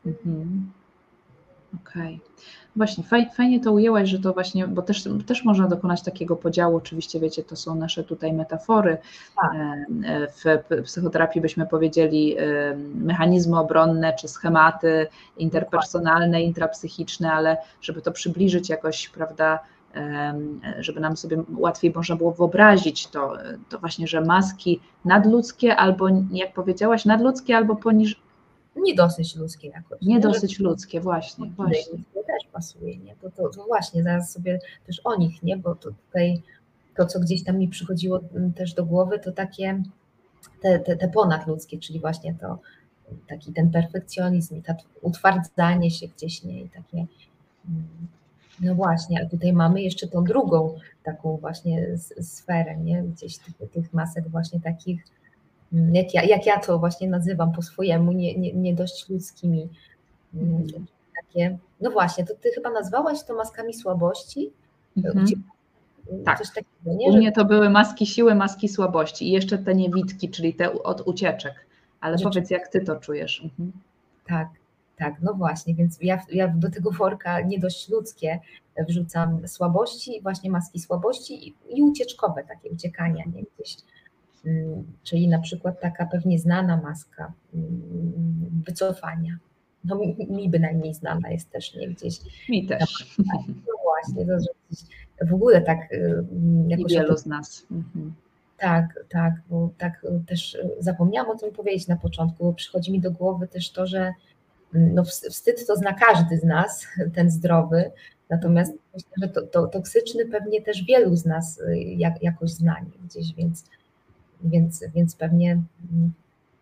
Mhm. 0.06 0.70
Okej. 1.82 2.14
Okay. 2.14 2.36
Właśnie, 2.76 3.04
fajnie, 3.04 3.30
fajnie 3.30 3.60
to 3.60 3.72
ujęłaś, 3.72 4.08
że 4.08 4.18
to 4.18 4.32
właśnie, 4.32 4.68
bo 4.68 4.82
też, 4.82 5.04
też 5.26 5.44
można 5.44 5.68
dokonać 5.68 6.02
takiego 6.02 6.36
podziału, 6.36 6.76
oczywiście 6.76 7.20
wiecie, 7.20 7.44
to 7.44 7.56
są 7.56 7.74
nasze 7.74 8.04
tutaj 8.04 8.32
metafory. 8.32 8.98
Tak. 9.36 9.52
W 10.82 10.82
psychoterapii 10.84 11.40
byśmy 11.40 11.66
powiedzieli 11.66 12.36
mechanizmy 12.94 13.58
obronne 13.58 14.14
czy 14.20 14.28
schematy 14.28 15.06
interpersonalne, 15.38 16.42
intrapsychiczne, 16.42 17.32
ale 17.32 17.56
żeby 17.80 18.02
to 18.02 18.12
przybliżyć 18.12 18.68
jakoś, 18.68 19.08
prawda, 19.08 19.58
żeby 20.78 21.00
nam 21.00 21.16
sobie 21.16 21.42
łatwiej 21.58 21.92
można 21.94 22.16
było 22.16 22.32
wyobrazić 22.32 23.06
to, 23.06 23.32
to 23.68 23.78
właśnie, 23.78 24.06
że 24.06 24.20
maski 24.20 24.80
nadludzkie 25.04 25.76
albo, 25.76 26.08
jak 26.32 26.52
powiedziałaś, 26.54 27.04
nadludzkie 27.04 27.56
albo 27.56 27.76
poniż... 27.76 28.25
Nie 28.76 28.94
dosyć 28.94 29.36
ludzkie 29.36 29.68
jakoś. 29.68 30.00
Nie, 30.02 30.14
nie? 30.14 30.20
dosyć 30.20 30.58
ludzkie, 30.58 31.00
właśnie. 31.00 31.46
właśnie. 31.46 31.98
To 32.14 32.20
też 32.22 32.50
pasuje, 32.52 32.98
nie? 32.98 33.16
To, 33.16 33.30
to, 33.30 33.48
to 33.48 33.64
właśnie, 33.64 34.02
zaraz 34.02 34.32
sobie 34.32 34.58
też 34.86 35.00
o 35.04 35.16
nich, 35.16 35.42
nie? 35.42 35.56
Bo 35.56 35.74
to 35.74 35.90
tutaj 35.90 36.42
to, 36.96 37.06
co 37.06 37.20
gdzieś 37.20 37.44
tam 37.44 37.58
mi 37.58 37.68
przychodziło 37.68 38.20
mm, 38.34 38.52
też 38.52 38.74
do 38.74 38.84
głowy, 38.84 39.18
to 39.18 39.32
takie 39.32 39.82
te, 40.62 40.78
te, 40.78 40.96
te 40.96 41.08
ponadludzkie, 41.08 41.78
czyli 41.78 42.00
właśnie 42.00 42.34
to 42.34 42.58
taki 43.28 43.52
ten 43.52 43.70
perfekcjonizm 43.70 44.56
i 44.56 44.62
to 44.62 44.74
utwardzanie 45.02 45.90
się 45.90 46.08
gdzieś, 46.08 46.44
nie? 46.44 46.60
I 46.60 46.68
takie 46.68 47.06
mm, 47.68 47.88
no 48.60 48.74
właśnie, 48.74 49.22
a 49.22 49.30
tutaj 49.30 49.52
mamy 49.52 49.82
jeszcze 49.82 50.06
tą 50.06 50.24
drugą 50.24 50.78
taką 51.02 51.36
właśnie 51.36 51.98
sferę, 52.20 52.76
nie? 52.76 53.02
Gdzieś 53.02 53.38
tych, 53.38 53.70
tych 53.70 53.92
masek 53.92 54.28
właśnie 54.28 54.60
takich, 54.60 55.04
jak 55.72 56.14
ja, 56.14 56.22
jak 56.22 56.46
ja 56.46 56.60
to 56.60 56.78
właśnie 56.78 57.08
nazywam 57.08 57.52
po 57.52 57.62
swojemu, 57.62 58.12
nie, 58.12 58.38
nie, 58.38 58.52
nie 58.52 58.74
dość 58.74 59.08
ludzkimi. 59.08 59.68
Mm, 60.34 60.66
takie, 61.16 61.58
no 61.80 61.90
właśnie, 61.90 62.24
to 62.24 62.34
ty 62.34 62.50
chyba 62.54 62.70
nazwałaś 62.70 63.24
to 63.24 63.34
maskami 63.34 63.74
słabości? 63.74 64.50
Mhm. 64.96 65.26
Tak. 66.24 66.38
Coś 66.38 66.48
takiego, 66.48 66.96
nie? 66.96 67.06
U 67.06 67.16
mnie 67.16 67.32
to 67.32 67.44
były 67.44 67.70
maski 67.70 68.06
siły, 68.06 68.34
maski 68.34 68.68
słabości 68.68 69.28
i 69.28 69.32
jeszcze 69.32 69.58
te 69.58 69.74
niewidki, 69.74 70.30
czyli 70.30 70.54
te 70.54 70.82
od 70.82 71.00
ucieczek. 71.00 71.54
Ale 72.00 72.18
powiedz, 72.18 72.50
jak 72.50 72.68
ty 72.68 72.80
to 72.80 72.96
czujesz? 72.96 73.44
Mhm. 73.44 73.72
Tak, 74.26 74.48
tak, 74.96 75.14
no 75.22 75.34
właśnie, 75.34 75.74
więc 75.74 75.98
ja, 76.02 76.22
ja 76.32 76.48
do 76.48 76.70
tego 76.70 76.90
worka 76.90 77.40
nie 77.40 77.58
dość 77.58 77.88
ludzkie 77.88 78.40
wrzucam 78.88 79.48
słabości, 79.48 80.20
właśnie 80.22 80.50
maski 80.50 80.80
słabości 80.80 81.48
i, 81.48 81.54
i 81.68 81.82
ucieczkowe 81.82 82.44
takie 82.44 82.70
uciekania, 82.70 83.24
nie 83.34 83.42
gdzieś. 83.42 83.76
Mm, 84.46 84.84
czyli 85.02 85.28
na 85.28 85.38
przykład 85.38 85.80
taka 85.80 86.06
pewnie 86.06 86.38
znana 86.38 86.76
maska 86.76 87.32
mm, 87.54 88.62
wycofania. 88.66 89.38
No 89.84 89.98
mi, 90.28 90.48
bynajmniej 90.48 90.94
znana 90.94 91.30
jest 91.30 91.50
też 91.50 91.74
nie 91.74 91.88
gdzieś. 91.88 92.18
Mi 92.48 92.66
też. 92.66 93.16
No 93.48 93.74
właśnie, 93.84 94.26
to, 94.26 94.40
że 94.40 95.26
w 95.26 95.34
ogóle 95.34 95.60
tak 95.60 95.92
y, 95.92 96.24
jakoś. 96.68 96.92
Wielu 96.92 97.16
z 97.16 97.26
nas. 97.26 97.66
Mhm. 97.70 98.14
Tak, 98.58 99.04
tak, 99.08 99.34
bo 99.50 99.70
tak 99.78 100.04
y, 100.04 100.26
też 100.26 100.58
zapomniałam 100.78 101.30
o 101.30 101.38
tym 101.38 101.52
powiedzieć 101.52 101.88
na 101.88 101.96
początku, 101.96 102.44
bo 102.44 102.52
przychodzi 102.52 102.92
mi 102.92 103.00
do 103.00 103.10
głowy 103.10 103.48
też 103.48 103.70
to, 103.70 103.86
że 103.86 104.12
no 104.72 105.04
wstyd 105.04 105.66
to 105.66 105.76
zna 105.76 105.92
każdy 105.92 106.38
z 106.38 106.44
nas, 106.44 106.86
ten 107.14 107.30
zdrowy, 107.30 107.90
natomiast 108.30 108.72
myślę, 108.94 109.10
że 109.22 109.28
to, 109.28 109.42
to 109.42 109.66
toksyczny 109.66 110.26
pewnie 110.26 110.62
też 110.62 110.84
wielu 110.84 111.16
z 111.16 111.24
nas 111.24 111.60
y, 111.60 111.78
jak, 111.78 112.22
jakoś 112.22 112.50
zna 112.50 112.76
gdzieś, 113.04 113.34
więc, 113.34 113.64
więc, 114.44 114.84
więc 114.94 115.16
pewnie, 115.16 115.62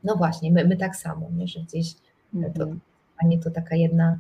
no 0.05 0.17
właśnie, 0.17 0.53
my, 0.53 0.65
my 0.65 0.77
tak 0.77 0.97
samo, 0.97 1.31
nie, 1.37 1.49
że 1.49 1.61
gdzieś 1.61 1.95
to, 2.55 2.67
a 3.19 3.27
nie 3.27 3.39
to 3.39 3.51
taka 3.51 3.77
jedna, 3.77 4.19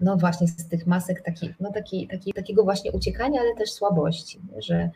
no 0.00 0.16
właśnie 0.16 0.48
z 0.48 0.68
tych 0.68 0.86
masek 0.86 1.22
taki, 1.22 1.54
no 1.60 1.72
taki, 1.72 2.08
taki, 2.08 2.32
takiego 2.32 2.64
właśnie 2.64 2.92
uciekania, 2.92 3.40
ale 3.40 3.54
też 3.54 3.72
słabości, 3.72 4.38
nie, 4.52 4.62
że 4.62 4.90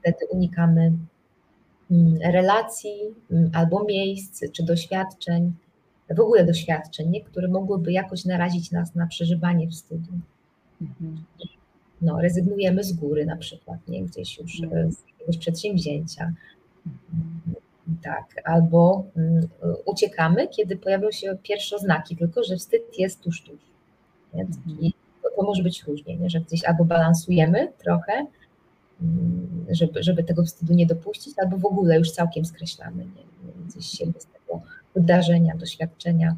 wtedy 0.00 0.18
unikamy 0.30 0.92
relacji 2.24 3.14
albo 3.52 3.84
miejsc 3.84 4.44
czy 4.52 4.62
doświadczeń, 4.62 5.52
w 6.10 6.20
ogóle 6.20 6.46
doświadczeń, 6.46 7.10
nie? 7.10 7.24
które 7.24 7.48
mogłyby 7.48 7.92
jakoś 7.92 8.24
narazić 8.24 8.70
nas 8.70 8.94
na 8.94 9.06
przeżywanie 9.06 9.68
wstydu. 9.68 10.12
Mhm. 10.82 11.24
No, 12.02 12.20
rezygnujemy 12.20 12.84
z 12.84 12.92
góry 12.92 13.26
na 13.26 13.36
przykład, 13.36 13.88
nie? 13.88 14.02
gdzieś 14.02 14.38
już 14.38 14.62
mhm. 14.62 14.92
z 14.92 15.04
jakiegoś 15.22 15.38
przedsięwzięcia. 15.38 16.32
Mhm. 16.86 17.62
Tak, 18.02 18.24
albo 18.44 19.04
um, 19.16 19.48
uciekamy, 19.84 20.48
kiedy 20.48 20.76
pojawią 20.76 21.10
się 21.10 21.36
pierwsze 21.42 21.76
oznaki, 21.76 22.16
tylko 22.16 22.44
że 22.44 22.56
wstyd 22.56 22.98
jest 22.98 23.20
tuż, 23.20 23.42
tuż. 23.42 23.60
Nie? 24.34 24.46
I 24.80 24.92
to, 25.36 25.42
może 25.42 25.62
być 25.62 25.84
różnie, 25.84 26.16
nie? 26.16 26.30
że 26.30 26.40
gdzieś 26.40 26.64
albo 26.64 26.84
balansujemy 26.84 27.72
trochę, 27.78 28.26
um, 29.00 29.66
żeby, 29.70 30.02
żeby 30.02 30.24
tego 30.24 30.44
wstydu 30.44 30.74
nie 30.74 30.86
dopuścić, 30.86 31.38
albo 31.38 31.58
w 31.58 31.66
ogóle 31.66 31.98
już 31.98 32.10
całkiem 32.10 32.44
skreślamy 32.44 33.04
nie? 33.04 33.22
gdzieś 33.68 33.86
siebie 33.86 34.20
z 34.20 34.26
tego 34.26 34.62
wydarzenia, 34.94 35.56
doświadczenia. 35.56 36.36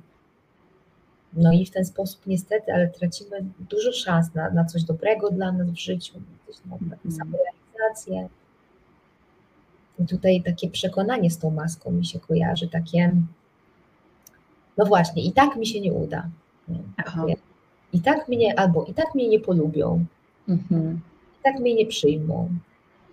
No 1.33 1.53
i 1.53 1.67
w 1.67 1.71
ten 1.71 1.85
sposób 1.85 2.27
niestety, 2.27 2.73
ale 2.73 2.89
tracimy 2.89 3.45
dużo 3.71 3.93
szans 3.93 4.35
na, 4.35 4.51
na 4.51 4.65
coś 4.65 4.85
dobrego 4.85 5.31
dla 5.31 5.53
nas 5.53 5.71
w 5.71 5.79
życiu, 5.79 6.21
na 6.67 6.77
taką 6.79 6.85
mhm. 6.85 7.13
samorealizację. 7.13 8.29
I 9.99 10.07
tutaj 10.07 10.43
takie 10.43 10.71
przekonanie 10.71 11.31
z 11.31 11.39
tą 11.39 11.51
maską 11.51 11.91
mi 11.91 12.07
się 12.07 12.21
kojarzy, 12.21 12.69
takie, 12.69 13.17
no 14.79 14.85
właśnie, 14.85 15.25
i 15.25 15.33
tak 15.33 15.57
mi 15.57 15.67
się 15.67 15.81
nie 15.81 15.93
uda. 15.93 16.29
I 17.93 18.01
tak 18.01 18.29
mnie, 18.29 18.59
albo 18.59 18.85
i 18.85 18.95
tak 18.95 19.15
mnie 19.15 19.29
nie 19.29 19.41
polubią, 19.41 20.05
mhm. 20.49 21.01
i 21.41 21.43
tak 21.43 21.61
mnie 21.61 21.75
nie 21.75 21.87
przyjmą. 21.87 22.49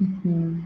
Mhm. 0.02 0.66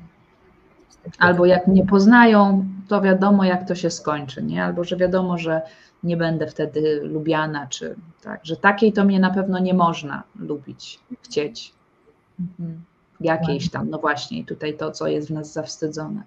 Albo 1.19 1.45
jak 1.45 1.67
mnie 1.67 1.85
poznają, 1.85 2.65
to 2.87 3.01
wiadomo, 3.01 3.43
jak 3.43 3.67
to 3.67 3.75
się 3.75 3.89
skończy, 3.89 4.43
nie? 4.43 4.63
Albo 4.63 4.83
że 4.83 4.97
wiadomo, 4.97 5.37
że 5.37 5.61
nie 6.03 6.17
będę 6.17 6.47
wtedy 6.47 7.01
lubiana, 7.03 7.67
czy 7.67 7.95
tak, 8.23 8.39
że 8.43 8.57
takiej 8.57 8.93
to 8.93 9.05
mnie 9.05 9.19
na 9.19 9.29
pewno 9.29 9.59
nie 9.59 9.73
można 9.73 10.23
lubić, 10.39 10.99
chcieć. 11.21 11.73
Mhm. 12.39 12.83
Jakiejś 13.21 13.69
tam, 13.69 13.89
no 13.89 13.99
właśnie, 13.99 14.45
tutaj 14.45 14.77
to, 14.77 14.91
co 14.91 15.07
jest 15.07 15.27
w 15.27 15.31
nas 15.31 15.53
zawstydzone. 15.53 16.23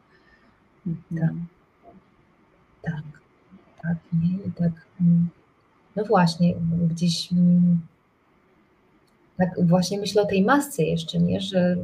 Mhm. 0.86 1.46
Tak, 2.82 2.94
tak, 2.94 3.02
tak, 3.82 3.96
nie? 4.12 4.52
Tak, 4.52 4.72
mm, 5.00 5.28
no 5.96 6.04
właśnie, 6.04 6.54
gdzieś 6.88 7.32
mm, 7.32 7.80
tak 9.38 9.66
właśnie 9.66 9.98
myślę 9.98 10.22
o 10.22 10.26
tej 10.26 10.42
masce 10.44 10.82
jeszcze, 10.82 11.18
nie, 11.18 11.40
że 11.40 11.76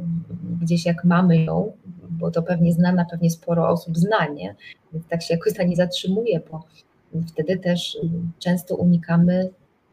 gdzieś 0.61 0.85
jak 0.85 1.03
mamy 1.03 1.43
ją, 1.43 1.71
bo 2.09 2.31
to 2.31 2.43
pewnie 2.43 2.73
znana, 2.73 3.05
pewnie 3.05 3.31
sporo 3.31 3.69
osób 3.69 3.97
zna, 3.97 4.27
nie? 4.27 4.55
Więc 4.93 5.07
tak 5.07 5.23
się 5.23 5.33
jakoś 5.33 5.57
na 5.57 5.63
nie 5.63 5.75
zatrzymuje, 5.75 6.41
bo 6.51 6.63
wtedy 7.27 7.57
też 7.57 7.97
często 8.39 8.75
unikamy 8.75 9.49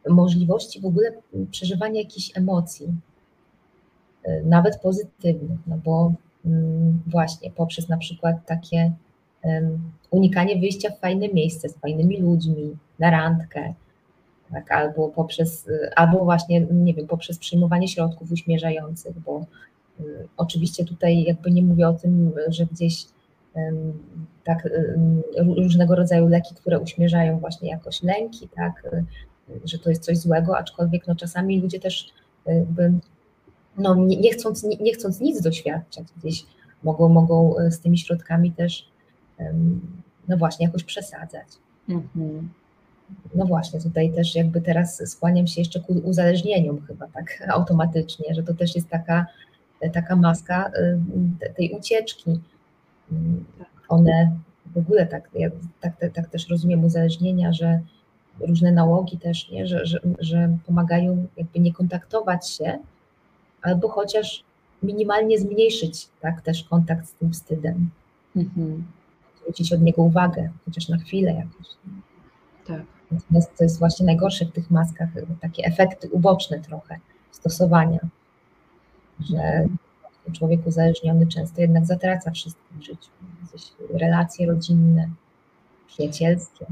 możliwości 0.09 0.81
w 0.81 0.87
ogóle 0.87 1.13
przeżywania 1.51 2.01
jakichś 2.01 2.31
emocji, 2.35 2.89
nawet 4.45 4.81
pozytywnych, 4.81 5.59
no 5.67 5.79
bo 5.85 6.13
mm, 6.47 7.01
właśnie 7.07 7.51
poprzez 7.51 7.89
na 7.89 7.97
przykład 7.97 8.37
takie 8.47 8.93
unikanie 10.11 10.59
wyjścia 10.59 10.91
w 10.91 11.01
fajne 11.01 11.29
miejsce 11.29 11.69
z 11.69 11.77
fajnymi 11.77 12.21
ludźmi, 12.21 12.77
na 12.99 13.11
randkę, 13.11 13.75
tak, 14.53 14.73
albo 14.73 15.09
poprzez, 15.09 15.69
albo 15.97 16.25
właśnie, 16.25 16.61
nie 16.61 16.95
wiem, 16.95 17.07
poprzez 17.07 17.39
przyjmowanie 17.39 17.89
środków 17.89 18.33
uśmierzających, 18.33 19.19
bo 19.21 19.47
y, 20.01 20.29
oczywiście 20.37 20.85
tutaj 20.85 21.23
jakby 21.23 21.51
nie 21.51 21.63
mówię 21.63 21.89
o 21.89 21.93
tym, 21.93 22.33
że 22.49 22.67
gdzieś 22.67 23.05
tak 24.45 24.69
różnego 25.37 25.95
rodzaju 25.95 26.29
leki, 26.29 26.55
które 26.55 26.81
uśmierzają 26.81 27.39
właśnie 27.39 27.71
jakoś 27.71 28.03
lęki, 28.03 28.49
tak, 28.49 28.85
y, 28.85 29.05
że 29.65 29.79
to 29.79 29.91
jest 29.91 30.03
coś 30.03 30.19
złego, 30.19 30.59
aczkolwiek 30.59 31.07
no 31.07 31.15
czasami 31.15 31.61
ludzie 31.61 31.81
też 31.81 32.13
jakby 32.47 32.93
no 33.79 33.95
nie, 33.95 34.17
nie 34.17 34.33
chcąc, 34.33 34.63
nie, 34.63 34.77
nie 34.77 34.93
chcąc 34.95 35.21
nic 35.21 35.43
doświadczać, 35.43 36.07
gdzieś 36.17 36.47
mogą, 36.83 37.09
mogą 37.09 37.59
y, 37.59 37.73
z 37.73 37.81
tymi 37.81 37.99
środkami 37.99 38.53
też 38.53 38.93
no 40.29 40.37
właśnie 40.37 40.67
jakoś 40.67 40.85
przesadzać. 40.85 41.49
Mhm 41.89 42.49
no 43.35 43.47
właśnie, 43.47 43.81
tutaj 43.81 44.13
też 44.13 44.35
jakby 44.35 44.61
teraz 44.61 45.11
skłaniam 45.11 45.47
się 45.47 45.61
jeszcze 45.61 45.81
ku 45.81 45.93
uzależnieniom 45.93 46.87
chyba 46.87 47.07
tak 47.09 47.43
automatycznie, 47.57 48.35
że 48.35 48.43
to 48.43 48.55
też 48.55 48.75
jest 48.75 48.89
taka, 48.89 49.27
taka 49.93 50.17
maska 50.17 50.71
tej 51.57 51.73
ucieczki. 51.73 52.41
One 53.89 54.37
w 54.67 54.79
ogóle 54.79 55.07
tak, 55.07 55.31
ja 55.35 55.51
tak, 55.81 55.97
tak, 55.97 56.13
tak 56.13 56.29
też 56.29 56.49
rozumiem 56.49 56.85
uzależnienia, 56.85 57.53
że 57.53 57.81
różne 58.41 58.73
nałogi 58.73 59.19
też, 59.19 59.51
nie? 59.51 59.67
Że, 59.67 59.87
że, 59.87 60.01
że 60.19 60.57
pomagają 60.67 61.27
jakby 61.37 61.61
nie 61.61 61.73
kontaktować 61.73 62.49
się, 62.51 62.79
albo 63.63 63.89
chociaż 63.89 64.45
minimalnie 64.83 65.39
zmniejszyć 65.39 66.09
tak 66.21 66.41
też 66.41 66.65
kontakt 66.65 67.09
z 67.09 67.13
tym 67.13 67.33
wstydem. 67.33 67.91
Mhm. 68.37 68.85
Zwrócić 69.41 69.73
od 69.73 69.83
niego 69.83 70.03
uwagę, 70.03 70.51
chociaż 70.65 70.89
na 70.89 70.99
chwilę 70.99 71.33
jakoś. 71.33 71.67
Tak. 72.67 72.83
Natomiast 73.11 73.57
to 73.59 73.65
jest 73.65 73.79
właśnie 73.79 74.07
najgorsze 74.07 74.45
w 74.45 74.53
tych 74.53 74.71
maskach, 74.71 75.09
takie 75.41 75.65
efekty 75.65 76.09
uboczne 76.11 76.61
trochę 76.61 76.99
stosowania, 77.31 78.01
że 79.21 79.67
człowiek 80.33 80.67
uzależniony 80.67 81.27
często 81.27 81.61
jednak 81.61 81.87
zatraca 81.87 82.31
wszystko 82.31 82.63
w 82.73 82.83
życiu. 82.83 83.11
Jakieś 83.43 83.73
relacje 84.01 84.47
rodzinne, 84.47 85.11
przyjacielskie. 85.87 86.67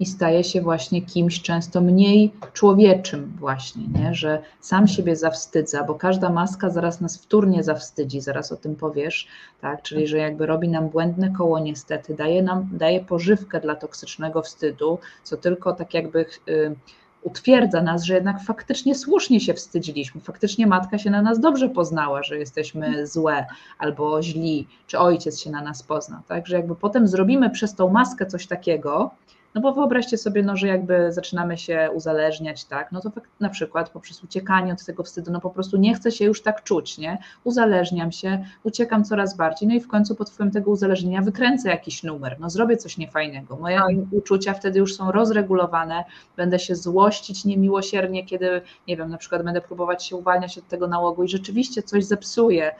I 0.00 0.06
staje 0.06 0.44
się 0.44 0.60
właśnie 0.60 1.02
kimś 1.02 1.42
często 1.42 1.80
mniej 1.80 2.32
człowieczym 2.52 3.32
właśnie, 3.38 3.82
nie? 3.88 4.14
że 4.14 4.42
sam 4.60 4.88
siebie 4.88 5.16
zawstydza, 5.16 5.84
bo 5.84 5.94
każda 5.94 6.30
maska 6.30 6.70
zaraz 6.70 7.00
nas 7.00 7.18
wtórnie 7.18 7.62
zawstydzi, 7.62 8.20
zaraz 8.20 8.52
o 8.52 8.56
tym 8.56 8.76
powiesz, 8.76 9.28
tak? 9.60 9.82
czyli 9.82 10.06
że 10.06 10.18
jakby 10.18 10.46
robi 10.46 10.68
nam 10.68 10.88
błędne 10.88 11.30
koło 11.30 11.58
niestety, 11.58 12.14
daje 12.14 12.42
nam, 12.42 12.68
daje 12.72 13.00
pożywkę 13.00 13.60
dla 13.60 13.74
toksycznego 13.74 14.42
wstydu, 14.42 14.98
co 15.22 15.36
tylko 15.36 15.72
tak 15.72 15.94
jakby... 15.94 16.26
Yy, 16.46 16.76
utwierdza 17.22 17.82
nas, 17.82 18.04
że 18.04 18.14
jednak 18.14 18.42
faktycznie 18.42 18.94
słusznie 18.94 19.40
się 19.40 19.54
wstydziliśmy, 19.54 20.20
faktycznie 20.20 20.66
matka 20.66 20.98
się 20.98 21.10
na 21.10 21.22
nas 21.22 21.40
dobrze 21.40 21.68
poznała, 21.68 22.22
że 22.22 22.38
jesteśmy 22.38 23.06
złe 23.06 23.46
albo 23.78 24.22
źli, 24.22 24.66
czy 24.86 24.98
ojciec 24.98 25.40
się 25.40 25.50
na 25.50 25.62
nas 25.62 25.82
poznał. 25.82 26.20
Także 26.28 26.56
jakby 26.56 26.76
potem 26.76 27.08
zrobimy 27.08 27.50
przez 27.50 27.74
tą 27.74 27.88
maskę 27.88 28.26
coś 28.26 28.46
takiego, 28.46 29.10
no 29.56 29.62
bo 29.62 29.72
wyobraźcie 29.72 30.18
sobie, 30.18 30.42
no, 30.42 30.56
że 30.56 30.66
jakby 30.66 31.12
zaczynamy 31.12 31.58
się 31.58 31.90
uzależniać, 31.94 32.64
tak, 32.64 32.92
no 32.92 33.00
to 33.00 33.10
na 33.40 33.48
przykład 33.48 33.90
poprzez 33.90 34.24
uciekanie 34.24 34.72
od 34.72 34.84
tego 34.84 35.02
wstydu, 35.02 35.32
no 35.32 35.40
po 35.40 35.50
prostu 35.50 35.76
nie 35.76 35.94
chcę 35.94 36.12
się 36.12 36.24
już 36.24 36.42
tak 36.42 36.62
czuć, 36.62 36.98
nie? 36.98 37.18
Uzależniam 37.44 38.12
się, 38.12 38.44
uciekam 38.64 39.04
coraz 39.04 39.36
bardziej, 39.36 39.68
no 39.68 39.74
i 39.74 39.80
w 39.80 39.88
końcu 39.88 40.14
pod 40.14 40.30
wpływem 40.30 40.50
tego 40.52 40.70
uzależnienia 40.70 41.22
wykręcę 41.22 41.68
jakiś 41.68 42.02
numer, 42.02 42.36
no 42.40 42.50
zrobię 42.50 42.76
coś 42.76 42.98
niefajnego. 42.98 43.56
Moje 43.56 43.76
tak. 43.76 43.86
uczucia 44.10 44.54
wtedy 44.54 44.78
już 44.78 44.96
są 44.96 45.12
rozregulowane, 45.12 46.04
będę 46.36 46.58
się 46.58 46.74
złościć 46.74 47.44
niemiłosiernie, 47.44 48.26
kiedy, 48.26 48.62
nie 48.88 48.96
wiem, 48.96 49.10
na 49.10 49.18
przykład 49.18 49.42
będę 49.42 49.60
próbować 49.60 50.04
się 50.04 50.16
uwalniać 50.16 50.58
od 50.58 50.68
tego 50.68 50.88
nałogu 50.88 51.24
i 51.24 51.28
rzeczywiście 51.28 51.82
coś 51.82 52.04
zepsuję, 52.04 52.74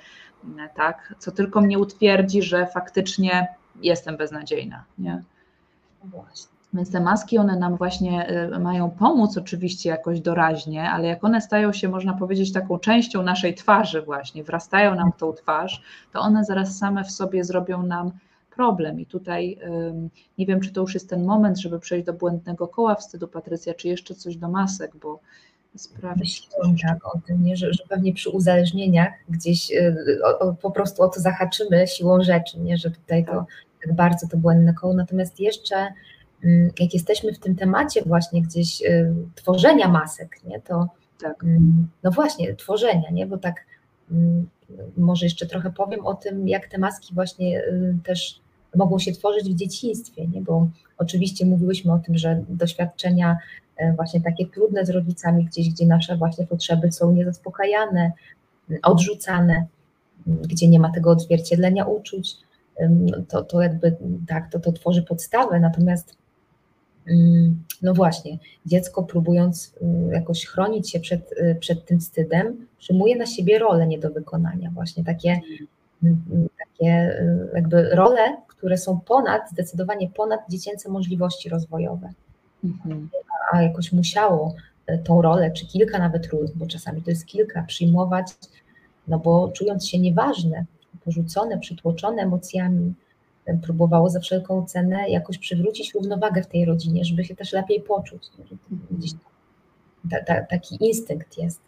tak, 0.74 1.14
co 1.18 1.32
tylko 1.32 1.60
mnie 1.60 1.78
utwierdzi, 1.78 2.42
że 2.42 2.66
faktycznie 2.66 3.48
jestem 3.82 4.16
beznadziejna, 4.16 4.84
nie? 4.98 5.22
No 6.04 6.10
właśnie. 6.10 6.55
Więc 6.74 6.92
te 6.92 7.00
maski, 7.00 7.38
one 7.38 7.56
nam 7.56 7.76
właśnie 7.76 8.30
y, 8.54 8.58
mają 8.58 8.90
pomóc 8.90 9.38
oczywiście 9.38 9.90
jakoś 9.90 10.20
doraźnie, 10.20 10.90
ale 10.90 11.08
jak 11.08 11.24
one 11.24 11.40
stają 11.40 11.72
się, 11.72 11.88
można 11.88 12.14
powiedzieć, 12.14 12.52
taką 12.52 12.78
częścią 12.78 13.22
naszej 13.22 13.54
twarzy 13.54 14.02
właśnie, 14.02 14.44
wrastają 14.44 14.94
nam 14.94 15.12
w 15.12 15.16
tą 15.16 15.32
twarz, 15.32 15.82
to 16.12 16.20
one 16.20 16.44
zaraz 16.44 16.78
same 16.78 17.04
w 17.04 17.10
sobie 17.10 17.44
zrobią 17.44 17.82
nam 17.82 18.12
problem. 18.56 19.00
I 19.00 19.06
tutaj 19.06 19.58
nie 20.38 20.46
wiem, 20.46 20.60
czy 20.60 20.72
to 20.72 20.80
już 20.80 20.94
jest 20.94 21.10
ten 21.10 21.24
moment, 21.24 21.58
żeby 21.58 21.80
przejść 21.80 22.06
do 22.06 22.12
błędnego 22.12 22.68
koła 22.68 22.94
wstydu, 22.94 23.28
Patrycja, 23.28 23.74
czy 23.74 23.88
jeszcze 23.88 24.14
coś 24.14 24.36
do 24.36 24.48
masek, 24.48 24.96
bo 24.96 25.20
sprawdzić. 25.78 26.48
Tak 26.82 27.06
o 27.06 27.20
tym, 27.26 27.44
nie? 27.44 27.56
Że, 27.56 27.72
że 27.72 27.84
pewnie 27.88 28.14
przy 28.14 28.30
uzależnieniach 28.30 29.12
gdzieś 29.28 29.70
y, 29.70 30.18
o, 30.24 30.38
o, 30.38 30.54
po 30.54 30.70
prostu 30.70 31.02
o 31.02 31.08
to 31.08 31.20
zahaczymy 31.20 31.86
siłą 31.86 32.22
rzeczy, 32.22 32.60
nie? 32.60 32.76
że 32.76 32.90
tutaj 32.90 33.24
to 33.24 33.32
tak, 33.32 33.46
tak 33.84 33.92
bardzo 33.92 34.28
to 34.28 34.36
błędne 34.36 34.74
koło. 34.74 34.94
Natomiast 34.94 35.40
jeszcze 35.40 35.92
jak 36.80 36.94
jesteśmy 36.94 37.32
w 37.32 37.38
tym 37.38 37.56
temacie 37.56 38.02
właśnie 38.02 38.42
gdzieś 38.42 38.82
y, 38.82 39.14
tworzenia 39.34 39.88
masek, 39.88 40.44
nie, 40.44 40.60
to 40.60 40.88
tak. 41.22 41.44
Mm, 41.44 41.88
no 42.02 42.10
właśnie, 42.10 42.54
tworzenia, 42.54 43.10
nie, 43.10 43.26
bo 43.26 43.38
tak 43.38 43.64
mm, 44.10 44.48
może 44.96 45.26
jeszcze 45.26 45.46
trochę 45.46 45.72
powiem 45.72 46.06
o 46.06 46.14
tym, 46.14 46.48
jak 46.48 46.68
te 46.68 46.78
maski 46.78 47.14
właśnie 47.14 47.60
y, 47.60 47.96
też 48.04 48.40
mogą 48.76 48.98
się 48.98 49.12
tworzyć 49.12 49.44
w 49.44 49.56
dzieciństwie, 49.56 50.26
nie, 50.26 50.40
bo 50.40 50.68
oczywiście 50.98 51.46
mówiłyśmy 51.46 51.92
o 51.92 51.98
tym, 51.98 52.18
że 52.18 52.44
doświadczenia 52.48 53.38
y, 53.80 53.92
właśnie 53.96 54.20
takie 54.20 54.46
trudne 54.46 54.86
z 54.86 54.90
rodzicami, 54.90 55.44
gdzieś, 55.44 55.70
gdzie 55.70 55.86
nasze 55.86 56.16
właśnie 56.16 56.46
potrzeby 56.46 56.92
są 56.92 57.12
niezaspokajane, 57.12 58.12
odrzucane, 58.82 59.66
gdzie 60.26 60.68
nie 60.68 60.80
ma 60.80 60.92
tego 60.92 61.10
odzwierciedlenia 61.10 61.84
uczuć, 61.84 62.36
to, 63.28 63.42
to 63.42 63.62
jakby 63.62 63.96
tak, 64.28 64.50
to, 64.52 64.60
to 64.60 64.72
tworzy 64.72 65.02
podstawę, 65.02 65.60
natomiast 65.60 66.16
Mm, 66.16 66.25
no 67.82 67.94
właśnie, 67.94 68.38
dziecko 68.66 69.02
próbując 69.02 69.74
y, 69.82 70.12
jakoś 70.12 70.46
chronić 70.46 70.90
się 70.90 71.00
przed, 71.00 71.32
y, 71.32 71.56
przed 71.60 71.84
tym 71.84 72.00
wstydem, 72.00 72.66
przyjmuje 72.78 73.16
na 73.16 73.26
siebie 73.26 73.58
role 73.58 73.86
nie 73.86 73.98
do 73.98 74.10
wykonania, 74.10 74.70
właśnie 74.74 75.04
takie, 75.04 75.40
mm, 76.02 76.48
takie 76.58 77.18
y, 77.20 77.50
jakby 77.54 77.90
role, 77.90 78.36
które 78.48 78.78
są 78.78 79.00
ponad, 79.00 79.50
zdecydowanie 79.50 80.10
ponad 80.10 80.40
dziecięce 80.50 80.88
możliwości 80.88 81.48
rozwojowe. 81.48 82.12
Mhm. 82.64 83.08
A 83.52 83.62
jakoś 83.62 83.92
musiało 83.92 84.54
tą 85.04 85.22
rolę, 85.22 85.50
czy 85.50 85.66
kilka 85.66 85.98
nawet 85.98 86.26
ról, 86.26 86.48
bo 86.54 86.66
czasami 86.66 87.02
to 87.02 87.10
jest 87.10 87.26
kilka, 87.26 87.62
przyjmować, 87.62 88.26
no 89.08 89.18
bo 89.18 89.48
czując 89.54 89.88
się 89.88 89.98
nieważne, 89.98 90.64
porzucone, 91.04 91.58
przytłoczone 91.58 92.22
emocjami, 92.22 92.94
próbowało 93.62 94.10
za 94.10 94.20
wszelką 94.20 94.66
cenę 94.66 95.08
jakoś 95.08 95.38
przywrócić 95.38 95.94
równowagę 95.94 96.42
w 96.42 96.46
tej 96.46 96.64
rodzinie, 96.64 97.04
żeby 97.04 97.24
się 97.24 97.36
też 97.36 97.52
lepiej 97.52 97.80
poczuć. 97.80 98.28
Gdzieś 98.90 99.12
ta, 100.10 100.24
ta, 100.24 100.42
taki 100.42 100.84
instynkt 100.84 101.38
jest. 101.38 101.60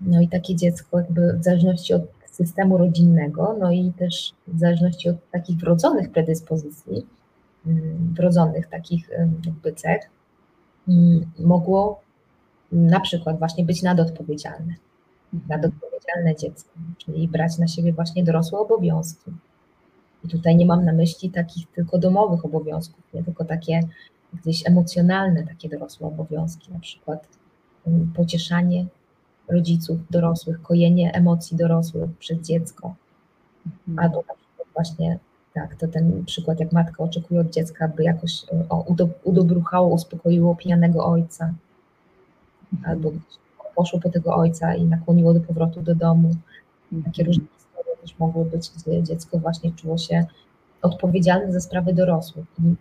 No 0.00 0.20
i 0.20 0.28
takie 0.28 0.56
dziecko 0.56 0.98
jakby 0.98 1.38
w 1.38 1.44
zależności 1.44 1.94
od 1.94 2.02
systemu 2.30 2.78
rodzinnego, 2.78 3.56
no 3.60 3.72
i 3.72 3.92
też 3.92 4.32
w 4.48 4.58
zależności 4.58 5.08
od 5.08 5.30
takich 5.30 5.56
wrodzonych 5.56 6.10
predyspozycji, 6.10 7.06
mm, 7.66 8.14
wrodzonych 8.14 8.66
takich 8.66 9.10
jakby 9.46 9.72
cech, 9.72 10.10
mm, 10.88 11.30
mogło 11.38 12.00
na 12.72 13.00
przykład 13.00 13.38
właśnie 13.38 13.64
być 13.64 13.82
nadodpowiedzialne. 13.82 14.74
Nadodpowiedzialne 15.48 16.36
dziecko, 16.36 16.70
czyli 16.98 17.28
brać 17.28 17.58
na 17.58 17.66
siebie 17.66 17.92
właśnie 17.92 18.24
dorosłe 18.24 18.58
obowiązki 18.58 19.30
i 20.24 20.28
tutaj 20.28 20.56
nie 20.56 20.66
mam 20.66 20.84
na 20.84 20.92
myśli 20.92 21.30
takich 21.30 21.66
tylko 21.66 21.98
domowych 21.98 22.44
obowiązków, 22.44 23.04
nie 23.14 23.24
tylko 23.24 23.44
takie 23.44 23.80
gdzieś 24.34 24.66
emocjonalne, 24.66 25.46
takie 25.46 25.68
dorosłe 25.68 26.06
obowiązki, 26.06 26.72
na 26.72 26.78
przykład 26.78 27.28
um, 27.86 28.12
pocieszanie 28.16 28.86
rodziców 29.48 29.98
dorosłych, 30.10 30.62
kojenie 30.62 31.12
emocji 31.12 31.56
dorosłych 31.56 32.10
przez 32.18 32.38
dziecko. 32.38 32.94
Mhm. 33.66 33.98
Albo 33.98 34.24
na 34.28 34.34
przykład 34.34 34.68
właśnie 34.74 35.18
tak, 35.54 35.74
to 35.74 35.88
ten 35.88 36.24
przykład, 36.24 36.60
jak 36.60 36.72
matka 36.72 37.04
oczekuje 37.04 37.40
od 37.40 37.50
dziecka, 37.50 37.88
by 37.88 38.04
jakoś 38.04 38.44
o, 38.68 38.94
udobruchało, 39.24 39.88
uspokoiło 39.88 40.56
pijanego 40.56 41.06
ojca, 41.06 41.54
mhm. 42.72 42.90
albo 42.90 43.12
poszło 43.74 44.00
po 44.00 44.10
tego 44.10 44.34
ojca 44.34 44.74
i 44.74 44.84
nakłoniło 44.84 45.34
do 45.34 45.40
powrotu 45.40 45.82
do 45.82 45.94
domu. 45.94 46.30
Takie 47.04 47.22
mhm. 47.22 47.26
różne 47.26 47.44
też 48.02 48.18
mogło 48.18 48.44
być, 48.44 48.70
gdzie 48.70 49.02
dziecko 49.02 49.38
właśnie 49.38 49.72
czuło 49.72 49.98
się 49.98 50.26
odpowiedzialne 50.82 51.52
za 51.52 51.60
sprawy 51.60 51.92
dorosłych. 51.92 52.44
I 52.58 52.74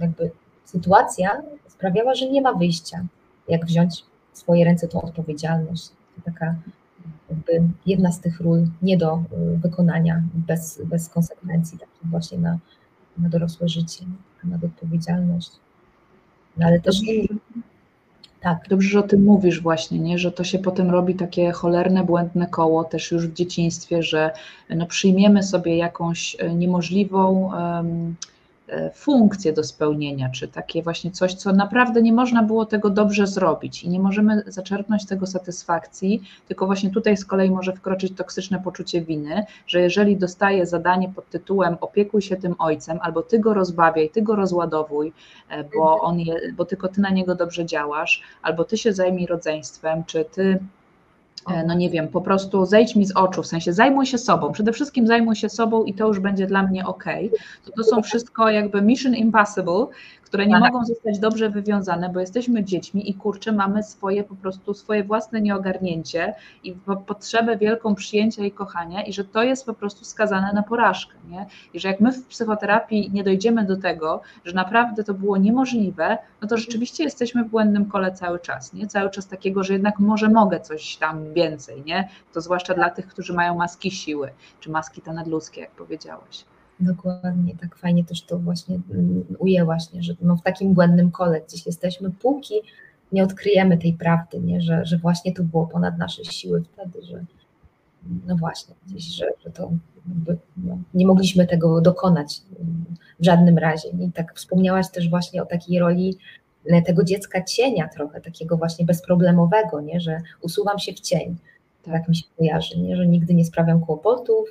jakby 0.00 0.30
sytuacja 0.64 1.42
sprawiała, 1.68 2.14
że 2.14 2.30
nie 2.30 2.42
ma 2.42 2.54
wyjścia, 2.54 3.06
jak 3.48 3.66
wziąć 3.66 4.04
w 4.32 4.38
swoje 4.38 4.64
ręce 4.64 4.88
tą 4.88 5.02
odpowiedzialność. 5.02 5.88
To 5.88 6.22
taka 6.24 6.54
jakby 7.30 7.68
jedna 7.86 8.12
z 8.12 8.20
tych 8.20 8.40
ról 8.40 8.66
nie 8.82 8.96
do 8.96 9.16
y, 9.16 9.56
wykonania 9.56 10.22
bez, 10.34 10.82
bez 10.84 11.08
konsekwencji, 11.08 11.78
takich 11.78 12.10
właśnie 12.10 12.38
na, 12.38 12.58
na 13.18 13.28
dorosłe 13.28 13.68
życie, 13.68 14.04
na 14.44 14.56
odpowiedzialność. 14.56 15.50
No 16.56 16.66
ale 16.66 16.80
też 16.80 17.00
tak. 18.46 18.68
Dobrze, 18.68 18.88
że 18.88 18.98
o 18.98 19.02
tym 19.02 19.24
mówisz 19.24 19.60
właśnie, 19.60 19.98
nie? 19.98 20.18
że 20.18 20.32
to 20.32 20.44
się 20.44 20.58
potem 20.58 20.90
robi 20.90 21.14
takie 21.14 21.52
cholerne, 21.52 22.04
błędne 22.04 22.46
koło 22.46 22.84
też 22.84 23.10
już 23.10 23.28
w 23.28 23.32
dzieciństwie, 23.32 24.02
że 24.02 24.30
no, 24.70 24.86
przyjmiemy 24.86 25.42
sobie 25.42 25.76
jakąś 25.76 26.36
e, 26.38 26.54
niemożliwą 26.54 27.52
um, 27.54 28.14
funkcje 28.94 29.52
do 29.52 29.64
spełnienia, 29.64 30.30
czy 30.30 30.48
takie 30.48 30.82
właśnie 30.82 31.10
coś, 31.10 31.34
co 31.34 31.52
naprawdę 31.52 32.02
nie 32.02 32.12
można 32.12 32.42
było 32.42 32.66
tego 32.66 32.90
dobrze 32.90 33.26
zrobić 33.26 33.84
i 33.84 33.88
nie 33.88 34.00
możemy 34.00 34.42
zaczerpnąć 34.46 35.06
tego 35.06 35.26
satysfakcji, 35.26 36.22
tylko 36.48 36.66
właśnie 36.66 36.90
tutaj 36.90 37.16
z 37.16 37.24
kolei 37.24 37.50
może 37.50 37.72
wkroczyć 37.72 38.12
toksyczne 38.16 38.60
poczucie 38.64 39.00
winy, 39.00 39.44
że 39.66 39.80
jeżeli 39.80 40.16
dostaję 40.16 40.66
zadanie 40.66 41.12
pod 41.14 41.30
tytułem 41.30 41.76
opiekuj 41.80 42.22
się 42.22 42.36
tym 42.36 42.54
ojcem, 42.58 42.98
albo 43.02 43.22
ty 43.22 43.38
go 43.38 43.54
rozbawiaj, 43.54 44.10
ty 44.10 44.22
go 44.22 44.36
rozładowuj, 44.36 45.12
e, 45.48 45.64
bo, 45.64 46.00
on 46.00 46.20
je, 46.20 46.34
bo 46.56 46.64
tylko 46.64 46.88
ty 46.88 47.00
na 47.00 47.10
niego 47.10 47.34
dobrze 47.34 47.66
działasz, 47.66 48.22
albo 48.42 48.64
ty 48.64 48.78
się 48.78 48.92
zajmij 48.92 49.26
rodzeństwem, 49.26 50.04
czy 50.04 50.24
ty 50.24 50.46
E, 50.46 50.58
no 51.66 51.74
nie 51.74 51.90
wiem, 51.90 52.08
po 52.08 52.20
prostu 52.20 52.66
zejdź 52.66 52.96
mi 52.96 53.06
z 53.06 53.16
oczu, 53.16 53.42
w 53.42 53.46
sensie 53.46 53.72
zajmuj 53.72 54.06
się 54.06 54.18
sobą, 54.18 54.52
przede 54.52 54.72
wszystkim 54.72 55.06
zajmuj 55.06 55.36
się 55.36 55.48
sobą 55.48 55.84
i 55.84 55.94
to 55.94 56.06
już 56.06 56.20
będzie 56.20 56.46
dla 56.46 56.62
mnie 56.62 56.86
ok. 56.86 57.04
To, 57.64 57.72
to 57.72 57.84
są 57.84 58.02
wszystko 58.02 58.50
jakby 58.50 58.82
mission 58.82 59.14
impossible, 59.14 59.86
które 60.26 60.46
nie 60.46 60.60
tak. 60.60 60.72
mogą 60.72 60.84
zostać 60.84 61.18
dobrze 61.18 61.50
wywiązane, 61.50 62.08
bo 62.08 62.20
jesteśmy 62.20 62.64
dziećmi 62.64 63.10
i 63.10 63.14
kurczę, 63.14 63.52
mamy 63.52 63.82
swoje 63.82 64.24
po 64.24 64.34
prostu 64.34 64.74
swoje 64.74 65.04
własne 65.04 65.40
nieogarnięcie 65.40 66.34
i 66.64 66.76
potrzebę 67.06 67.56
wielką 67.56 67.94
przyjęcia 67.94 68.44
i 68.44 68.50
kochania 68.50 69.02
i 69.02 69.12
że 69.12 69.24
to 69.24 69.42
jest 69.42 69.66
po 69.66 69.74
prostu 69.74 70.04
skazane 70.04 70.52
na 70.52 70.62
porażkę, 70.62 71.14
nie? 71.28 71.46
I 71.74 71.80
że 71.80 71.88
jak 71.88 72.00
my 72.00 72.12
w 72.12 72.26
psychoterapii 72.26 73.10
nie 73.12 73.24
dojdziemy 73.24 73.64
do 73.64 73.76
tego, 73.76 74.20
że 74.44 74.54
naprawdę 74.54 75.04
to 75.04 75.14
było 75.14 75.36
niemożliwe, 75.36 76.18
no 76.42 76.48
to 76.48 76.56
rzeczywiście 76.56 77.04
jesteśmy 77.04 77.44
w 77.44 77.48
błędnym 77.48 77.84
kole 77.84 78.12
cały 78.12 78.38
czas, 78.38 78.72
nie? 78.72 78.86
Cały 78.86 79.10
czas 79.10 79.26
takiego, 79.26 79.64
że 79.64 79.72
jednak 79.72 79.98
może 79.98 80.28
mogę 80.28 80.60
coś 80.60 80.96
tam 80.96 81.32
więcej, 81.32 81.82
nie? 81.86 82.08
To 82.32 82.40
zwłaszcza 82.40 82.74
dla 82.74 82.90
tych, 82.90 83.06
którzy 83.06 83.32
mają 83.32 83.54
maski 83.54 83.90
siły, 83.90 84.30
czy 84.60 84.70
maski 84.70 85.02
te 85.02 85.12
nadludzkie, 85.12 85.60
jak 85.60 85.70
powiedziałeś. 85.70 86.44
Dokładnie, 86.80 87.54
tak 87.60 87.76
fajnie 87.76 88.04
też 88.04 88.22
to 88.22 88.38
właśnie 88.38 88.78
mm, 88.90 89.24
ujęłaś, 89.38 89.92
nie? 89.92 90.02
że 90.02 90.14
no 90.20 90.36
w 90.36 90.42
takim 90.42 90.74
błędnym 90.74 91.10
kole 91.10 91.40
gdzieś 91.40 91.66
jesteśmy, 91.66 92.10
póki 92.10 92.54
nie 93.12 93.22
odkryjemy 93.22 93.78
tej 93.78 93.92
prawdy, 93.92 94.40
nie? 94.40 94.60
Że, 94.60 94.84
że 94.84 94.98
właśnie 94.98 95.34
to 95.34 95.42
było 95.42 95.66
ponad 95.66 95.98
nasze 95.98 96.24
siły 96.24 96.62
wtedy, 96.72 97.06
że 97.06 97.24
no 98.26 98.36
właśnie, 98.36 98.74
gdzieś, 98.86 99.04
że, 99.04 99.26
że 99.44 99.50
to 99.50 99.70
jakby, 100.08 100.36
no, 100.56 100.78
nie 100.94 101.06
mogliśmy 101.06 101.46
tego 101.46 101.80
dokonać 101.80 102.42
w 103.20 103.24
żadnym 103.24 103.58
razie. 103.58 103.88
I 103.88 104.12
tak 104.12 104.34
wspomniałaś 104.34 104.90
też 104.90 105.10
właśnie 105.10 105.42
o 105.42 105.46
takiej 105.46 105.78
roli 105.78 106.16
e, 106.66 106.82
tego 106.82 107.04
dziecka 107.04 107.44
cienia 107.44 107.88
trochę, 107.88 108.20
takiego 108.20 108.56
właśnie 108.56 108.86
bezproblemowego, 108.86 109.80
nie? 109.80 110.00
że 110.00 110.20
usuwam 110.40 110.78
się 110.78 110.92
w 110.92 111.00
cień, 111.00 111.36
tak 111.82 112.08
mi 112.08 112.16
się 112.16 112.24
kojarzy, 112.38 112.78
nie? 112.78 112.96
że 112.96 113.06
nigdy 113.06 113.34
nie 113.34 113.44
sprawiam 113.44 113.80
kłopotów, 113.80 114.48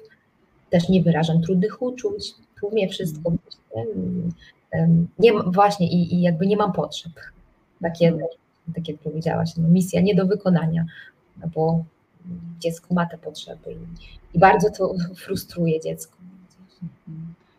też 0.69 0.89
nie 0.89 1.03
wyrażam 1.03 1.41
trudnych 1.41 1.81
uczuć, 1.81 2.33
tłumię 2.59 2.89
wszystko, 2.89 3.31
nie, 4.75 4.85
nie 5.19 5.33
właśnie 5.33 5.91
i, 5.91 6.15
i, 6.15 6.21
jakby 6.21 6.47
nie 6.47 6.57
mam 6.57 6.73
potrzeb. 6.73 7.11
Takie, 7.81 8.07
mhm. 8.07 8.29
tak 8.75 8.87
jak 8.87 8.97
powiedziałaś, 8.97 9.49
no, 9.57 9.67
misja 9.67 10.01
nie 10.01 10.15
do 10.15 10.25
wykonania, 10.25 10.85
no 11.41 11.47
bo 11.55 11.83
dziecko 12.59 12.93
ma 12.93 13.05
te 13.05 13.17
potrzeby 13.17 13.71
i, 13.71 14.37
i 14.37 14.39
bardzo 14.39 14.69
to 14.71 14.93
frustruje 15.25 15.81
dziecko. 15.81 16.17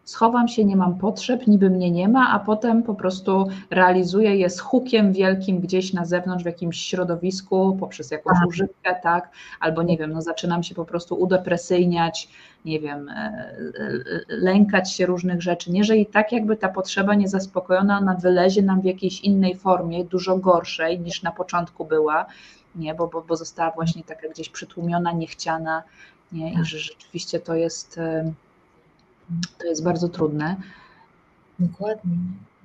Schowam 0.06 0.48
się, 0.48 0.64
nie 0.64 0.76
mam 0.76 0.98
potrzeb, 0.98 1.46
niby 1.46 1.70
mnie 1.70 1.90
nie 1.90 2.08
ma, 2.08 2.30
a 2.32 2.38
potem 2.38 2.82
po 2.82 2.94
prostu 2.94 3.48
realizuję 3.70 4.36
je 4.36 4.50
z 4.50 4.60
hukiem 4.60 5.12
wielkim 5.12 5.60
gdzieś 5.60 5.92
na 5.92 6.04
zewnątrz, 6.04 6.42
w 6.42 6.46
jakimś 6.46 6.80
środowisku, 6.80 7.76
poprzez 7.80 8.10
jakąś 8.10 8.38
tak. 8.38 8.48
używkę, 8.48 8.96
tak, 9.02 9.30
albo 9.60 9.82
nie 9.82 9.98
wiem, 9.98 10.12
no 10.12 10.22
zaczynam 10.22 10.62
się 10.62 10.74
po 10.74 10.84
prostu 10.84 11.20
udepresyjniać, 11.20 12.28
nie 12.64 12.80
wiem, 12.80 13.08
e, 13.08 13.12
e, 13.14 14.00
lękać 14.28 14.92
się 14.92 15.06
różnych 15.06 15.42
rzeczy. 15.42 15.72
Nie, 15.72 15.84
że 15.84 15.96
i 15.96 16.06
tak 16.06 16.32
jakby 16.32 16.56
ta 16.56 16.68
potrzeba 16.68 17.14
niezaspokojona, 17.14 17.98
ona 17.98 18.14
wylezie 18.14 18.62
nam 18.62 18.80
w 18.80 18.84
jakiejś 18.84 19.20
innej 19.20 19.56
formie, 19.56 20.04
dużo 20.04 20.38
gorszej 20.38 21.00
niż 21.00 21.22
na 21.22 21.32
początku 21.32 21.84
była, 21.84 22.26
nie, 22.76 22.94
bo, 22.94 23.06
bo, 23.06 23.22
bo 23.22 23.36
została 23.36 23.70
właśnie 23.70 24.04
taka 24.04 24.28
gdzieś 24.28 24.48
przytłumiona, 24.48 25.12
niechciana, 25.12 25.82
nie, 26.32 26.52
i 26.52 26.54
tak. 26.54 26.64
że 26.64 26.78
rzeczywiście 26.78 27.40
to 27.40 27.54
jest 27.54 28.00
to 29.58 29.66
jest 29.66 29.84
bardzo 29.84 30.08
trudne. 30.08 30.56
Dokładnie. 31.58 32.16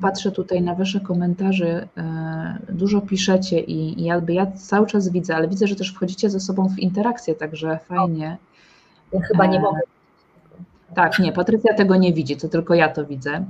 Patrzę 0.02 0.32
tutaj 0.32 0.62
na 0.62 0.76
Wasze 0.76 1.00
komentarze, 1.00 1.88
e, 1.98 2.60
dużo 2.70 3.02
piszecie 3.02 3.60
i, 3.60 4.02
i 4.02 4.04
jakby 4.04 4.34
ja 4.34 4.52
cały 4.52 4.88
czas 4.88 5.10
widzę, 5.10 5.36
ale 5.36 5.48
widzę, 5.48 5.68
że 5.68 5.76
też 5.76 5.94
wchodzicie 5.94 6.30
ze 6.30 6.40
sobą 6.40 6.70
w 6.70 6.80
interakcję, 6.80 7.36
także 7.36 7.80
fajnie. 7.86 8.38
Ja 9.14 9.22
chyba 9.22 9.46
nie 9.46 9.58
e, 9.58 9.62
mogę. 9.62 9.80
Tak, 10.96 11.20
nie, 11.20 11.32
Patrycja 11.32 11.74
tego 11.74 11.96
nie 11.96 12.14
widzi, 12.14 12.38
to 12.38 12.50
tylko 12.50 12.74
ja 12.74 12.90
to 12.90 13.06
widzę. 13.06 13.46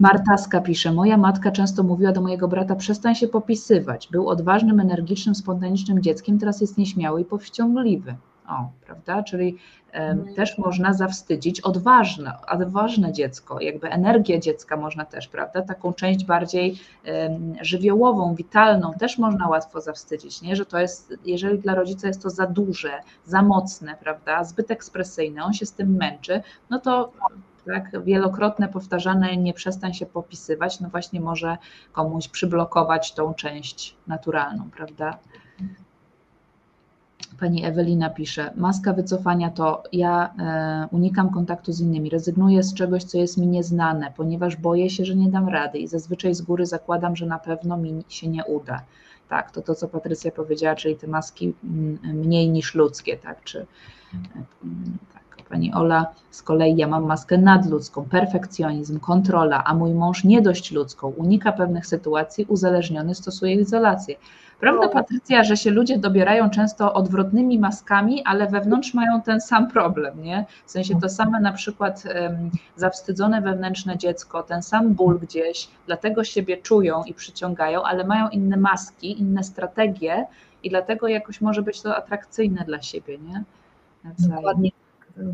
Martaska 0.00 0.60
pisze, 0.60 0.92
moja 0.92 1.16
matka 1.16 1.50
często 1.50 1.82
mówiła 1.82 2.12
do 2.12 2.20
mojego 2.20 2.48
brata, 2.48 2.76
przestań 2.76 3.14
się 3.14 3.28
popisywać. 3.28 4.08
Był 4.10 4.28
odważnym, 4.28 4.80
energicznym, 4.80 5.34
spontanicznym 5.34 6.02
dzieckiem, 6.02 6.38
teraz 6.38 6.60
jest 6.60 6.78
nieśmiały 6.78 7.20
i 7.20 7.24
powściągliwy. 7.24 8.14
O, 8.48 8.68
prawda? 8.86 9.22
Czyli 9.22 9.56
um, 9.94 10.34
też 10.34 10.58
można 10.58 10.92
zawstydzić 10.92 11.60
odważne, 11.60 12.32
odważne 12.48 13.12
dziecko, 13.12 13.60
jakby 13.60 13.88
energię 13.90 14.40
dziecka 14.40 14.76
można 14.76 15.04
też, 15.04 15.28
prawda? 15.28 15.62
Taką 15.62 15.92
część 15.92 16.24
bardziej 16.24 16.78
um, 17.06 17.54
żywiołową, 17.60 18.34
witalną 18.34 18.92
też 18.92 19.18
można 19.18 19.48
łatwo 19.48 19.80
zawstydzić, 19.80 20.42
nie? 20.42 20.56
Że 20.56 20.66
to 20.66 20.78
jest, 20.78 21.14
jeżeli 21.24 21.58
dla 21.58 21.74
rodzica 21.74 22.06
jest 22.06 22.22
to 22.22 22.30
za 22.30 22.46
duże, 22.46 22.90
za 23.24 23.42
mocne, 23.42 23.96
prawda? 24.00 24.44
Zbyt 24.44 24.70
ekspresyjne, 24.70 25.44
on 25.44 25.52
się 25.52 25.66
z 25.66 25.72
tym 25.72 25.96
męczy, 25.96 26.42
no 26.70 26.78
to 26.78 27.12
tak, 27.66 28.04
wielokrotne 28.04 28.68
powtarzane 28.68 29.36
nie 29.36 29.54
przestań 29.54 29.94
się 29.94 30.06
popisywać, 30.06 30.80
no 30.80 30.88
właśnie 30.88 31.20
może 31.20 31.56
komuś 31.92 32.28
przyblokować 32.28 33.12
tą 33.12 33.34
część 33.34 33.96
naturalną, 34.06 34.70
prawda? 34.70 35.18
Pani 37.40 37.64
Ewelina 37.64 38.10
pisze, 38.10 38.50
maska 38.56 38.92
wycofania 38.92 39.50
to 39.50 39.82
ja 39.92 40.34
e, 40.38 40.88
unikam 40.90 41.30
kontaktu 41.30 41.72
z 41.72 41.80
innymi, 41.80 42.10
rezygnuję 42.10 42.62
z 42.62 42.74
czegoś, 42.74 43.04
co 43.04 43.18
jest 43.18 43.38
mi 43.38 43.46
nieznane, 43.46 44.12
ponieważ 44.16 44.56
boję 44.56 44.90
się, 44.90 45.04
że 45.04 45.16
nie 45.16 45.30
dam 45.30 45.48
rady 45.48 45.78
i 45.78 45.88
zazwyczaj 45.88 46.34
z 46.34 46.42
góry 46.42 46.66
zakładam, 46.66 47.16
że 47.16 47.26
na 47.26 47.38
pewno 47.38 47.76
mi 47.76 48.04
się 48.08 48.28
nie 48.28 48.44
uda. 48.44 48.82
Tak, 49.28 49.50
to 49.50 49.62
to, 49.62 49.74
co 49.74 49.88
Patrycja 49.88 50.30
powiedziała, 50.30 50.74
czyli 50.76 50.96
te 50.96 51.06
maski 51.06 51.54
mniej 52.02 52.50
niż 52.50 52.74
ludzkie, 52.74 53.16
tak, 53.16 53.44
czy 53.44 53.60
e, 53.60 53.66
tak, 55.14 55.28
pani 55.48 55.74
Ola, 55.74 56.06
z 56.30 56.42
kolei 56.42 56.76
ja 56.76 56.88
mam 56.88 57.06
maskę 57.06 57.38
nadludzką, 57.38 58.04
perfekcjonizm, 58.04 59.00
kontrola, 59.00 59.64
a 59.64 59.74
mój 59.74 59.94
mąż 59.94 60.24
nie 60.24 60.42
dość 60.42 60.72
ludzką, 60.72 61.08
unika 61.08 61.52
pewnych 61.52 61.86
sytuacji, 61.86 62.44
uzależniony, 62.44 63.14
stosuje 63.14 63.54
izolację. 63.54 64.16
Prawda, 64.60 64.86
no. 64.86 64.88
Patrycja, 64.88 65.44
że 65.44 65.56
się 65.56 65.70
ludzie 65.70 65.98
dobierają 65.98 66.50
często 66.50 66.92
odwrotnymi 66.92 67.58
maskami, 67.58 68.22
ale 68.24 68.46
wewnątrz 68.46 68.94
mają 68.94 69.22
ten 69.22 69.40
sam 69.40 69.70
problem, 69.70 70.22
nie? 70.22 70.46
W 70.66 70.70
sensie 70.70 71.00
to 71.00 71.08
same 71.08 71.40
na 71.40 71.52
przykład 71.52 72.04
um, 72.04 72.50
zawstydzone 72.76 73.40
wewnętrzne 73.40 73.98
dziecko, 73.98 74.42
ten 74.42 74.62
sam 74.62 74.94
ból 74.94 75.18
gdzieś, 75.18 75.68
dlatego 75.86 76.24
siebie 76.24 76.56
czują 76.56 77.04
i 77.04 77.14
przyciągają, 77.14 77.82
ale 77.82 78.04
mają 78.04 78.28
inne 78.28 78.56
maski, 78.56 79.20
inne 79.20 79.44
strategie 79.44 80.26
i 80.62 80.70
dlatego 80.70 81.08
jakoś 81.08 81.40
może 81.40 81.62
być 81.62 81.82
to 81.82 81.96
atrakcyjne 81.96 82.64
dla 82.64 82.82
siebie, 82.82 83.18
nie? 83.18 83.42
Dokładnie. 84.18 84.70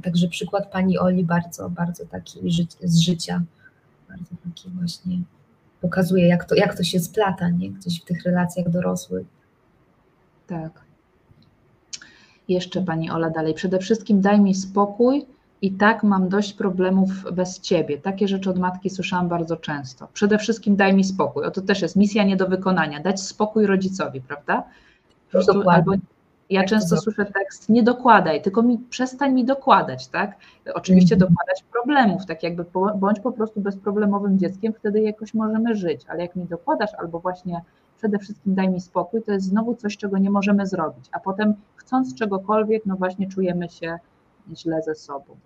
Także 0.02 0.28
przykład 0.28 0.72
pani 0.72 0.98
Oli 0.98 1.24
bardzo, 1.24 1.70
bardzo 1.70 2.06
taki 2.06 2.40
z 2.82 2.98
życia, 2.98 3.42
bardzo 4.08 4.30
taki 4.44 4.70
właśnie 4.70 5.18
pokazuje, 5.84 6.28
jak 6.28 6.44
to, 6.44 6.54
jak 6.54 6.76
to 6.76 6.82
się 6.82 7.00
splata 7.00 7.48
nie? 7.48 7.70
gdzieś 7.70 8.00
w 8.00 8.04
tych 8.04 8.22
relacjach 8.22 8.68
dorosłych. 8.68 9.26
Tak. 10.46 10.72
Jeszcze 12.48 12.82
Pani 12.82 13.10
Ola 13.10 13.30
dalej. 13.30 13.54
Przede 13.54 13.78
wszystkim 13.78 14.20
daj 14.20 14.40
mi 14.40 14.54
spokój 14.54 15.26
i 15.62 15.72
tak 15.72 16.02
mam 16.02 16.28
dość 16.28 16.52
problemów 16.52 17.10
bez 17.32 17.60
Ciebie. 17.60 17.98
Takie 17.98 18.28
rzeczy 18.28 18.50
od 18.50 18.58
matki 18.58 18.90
słyszałam 18.90 19.28
bardzo 19.28 19.56
często. 19.56 20.08
Przede 20.12 20.38
wszystkim 20.38 20.76
daj 20.76 20.94
mi 20.94 21.04
spokój. 21.04 21.44
O 21.44 21.50
to 21.50 21.60
też 21.60 21.82
jest 21.82 21.96
misja 21.96 22.24
nie 22.24 22.36
do 22.36 22.48
wykonania. 22.48 23.00
Dać 23.00 23.20
spokój 23.20 23.66
rodzicowi, 23.66 24.20
prawda? 24.20 24.64
Prostu, 25.30 25.70
albo 25.70 25.92
ja 26.54 26.60
tak 26.60 26.68
często 26.68 26.96
słyszę 26.96 27.24
tekst, 27.24 27.68
nie 27.68 27.82
dokładaj, 27.82 28.42
tylko 28.42 28.62
mi, 28.62 28.78
przestań 28.78 29.32
mi 29.32 29.44
dokładać, 29.44 30.08
tak? 30.08 30.36
Oczywiście 30.74 31.14
mm. 31.14 31.28
dokładać 31.28 31.64
problemów, 31.72 32.26
tak 32.26 32.42
jakby 32.42 32.64
bądź 32.96 33.20
po 33.20 33.32
prostu 33.32 33.60
bezproblemowym 33.60 34.38
dzieckiem, 34.38 34.72
wtedy 34.72 35.00
jakoś 35.00 35.34
możemy 35.34 35.74
żyć, 35.74 36.02
ale 36.08 36.22
jak 36.22 36.36
mi 36.36 36.44
dokładasz 36.44 36.94
albo 36.98 37.20
właśnie 37.20 37.60
przede 37.98 38.18
wszystkim 38.18 38.54
daj 38.54 38.68
mi 38.68 38.80
spokój, 38.80 39.22
to 39.22 39.32
jest 39.32 39.46
znowu 39.46 39.74
coś, 39.74 39.96
czego 39.96 40.18
nie 40.18 40.30
możemy 40.30 40.66
zrobić, 40.66 41.04
a 41.12 41.20
potem 41.20 41.54
chcąc 41.76 42.14
czegokolwiek, 42.14 42.86
no 42.86 42.96
właśnie 42.96 43.28
czujemy 43.28 43.68
się 43.68 43.98
źle 44.54 44.82
ze 44.82 44.94
sobą. 44.94 45.36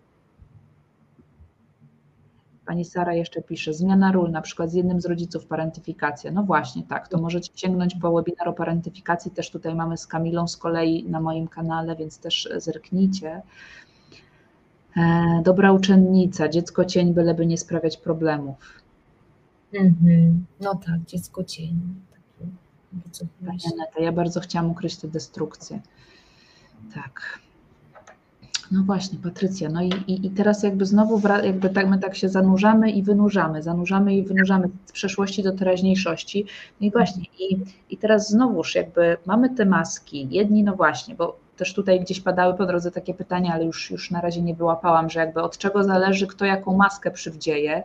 Pani 2.68 2.84
Sara 2.84 3.14
jeszcze 3.14 3.42
pisze, 3.42 3.74
zmiana 3.74 4.12
ról, 4.12 4.30
na 4.30 4.42
przykład 4.42 4.70
z 4.70 4.74
jednym 4.74 5.00
z 5.00 5.06
rodziców 5.06 5.46
parentyfikacja. 5.46 6.30
No 6.30 6.42
właśnie, 6.42 6.82
tak, 6.82 7.08
to 7.08 7.18
możecie 7.18 7.52
sięgnąć 7.54 7.94
po 7.94 8.12
webinar 8.12 8.48
o 8.48 8.52
parentyfikacji, 8.52 9.30
też 9.30 9.50
tutaj 9.50 9.74
mamy 9.74 9.96
z 9.96 10.06
Kamilą 10.06 10.48
z 10.48 10.56
kolei 10.56 11.04
na 11.10 11.20
moim 11.20 11.48
kanale, 11.48 11.96
więc 11.96 12.18
też 12.18 12.48
zerknijcie. 12.56 13.42
E, 14.96 15.42
dobra 15.44 15.72
uczennica, 15.72 16.48
dziecko 16.48 16.84
cień, 16.84 17.14
byleby 17.14 17.46
nie 17.46 17.58
sprawiać 17.58 17.96
problemów. 17.96 18.82
Mhm. 19.74 20.46
No 20.60 20.74
tak, 20.74 21.00
dziecko 21.06 21.44
cień. 21.44 21.80
Pani 23.46 23.60
Aneta, 23.72 24.00
ja 24.00 24.12
bardzo 24.12 24.40
chciałam 24.40 24.70
ukryć 24.70 24.96
tę 24.96 25.08
destrukcję. 25.08 25.80
Tak. 26.94 27.38
No 28.70 28.82
właśnie, 28.82 29.18
Patrycja. 29.18 29.68
No 29.68 29.82
i, 29.82 29.88
i, 30.06 30.26
i 30.26 30.30
teraz 30.30 30.62
jakby 30.62 30.86
znowu 30.86 31.20
jakby 31.44 31.70
tak, 31.70 31.88
my 31.88 31.98
tak 31.98 32.16
się 32.16 32.28
zanurzamy 32.28 32.90
i 32.90 33.02
wynurzamy, 33.02 33.62
zanurzamy 33.62 34.14
i 34.16 34.22
wynurzamy 34.22 34.68
z 34.86 34.92
przeszłości 34.92 35.42
do 35.42 35.52
teraźniejszości. 35.52 36.46
No 36.80 36.86
i 36.86 36.90
właśnie, 36.90 37.22
i, 37.40 37.58
i 37.90 37.96
teraz 37.96 38.30
znowuż 38.30 38.74
jakby 38.74 39.16
mamy 39.26 39.50
te 39.50 39.64
maski, 39.64 40.28
jedni 40.30 40.62
no 40.62 40.76
właśnie, 40.76 41.14
bo 41.14 41.36
też 41.56 41.74
tutaj 41.74 42.00
gdzieś 42.00 42.20
padały 42.20 42.54
po 42.54 42.66
drodze 42.66 42.90
takie 42.90 43.14
pytania, 43.14 43.52
ale 43.54 43.64
już, 43.64 43.90
już 43.90 44.10
na 44.10 44.20
razie 44.20 44.42
nie 44.42 44.54
wyłapałam, 44.54 45.10
że 45.10 45.20
jakby 45.20 45.42
od 45.42 45.58
czego 45.58 45.84
zależy, 45.84 46.26
kto 46.26 46.44
jaką 46.44 46.76
maskę 46.76 47.10
przywdzieje 47.10 47.82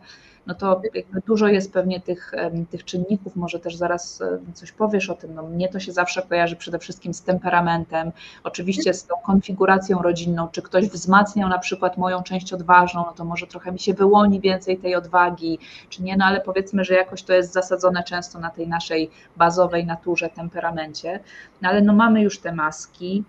no 0.47 0.53
to 0.55 0.81
dużo 1.27 1.47
jest 1.47 1.73
pewnie 1.73 2.01
tych, 2.01 2.31
tych 2.69 2.85
czynników, 2.85 3.35
może 3.35 3.59
też 3.59 3.75
zaraz 3.75 4.23
coś 4.53 4.71
powiesz 4.71 5.09
o 5.09 5.15
tym. 5.15 5.33
No, 5.33 5.43
mnie 5.43 5.69
to 5.69 5.79
się 5.79 5.91
zawsze 5.91 6.21
kojarzy 6.21 6.55
przede 6.55 6.79
wszystkim 6.79 7.13
z 7.13 7.21
temperamentem, 7.21 8.11
oczywiście 8.43 8.93
z 8.93 9.05
tą 9.05 9.15
konfiguracją 9.25 10.01
rodzinną, 10.01 10.47
czy 10.47 10.61
ktoś 10.61 10.89
wzmacniał 10.89 11.49
na 11.49 11.59
przykład 11.59 11.97
moją 11.97 12.23
część 12.23 12.53
odważną, 12.53 13.03
no 13.05 13.13
to 13.13 13.25
może 13.25 13.47
trochę 13.47 13.71
mi 13.71 13.79
się 13.79 13.93
wyłoni 13.93 14.39
więcej 14.39 14.77
tej 14.77 14.95
odwagi, 14.95 15.59
czy 15.89 16.03
nie, 16.03 16.17
no 16.17 16.25
ale 16.25 16.41
powiedzmy, 16.41 16.83
że 16.83 16.93
jakoś 16.93 17.23
to 17.23 17.33
jest 17.33 17.53
zasadzone 17.53 18.03
często 18.03 18.39
na 18.39 18.49
tej 18.49 18.67
naszej 18.67 19.09
bazowej 19.37 19.85
naturze, 19.85 20.29
temperamencie, 20.29 21.19
no 21.61 21.69
ale 21.69 21.81
no 21.81 21.93
mamy 21.93 22.21
już 22.21 22.39
te 22.39 22.51
maski, 22.51 23.23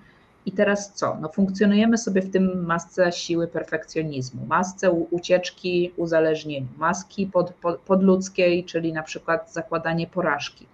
I 0.47 0.53
teraz 0.53 0.93
co? 0.93 1.17
No 1.21 1.29
funkcjonujemy 1.29 1.99
sobie 1.99 2.23
w 2.23 2.31
tym 2.31 2.67
masce 2.67 3.13
siły 3.13 3.49
perfekcjonizmu, 3.49 4.47
masce 4.47 4.91
ucieczki 4.91 5.93
uzależnieniu, 5.97 6.67
maski 6.77 7.27
pod, 7.27 7.55
pod, 7.55 7.81
podludzkiej, 7.81 8.65
czyli 8.65 8.93
na 8.93 9.03
przykład 9.03 9.53
zakładanie 9.53 10.07
porażki. 10.07 10.67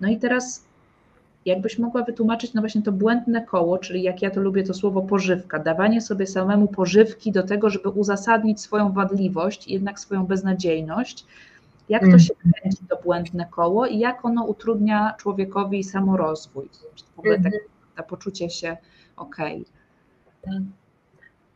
No 0.00 0.08
i 0.08 0.16
teraz 0.16 0.64
jakbyś 1.46 1.78
mogła 1.78 2.02
wytłumaczyć 2.02 2.54
no 2.54 2.62
właśnie 2.62 2.82
to 2.82 2.92
błędne 2.92 3.44
koło, 3.46 3.78
czyli 3.78 4.02
jak 4.02 4.22
ja 4.22 4.30
to 4.30 4.40
lubię 4.40 4.62
to 4.62 4.74
słowo 4.74 5.02
pożywka, 5.02 5.58
dawanie 5.58 6.00
sobie 6.00 6.26
samemu 6.26 6.68
pożywki 6.68 7.32
do 7.32 7.42
tego, 7.42 7.70
żeby 7.70 7.88
uzasadnić 7.88 8.60
swoją 8.60 8.92
wadliwość, 8.92 9.68
jednak 9.68 10.00
swoją 10.00 10.26
beznadziejność, 10.26 11.26
jak 11.88 12.02
to 12.10 12.18
się 12.18 12.34
mm. 12.44 12.52
kręci 12.60 12.84
to 12.88 12.96
błędne 13.04 13.46
koło 13.50 13.86
i 13.86 13.98
jak 13.98 14.24
ono 14.24 14.44
utrudnia 14.44 15.14
człowiekowi 15.18 15.84
samorozwój, 15.84 16.68
w 17.16 17.18
ogóle 17.18 17.40
tak, 17.40 17.52
to 17.96 18.02
poczucie 18.02 18.50
się 18.50 18.76
okej. 19.16 19.64
Okay. 20.42 20.54
Tak. 20.54 20.62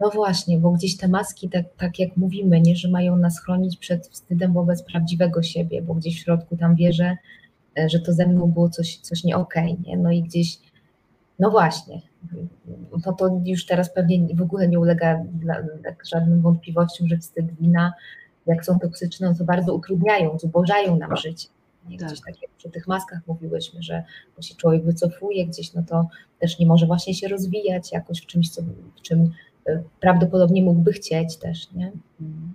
No 0.01 0.11
właśnie, 0.11 0.59
bo 0.59 0.71
gdzieś 0.71 0.97
te 0.97 1.09
maski, 1.09 1.49
tak, 1.49 1.65
tak 1.77 1.99
jak 1.99 2.17
mówimy, 2.17 2.61
nie, 2.61 2.77
że 2.77 2.89
mają 2.89 3.17
nas 3.17 3.41
chronić 3.41 3.77
przed 3.77 4.09
wstydem 4.09 4.53
wobec 4.53 4.83
prawdziwego 4.83 5.43
siebie, 5.43 5.83
bo 5.83 5.95
gdzieś 5.95 6.21
w 6.21 6.25
środku 6.25 6.57
tam 6.57 6.75
wierzę, 6.75 7.17
E, 7.79 7.89
że 7.89 8.01
to 8.01 8.13
ze 8.13 8.27
mną 8.27 8.47
było 8.47 8.69
coś, 8.69 8.97
coś 8.97 9.25
nie 9.25 9.37
okej, 9.37 9.73
okay, 9.73 9.85
nie? 9.87 9.97
No 9.97 10.11
i 10.11 10.23
gdzieś, 10.23 10.59
no 11.39 11.51
właśnie, 11.51 12.01
no 13.07 13.13
to 13.13 13.41
już 13.45 13.67
teraz 13.67 13.95
pewnie 13.95 14.35
w 14.35 14.43
ogóle 14.43 14.69
nie 14.69 14.81
ulega 14.81 15.25
tak 15.85 16.03
żadnym 16.13 16.41
wątpliwościom, 16.41 17.09
że 17.09 17.19
wstyd, 17.19 17.47
wina, 17.61 17.93
jak 18.47 18.65
są 18.65 18.79
toksyczne, 18.79 19.29
no 19.29 19.35
to 19.35 19.45
bardzo 19.45 19.75
utrudniają, 19.75 20.39
zubożają 20.39 20.97
nam 20.97 21.17
życie. 21.17 21.49
Nie? 21.91 21.97
Gdzieś 21.97 22.21
tak. 22.21 22.35
tak 22.35 22.43
jak 22.43 22.51
przy 22.51 22.71
tych 22.71 22.87
maskach 22.89 23.21
mówiłyśmy, 23.27 23.83
że 23.83 24.05
bo 24.37 24.43
się 24.43 24.55
człowiek 24.55 24.85
wycofuje 24.85 25.47
gdzieś, 25.47 25.73
no 25.75 25.83
to 25.89 26.09
też 26.39 26.59
nie 26.59 26.67
może 26.67 26.87
właśnie 26.87 27.15
się 27.15 27.29
rozwijać 27.29 27.93
jakoś 27.93 28.21
w 28.23 28.27
czymś, 28.27 28.51
co, 28.51 28.63
w 28.97 29.03
czym 29.03 29.33
e, 29.67 29.83
prawdopodobnie 30.01 30.63
mógłby 30.63 30.93
chcieć 30.93 31.37
też, 31.37 31.73
nie? 31.73 31.93
Mhm. 32.21 32.55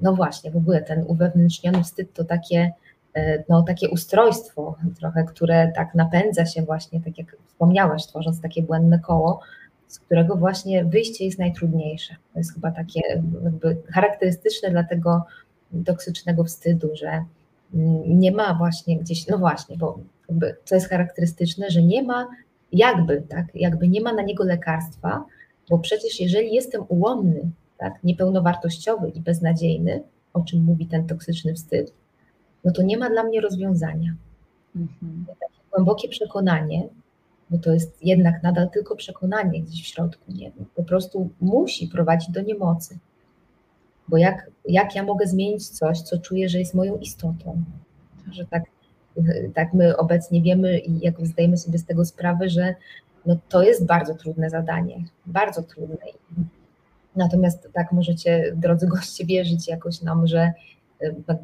No 0.00 0.14
właśnie, 0.14 0.50
w 0.50 0.56
ogóle 0.56 0.82
ten 0.82 1.04
uwewnętrzniony 1.06 1.84
wstyd 1.84 2.12
to 2.12 2.24
takie 2.24 2.72
E, 3.18 3.44
no, 3.48 3.62
takie 3.62 3.90
ustrojstwo 3.90 4.76
trochę, 4.98 5.24
które 5.24 5.72
tak 5.76 5.94
napędza 5.94 6.46
się 6.46 6.62
właśnie, 6.62 7.00
tak 7.00 7.18
jak 7.18 7.36
wspomniałaś, 7.46 8.06
tworząc 8.06 8.40
takie 8.40 8.62
błędne 8.62 8.98
koło, 8.98 9.40
z 9.86 9.98
którego 9.98 10.36
właśnie 10.36 10.84
wyjście 10.84 11.24
jest 11.24 11.38
najtrudniejsze. 11.38 12.16
To 12.32 12.38
jest 12.38 12.54
chyba 12.54 12.70
takie 12.70 13.00
jakby 13.44 13.76
charakterystyczne 13.92 14.70
dla 14.70 14.84
tego 14.84 15.24
toksycznego 15.86 16.44
wstydu, 16.44 16.90
że 16.94 17.24
nie 18.06 18.32
ma 18.32 18.54
właśnie 18.54 18.98
gdzieś, 18.98 19.26
no 19.26 19.38
właśnie, 19.38 19.76
bo 19.76 19.98
co 20.64 20.74
jest 20.74 20.88
charakterystyczne, 20.88 21.70
że 21.70 21.82
nie 21.82 22.02
ma 22.02 22.28
jakby, 22.72 23.22
tak, 23.22 23.46
jakby 23.54 23.88
nie 23.88 24.00
ma 24.00 24.12
na 24.12 24.22
niego 24.22 24.44
lekarstwa, 24.44 25.24
bo 25.70 25.78
przecież 25.78 26.20
jeżeli 26.20 26.54
jestem 26.54 26.84
ułomny, 26.88 27.50
tak, 27.78 28.04
niepełnowartościowy 28.04 29.08
i 29.08 29.20
beznadziejny, 29.20 30.02
o 30.32 30.40
czym 30.40 30.64
mówi 30.64 30.86
ten 30.86 31.06
toksyczny 31.06 31.54
wstyd, 31.54 31.92
no 32.64 32.72
to 32.72 32.82
nie 32.82 32.98
ma 32.98 33.10
dla 33.10 33.22
mnie 33.22 33.40
rozwiązania. 33.40 34.14
Mhm. 34.76 35.26
Takie 35.40 35.60
głębokie 35.72 36.08
przekonanie, 36.08 36.88
bo 37.50 37.58
to 37.58 37.72
jest 37.72 38.04
jednak 38.04 38.42
nadal 38.42 38.70
tylko 38.70 38.96
przekonanie 38.96 39.62
gdzieś 39.62 39.82
w 39.82 39.86
środku, 39.86 40.32
nie? 40.32 40.52
po 40.74 40.82
prostu 40.82 41.30
musi 41.40 41.88
prowadzić 41.88 42.30
do 42.30 42.42
niemocy. 42.42 42.98
Bo 44.08 44.16
jak, 44.16 44.50
jak 44.68 44.94
ja 44.94 45.02
mogę 45.02 45.26
zmienić 45.26 45.68
coś, 45.68 46.02
co 46.02 46.18
czuję, 46.18 46.48
że 46.48 46.58
jest 46.58 46.74
moją 46.74 46.98
istotą? 46.98 47.62
Że 48.30 48.46
tak, 48.46 48.62
tak 49.54 49.74
my 49.74 49.96
obecnie 49.96 50.42
wiemy 50.42 50.78
i 50.78 50.98
jak 50.98 51.26
zdajemy 51.26 51.56
sobie 51.56 51.78
z 51.78 51.84
tego 51.84 52.04
sprawę, 52.04 52.48
że 52.48 52.74
no 53.26 53.36
to 53.48 53.62
jest 53.62 53.86
bardzo 53.86 54.14
trudne 54.14 54.50
zadanie, 54.50 55.04
bardzo 55.26 55.62
trudne. 55.62 55.96
Natomiast 57.16 57.68
tak 57.72 57.92
możecie, 57.92 58.52
drodzy 58.56 58.86
goście, 58.86 59.26
wierzyć 59.26 59.68
jakoś 59.68 60.02
nam, 60.02 60.26
że 60.26 60.52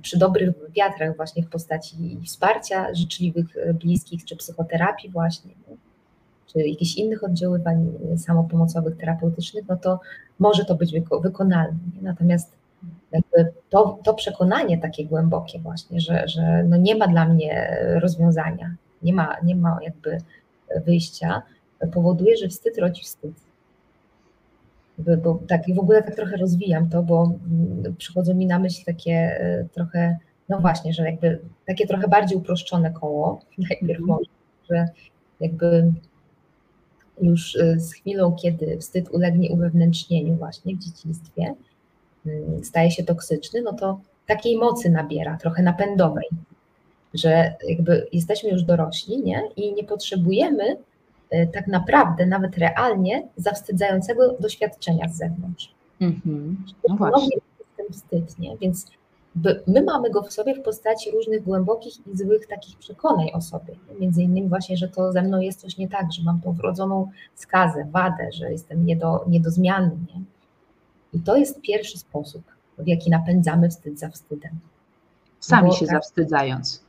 przy 0.02 0.18
dobrych 0.18 0.54
wiatrach 0.76 1.16
właśnie 1.16 1.42
w 1.42 1.48
postaci 1.48 2.18
wsparcia 2.26 2.94
życzliwych, 2.94 3.56
e, 3.56 3.74
bliskich, 3.74 4.24
czy 4.24 4.36
psychoterapii 4.36 5.10
właśnie, 5.10 5.50
czy 6.46 6.58
jakichś 6.58 6.96
innych 6.96 7.24
oddziaływań 7.24 7.92
samopomocowych, 8.16 8.96
terapeutycznych, 8.96 9.64
no 9.68 9.76
to 9.76 10.00
może 10.38 10.64
to 10.64 10.74
być 10.74 10.92
wyko 10.92 11.20
wykonalne. 11.20 11.78
Nie? 12.02 12.14
Natomiast 13.12 13.56
to, 13.70 13.98
to 14.04 14.14
przekonanie 14.14 14.78
takie 14.78 15.04
głębokie 15.04 15.58
właśnie, 15.58 16.00
że, 16.00 16.28
że 16.28 16.64
no 16.68 16.76
nie 16.76 16.94
ma 16.94 17.08
dla 17.08 17.28
mnie 17.28 17.78
rozwiązania, 18.00 18.74
nie 19.02 19.12
ma, 19.12 19.36
nie 19.42 19.56
ma 19.56 19.78
jakby 19.82 20.18
wyjścia, 20.86 21.42
powoduje, 21.92 22.36
że 22.36 22.48
wstyd 22.48 22.78
rodzi 22.78 23.02
wstyd 23.02 23.34
bo 24.98 25.40
tak 25.48 25.68
i 25.68 25.74
w 25.74 25.78
ogóle 25.78 26.02
tak 26.02 26.16
trochę 26.16 26.36
rozwijam 26.36 26.88
to, 26.88 27.02
bo 27.02 27.32
przychodzą 27.98 28.34
mi 28.34 28.46
na 28.46 28.58
myśl 28.58 28.84
takie 28.84 29.12
e, 29.12 29.64
trochę, 29.72 30.18
no 30.48 30.60
właśnie, 30.60 30.92
że 30.92 31.04
jakby 31.04 31.40
takie 31.66 31.86
trochę 31.86 32.08
bardziej 32.08 32.38
uproszczone 32.38 32.90
koło, 32.90 33.40
najpierw 33.70 34.00
mhm. 34.00 34.06
może, 34.06 34.30
że 34.70 34.88
jakby 35.40 35.92
już 37.22 37.56
e, 37.56 37.80
z 37.80 37.92
chwilą, 37.92 38.32
kiedy 38.32 38.78
wstyd 38.78 39.10
ulegnie 39.10 39.50
uwewnętrznieniu 39.50 40.34
właśnie 40.34 40.76
w 40.76 40.78
dzieciństwie, 40.78 41.54
staje 42.62 42.90
się 42.90 43.04
toksyczny, 43.04 43.62
no 43.62 43.72
to 43.72 44.00
takiej 44.26 44.56
mocy 44.58 44.90
nabiera, 44.90 45.36
trochę 45.36 45.62
napędowej, 45.62 46.28
że 47.14 47.54
jakby 47.68 48.06
jesteśmy 48.12 48.50
już 48.50 48.62
dorośli, 48.62 49.22
nie? 49.22 49.42
I 49.56 49.72
nie 49.72 49.84
potrzebujemy 49.84 50.76
Y, 51.34 51.48
tak 51.52 51.66
naprawdę, 51.66 52.26
nawet 52.26 52.58
realnie, 52.58 53.28
zawstydzającego 53.36 54.36
doświadczenia 54.40 55.08
z 55.08 55.16
zewnątrz. 55.16 55.74
Mm-hmm. 56.00 56.54
No 56.88 56.96
właśnie. 56.96 57.36
Jest 57.36 57.76
ten 57.76 57.86
wstyd, 57.92 58.38
nie? 58.38 58.56
Więc 58.56 58.86
my 59.66 59.82
mamy 59.82 60.10
go 60.10 60.22
w 60.22 60.32
sobie 60.32 60.54
w 60.54 60.62
postaci 60.62 61.10
różnych 61.10 61.44
głębokich 61.44 61.94
i 62.06 62.16
złych 62.16 62.46
takich 62.46 62.78
przekonań 62.78 63.30
o 63.32 63.40
sobie. 63.40 63.74
Między 64.00 64.22
innymi 64.22 64.48
właśnie, 64.48 64.76
że 64.76 64.88
to 64.88 65.12
ze 65.12 65.22
mną 65.22 65.40
jest 65.40 65.60
coś 65.60 65.78
nie 65.78 65.88
tak, 65.88 66.12
że 66.12 66.22
mam 66.22 66.40
tą 66.40 66.52
wrodzoną 66.52 67.10
skazę, 67.34 67.86
wadę, 67.90 68.32
że 68.32 68.52
jestem 68.52 68.86
nie 68.86 68.96
do, 68.96 69.24
nie 69.28 69.40
do 69.40 69.50
zmiany. 69.50 69.90
Nie? 70.14 70.20
I 71.14 71.20
to 71.20 71.36
jest 71.36 71.60
pierwszy 71.60 71.98
sposób, 71.98 72.42
w 72.78 72.86
jaki 72.86 73.10
napędzamy 73.10 73.70
wstyd 73.70 73.98
za 73.98 74.08
wstydem. 74.08 74.52
Sami 75.40 75.68
Bo 75.68 75.74
się 75.74 75.86
tak, 75.86 75.96
zawstydzając. 75.96 76.84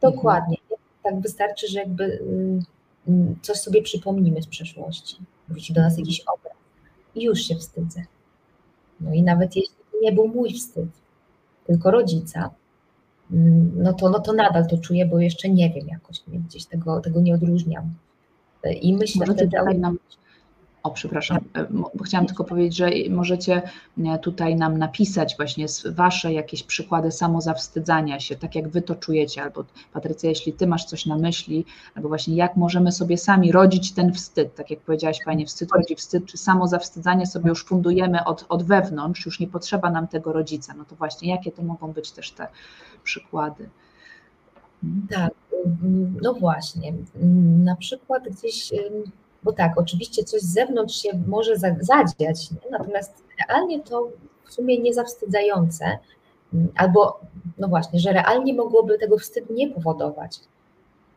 Dokładnie. 0.00 0.56
Tak 1.02 1.20
wystarczy, 1.20 1.68
że 1.68 1.78
jakby 1.78 2.04
y, 2.04 2.62
Mm, 3.08 3.36
coś 3.42 3.56
sobie 3.56 3.82
przypomnimy 3.82 4.42
z 4.42 4.46
przeszłości, 4.46 5.16
wróci 5.48 5.72
do 5.72 5.80
nas 5.80 5.98
jakiś 5.98 6.20
obraz 6.20 6.56
i 7.14 7.24
już 7.24 7.40
się 7.40 7.54
wstydzę. 7.54 8.02
No 9.00 9.14
i 9.14 9.22
nawet 9.22 9.56
jeśli 9.56 9.74
nie 10.02 10.12
był 10.12 10.28
mój 10.28 10.52
wstyd, 10.52 10.88
tylko 11.66 11.90
rodzica, 11.90 12.50
mm, 13.32 13.72
no 13.76 13.92
to, 13.92 14.10
no 14.10 14.20
to 14.20 14.32
nadal 14.32 14.66
to 14.66 14.78
czuję, 14.78 15.06
bo 15.06 15.18
jeszcze 15.18 15.48
nie 15.48 15.70
wiem 15.70 15.88
jakoś, 15.88 16.20
gdzieś 16.26 16.64
tego, 16.64 17.00
tego 17.00 17.20
nie 17.20 17.34
odróżniam. 17.34 17.94
I 18.80 18.94
myślę 18.94 19.26
Możecie 19.26 19.34
wtedy... 19.34 19.58
Tutaj 19.58 19.78
nam 19.78 19.98
o, 20.82 20.90
przepraszam, 20.90 21.38
e, 21.54 21.66
bo 21.94 22.04
chciałam 22.04 22.26
tylko 22.26 22.44
powiedzieć, 22.44 22.76
że 22.76 22.90
możecie 23.10 23.62
e, 23.98 24.18
tutaj 24.18 24.56
nam 24.56 24.78
napisać 24.78 25.36
właśnie 25.36 25.66
Wasze 25.90 26.32
jakieś 26.32 26.62
przykłady 26.62 27.12
samozawstydzania 27.12 28.20
się, 28.20 28.36
tak 28.36 28.54
jak 28.54 28.68
Wy 28.68 28.82
to 28.82 28.94
czujecie, 28.94 29.42
albo 29.42 29.64
Patrycja, 29.92 30.28
jeśli 30.28 30.52
Ty 30.52 30.66
masz 30.66 30.84
coś 30.84 31.06
na 31.06 31.16
myśli, 31.16 31.64
albo 31.94 32.08
właśnie 32.08 32.36
jak 32.36 32.56
możemy 32.56 32.92
sobie 32.92 33.18
sami 33.18 33.52
rodzić 33.52 33.92
ten 33.92 34.12
wstyd, 34.12 34.54
tak 34.54 34.70
jak 34.70 34.80
powiedziałaś 34.80 35.18
Pani, 35.24 35.46
wstyd 35.46 35.72
rodzi 35.72 35.94
wstyd, 35.94 36.26
czy 36.26 36.38
samozawstydzanie 36.38 37.26
sobie 37.26 37.48
już 37.48 37.64
fundujemy 37.64 38.24
od, 38.24 38.46
od 38.48 38.62
wewnątrz, 38.62 39.26
już 39.26 39.40
nie 39.40 39.48
potrzeba 39.48 39.90
nam 39.90 40.08
tego 40.08 40.32
rodzica, 40.32 40.74
no 40.74 40.84
to 40.84 40.96
właśnie 40.96 41.30
jakie 41.30 41.52
to 41.52 41.62
mogą 41.62 41.92
być 41.92 42.10
też 42.12 42.30
te 42.30 42.46
przykłady? 43.04 43.68
Hmm? 44.82 45.06
Tak, 45.10 45.32
no 46.22 46.34
właśnie, 46.34 46.92
na 47.64 47.76
przykład 47.76 48.22
gdzieś 48.28 48.72
bo 49.44 49.52
tak, 49.52 49.78
oczywiście 49.78 50.24
coś 50.24 50.40
z 50.40 50.52
zewnątrz 50.52 51.02
się 51.02 51.08
może 51.26 51.56
zadziać, 51.80 52.50
nie? 52.50 52.70
natomiast 52.70 53.24
realnie 53.48 53.80
to 53.82 54.08
w 54.44 54.52
sumie 54.52 54.78
niezawstydzające, 54.78 55.98
mm, 56.54 56.68
albo 56.76 57.20
no 57.58 57.68
właśnie, 57.68 58.00
że 58.00 58.12
realnie 58.12 58.54
mogłoby 58.54 58.98
tego 58.98 59.18
wstydu 59.18 59.54
nie 59.54 59.68
powodować. 59.68 60.40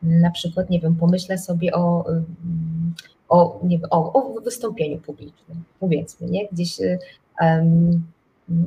Na 0.01 0.31
przykład, 0.31 0.69
nie 0.69 0.79
wiem, 0.79 0.95
pomyślę 0.95 1.37
sobie 1.37 1.73
o, 1.73 2.05
mm, 2.07 2.93
o, 3.29 3.59
nie 3.63 3.79
wiem, 3.79 3.89
o, 3.91 4.13
o 4.13 4.41
wystąpieniu 4.41 4.97
publicznym, 4.97 5.63
powiedzmy, 5.79 6.27
nie? 6.27 6.47
Gdzieś 6.47 6.79
um, 7.41 8.03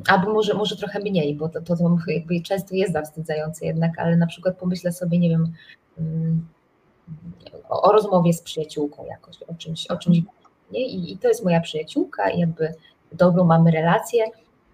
albo 0.07 0.33
może, 0.33 0.53
może 0.53 0.75
trochę 0.75 0.99
mniej, 0.99 1.35
bo 1.35 1.49
to, 1.49 1.61
to, 1.61 1.75
to 1.75 1.97
jakby 2.07 2.41
często 2.41 2.75
jest 2.75 2.93
zawstydzające 2.93 3.65
jednak, 3.65 3.99
ale 3.99 4.17
na 4.17 4.27
przykład 4.27 4.57
pomyślę 4.57 4.91
sobie, 4.91 5.19
nie 5.19 5.29
wiem, 5.29 5.53
um, 5.97 6.45
o, 7.69 7.81
o 7.81 7.91
rozmowie 7.91 8.33
z 8.33 8.41
przyjaciółką 8.41 9.05
jakoś, 9.05 9.43
o 9.43 9.53
czymś, 9.53 9.87
o 9.87 9.97
czymś 9.97 10.21
nie? 10.71 10.87
I, 10.87 11.13
I, 11.13 11.17
to 11.17 11.27
jest 11.27 11.43
moja 11.43 11.61
przyjaciółka 11.61 12.29
i 12.29 12.39
jakby 12.39 12.73
dobrą 13.11 13.43
mamy 13.43 13.71
relację, 13.71 14.25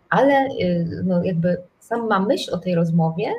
ale 0.09 0.47
y, 0.47 1.03
no 1.05 1.23
jakby 1.23 1.57
sama 1.79 2.19
myśl 2.19 2.53
o 2.53 2.57
tej 2.57 2.75
rozmowie 2.75 3.33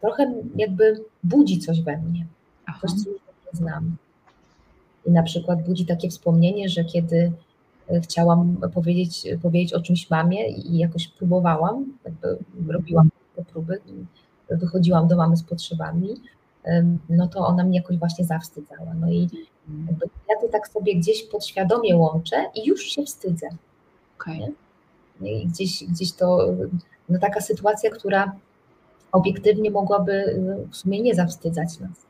trochę 0.00 0.34
jakby 0.56 1.04
budzi 1.24 1.58
coś 1.58 1.82
we 1.82 1.96
mnie, 1.96 2.26
Aha. 2.66 2.78
coś, 2.80 2.90
co 2.90 3.10
już 3.10 3.20
znam. 3.52 3.96
I 5.06 5.10
na 5.10 5.22
przykład 5.22 5.62
budzi 5.62 5.86
takie 5.86 6.10
wspomnienie, 6.10 6.68
że 6.68 6.84
kiedy 6.84 7.32
chciałam 8.02 8.56
powiedzieć, 8.74 9.26
powiedzieć 9.42 9.72
o 9.72 9.80
czymś 9.80 10.10
mamie 10.10 10.48
i 10.48 10.78
jakoś 10.78 11.08
próbowałam, 11.08 11.84
jakby 12.04 12.38
robiłam 12.68 13.10
te 13.36 13.44
próby, 13.44 13.80
wychodziłam 14.50 15.08
do 15.08 15.16
mamy 15.16 15.36
z 15.36 15.42
potrzebami, 15.42 16.08
no 17.08 17.28
to 17.28 17.46
ona 17.46 17.64
mnie 17.64 17.78
jakoś 17.78 17.98
właśnie 17.98 18.24
zawstydzała. 18.24 18.94
No 19.00 19.10
i 19.10 19.28
ja 20.28 20.40
to 20.40 20.48
tak 20.48 20.68
sobie 20.68 20.96
gdzieś 20.96 21.22
podświadomie 21.22 21.96
łączę 21.96 22.44
i 22.54 22.66
już 22.66 22.82
się 22.82 23.02
wstydzę. 23.02 23.48
Okay. 24.18 24.52
I 25.20 25.46
gdzieś, 25.46 25.84
gdzieś 25.84 26.12
to, 26.12 26.46
no 27.08 27.18
taka 27.18 27.40
sytuacja, 27.40 27.90
która 27.90 28.32
obiektywnie 29.12 29.70
mogłaby 29.70 30.40
w 30.70 30.76
sumie 30.76 31.00
nie 31.00 31.14
zawstydzać 31.14 31.80
nas. 31.80 32.07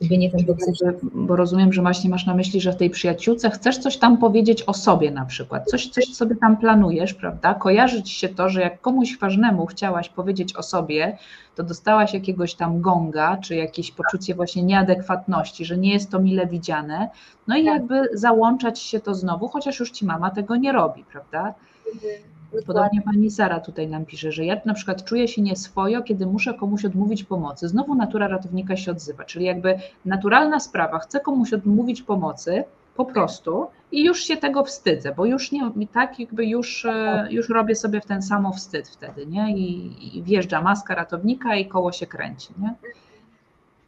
Gdyby 0.00 0.18
nie 0.18 0.30
ten 0.30 0.44
toksyczny. 0.44 0.94
Bo 1.02 1.36
rozumiem, 1.36 1.72
że 1.72 1.82
właśnie 1.82 2.10
masz 2.10 2.26
na 2.26 2.34
myśli, 2.34 2.60
że 2.60 2.72
w 2.72 2.76
tej 2.76 2.90
przyjaciółce 2.90 3.50
chcesz 3.50 3.78
coś 3.78 3.96
tam 3.96 4.18
powiedzieć 4.18 4.62
o 4.62 4.74
sobie 4.74 5.10
na 5.10 5.24
przykład, 5.24 5.64
coś, 5.70 5.88
coś 5.88 6.04
sobie 6.14 6.36
tam 6.36 6.56
planujesz, 6.56 7.14
prawda? 7.14 7.54
Kojarzy 7.54 8.02
ci 8.02 8.14
się 8.14 8.28
to, 8.28 8.48
że 8.48 8.60
jak 8.60 8.80
komuś 8.80 9.18
ważnemu 9.18 9.66
chciałaś 9.66 10.08
powiedzieć 10.08 10.56
o 10.56 10.62
sobie, 10.62 11.18
to 11.54 11.62
dostałaś 11.62 12.14
jakiegoś 12.14 12.54
tam 12.54 12.80
gonga, 12.80 13.36
czy 13.36 13.56
jakieś 13.56 13.90
poczucie 13.90 14.34
właśnie 14.34 14.62
nieadekwatności, 14.62 15.64
że 15.64 15.78
nie 15.78 15.92
jest 15.92 16.10
to 16.10 16.18
mile 16.18 16.46
widziane, 16.46 17.10
no 17.48 17.56
i 17.56 17.64
tak. 17.64 17.74
jakby 17.74 18.08
załączać 18.12 18.78
się 18.78 19.00
to 19.00 19.14
znowu, 19.14 19.48
chociaż 19.48 19.80
już 19.80 19.90
ci 19.90 20.06
mama 20.06 20.30
tego 20.30 20.56
nie 20.56 20.72
robi, 20.72 21.04
prawda? 21.12 21.54
Mhm. 21.94 22.33
Podobnie 22.62 23.02
pani 23.02 23.30
Sara 23.30 23.60
tutaj 23.60 23.88
nam 23.88 24.06
pisze, 24.06 24.32
że 24.32 24.44
ja 24.44 24.60
na 24.64 24.74
przykład 24.74 25.04
czuję 25.04 25.28
się 25.28 25.42
nieswojo, 25.42 26.02
kiedy 26.02 26.26
muszę 26.26 26.54
komuś 26.54 26.84
odmówić 26.84 27.24
pomocy. 27.24 27.68
Znowu 27.68 27.94
natura 27.94 28.28
ratownika 28.28 28.76
się 28.76 28.90
odzywa, 28.90 29.24
czyli 29.24 29.44
jakby 29.44 29.78
naturalna 30.04 30.60
sprawa, 30.60 30.98
chcę 30.98 31.20
komuś 31.20 31.52
odmówić 31.52 32.02
pomocy 32.02 32.64
po 32.96 33.04
prostu 33.04 33.66
i 33.92 34.04
już 34.04 34.24
się 34.24 34.36
tego 34.36 34.64
wstydzę, 34.64 35.14
bo 35.16 35.26
już 35.26 35.52
nie, 35.52 35.70
tak 35.92 36.20
jakby 36.20 36.46
już, 36.46 36.84
e, 36.84 37.28
już 37.30 37.48
robię 37.48 37.74
sobie 37.74 38.00
w 38.00 38.06
ten 38.06 38.22
samo 38.22 38.52
wstyd 38.52 38.88
wtedy, 38.88 39.26
nie? 39.26 39.56
I, 39.56 40.18
i 40.18 40.22
wjeżdża 40.22 40.62
maska 40.62 40.94
ratownika 40.94 41.56
i 41.56 41.66
koło 41.66 41.92
się 41.92 42.06
kręci, 42.06 42.48
nie? 42.58 42.74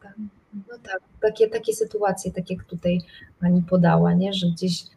Tak. 0.03 0.15
No 0.71 0.79
tak, 0.83 1.01
takie, 1.21 1.49
takie 1.49 1.73
sytuacje, 1.73 2.33
tak 2.33 2.51
jak 2.51 2.65
tutaj 2.65 3.01
pani 3.41 3.63
podała, 3.63 4.13
nie? 4.13 4.33
że 4.33 4.47
gdzieś 4.47 4.96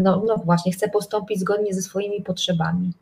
no, 0.00 0.22
no 0.26 0.36
właśnie, 0.36 0.72
chcę 0.72 0.88
postąpić 0.88 1.40
zgodnie 1.40 1.74
ze 1.74 1.82
swoimi 1.82 2.22
potrzebami, 2.22 2.92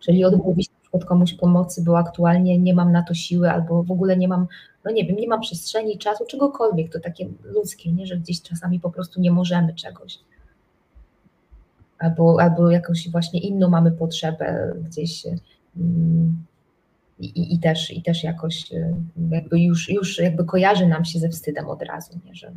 czyli 0.00 0.24
odmówić 0.24 0.68
na 0.68 0.80
przykład 0.82 1.04
komuś 1.04 1.34
pomocy, 1.34 1.82
bo 1.84 1.98
aktualnie 1.98 2.58
nie 2.58 2.74
mam 2.74 2.92
na 2.92 3.02
to 3.02 3.14
siły 3.14 3.50
albo 3.50 3.82
w 3.82 3.90
ogóle 3.90 4.16
nie 4.16 4.28
mam, 4.28 4.46
no 4.84 4.90
nie 4.90 5.06
wiem, 5.06 5.16
nie 5.16 5.28
mam 5.28 5.40
przestrzeni, 5.40 5.98
czasu, 5.98 6.24
czegokolwiek, 6.26 6.92
to 6.92 7.00
takie 7.00 7.28
ludzkie, 7.42 7.92
nie? 7.92 8.06
że 8.06 8.16
gdzieś 8.16 8.42
czasami 8.42 8.80
po 8.80 8.90
prostu 8.90 9.20
nie 9.20 9.30
możemy 9.30 9.74
czegoś. 9.74 10.18
Albo, 11.98 12.42
albo 12.42 12.70
jakąś 12.70 13.10
właśnie 13.10 13.40
inną 13.40 13.68
mamy 13.68 13.92
potrzebę 13.92 14.74
gdzieś 14.88 15.26
mm, 15.76 16.44
i, 17.18 17.54
i, 17.54 17.58
też, 17.58 17.90
i 17.90 18.02
też 18.02 18.24
jakoś 18.24 18.70
jakby 19.30 19.60
już, 19.60 19.88
już 19.88 20.18
jakby 20.18 20.44
kojarzy 20.44 20.86
nam 20.86 21.04
się 21.04 21.18
ze 21.18 21.28
wstydem 21.28 21.68
od 21.68 21.82
razu, 21.82 22.18
nie? 22.24 22.34
że 22.34 22.52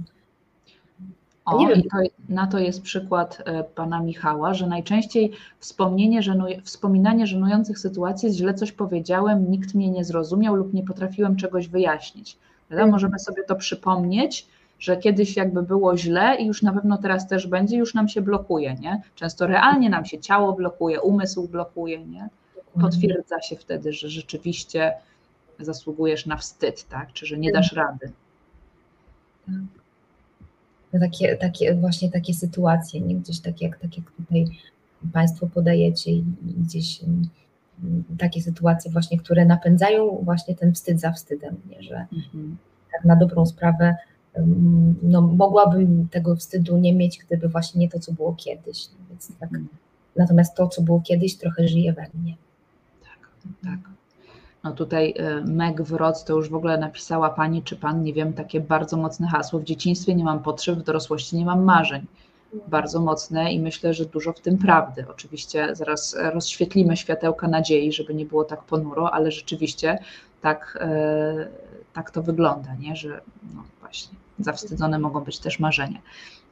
o, 1.45 1.57
nie 1.57 1.67
wiem. 1.67 1.83
To, 1.83 1.97
na 2.29 2.47
to 2.47 2.59
jest 2.59 2.81
przykład 2.81 3.43
e, 3.45 3.63
pana 3.63 4.01
Michała, 4.01 4.53
że 4.53 4.67
najczęściej 4.67 5.31
wspomnienie 5.59 6.21
wspominanie 6.63 7.27
żenujących 7.27 7.79
sytuacji, 7.79 8.33
źle 8.33 8.53
coś 8.53 8.71
powiedziałem, 8.71 9.51
nikt 9.51 9.75
mnie 9.75 9.89
nie 9.89 10.03
zrozumiał 10.03 10.55
lub 10.55 10.73
nie 10.73 10.83
potrafiłem 10.83 11.35
czegoś 11.35 11.67
wyjaśnić. 11.67 12.37
Hmm. 12.69 12.91
Możemy 12.91 13.19
sobie 13.19 13.43
to 13.43 13.55
przypomnieć, 13.55 14.47
że 14.79 14.97
kiedyś 14.97 15.37
jakby 15.37 15.63
było 15.63 15.97
źle 15.97 16.35
i 16.35 16.45
już 16.45 16.61
na 16.61 16.73
pewno 16.73 16.97
teraz 16.97 17.27
też 17.27 17.47
będzie, 17.47 17.77
już 17.77 17.93
nam 17.93 18.09
się 18.09 18.21
blokuje, 18.21 18.75
nie? 18.75 19.01
Często 19.15 19.47
realnie 19.47 19.89
nam 19.89 20.05
się 20.05 20.19
ciało 20.19 20.53
blokuje, 20.53 21.01
umysł 21.01 21.47
blokuje, 21.47 22.05
nie? 22.05 22.29
Potwierdza 22.81 23.41
się 23.41 23.55
wtedy, 23.55 23.93
że 23.93 24.09
rzeczywiście 24.09 24.93
zasługujesz 25.59 26.25
na 26.25 26.37
wstyd, 26.37 26.87
tak? 26.87 27.13
Czy 27.13 27.25
że 27.25 27.37
nie 27.37 27.51
dasz 27.51 27.73
rady. 27.73 28.11
Tak 29.45 29.82
takie, 30.99 31.37
takie 31.37 31.75
właśnie 31.75 32.11
takie 32.11 32.33
sytuacje, 32.33 33.01
nie? 33.01 33.15
gdzieś 33.15 33.39
tak 33.39 33.61
jak, 33.61 33.79
tak 33.79 33.97
jak 33.97 34.11
tutaj 34.11 34.45
Państwo 35.13 35.47
podajecie 35.47 36.11
i 36.11 36.23
gdzieś 36.57 37.03
mm, 37.03 37.29
takie 38.17 38.41
sytuacje 38.41 38.91
właśnie, 38.91 39.17
które 39.17 39.45
napędzają 39.45 40.21
właśnie 40.23 40.55
ten 40.55 40.73
wstyd 40.73 40.99
za 40.99 41.11
wstydem, 41.11 41.55
nie? 41.69 41.83
że 41.83 42.07
mhm. 42.13 42.57
tak 42.91 43.05
na 43.05 43.15
dobrą 43.15 43.45
sprawę 43.45 43.95
mm, 44.33 44.95
no, 45.01 45.21
mogłabym 45.21 46.07
tego 46.11 46.35
wstydu 46.35 46.77
nie 46.77 46.93
mieć, 46.93 47.19
gdyby 47.27 47.49
właśnie 47.49 47.79
nie 47.79 47.89
to, 47.89 47.99
co 47.99 48.13
było 48.13 48.33
kiedyś. 48.33 48.89
No, 48.89 49.05
więc 49.09 49.27
tak, 49.39 49.49
mhm. 49.49 49.67
Natomiast 50.15 50.55
to, 50.55 50.67
co 50.67 50.81
było 50.81 51.01
kiedyś, 51.01 51.35
trochę 51.35 51.67
żyje 51.67 51.93
we 51.93 52.05
mnie. 52.13 52.35
Tak, 53.03 53.29
tak. 53.63 53.92
No 54.63 54.71
tutaj 54.71 55.13
y, 55.19 55.45
Meg 55.45 55.81
Wroc 55.81 56.23
to 56.23 56.35
już 56.35 56.49
w 56.49 56.55
ogóle 56.55 56.77
napisała 56.77 57.29
pani 57.29 57.63
czy 57.63 57.75
pan, 57.75 58.03
nie 58.03 58.13
wiem, 58.13 58.33
takie 58.33 58.59
bardzo 58.59 58.97
mocne 58.97 59.27
hasło. 59.27 59.59
W 59.59 59.63
dzieciństwie 59.63 60.15
nie 60.15 60.23
mam 60.23 60.43
potrzeb, 60.43 60.79
w 60.79 60.83
dorosłości 60.83 61.37
nie 61.37 61.45
mam 61.45 61.63
marzeń. 61.63 62.05
Bardzo 62.67 63.01
mocne 63.01 63.53
i 63.53 63.59
myślę, 63.59 63.93
że 63.93 64.05
dużo 64.05 64.33
w 64.33 64.39
tym 64.39 64.57
prawdy. 64.57 65.05
Oczywiście 65.11 65.75
zaraz 65.75 66.15
rozświetlimy 66.33 66.97
światełka 66.97 67.47
nadziei, 67.47 67.93
żeby 67.93 68.13
nie 68.13 68.25
było 68.25 68.43
tak 68.43 68.63
ponuro, 68.63 69.13
ale 69.13 69.31
rzeczywiście 69.31 69.99
tak, 70.41 70.79
y, 70.81 71.47
tak 71.93 72.11
to 72.11 72.23
wygląda, 72.23 72.75
nie? 72.75 72.95
że 72.95 73.21
no 73.55 73.63
właśnie 73.79 74.17
zawstydzone 74.39 74.99
mogą 74.99 75.19
być 75.19 75.39
też 75.39 75.59
marzenia. 75.59 75.99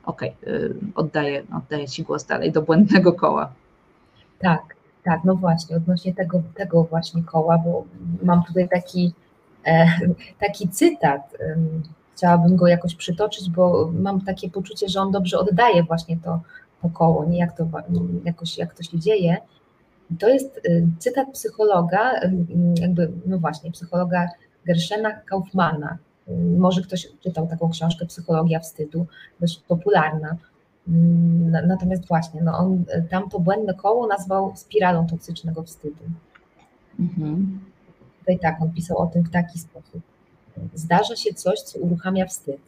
Okej, 0.06 0.36
okay, 0.42 0.76
oddaję, 0.96 1.44
oddaję 1.58 1.88
Ci 1.88 2.04
głos 2.04 2.26
dalej 2.26 2.52
do 2.52 2.62
błędnego 2.62 3.14
koła. 3.14 3.52
Tak, 4.40 4.76
tak, 5.04 5.24
no 5.24 5.36
właśnie, 5.36 5.76
odnośnie 5.76 6.14
tego, 6.14 6.42
tego 6.56 6.84
właśnie 6.84 7.24
koła, 7.24 7.58
bo 7.58 7.84
mam 8.24 8.44
tutaj 8.44 8.70
taki, 8.70 9.14
e, 9.66 9.88
taki 10.40 10.70
cytat. 10.70 11.38
Chciałabym 12.16 12.56
go 12.56 12.68
jakoś 12.68 12.96
przytoczyć, 12.96 13.50
bo 13.50 13.92
mam 13.94 14.22
takie 14.22 14.50
poczucie, 14.50 14.90
że 14.90 15.02
on 15.02 15.12
dobrze 15.12 15.40
oddaje 15.40 15.84
właśnie 15.84 16.18
to, 16.18 16.42
to 16.82 16.90
koło, 16.90 17.26
nie 17.26 17.38
jak 17.38 17.58
to, 17.58 17.68
jakoś, 18.26 18.58
jak 18.58 18.74
to 18.74 18.84
się 18.84 19.00
dzieje. 19.00 19.38
To 20.20 20.30
jest 20.30 20.58
y, 20.58 20.88
cytat 21.00 21.32
psychologa, 21.34 22.12
jakby, 22.80 23.12
no 23.26 23.40
właśnie, 23.40 23.72
psychologa 23.72 24.28
Gershena 24.66 25.12
Kaufmana. 25.12 25.98
Może 26.58 26.82
ktoś 26.82 27.08
czytał 27.24 27.48
taką 27.48 27.70
książkę 27.70 28.06
Psychologia 28.06 28.60
wstydu, 28.60 29.06
dość 29.40 29.60
popularna. 29.68 30.38
Natomiast 31.68 32.08
właśnie, 32.08 32.42
no 32.42 32.58
on 32.58 32.86
tam 33.10 33.30
to 33.30 33.40
błędne 33.40 33.74
koło 33.74 34.08
nazwał 34.08 34.54
spiralą 34.56 35.08
toksycznego 35.08 35.64
wstydu. 35.64 36.04
Mhm. 37.00 37.60
Tutaj 38.20 38.40
tak, 38.40 38.62
on 38.62 38.72
pisał 38.74 38.98
o 38.98 39.08
tym 39.08 39.24
w 39.24 39.30
taki 39.30 39.60
sposób. 39.60 40.02
Zdarza 40.74 41.16
się 41.16 41.34
coś, 41.34 41.60
co 41.60 41.80
uruchamia 41.80 42.26
wstyd. 42.26 42.62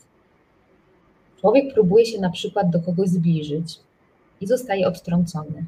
Człowiek 1.41 1.73
próbuje 1.73 2.05
się 2.05 2.21
na 2.21 2.29
przykład 2.29 2.69
do 2.69 2.79
kogoś 2.79 3.09
zbliżyć 3.09 3.79
i 4.41 4.47
zostaje 4.47 4.87
odtrącony. 4.87 5.65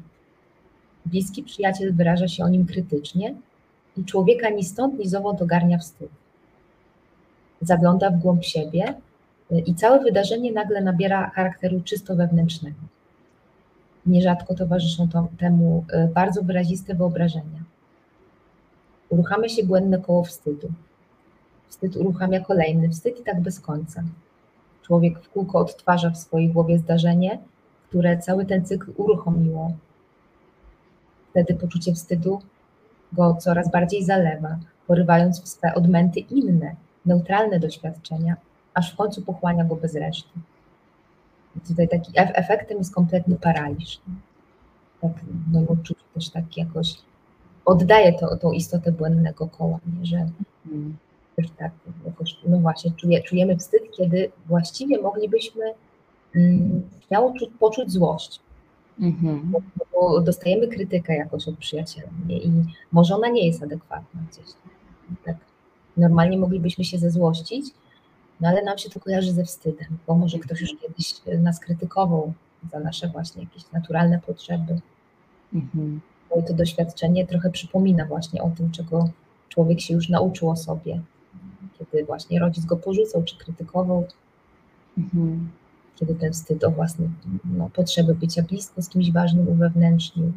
Bliski 1.06 1.42
przyjaciel 1.42 1.94
wyraża 1.94 2.28
się 2.28 2.44
o 2.44 2.48
nim 2.48 2.66
krytycznie 2.66 3.34
i 3.96 4.04
człowieka 4.04 4.50
ni 4.50 4.64
stąd, 4.64 4.98
ni 4.98 5.08
zowąd 5.08 5.42
ogarnia 5.42 5.78
wstyd. 5.78 6.10
Zagląda 7.60 8.10
w 8.10 8.18
głąb 8.18 8.44
siebie 8.44 8.94
i 9.50 9.74
całe 9.74 10.00
wydarzenie 10.00 10.52
nagle 10.52 10.80
nabiera 10.80 11.30
charakteru 11.30 11.80
czysto 11.80 12.16
wewnętrznego. 12.16 12.80
Nierzadko 14.06 14.54
towarzyszą 14.54 15.08
to, 15.08 15.28
temu 15.38 15.84
e, 15.92 16.08
bardzo 16.08 16.42
wyraziste 16.42 16.94
wyobrażenia. 16.94 17.64
Uruchamia 19.08 19.48
się 19.48 19.64
błędne 19.64 19.98
koło 19.98 20.24
wstydu. 20.24 20.68
Wstyd 21.68 21.96
uruchamia 21.96 22.40
kolejny 22.40 22.88
wstyd 22.88 23.20
i 23.20 23.22
tak 23.22 23.40
bez 23.40 23.60
końca. 23.60 24.02
Człowiek 24.82 25.18
w 25.18 25.28
kółko 25.28 25.58
odtwarza 25.58 26.10
w 26.10 26.18
swojej 26.18 26.48
głowie 26.48 26.78
zdarzenie, 26.78 27.38
które 27.88 28.18
cały 28.18 28.46
ten 28.46 28.64
cykl 28.64 28.92
uruchomiło. 28.96 29.72
Wtedy 31.30 31.54
poczucie 31.54 31.94
wstydu 31.94 32.42
go 33.12 33.34
coraz 33.34 33.70
bardziej 33.70 34.04
zalewa, 34.04 34.58
porywając 34.86 35.42
w 35.42 35.48
swe 35.48 35.74
odmęty 35.74 36.20
inne, 36.20 36.76
neutralne 37.06 37.60
doświadczenia, 37.60 38.36
aż 38.76 38.92
w 38.92 38.96
końcu 38.96 39.22
pochłania 39.22 39.64
go 39.64 39.76
bez 39.76 39.94
reszty. 39.94 40.38
I 41.56 41.60
tutaj 41.68 41.88
taki 41.88 42.12
efektem 42.14 42.78
jest 42.78 42.94
kompletny 42.94 43.36
paraliż. 43.36 44.00
Tak 45.00 45.12
moim 45.52 45.68
odczuciu 45.68 46.04
też 46.14 46.30
tak 46.30 46.56
jakoś 46.56 46.94
oddaje 47.64 48.12
to, 48.12 48.36
tą 48.36 48.52
istotę 48.52 48.92
błędnego 48.92 49.46
koła, 49.46 49.78
nie? 49.98 50.06
że 50.06 50.28
mm. 50.72 50.96
też 51.36 51.46
tak 51.56 51.72
jakoś, 52.06 52.36
no 52.46 52.58
właśnie, 52.58 52.90
czuje, 52.90 53.22
czujemy 53.22 53.56
wstyd, 53.56 53.82
kiedy 53.96 54.32
właściwie 54.46 55.02
moglibyśmy 55.02 55.64
mm, 56.34 56.82
śmiało 57.06 57.32
poczuć 57.58 57.92
złość. 57.92 58.40
Mm-hmm. 59.00 59.40
Bo, 59.44 59.60
bo, 59.92 60.20
dostajemy 60.20 60.68
krytykę 60.68 61.16
jakoś 61.16 61.48
od 61.48 61.56
przyjaciela 61.56 62.08
nie? 62.26 62.38
i 62.38 62.52
może 62.92 63.14
ona 63.14 63.28
nie 63.28 63.46
jest 63.46 63.62
adekwatna 63.62 64.20
gdzieś. 64.30 64.54
Tak. 65.24 65.36
Normalnie 65.96 66.38
moglibyśmy 66.38 66.84
się 66.84 66.98
zezłościć, 66.98 67.66
no 68.40 68.48
ale 68.48 68.62
nam 68.62 68.78
się 68.78 68.90
to 68.90 69.00
kojarzy 69.00 69.32
ze 69.32 69.44
wstydem, 69.44 69.98
bo 70.06 70.14
może 70.14 70.38
ktoś 70.38 70.60
już 70.60 70.70
kiedyś 70.80 71.14
nas 71.42 71.60
krytykował 71.60 72.32
za 72.72 72.80
nasze 72.80 73.08
właśnie 73.08 73.42
jakieś 73.42 73.72
naturalne 73.72 74.20
potrzeby. 74.26 74.80
Mhm. 75.54 76.00
I 76.40 76.44
to 76.44 76.54
doświadczenie 76.54 77.26
trochę 77.26 77.50
przypomina 77.50 78.04
właśnie 78.04 78.42
o 78.42 78.50
tym, 78.50 78.70
czego 78.70 79.08
człowiek 79.48 79.80
się 79.80 79.94
już 79.94 80.08
nauczył 80.08 80.50
o 80.50 80.56
sobie, 80.56 81.00
kiedy 81.78 82.04
właśnie 82.04 82.40
rodzic 82.40 82.64
go 82.64 82.76
porzucał 82.76 83.22
czy 83.22 83.38
krytykował, 83.38 84.06
mhm. 84.98 85.48
kiedy 85.96 86.14
ten 86.14 86.32
wstyd 86.32 86.64
o 86.64 86.70
własne 86.70 87.08
no, 87.44 87.70
potrzeby 87.74 88.14
bycia 88.14 88.42
blisko 88.42 88.82
z 88.82 88.88
kimś 88.88 89.12
ważnym 89.12 89.48
uwewnętrznił. 89.48 90.32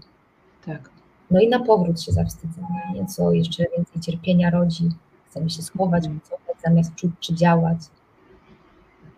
Tak. 0.66 0.90
No 1.32 1.40
i 1.40 1.50
na 1.50 1.60
powrót 1.60 2.02
się 2.02 2.12
zawstydzamy, 2.12 2.68
nieco 2.94 3.32
jeszcze 3.32 3.64
więcej 3.78 4.02
cierpienia 4.02 4.50
rodzi, 4.50 4.90
chcemy 5.30 5.50
się 5.50 5.62
schować, 5.62 6.06
mhm. 6.06 6.20
Zamiast 6.64 6.96
czuć 6.96 7.12
czy 7.20 7.34
działać. 7.34 7.78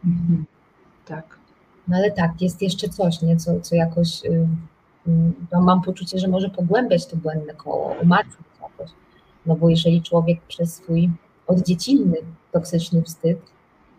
Mhm. 0.05 0.45
Tak. 1.05 1.37
No 1.87 1.97
ale 1.97 2.11
tak, 2.11 2.41
jest 2.41 2.61
jeszcze 2.61 2.89
coś, 2.89 3.21
nie? 3.21 3.37
Co, 3.37 3.61
co 3.61 3.75
jakoś 3.75 4.25
y, 4.25 4.47
no 5.51 5.61
mam 5.61 5.81
poczucie, 5.81 6.19
że 6.19 6.27
może 6.27 6.49
pogłębiać 6.49 7.05
to 7.05 7.17
błędne 7.17 7.53
koło, 7.53 7.95
umacniać 8.01 8.45
jakoś. 8.61 8.91
No 9.45 9.55
bo 9.55 9.69
jeżeli 9.69 10.01
człowiek 10.01 10.41
przez 10.41 10.75
swój 10.75 11.09
oddziecinny 11.47 12.17
toksyczny 12.51 13.01
wstyd 13.01 13.39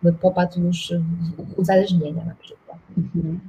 by 0.03 0.13
popadł 0.13 0.61
już 0.61 0.93
w 1.37 1.59
uzależnienia 1.59 2.25
na 2.25 2.35
przykład. 2.35 2.77
Mhm. 2.97 3.39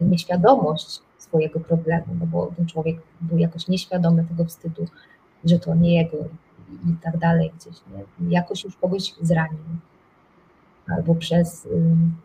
Nieświadomość 0.00 1.00
swojego 1.18 1.60
problemu, 1.60 2.06
no 2.20 2.26
bo 2.26 2.52
ten 2.56 2.66
człowiek 2.66 2.96
był 3.20 3.38
jakoś 3.38 3.68
nieświadomy 3.68 4.24
tego 4.24 4.44
wstydu, 4.44 4.86
że 5.44 5.58
to 5.58 5.74
nie 5.74 5.96
jego 5.96 6.16
i 6.72 7.02
tak 7.02 7.18
dalej 7.18 7.52
gdzieś, 7.60 7.80
nie? 8.20 8.30
jakoś 8.30 8.64
już 8.64 8.76
kogoś 8.76 9.14
zranił. 9.22 9.58
Albo 10.88 11.14
przez, 11.14 11.68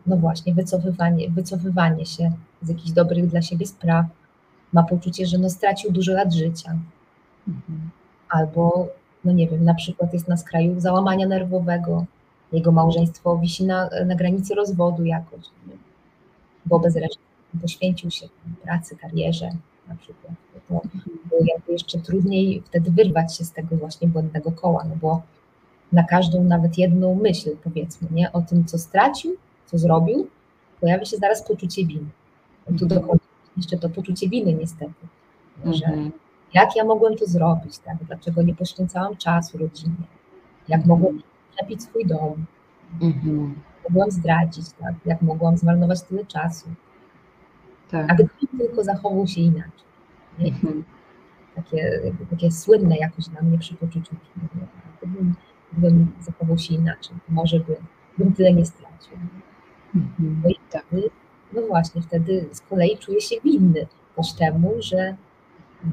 no 0.06 0.16
właśnie, 0.16 0.54
wycofywanie, 0.54 1.30
wycofywanie 1.30 2.06
się 2.06 2.32
z 2.62 2.68
jakichś 2.68 2.90
dobrych 2.90 3.26
dla 3.26 3.42
siebie 3.42 3.66
spraw, 3.66 4.06
ma 4.72 4.82
poczucie, 4.82 5.26
że 5.26 5.38
no 5.38 5.50
stracił 5.50 5.92
dużo 5.92 6.12
lat 6.12 6.34
życia. 6.34 6.78
Mhm. 7.48 7.90
Albo, 8.28 8.88
no 9.24 9.32
nie 9.32 9.48
wiem, 9.48 9.64
na 9.64 9.74
przykład 9.74 10.12
jest 10.12 10.28
na 10.28 10.36
skraju 10.36 10.80
załamania 10.80 11.26
nerwowego, 11.26 12.04
jego 12.52 12.72
małżeństwo 12.72 13.38
wisi 13.38 13.64
na, 13.64 13.90
na 14.06 14.14
granicy 14.14 14.54
rozwodu 14.54 15.04
jakoś, 15.04 15.44
nie? 15.66 15.76
bo 16.66 16.78
bez 16.78 16.96
reszty 16.96 17.22
poświęcił 17.62 18.10
się 18.10 18.28
pracy, 18.62 18.96
karierze 18.96 19.50
na 19.88 19.96
przykład. 19.96 20.32
To 20.68 20.80
było 21.28 21.40
jakby 21.54 21.72
jeszcze 21.72 21.98
trudniej 21.98 22.62
wtedy 22.66 22.90
wyrwać 22.90 23.36
się 23.36 23.44
z 23.44 23.52
tego 23.52 23.76
właśnie 23.76 24.08
błędnego 24.08 24.52
koła, 24.52 24.84
no 24.88 24.96
bo 24.96 25.22
na 25.92 26.04
każdą 26.04 26.44
nawet 26.44 26.78
jedną 26.78 27.14
myśl, 27.14 27.56
powiedzmy, 27.64 28.08
nie, 28.10 28.32
o 28.32 28.42
tym, 28.42 28.64
co 28.64 28.78
stracił, 28.78 29.36
co 29.66 29.78
zrobił, 29.78 30.26
pojawi 30.80 31.06
się 31.06 31.16
zaraz 31.16 31.48
poczucie 31.48 31.86
winy. 31.86 32.08
No 32.70 32.78
tu 32.78 32.86
dochodzi 32.86 33.20
jeszcze 33.56 33.76
to 33.76 33.88
poczucie 33.88 34.28
winy 34.28 34.52
niestety, 34.52 35.06
że 35.64 35.86
mhm. 35.86 36.12
jak 36.54 36.76
ja 36.76 36.84
mogłem 36.84 37.16
to 37.16 37.26
zrobić, 37.26 37.78
tak? 37.78 37.96
dlaczego 38.06 38.42
nie 38.42 38.54
poświęcałam 38.54 39.16
czasu 39.16 39.58
rodzinie, 39.58 39.94
jak 40.68 40.86
mogłem 40.86 41.22
przepić 41.56 41.82
swój 41.82 42.06
dom, 42.06 42.46
mhm. 43.02 43.54
mogłam 43.88 44.10
zdradzić, 44.10 44.66
tak? 44.80 44.94
jak 45.06 45.22
mogłam 45.22 45.56
zmarnować 45.56 46.02
tyle 46.02 46.24
czasu, 46.24 46.66
tak. 47.90 48.10
a 48.10 48.14
gdybym 48.14 48.58
tylko 48.58 48.84
zachował 48.84 49.26
się 49.26 49.40
inaczej. 49.40 49.86
Mhm. 50.38 50.84
Takie, 51.54 52.12
takie 52.30 52.50
słynne 52.50 52.96
jakoś 52.96 53.24
dla 53.28 53.42
mnie 53.42 53.58
przy 53.58 53.74
poczuciu. 53.74 54.14
Gdybym, 55.02 55.34
gdybym 55.72 56.12
zachował 56.20 56.58
się 56.58 56.74
inaczej, 56.74 57.16
może 57.28 57.60
by, 57.60 57.76
bym 58.18 58.32
tyle 58.32 58.52
nie 58.52 58.66
stracił. 58.66 59.16
Mhm. 59.94 60.40
No 60.44 60.50
i 60.50 60.54
wtedy 60.68 61.10
no 61.52 61.62
właśnie, 61.62 62.02
wtedy 62.02 62.48
z 62.52 62.60
kolei 62.60 62.98
czuję 62.98 63.20
się 63.20 63.36
winny 63.44 63.86
też 64.16 64.32
temu, 64.32 64.72
że, 64.78 65.16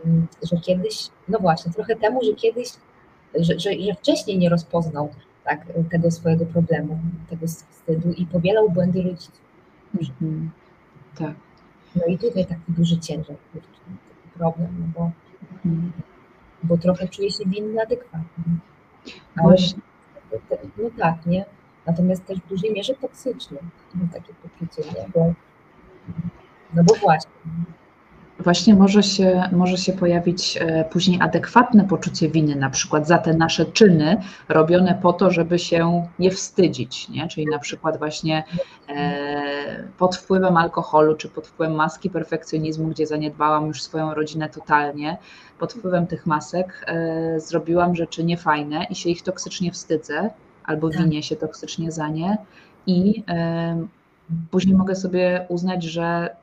mm, 0.06 0.28
że 0.52 0.58
kiedyś, 0.58 1.10
no 1.28 1.40
właśnie, 1.40 1.72
trochę 1.72 1.96
temu, 1.96 2.20
że 2.24 2.34
kiedyś, 2.34 2.70
że, 3.36 3.60
że, 3.60 3.72
że 3.74 3.94
wcześniej 3.96 4.38
nie 4.38 4.50
rozpoznał 4.50 5.10
tak, 5.44 5.66
tego 5.92 6.12
swojego 6.12 6.46
problemu, 6.46 7.00
tego 7.30 7.48
wstydu 7.48 8.12
i 8.12 8.26
powielał 8.26 8.70
błędy 8.70 9.02
rodziców. 9.02 9.42
Mhm. 10.02 10.52
Tak. 11.18 11.34
No 11.96 12.06
i 12.08 12.18
tutaj 12.18 12.46
taki 12.46 12.62
duży 12.68 13.00
ciężar, 13.00 13.36
taki 13.54 13.68
problem, 14.34 14.68
no 14.80 14.86
bo, 14.96 15.12
bo 16.64 16.78
trochę 16.78 17.08
czuję 17.08 17.32
się 17.32 17.46
winny 17.46 17.82
adekwatnie. 17.82 18.44
Ale, 19.36 19.56
no 20.78 20.90
tak, 20.98 21.26
nie? 21.26 21.46
natomiast 21.86 22.26
też 22.26 22.40
w 22.40 22.48
dużej 22.48 22.74
mierze 22.74 22.94
toksyczny, 22.96 23.58
takie 24.14 24.34
poczucie, 24.34 24.90
nie? 24.90 25.10
Bo, 25.14 25.34
no 26.74 26.84
bo 26.84 26.96
właśnie. 26.96 27.32
Właśnie 28.40 28.76
może 28.76 29.04
się, 29.04 29.44
może 29.52 29.78
się 29.78 29.94
pojawić 29.94 30.58
e, 30.58 30.86
później 30.86 31.22
adekwatne 31.22 31.88
poczucie 31.88 32.30
winy, 32.30 32.56
na 32.56 32.70
przykład 32.70 33.08
za 33.08 33.18
te 33.18 33.34
nasze 33.34 33.66
czyny 33.66 34.18
robione 34.50 35.00
po 35.02 35.14
to, 35.14 35.32
żeby 35.32 35.60
się 35.60 36.08
nie 36.20 36.32
wstydzić, 36.32 37.10
nie? 37.10 37.28
czyli 37.28 37.46
na 37.46 37.60
przykład 37.60 37.98
właśnie 37.98 38.44
e, 38.90 39.84
pod 39.98 40.16
wpływem 40.16 40.58
alkoholu 40.58 41.16
czy 41.16 41.30
pod 41.30 41.48
wpływem 41.48 41.76
maski 41.76 42.10
perfekcjonizmu, 42.10 42.88
gdzie 42.88 43.08
zaniedbałam 43.08 43.68
już 43.68 43.82
swoją 43.82 44.14
rodzinę 44.14 44.50
totalnie, 44.50 45.18
pod 45.60 45.74
wpływem 45.74 46.08
tych 46.08 46.26
masek 46.26 46.86
e, 46.88 47.40
zrobiłam 47.40 47.96
rzeczy 47.96 48.24
niefajne 48.24 48.86
i 48.90 48.96
się 48.96 49.10
ich 49.10 49.22
toksycznie 49.22 49.72
wstydzę, 49.72 50.30
albo 50.66 50.90
tak. 50.90 51.02
winię 51.02 51.24
się 51.24 51.36
toksycznie 51.36 51.92
za 51.92 52.08
nie 52.08 52.38
i 52.88 53.24
później 54.52 54.76
mogę 54.76 54.96
sobie 54.96 55.46
uznać, 55.50 55.84
że 55.84 56.36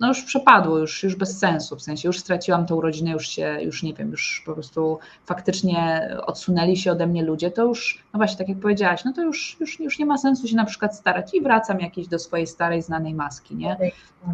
no 0.00 0.08
już 0.08 0.22
przepadło, 0.22 0.78
już, 0.78 1.02
już 1.02 1.16
bez 1.16 1.38
sensu, 1.38 1.76
w 1.76 1.82
sensie 1.82 2.08
już 2.08 2.18
straciłam 2.18 2.66
tą 2.66 2.80
rodzinę, 2.80 3.10
już 3.10 3.28
się, 3.28 3.58
już 3.62 3.82
nie 3.82 3.94
wiem, 3.94 4.10
już 4.10 4.42
po 4.46 4.52
prostu 4.52 4.98
faktycznie 5.26 6.10
odsunęli 6.26 6.76
się 6.76 6.92
ode 6.92 7.06
mnie 7.06 7.22
ludzie, 7.22 7.50
to 7.50 7.64
już, 7.64 8.04
no 8.12 8.18
właśnie, 8.18 8.38
tak 8.38 8.48
jak 8.48 8.58
powiedziałaś, 8.58 9.04
no 9.04 9.12
to 9.12 9.22
już, 9.22 9.56
już, 9.60 9.80
już 9.80 9.98
nie 9.98 10.06
ma 10.06 10.18
sensu 10.18 10.48
się 10.48 10.56
na 10.56 10.64
przykład 10.64 10.96
starać 10.96 11.34
i 11.34 11.40
wracam 11.40 11.80
jakieś 11.80 12.08
do 12.08 12.18
swojej 12.18 12.46
starej, 12.46 12.82
znanej 12.82 13.14
maski, 13.14 13.56
nie? 13.56 13.76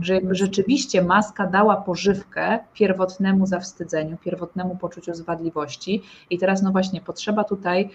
Że 0.00 0.14
jakby 0.14 0.34
rzeczywiście 0.34 1.02
maska 1.02 1.46
dała 1.46 1.76
pożywkę 1.76 2.58
pierwotnemu 2.74 3.46
zawstydzeniu, 3.46 4.16
pierwotnemu 4.16 4.76
poczuciu 4.76 5.14
zwadliwości 5.14 6.02
i 6.30 6.38
teraz 6.38 6.62
no 6.62 6.72
właśnie 6.72 7.00
potrzeba 7.00 7.44
tutaj 7.44 7.90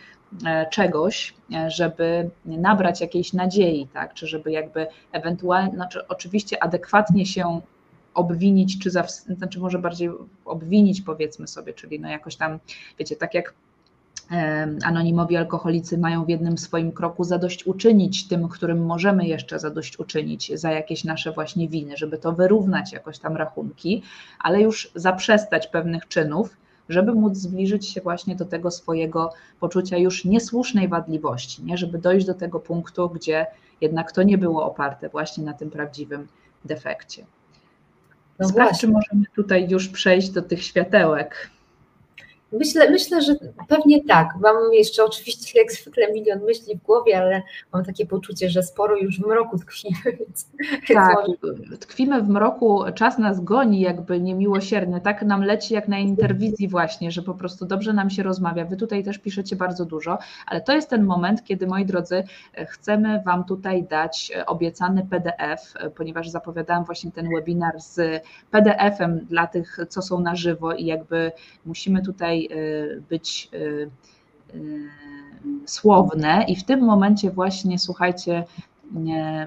e, 0.45 0.65
czegoś, 0.69 1.33
e, 1.53 1.69
żeby 1.69 2.29
nabrać 2.45 3.01
jakiejś 3.01 3.33
nadziei, 3.33 3.87
tak, 3.93 4.13
czy 4.13 4.27
żeby 4.27 4.51
jakby 4.51 4.87
ewentualnie, 5.11 5.75
znaczy 5.75 6.07
oczywiście 6.07 6.63
adekwatnie 6.63 7.25
się 7.25 7.60
obwinić, 8.13 8.79
czy 8.79 8.89
znaczy 8.89 9.59
może 9.59 9.79
bardziej 9.79 10.09
obwinić 10.45 11.01
powiedzmy 11.01 11.47
sobie, 11.47 11.73
czyli 11.73 11.99
no 11.99 12.09
jakoś 12.09 12.35
tam, 12.35 12.59
wiecie, 12.99 13.15
tak 13.15 13.33
jak 13.33 13.53
anonimowi 14.83 15.37
alkoholicy 15.37 15.97
mają 15.97 16.25
w 16.25 16.29
jednym 16.29 16.57
swoim 16.57 16.91
kroku 16.91 17.23
zadośćuczynić 17.23 18.27
tym, 18.27 18.49
którym 18.49 18.85
możemy 18.85 19.27
jeszcze 19.27 19.59
zadośćuczynić 19.59 20.51
za 20.59 20.71
jakieś 20.71 21.03
nasze 21.03 21.31
właśnie 21.31 21.69
winy, 21.69 21.97
żeby 21.97 22.17
to 22.17 22.33
wyrównać 22.33 22.93
jakoś 22.93 23.19
tam 23.19 23.35
rachunki, 23.35 24.03
ale 24.39 24.61
już 24.61 24.91
zaprzestać 24.95 25.67
pewnych 25.67 26.07
czynów, 26.07 26.57
żeby 26.89 27.13
móc 27.13 27.37
zbliżyć 27.37 27.87
się 27.87 28.01
właśnie 28.01 28.35
do 28.35 28.45
tego 28.45 28.71
swojego 28.71 29.33
poczucia 29.59 29.97
już 29.97 30.25
niesłusznej 30.25 30.87
wadliwości, 30.87 31.63
nie? 31.63 31.77
żeby 31.77 31.97
dojść 31.97 32.25
do 32.25 32.33
tego 32.33 32.59
punktu, 32.59 33.09
gdzie 33.09 33.45
jednak 33.81 34.11
to 34.11 34.23
nie 34.23 34.37
było 34.37 34.65
oparte 34.65 35.09
właśnie 35.09 35.43
na 35.43 35.53
tym 35.53 35.69
prawdziwym 35.69 36.27
defekcie. 36.65 37.25
No 38.41 38.47
czy 38.79 38.87
możemy 38.87 39.25
tutaj 39.35 39.69
już 39.69 39.87
przejść 39.87 40.29
do 40.29 40.41
tych 40.41 40.63
światełek. 40.63 41.49
Myślę, 42.51 42.89
myślę, 42.89 43.21
że 43.21 43.35
pewnie 43.67 44.03
tak. 44.03 44.27
Mam 44.41 44.73
jeszcze 44.73 45.03
oczywiście 45.03 45.59
jak 45.59 45.71
zwykle 45.71 46.13
milion 46.13 46.39
myśli 46.39 46.77
w 46.77 46.83
głowie, 46.83 47.17
ale 47.17 47.41
mam 47.73 47.85
takie 47.85 48.05
poczucie, 48.05 48.49
że 48.49 48.63
sporo 48.63 48.97
już 48.97 49.19
w 49.19 49.27
mroku 49.27 49.57
tkwimy. 49.59 49.97
Więc, 50.19 50.49
tak, 50.93 51.15
może... 51.15 51.77
tkwimy 51.77 52.21
w 52.21 52.29
mroku, 52.29 52.83
czas 52.95 53.17
nas 53.17 53.43
goni 53.43 53.81
jakby 53.81 54.19
niemiłosierny, 54.19 55.01
tak 55.01 55.23
nam 55.23 55.43
leci 55.43 55.73
jak 55.73 55.87
na 55.87 55.99
interwizji 55.99 56.67
właśnie, 56.67 57.11
że 57.11 57.21
po 57.21 57.33
prostu 57.33 57.65
dobrze 57.65 57.93
nam 57.93 58.09
się 58.09 58.23
rozmawia. 58.23 58.65
Wy 58.65 58.77
tutaj 58.77 59.03
też 59.03 59.17
piszecie 59.17 59.55
bardzo 59.55 59.85
dużo, 59.85 60.17
ale 60.47 60.61
to 60.61 60.73
jest 60.73 60.89
ten 60.89 61.03
moment, 61.03 61.43
kiedy 61.43 61.67
moi 61.67 61.85
drodzy, 61.85 62.23
chcemy 62.67 63.23
Wam 63.25 63.43
tutaj 63.43 63.83
dać 63.83 64.31
obiecany 64.45 65.07
PDF, 65.09 65.73
ponieważ 65.95 66.29
zapowiadałam 66.29 66.85
właśnie 66.85 67.11
ten 67.11 67.29
webinar 67.35 67.79
z 67.81 68.23
PDF-em 68.51 69.19
dla 69.19 69.47
tych, 69.47 69.77
co 69.89 70.01
są 70.01 70.19
na 70.19 70.35
żywo 70.35 70.73
i 70.73 70.85
jakby 70.85 71.31
musimy 71.65 72.01
tutaj 72.01 72.40
Y, 72.51 73.01
być 73.09 73.49
y, 73.53 73.89
y, 74.55 74.89
słowne 75.65 76.45
i 76.47 76.55
w 76.55 76.63
tym 76.63 76.81
momencie 76.81 77.31
właśnie 77.31 77.79
słuchajcie, 77.79 78.43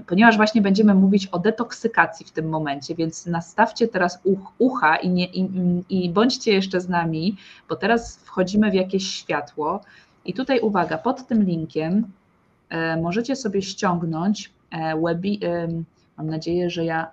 ponieważ 0.07 0.37
właśnie 0.37 0.63
będziemy 0.63 0.95
mówić 0.95 1.27
o 1.27 1.39
detoksykacji 1.39 2.27
w 2.27 2.31
tym 2.31 2.49
momencie, 2.49 2.95
więc 2.95 3.27
nastawcie 3.27 3.89
teraz 3.89 4.19
ucha 4.59 4.97
i, 4.97 5.09
nie, 5.09 5.25
i, 5.27 5.49
i 5.89 6.11
bądźcie 6.11 6.53
jeszcze 6.53 6.81
z 6.81 6.89
nami, 6.89 7.37
bo 7.69 7.77
teraz 7.77 8.17
wchodzimy 8.17 8.71
w 8.71 8.75
jakieś 8.75 9.11
światło. 9.11 9.81
I 10.25 10.35
tutaj 10.35 10.61
uwaga, 10.61 10.99
pod 10.99 11.27
tym 11.27 11.43
linkiem 11.43 12.07
możecie 13.03 13.37
sobie 13.37 13.63
ściągnąć 13.63 14.53
webi, 15.05 15.41
mam 16.17 16.27
nadzieję, 16.27 16.71
że 16.71 16.85
ja 16.85 17.11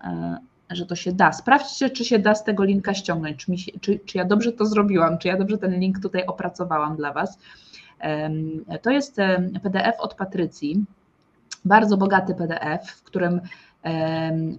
że 0.76 0.86
to 0.86 0.96
się 0.96 1.12
da. 1.12 1.32
Sprawdźcie, 1.32 1.90
czy 1.90 2.06
się 2.06 2.20
da 2.20 2.36
z 2.36 2.44
tego 2.44 2.64
linka 2.64 2.94
ściągnąć, 2.94 3.46
czy, 3.46 3.58
się, 3.58 3.72
czy, 3.82 4.00
czy 4.06 4.18
ja 4.18 4.26
dobrze 4.26 4.52
to 4.52 4.66
zrobiłam, 4.66 5.18
czy 5.18 5.28
ja 5.28 5.38
dobrze 5.38 5.58
ten 5.58 5.80
link 5.80 6.00
tutaj 6.02 6.26
opracowałam 6.26 6.96
dla 6.96 7.14
Was. 7.14 7.38
To 8.82 8.92
jest 8.92 9.18
PDF 9.64 10.00
od 10.00 10.14
Patrycji, 10.14 10.86
bardzo 11.66 11.98
bogaty 11.98 12.36
PDF, 12.36 12.90
w 12.90 13.04
którym, 13.04 13.42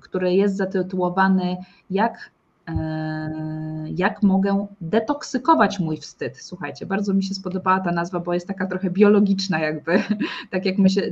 który 0.00 0.34
jest 0.34 0.56
zatytułowany 0.56 1.56
Jak 1.90 2.30
jak 3.94 4.22
mogę 4.22 4.66
detoksykować 4.80 5.78
mój 5.78 5.96
wstyd. 5.96 6.38
Słuchajcie, 6.38 6.86
bardzo 6.86 7.14
mi 7.14 7.24
się 7.24 7.34
spodobała 7.34 7.80
ta 7.80 7.92
nazwa, 7.92 8.20
bo 8.20 8.34
jest 8.34 8.46
taka 8.46 8.66
trochę 8.66 8.90
biologiczna, 8.90 9.58
jakby, 9.58 10.02
tak 10.50 10.66
jak 10.66 10.78
my 10.78 10.90
się 10.90 11.02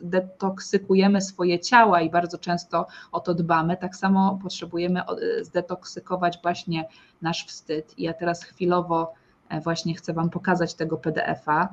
detoksykujemy 0.00 1.20
swoje 1.20 1.60
ciała 1.60 2.00
i 2.00 2.10
bardzo 2.10 2.38
często 2.38 2.86
o 3.12 3.20
to 3.20 3.34
dbamy, 3.34 3.76
tak 3.76 3.96
samo 3.96 4.38
potrzebujemy 4.42 5.02
zdetoksykować 5.42 6.38
właśnie 6.42 6.88
nasz 7.22 7.46
wstyd. 7.46 7.98
I 7.98 8.02
ja 8.02 8.14
teraz 8.14 8.44
chwilowo 8.44 9.12
e, 9.48 9.60
właśnie 9.60 9.94
chcę 9.94 10.12
Wam 10.12 10.30
pokazać 10.30 10.74
tego 10.74 10.96
PDF-a. 10.96 11.68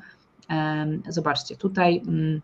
Zobaczcie, 1.09 1.57
tutaj 1.57 2.01
mm, 2.07 2.41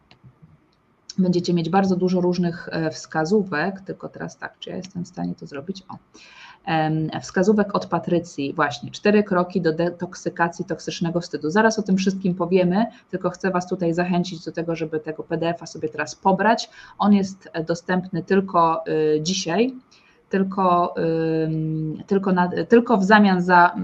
będziecie 1.17 1.53
mieć 1.53 1.69
bardzo 1.69 1.95
dużo 1.95 2.21
różnych 2.21 2.69
e, 2.71 2.91
wskazówek, 2.91 3.81
tylko 3.81 4.09
teraz 4.09 4.37
tak, 4.37 4.59
czy 4.59 4.69
ja 4.69 4.75
jestem 4.75 5.05
w 5.05 5.07
stanie 5.07 5.35
to 5.35 5.47
zrobić? 5.47 5.83
O 5.89 5.97
wskazówek 7.21 7.75
od 7.75 7.85
Patrycji, 7.85 8.53
właśnie 8.53 8.91
cztery 8.91 9.23
kroki 9.23 9.61
do 9.61 9.73
detoksykacji 9.73 10.65
toksycznego 10.65 11.21
wstydu. 11.21 11.49
Zaraz 11.49 11.79
o 11.79 11.81
tym 11.81 11.97
wszystkim 11.97 12.35
powiemy, 12.35 12.85
tylko 13.11 13.29
chcę 13.29 13.51
Was 13.51 13.67
tutaj 13.67 13.93
zachęcić 13.93 14.45
do 14.45 14.51
tego, 14.51 14.75
żeby 14.75 14.99
tego 14.99 15.23
PDF-a 15.23 15.65
sobie 15.65 15.89
teraz 15.89 16.15
pobrać. 16.15 16.69
On 16.97 17.13
jest 17.13 17.49
dostępny 17.67 18.23
tylko 18.23 18.83
y, 18.87 19.21
dzisiaj 19.21 19.73
tylko, 20.33 20.95
tylko, 22.07 22.31
na, 22.31 22.49
tylko 22.69 22.97
w 22.97 23.03
zamian 23.03 23.41
za, 23.41 23.75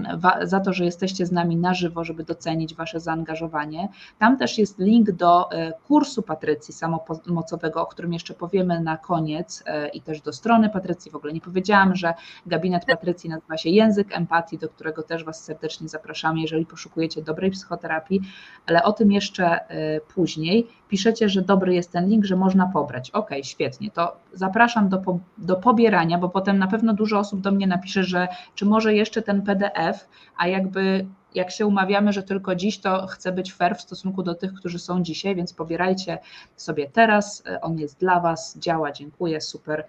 za 0.42 0.60
to, 0.60 0.72
że 0.72 0.84
jesteście 0.84 1.26
z 1.26 1.32
nami 1.32 1.56
na 1.56 1.74
żywo, 1.74 2.04
żeby 2.04 2.24
docenić 2.24 2.74
Wasze 2.74 3.00
zaangażowanie. 3.00 3.88
Tam 4.18 4.38
też 4.38 4.58
jest 4.58 4.78
link 4.78 5.10
do 5.10 5.52
e, 5.52 5.72
kursu 5.88 6.22
Patrycji 6.22 6.74
Samopomocowego, 6.74 7.82
o 7.82 7.86
którym 7.86 8.12
jeszcze 8.12 8.34
powiemy 8.34 8.80
na 8.80 8.96
koniec 8.96 9.62
e, 9.66 9.88
i 9.88 10.00
też 10.00 10.20
do 10.20 10.32
strony 10.32 10.70
Patrycji. 10.70 11.10
W 11.10 11.16
ogóle 11.16 11.32
nie 11.32 11.40
powiedziałam, 11.40 11.96
że 11.96 12.14
gabinet 12.46 12.84
Patrycji 12.84 13.30
nazywa 13.30 13.56
się 13.56 13.70
Język 13.70 14.16
Empatii, 14.16 14.58
do 14.58 14.68
którego 14.68 15.02
też 15.02 15.24
Was 15.24 15.44
serdecznie 15.44 15.88
zapraszamy, 15.88 16.40
jeżeli 16.40 16.66
poszukujecie 16.66 17.22
dobrej 17.22 17.50
psychoterapii, 17.50 18.20
ale 18.66 18.82
o 18.82 18.92
tym 18.92 19.12
jeszcze 19.12 19.68
e, 19.68 20.00
później. 20.00 20.66
Piszecie, 20.90 21.28
że 21.28 21.42
dobry 21.42 21.74
jest 21.74 21.92
ten 21.92 22.08
link, 22.08 22.24
że 22.24 22.36
można 22.36 22.66
pobrać. 22.66 23.10
Ok, 23.10 23.30
świetnie, 23.42 23.90
to 23.90 24.16
zapraszam 24.32 24.88
do, 24.88 25.02
do 25.38 25.56
pobierania, 25.56 26.18
bo 26.18 26.28
potem 26.28 26.58
na 26.58 26.66
pewno 26.66 26.94
dużo 26.94 27.18
osób 27.18 27.40
do 27.40 27.52
mnie 27.52 27.66
napisze, 27.66 28.04
że 28.04 28.28
czy 28.54 28.66
może 28.66 28.94
jeszcze 28.94 29.22
ten 29.22 29.42
PDF, 29.42 30.08
a 30.36 30.48
jakby 30.48 31.06
jak 31.34 31.50
się 31.50 31.66
umawiamy, 31.66 32.12
że 32.12 32.22
tylko 32.22 32.54
dziś, 32.54 32.78
to 32.78 33.06
chcę 33.06 33.32
być 33.32 33.52
fair 33.52 33.76
w 33.76 33.80
stosunku 33.80 34.22
do 34.22 34.34
tych, 34.34 34.54
którzy 34.54 34.78
są 34.78 35.02
dzisiaj, 35.02 35.36
więc 35.36 35.52
pobierajcie 35.52 36.18
sobie 36.56 36.90
teraz. 36.90 37.42
On 37.62 37.78
jest 37.78 38.00
dla 38.00 38.20
Was, 38.20 38.58
działa, 38.58 38.92
dziękuję, 38.92 39.40
super. 39.40 39.86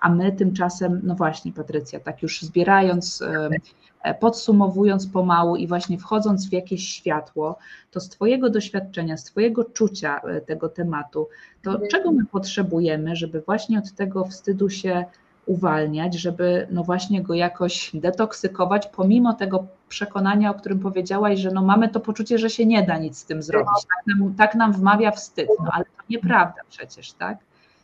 A 0.00 0.08
my 0.08 0.32
tymczasem, 0.32 1.00
no 1.02 1.14
właśnie, 1.14 1.52
Patrycja, 1.52 2.00
tak 2.00 2.22
już 2.22 2.42
zbierając 2.42 3.22
E, 3.22 3.48
podsumowując 4.20 5.06
pomału 5.06 5.56
i 5.56 5.66
właśnie 5.66 5.98
wchodząc 5.98 6.48
w 6.48 6.52
jakieś 6.52 6.88
światło, 6.88 7.58
to 7.90 8.00
z 8.00 8.08
Twojego 8.08 8.50
doświadczenia, 8.50 9.16
z 9.16 9.24
Twojego 9.24 9.64
czucia 9.64 10.20
e, 10.20 10.40
tego 10.40 10.68
tematu, 10.68 11.28
to 11.62 11.70
mhm. 11.70 11.90
czego 11.90 12.12
my 12.12 12.26
potrzebujemy, 12.26 13.16
żeby 13.16 13.40
właśnie 13.40 13.78
od 13.78 13.92
tego 13.92 14.24
wstydu 14.24 14.70
się 14.70 15.04
uwalniać, 15.46 16.14
żeby 16.14 16.66
no 16.70 16.84
właśnie 16.84 17.22
go 17.22 17.34
jakoś 17.34 17.90
detoksykować, 17.94 18.86
pomimo 18.86 19.34
tego 19.34 19.66
przekonania, 19.88 20.50
o 20.50 20.54
którym 20.54 20.78
powiedziałaś, 20.78 21.38
że 21.38 21.50
no 21.50 21.62
mamy 21.62 21.88
to 21.88 22.00
poczucie, 22.00 22.38
że 22.38 22.50
się 22.50 22.66
nie 22.66 22.82
da 22.82 22.98
nic 22.98 23.18
z 23.18 23.24
tym 23.24 23.42
zrobić. 23.42 23.86
Tak 23.88 24.06
nam, 24.06 24.34
tak 24.34 24.54
nam 24.54 24.72
wmawia 24.72 25.10
wstyd, 25.10 25.48
no 25.58 25.70
ale 25.72 25.84
to 25.84 26.02
nieprawda 26.10 26.60
przecież, 26.68 27.12
tak? 27.12 27.38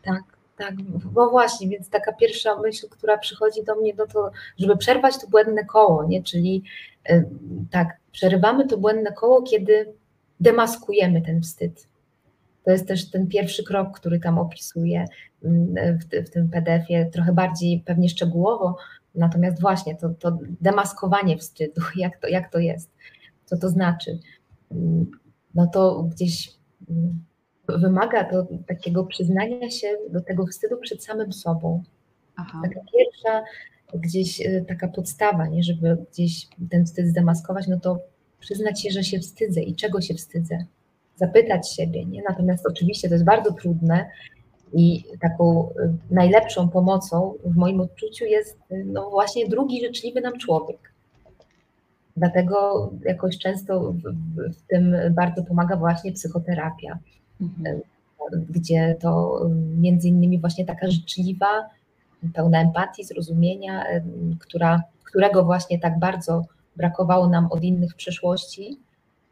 Tak. 0.05 0.38
Tak, 0.59 0.75
bo 1.13 1.31
właśnie, 1.31 1.69
więc 1.69 1.91
taka 1.91 2.13
pierwsza 2.13 2.59
myśl, 2.61 2.89
która 2.89 3.19
przychodzi 3.19 3.65
do 3.65 3.75
mnie, 3.77 3.93
no 3.99 4.07
to, 4.07 4.31
żeby 4.59 4.77
przerwać 4.77 5.21
to 5.21 5.29
błędne 5.29 5.65
koło, 5.65 6.05
nie? 6.05 6.23
Czyli 6.23 6.63
e, 7.09 7.25
tak, 7.71 7.97
przerywamy 8.13 8.67
to 8.67 8.79
błędne 8.79 9.13
koło, 9.13 9.43
kiedy 9.43 9.93
demaskujemy 10.41 11.23
ten 11.23 11.43
wstyd. 11.43 11.89
To 12.65 12.71
jest 12.71 12.89
też 12.89 13.11
ten 13.11 13.27
pierwszy 13.27 13.65
krok, 13.65 14.01
który 14.01 14.21
tam 14.21 14.39
opisuję 14.39 15.05
mm, 15.45 15.99
w, 15.99 16.27
w 16.27 16.31
tym 16.31 16.49
PDF-ie, 16.49 17.07
trochę 17.07 17.33
bardziej 17.33 17.83
pewnie 17.87 18.09
szczegółowo, 18.09 18.77
natomiast 19.15 19.61
właśnie 19.61 19.97
to, 19.97 20.09
to 20.09 20.39
demaskowanie 20.61 21.39
wstydu, 21.39 21.81
jak 21.97 22.17
to, 22.17 22.29
jak 22.29 22.53
to 22.53 22.59
jest, 22.59 22.91
co 23.45 23.57
to 23.57 23.69
znaczy. 23.69 24.19
Mm, 24.71 25.11
no 25.55 25.67
to 25.67 26.03
gdzieś 26.03 26.51
mm, 26.91 27.25
wymaga 27.69 28.25
to 28.25 28.47
takiego 28.67 29.05
przyznania 29.05 29.71
się 29.71 29.89
do 30.11 30.21
tego 30.21 30.47
wstydu 30.47 30.77
przed 30.77 31.05
samym 31.05 31.33
sobą. 31.33 31.83
Aha. 32.37 32.61
Taka 32.63 32.81
pierwsza 32.97 33.45
gdzieś 33.95 34.41
e, 34.41 34.65
taka 34.69 34.89
podstawa, 34.89 35.47
nie, 35.47 35.63
żeby 35.63 35.97
gdzieś 36.13 36.49
ten 36.71 36.87
wstyd 36.87 37.07
zdemaskować, 37.07 37.67
no 37.69 37.81
to 37.81 37.99
przyznać 38.41 38.83
się, 38.83 38.91
że 38.91 39.05
się 39.05 39.19
wstydzę 39.19 39.61
i 39.61 39.75
czego 39.75 40.01
się 40.01 40.15
wstydzę. 40.15 40.65
Zapytać 41.17 41.73
siebie, 41.73 42.05
nie? 42.05 42.23
Natomiast 42.29 42.67
oczywiście 42.67 43.09
to 43.09 43.15
jest 43.15 43.25
bardzo 43.25 43.53
trudne 43.53 44.11
i 44.73 45.05
taką 45.21 45.71
e, 45.71 45.95
najlepszą 46.11 46.69
pomocą 46.69 47.35
w 47.45 47.57
moim 47.57 47.81
odczuciu 47.81 48.25
jest 48.25 48.59
e, 48.71 48.85
no 48.85 49.11
właśnie 49.11 49.49
drugi 49.49 49.87
życzliwy 49.87 50.21
nam 50.21 50.39
człowiek. 50.39 50.93
Dlatego 52.17 52.91
jakoś 53.05 53.39
często 53.39 53.93
w, 53.93 54.03
w 54.55 54.63
tym 54.69 54.97
bardzo 55.11 55.43
pomaga 55.43 55.77
właśnie 55.77 56.13
psychoterapia 56.13 56.99
Mhm. 57.41 57.81
gdzie 58.49 58.97
to 59.01 59.41
między 59.77 60.09
innymi 60.09 60.39
właśnie 60.39 60.65
taka 60.65 60.91
życzliwa, 60.91 61.71
pełna 62.35 62.61
empatii, 62.61 63.05
zrozumienia, 63.05 63.85
która, 64.39 64.83
którego 65.05 65.45
właśnie 65.45 65.79
tak 65.79 65.99
bardzo 65.99 66.45
brakowało 66.77 67.29
nam 67.29 67.47
od 67.51 67.63
innych 67.63 67.93
w 67.93 67.97
przeszłości, 67.97 68.79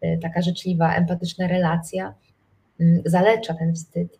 e, 0.00 0.18
taka 0.18 0.42
życzliwa, 0.42 0.94
empatyczna 0.94 1.46
relacja 1.46 2.14
zalecza 3.04 3.54
ten 3.54 3.74
wstyd 3.74 4.18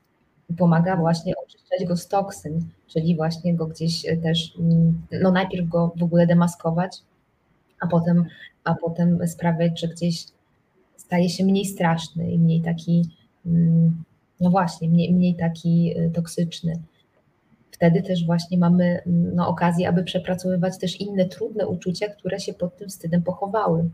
i 0.51 0.55
pomaga 0.55 0.97
właśnie 0.97 1.35
oczyszczać 1.37 1.85
go 1.89 1.97
z 1.97 2.09
toksyn, 2.09 2.69
czyli 2.87 3.17
właśnie 3.17 3.55
go 3.55 3.67
gdzieś 3.67 4.07
e, 4.07 4.17
też, 4.17 4.59
no 5.23 5.31
najpierw 5.33 5.69
go 5.69 5.93
w 5.97 6.03
ogóle 6.03 6.27
demaskować, 6.27 7.03
a 7.81 7.87
potem, 7.87 8.25
a 8.65 8.75
potem 8.75 9.29
sprawiać, 9.29 9.81
że 9.81 9.89
gdzieś 9.89 10.25
staje 10.97 11.29
się 11.29 11.45
mniej 11.45 11.65
straszny 11.65 12.33
i 12.33 12.39
mniej 12.39 12.63
taki 12.63 13.11
no 14.41 14.51
właśnie, 14.51 14.89
mniej, 14.89 15.15
mniej 15.15 15.35
taki 15.35 15.99
y, 15.99 16.11
toksyczny. 16.11 16.79
Wtedy 17.71 18.03
też 18.03 18.27
właśnie 18.27 18.59
mamy 18.59 19.03
mm, 19.07 19.35
no, 19.35 19.49
okazję, 19.49 19.89
aby 19.89 20.05
przepracowywać 20.05 20.79
też 20.79 21.01
inne 21.01 21.25
trudne 21.25 21.67
uczucia, 21.67 22.09
które 22.09 22.41
się 22.41 22.55
pod 22.55 22.77
tym 22.77 22.89
wstydem 22.89 23.23
pochowały. 23.23 23.89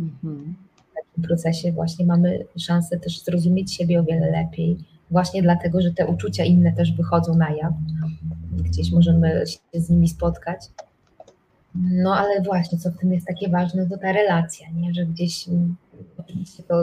Mhm. 0.00 0.54
W 0.76 0.94
takim 0.94 1.24
procesie 1.24 1.72
właśnie 1.72 2.06
mamy 2.06 2.44
szansę 2.58 2.98
też 2.98 3.20
zrozumieć 3.24 3.74
siebie 3.74 4.00
o 4.00 4.04
wiele 4.04 4.30
lepiej, 4.30 4.76
właśnie 5.10 5.42
dlatego, 5.42 5.80
że 5.80 5.90
te 5.90 6.06
uczucia 6.06 6.44
inne 6.44 6.72
też 6.72 6.92
wychodzą 6.92 7.34
na 7.34 7.50
jaw. 7.50 7.72
Gdzieś 8.52 8.92
możemy 8.92 9.44
się 9.46 9.80
z 9.80 9.90
nimi 9.90 10.08
spotkać. 10.08 10.60
No 11.74 12.14
ale 12.16 12.42
właśnie, 12.42 12.78
co 12.78 12.90
w 12.90 12.98
tym 12.98 13.12
jest 13.12 13.26
takie 13.26 13.48
ważne, 13.48 13.86
to 13.86 13.98
ta 13.98 14.12
relacja, 14.12 14.70
nie? 14.70 14.94
że 14.94 15.06
gdzieś 15.06 15.48
mm, 15.48 15.76
oczywiście 16.20 16.62
to 16.62 16.74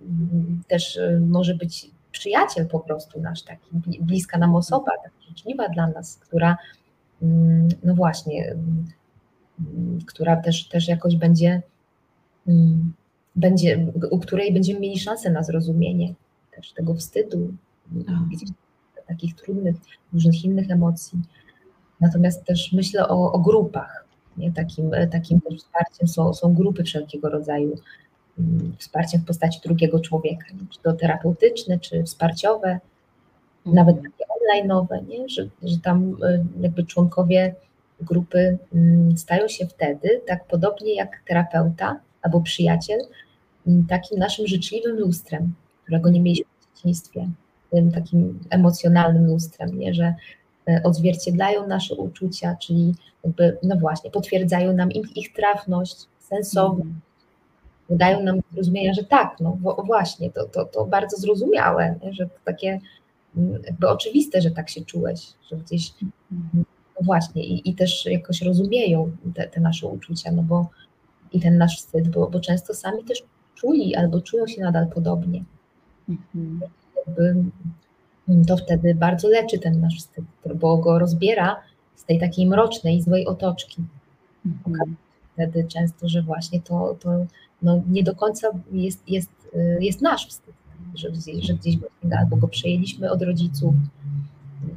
mm, 0.00 0.62
też 0.68 0.96
y, 0.96 1.20
może 1.28 1.54
być 1.54 1.90
przyjaciel 2.12 2.66
po 2.68 2.80
prostu 2.80 3.20
nasz, 3.20 3.42
taki 3.42 3.70
bliska 4.00 4.38
nam 4.38 4.54
osoba, 4.54 4.90
taka 5.04 5.22
życzliwa 5.28 5.68
dla 5.68 5.86
nas, 5.86 6.16
która 6.16 6.56
mm, 7.22 7.68
no 7.84 7.94
właśnie, 7.94 8.50
mm, 8.50 8.86
która 10.06 10.36
też, 10.36 10.68
też 10.68 10.88
jakoś 10.88 11.16
będzie, 11.16 11.62
będzie, 13.36 13.92
u 14.10 14.18
której 14.18 14.52
będziemy 14.52 14.80
mieli 14.80 14.98
szansę 14.98 15.30
na 15.30 15.42
zrozumienie 15.42 16.14
też 16.56 16.72
tego 16.72 16.94
wstydu, 16.94 17.54
gdzieś 18.32 18.48
takich 19.06 19.34
trudnych, 19.34 19.76
różnych 20.12 20.44
innych 20.44 20.70
emocji. 20.70 21.18
Natomiast 22.00 22.44
też 22.44 22.72
myślę 22.72 23.08
o, 23.08 23.32
o 23.32 23.38
grupach. 23.38 24.06
Nie? 24.36 24.52
Takim, 24.52 24.90
takim 25.10 25.40
wsparciem 25.58 26.08
są, 26.08 26.34
są 26.34 26.54
grupy 26.54 26.84
wszelkiego 26.84 27.28
rodzaju 27.28 27.78
wsparciem 28.78 29.20
w 29.20 29.24
postaci 29.24 29.60
drugiego 29.64 30.00
człowieka, 30.00 30.46
nie? 30.54 30.66
czy 30.70 30.82
to 30.82 30.92
terapeutyczne, 30.92 31.78
czy 31.78 32.04
wsparciowe, 32.04 32.68
mhm. 32.68 33.76
nawet 33.76 33.96
takie 33.96 34.24
online'owe, 34.32 35.08
nie? 35.08 35.28
Że, 35.28 35.48
że 35.62 35.78
tam 35.78 36.16
y, 36.24 36.44
jakby 36.60 36.84
członkowie 36.84 37.54
grupy 38.00 38.58
mm, 38.74 39.18
stają 39.18 39.48
się 39.48 39.66
wtedy, 39.66 40.20
tak 40.26 40.46
podobnie 40.46 40.94
jak 40.94 41.22
terapeuta 41.28 42.00
albo 42.22 42.40
przyjaciel, 42.40 43.00
mm, 43.66 43.86
takim 43.86 44.18
naszym 44.18 44.46
życzliwym 44.46 44.98
lustrem, 44.98 45.54
którego 45.82 46.10
nie 46.10 46.20
mieliśmy 46.20 46.46
w 46.60 46.76
dzieciństwie, 46.76 47.28
tym 47.70 47.92
takim 47.92 48.40
emocjonalnym 48.50 49.26
lustrem, 49.26 49.78
nie? 49.78 49.94
że 49.94 50.14
e, 50.68 50.80
odzwierciedlają 50.84 51.66
nasze 51.66 51.94
uczucia, 51.94 52.56
czyli 52.60 52.94
jakby, 53.24 53.58
no 53.62 53.76
właśnie, 53.76 54.10
potwierdzają 54.10 54.72
nam 54.72 54.92
ich, 54.92 55.16
ich 55.16 55.32
trafność, 55.32 55.96
sensowność, 56.18 56.90
mm. 56.90 57.00
Dają 57.90 58.22
nam 58.22 58.40
zrozumienia, 58.52 58.94
że 58.94 59.04
tak, 59.04 59.36
no 59.40 59.58
właśnie, 59.86 60.30
to, 60.30 60.44
to, 60.44 60.64
to 60.64 60.84
bardzo 60.84 61.16
zrozumiałe, 61.16 61.98
że 62.10 62.26
to 62.26 62.38
takie 62.44 62.80
mm, 63.36 63.62
jakby 63.66 63.88
oczywiste, 63.88 64.42
że 64.42 64.50
tak 64.50 64.70
się 64.70 64.84
czułeś, 64.84 65.20
że 65.50 65.56
gdzieś, 65.56 65.94
no 66.60 67.00
właśnie, 67.00 67.44
i, 67.44 67.70
i 67.70 67.74
też 67.74 68.06
jakoś 68.06 68.42
rozumieją 68.42 69.16
te, 69.34 69.48
te 69.48 69.60
nasze 69.60 69.86
uczucia, 69.86 70.32
no 70.32 70.42
bo 70.42 70.70
i 71.32 71.40
ten 71.40 71.58
nasz 71.58 71.76
wstyd, 71.76 72.08
bo, 72.08 72.30
bo 72.30 72.40
często 72.40 72.74
sami 72.74 73.04
też 73.04 73.22
czuli 73.54 73.96
albo 73.96 74.20
czują 74.20 74.46
się 74.46 74.62
nadal 74.62 74.88
podobnie. 74.88 75.44
Mhm. 76.08 76.60
to 78.46 78.56
wtedy 78.56 78.94
bardzo 78.94 79.28
leczy 79.28 79.58
ten 79.58 79.80
nasz 79.80 79.98
wstyd, 79.98 80.24
bo 80.54 80.76
go 80.76 80.98
rozbiera 80.98 81.56
z 81.96 82.04
tej 82.04 82.20
takiej 82.20 82.46
mrocznej, 82.46 83.02
złej 83.02 83.26
otoczki. 83.26 83.82
Mhm. 84.46 84.96
Wtedy 85.32 85.64
często, 85.64 86.08
że 86.08 86.22
właśnie 86.22 86.60
to, 86.60 86.96
to 87.00 87.26
no 87.62 87.82
nie 87.88 88.02
do 88.02 88.14
końca 88.14 88.48
jest, 88.72 89.08
jest, 89.08 89.30
y, 89.54 89.78
jest 89.80 90.02
nasz 90.02 90.28
wstyd, 90.28 90.54
że, 90.94 91.08
że 91.42 91.54
gdzieś 91.54 91.78
albo 92.18 92.36
go 92.36 92.48
przejęliśmy 92.48 93.10
od 93.10 93.22
rodziców, 93.22 93.74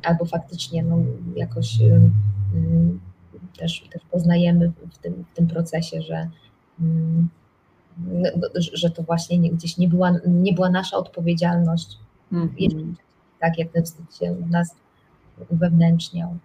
albo 0.03 0.25
faktycznie 0.25 0.83
no, 0.83 0.97
jakoś 1.35 1.81
y, 1.81 1.83
y, 1.83 3.59
też, 3.59 3.83
też 3.91 4.01
poznajemy 4.11 4.71
w 4.91 4.97
tym, 4.97 5.25
w 5.33 5.35
tym 5.35 5.47
procesie, 5.47 6.01
że, 6.01 6.29
mm, 6.79 7.29
no, 8.07 8.29
że 8.73 8.89
to 8.89 9.03
właśnie 9.03 9.51
gdzieś 9.51 9.77
nie 9.77 9.87
była, 9.87 10.11
nie 10.27 10.53
była 10.53 10.69
nasza 10.69 10.97
odpowiedzialność. 10.97 11.97
Mm 12.31 12.47
-hmm. 12.47 12.93
Tak 13.39 13.59
jak 13.59 13.71
ten 13.71 13.83
wstyd 13.83 14.15
się 14.15 14.35
w 14.35 14.49
nas 14.49 14.75
uwewnętrzniał. 15.49 16.37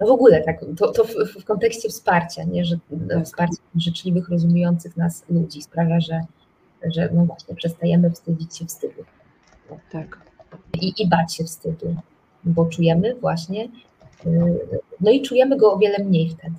No 0.00 0.06
w 0.06 0.10
ogóle 0.10 0.42
tak, 0.42 0.60
to, 0.76 0.92
to 0.92 1.04
w, 1.04 1.40
w, 1.40 1.44
kontekście 1.44 1.88
wsparcia, 1.88 2.44
nie, 2.44 2.64
że 2.64 2.76
tak. 3.08 3.24
wsparcie 3.24 3.56
życzliwych, 3.76 4.28
rozumiejących 4.28 4.96
nas 4.96 5.24
ludzi 5.28 5.62
sprawia, 5.62 6.00
że, 6.00 6.20
że 6.84 7.08
no 7.12 7.24
właśnie 7.24 7.54
przestajemy 7.54 8.10
wstydzić 8.10 8.58
się 8.58 8.66
wstydu. 8.66 9.04
Tak. 9.92 10.18
I, 10.80 11.02
I 11.02 11.08
bać 11.08 11.34
się 11.34 11.44
wstydu, 11.44 11.96
bo 12.44 12.66
czujemy 12.66 13.14
właśnie 13.14 13.68
no 15.00 15.10
i 15.10 15.22
czujemy 15.22 15.56
go 15.56 15.72
o 15.72 15.78
wiele 15.78 16.04
mniej 16.04 16.30
wtedy. 16.30 16.56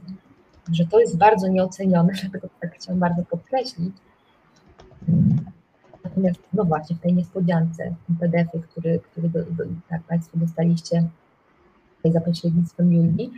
Że 0.72 0.86
to 0.86 0.99
jest 0.99 1.18
bardzo 1.18 1.48
nieocenione, 1.48 2.14
dlatego 2.22 2.49
tak 2.62 2.76
chciałam 2.76 2.99
bardzo 2.99 3.24
podkreślić. 3.24 3.95
Natomiast, 6.03 6.40
no 6.53 6.64
właśnie, 6.64 6.95
w 6.95 6.99
tej 6.99 7.14
niespodziance, 7.14 7.95
w 8.10 8.20
PDF-ie, 8.20 8.64
który, 8.64 8.99
który 9.12 9.30
do, 9.30 9.44
do, 9.44 9.64
tak 9.90 10.03
Państwo 10.03 10.38
dostaliście 10.38 11.07
za 12.11 12.22
pośrednictwem 12.22 12.94
Julii, 12.94 13.32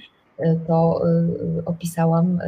to 0.67 1.01
y, 1.57 1.65
opisałam 1.65 2.39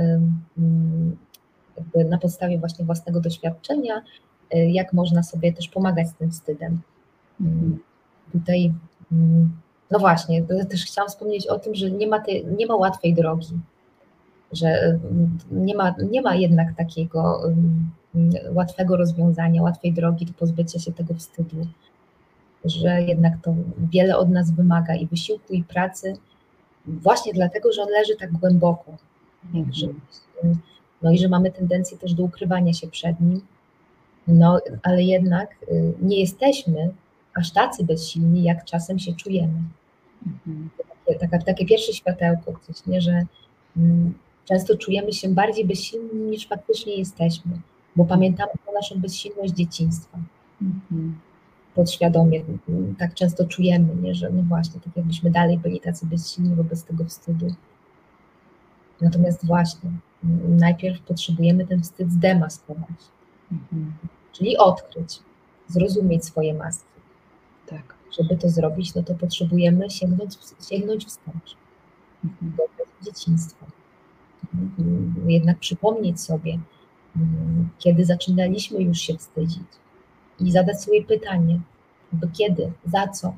jakby 1.78 2.10
na 2.10 2.18
podstawie 2.18 2.60
właśnie 2.60 2.86
własnego 2.86 3.22
doświadczenia, 3.22 4.02
jak 4.52 4.94
można 4.94 5.24
sobie 5.24 5.54
też 5.54 5.68
pomagać 5.68 6.08
z 6.08 6.14
tym 6.14 6.32
wstydem. 6.32 6.82
Mm. 7.42 7.80
Tutaj 8.32 8.74
mm, 9.12 9.52
no 9.92 10.00
właśnie, 10.00 10.44
też 10.44 10.86
chciałam 10.86 11.10
wspomnieć 11.10 11.48
o 11.48 11.60
tym, 11.60 11.76
że 11.76 11.92
nie 11.92 12.08
ma, 12.08 12.20
tej, 12.20 12.46
nie 12.46 12.68
ma 12.68 12.76
łatwej 12.76 13.14
drogi, 13.14 13.60
że 14.52 14.68
mm, 14.68 15.38
nie 15.52 15.76
ma, 15.76 15.96
nie 16.12 16.22
ma 16.22 16.36
jednak 16.36 16.76
takiego 16.76 17.42
łatwego 18.54 18.98
rozwiązania, 18.98 19.64
łatwej 19.64 19.94
drogi 19.94 20.26
do 20.26 20.34
pozbycia 20.34 20.80
się 20.80 20.92
tego 20.92 21.14
wstydu, 21.14 21.68
że 22.66 23.02
jednak 23.02 23.34
to 23.42 23.56
wiele 23.92 24.18
od 24.18 24.30
nas 24.30 24.52
wymaga 24.52 24.96
i 24.96 25.08
wysiłku, 25.08 25.54
i 25.54 25.64
pracy, 25.64 26.14
właśnie 26.86 27.34
dlatego, 27.34 27.72
że 27.74 27.82
on 27.82 27.90
leży 27.90 28.16
tak 28.16 28.32
głęboko. 28.32 28.98
Mhm. 29.54 29.74
Że, 29.74 29.88
no 31.02 31.12
i 31.12 31.18
że 31.18 31.30
mamy 31.30 31.52
tendencję 31.52 31.98
też 31.98 32.14
do 32.14 32.24
ukrywania 32.24 32.74
się 32.74 32.88
przed 32.88 33.22
nim, 33.22 33.42
no 34.28 34.60
ale 34.84 35.04
jednak 35.04 35.56
y, 35.72 35.94
nie 36.02 36.20
jesteśmy 36.20 36.90
aż 37.34 37.52
tacy 37.52 37.84
bezsilni, 37.84 38.44
jak 38.44 38.66
czasem 38.66 39.00
się 39.00 39.14
czujemy. 39.14 39.62
Mhm. 40.28 40.70
Takie, 41.20 41.40
takie 41.46 41.66
pierwsze 41.66 41.94
światełko 41.94 42.52
gdzieś, 42.52 42.86
nie? 42.86 43.02
że 43.02 43.26
mm, 43.78 44.14
często 44.46 44.78
czujemy 44.78 45.14
się 45.14 45.30
bardziej 45.30 45.66
bezsilni 45.66 46.30
niż 46.30 46.48
faktycznie 46.48 46.96
jesteśmy, 46.96 47.52
bo 47.96 48.06
pamiętamy 48.06 48.52
o 48.68 48.74
naszą 48.74 49.00
bezsilność 49.00 49.54
dzieciństwa. 49.54 50.18
Mhm. 50.62 51.20
Podświadomie 51.80 52.44
mm, 52.70 52.96
tak 52.96 53.14
często 53.14 53.46
czujemy, 53.46 53.96
nie? 53.96 54.16
że 54.16 54.30
no 54.30 54.44
właśnie, 54.44 54.82
tak 54.82 54.96
jakbyśmy 54.96 55.32
dalej 55.32 55.58
byli 55.58 55.80
tacy 55.80 56.06
bezsilni 56.06 56.56
wobec 56.56 56.84
tego 56.84 57.06
wstydu. 57.06 57.56
Natomiast 59.02 59.46
właśnie, 59.46 59.92
mm, 60.24 60.58
najpierw 60.58 61.02
potrzebujemy 61.02 61.68
ten 61.68 61.82
wstyd 61.82 62.12
zdemaskować, 62.12 63.00
mhm. 63.52 63.94
czyli 64.32 64.58
odkryć, 64.58 65.20
zrozumieć 65.68 66.26
swoje 66.26 66.54
maski. 66.54 67.00
Tak 67.68 68.00
żeby 68.20 68.38
to 68.38 68.50
zrobić, 68.50 68.96
no 68.96 69.04
to 69.04 69.16
potrzebujemy 69.16 69.90
sięgnąć, 69.90 70.38
sięgnąć 70.70 71.06
wstecz 71.06 71.56
mhm. 72.26 72.56
do 72.58 73.06
dzieciństwa. 73.06 73.66
Mhm. 74.54 75.30
Jednak 75.30 75.60
przypomnieć 75.60 76.22
sobie, 76.22 76.60
kiedy 77.80 78.06
zaczynaliśmy 78.06 78.82
już 78.82 78.98
się 78.98 79.18
wstydzić 79.18 79.68
i 80.40 80.52
zadać 80.52 80.84
sobie 80.84 81.04
pytanie, 81.04 81.60
kiedy, 82.34 82.72
za 82.86 83.08
co, 83.08 83.34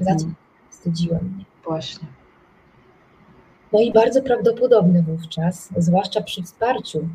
za 0.00 0.14
co 0.14 0.26
mhm. 0.26 0.34
wstydziłem 0.70 1.24
mnie. 1.34 1.44
Właśnie. 1.64 2.08
No 3.72 3.80
i 3.80 3.92
bardzo 3.92 4.22
prawdopodobne 4.22 5.02
wówczas, 5.02 5.68
zwłaszcza 5.76 6.20
przy 6.22 6.42
wsparciu 6.42 7.08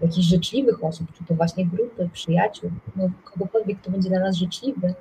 jakichś 0.00 0.26
życzliwych 0.26 0.84
osób, 0.84 1.12
czy 1.12 1.24
to 1.24 1.34
właśnie 1.34 1.66
grupy, 1.66 2.08
przyjaciół, 2.12 2.70
no 2.96 3.10
kogokolwiek, 3.24 3.80
kto 3.80 3.90
będzie 3.90 4.08
dla 4.08 4.20
nas 4.20 4.36
życzliwy, 4.36 4.94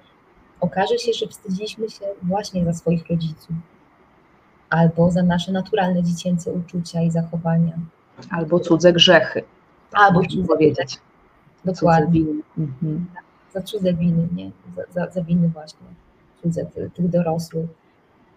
okaże 0.60 0.98
się, 0.98 1.14
że 1.14 1.28
wstydziliśmy 1.28 1.90
się 1.90 2.06
właśnie 2.24 2.66
za 2.66 2.74
swoich 2.74 3.08
rodziców, 3.10 3.56
albo 4.70 5.12
za 5.12 5.24
nasze 5.24 5.52
naturalne 5.52 6.04
dziecięce 6.04 6.52
uczucia 6.52 7.02
i 7.02 7.12
zachowania. 7.12 7.80
Albo 8.30 8.60
cudze 8.60 8.94
grzechy. 8.94 9.44
Albo 9.92 10.22
cudze 10.22 10.48
powiedzieć. 10.48 10.98
Dokładnie. 11.74 12.22
Mhm. 12.58 13.06
Za 13.54 13.62
cudze 13.62 13.94
winy, 13.94 14.28
nie? 14.36 14.52
Za, 14.76 14.82
za, 14.94 15.12
za 15.12 15.24
winy 15.24 15.50
właśnie, 15.50 15.88
cudze 16.42 16.66
tych 16.94 17.10
dorosłych. 17.10 17.70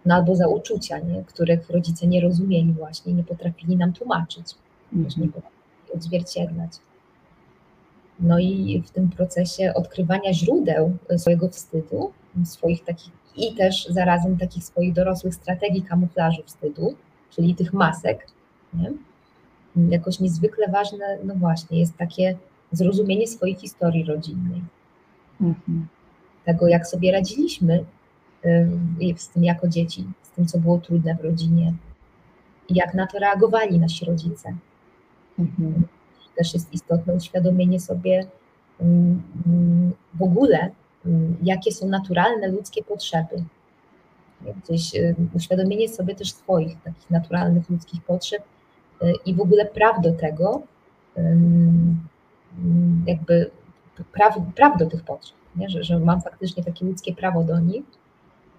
No 0.05 0.15
albo 0.15 0.35
za 0.35 0.47
uczucia, 0.47 0.99
nie? 0.99 1.23
których 1.23 1.69
rodzice 1.69 2.07
nie 2.07 2.21
rozumieli 2.21 2.73
właśnie, 2.73 3.13
nie 3.13 3.23
potrafili 3.23 3.77
nam 3.77 3.93
tłumaczyć, 3.93 4.45
mhm. 4.93 5.25
nie 5.25 5.27
potrafili 5.27 5.93
odzwierciedlać. 5.95 6.71
No 8.19 8.39
i 8.39 8.83
w 8.87 8.91
tym 8.91 9.09
procesie 9.09 9.73
odkrywania 9.75 10.33
źródeł 10.33 10.97
swojego 11.17 11.49
wstydu, 11.49 12.11
swoich 12.45 12.83
takich 12.83 13.13
i 13.35 13.55
też 13.55 13.87
zarazem 13.89 14.37
takich 14.37 14.63
swoich 14.63 14.93
dorosłych 14.93 15.35
strategii 15.35 15.81
kamuflażu 15.81 16.43
wstydu, 16.45 16.95
czyli 17.29 17.55
tych 17.55 17.73
masek, 17.73 18.27
nie? 18.73 18.93
jakoś 19.89 20.19
niezwykle 20.19 20.67
ważne, 20.67 21.17
no 21.23 21.35
właśnie, 21.35 21.79
jest 21.79 21.97
takie 21.97 22.37
zrozumienie 22.71 23.27
swojej 23.27 23.55
historii 23.55 24.05
rodzinnej. 24.05 24.61
Mhm. 25.41 25.87
Tego, 26.45 26.67
jak 26.67 26.87
sobie 26.87 27.11
radziliśmy 27.11 27.85
z 29.17 29.29
tym 29.29 29.43
jako 29.43 29.67
dzieci, 29.67 30.05
z 30.23 30.29
tym, 30.29 30.45
co 30.45 30.59
było 30.59 30.77
trudne 30.77 31.15
w 31.15 31.23
rodzinie 31.23 31.73
i 32.69 32.75
jak 32.75 32.93
na 32.93 33.07
to 33.07 33.19
reagowali 33.19 33.79
nasi 33.79 34.05
rodzice. 34.05 34.55
Mhm 35.39 35.83
też 36.35 36.53
jest 36.53 36.73
istotne 36.73 37.13
uświadomienie 37.13 37.79
sobie 37.79 38.25
mm, 38.81 39.21
mm, 39.47 39.91
w 40.13 40.21
ogóle, 40.21 40.69
mm, 41.05 41.37
jakie 41.43 41.71
są 41.71 41.87
naturalne 41.87 42.47
ludzkie 42.47 42.83
potrzeby. 42.83 43.43
Gdzieś 44.63 44.95
y, 44.95 45.15
uświadomienie 45.33 45.89
sobie 45.89 46.15
też 46.15 46.33
swoich 46.33 46.81
takich 46.83 47.09
naturalnych 47.09 47.69
ludzkich 47.69 48.01
potrzeb 48.03 48.43
y, 49.03 49.13
i 49.25 49.35
w 49.35 49.41
ogóle 49.41 49.65
praw 49.65 50.01
do 50.01 50.13
tego, 50.13 50.61
jakby 53.07 53.51
praw, 54.11 54.37
praw 54.55 54.77
do 54.77 54.85
tych 54.85 55.03
potrzeb, 55.03 55.37
nie? 55.55 55.69
Że, 55.69 55.83
że 55.83 55.99
mam 55.99 56.21
faktycznie 56.21 56.63
takie 56.63 56.85
ludzkie 56.85 57.15
prawo 57.15 57.43
do 57.43 57.59
nich. 57.59 57.83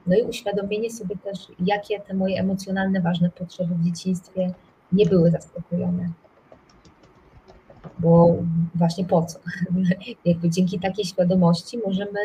No 0.07 0.17
i 0.17 0.23
uświadomienie 0.23 0.91
sobie 0.91 1.17
też, 1.17 1.39
jakie 1.59 2.01
te 2.01 2.15
moje 2.15 2.41
emocjonalne, 2.41 3.01
ważne 3.01 3.31
potrzeby 3.31 3.75
w 3.75 3.85
dzieciństwie 3.85 4.53
nie 4.93 5.07
były 5.07 5.31
zaspokojone 5.31 6.09
bo 7.99 8.37
właśnie 8.75 9.05
po 9.05 9.23
co? 9.23 9.39
Jakby 10.25 10.51
dzięki 10.51 10.81
takiej 10.81 11.05
świadomości 11.05 11.79
możemy 11.87 12.21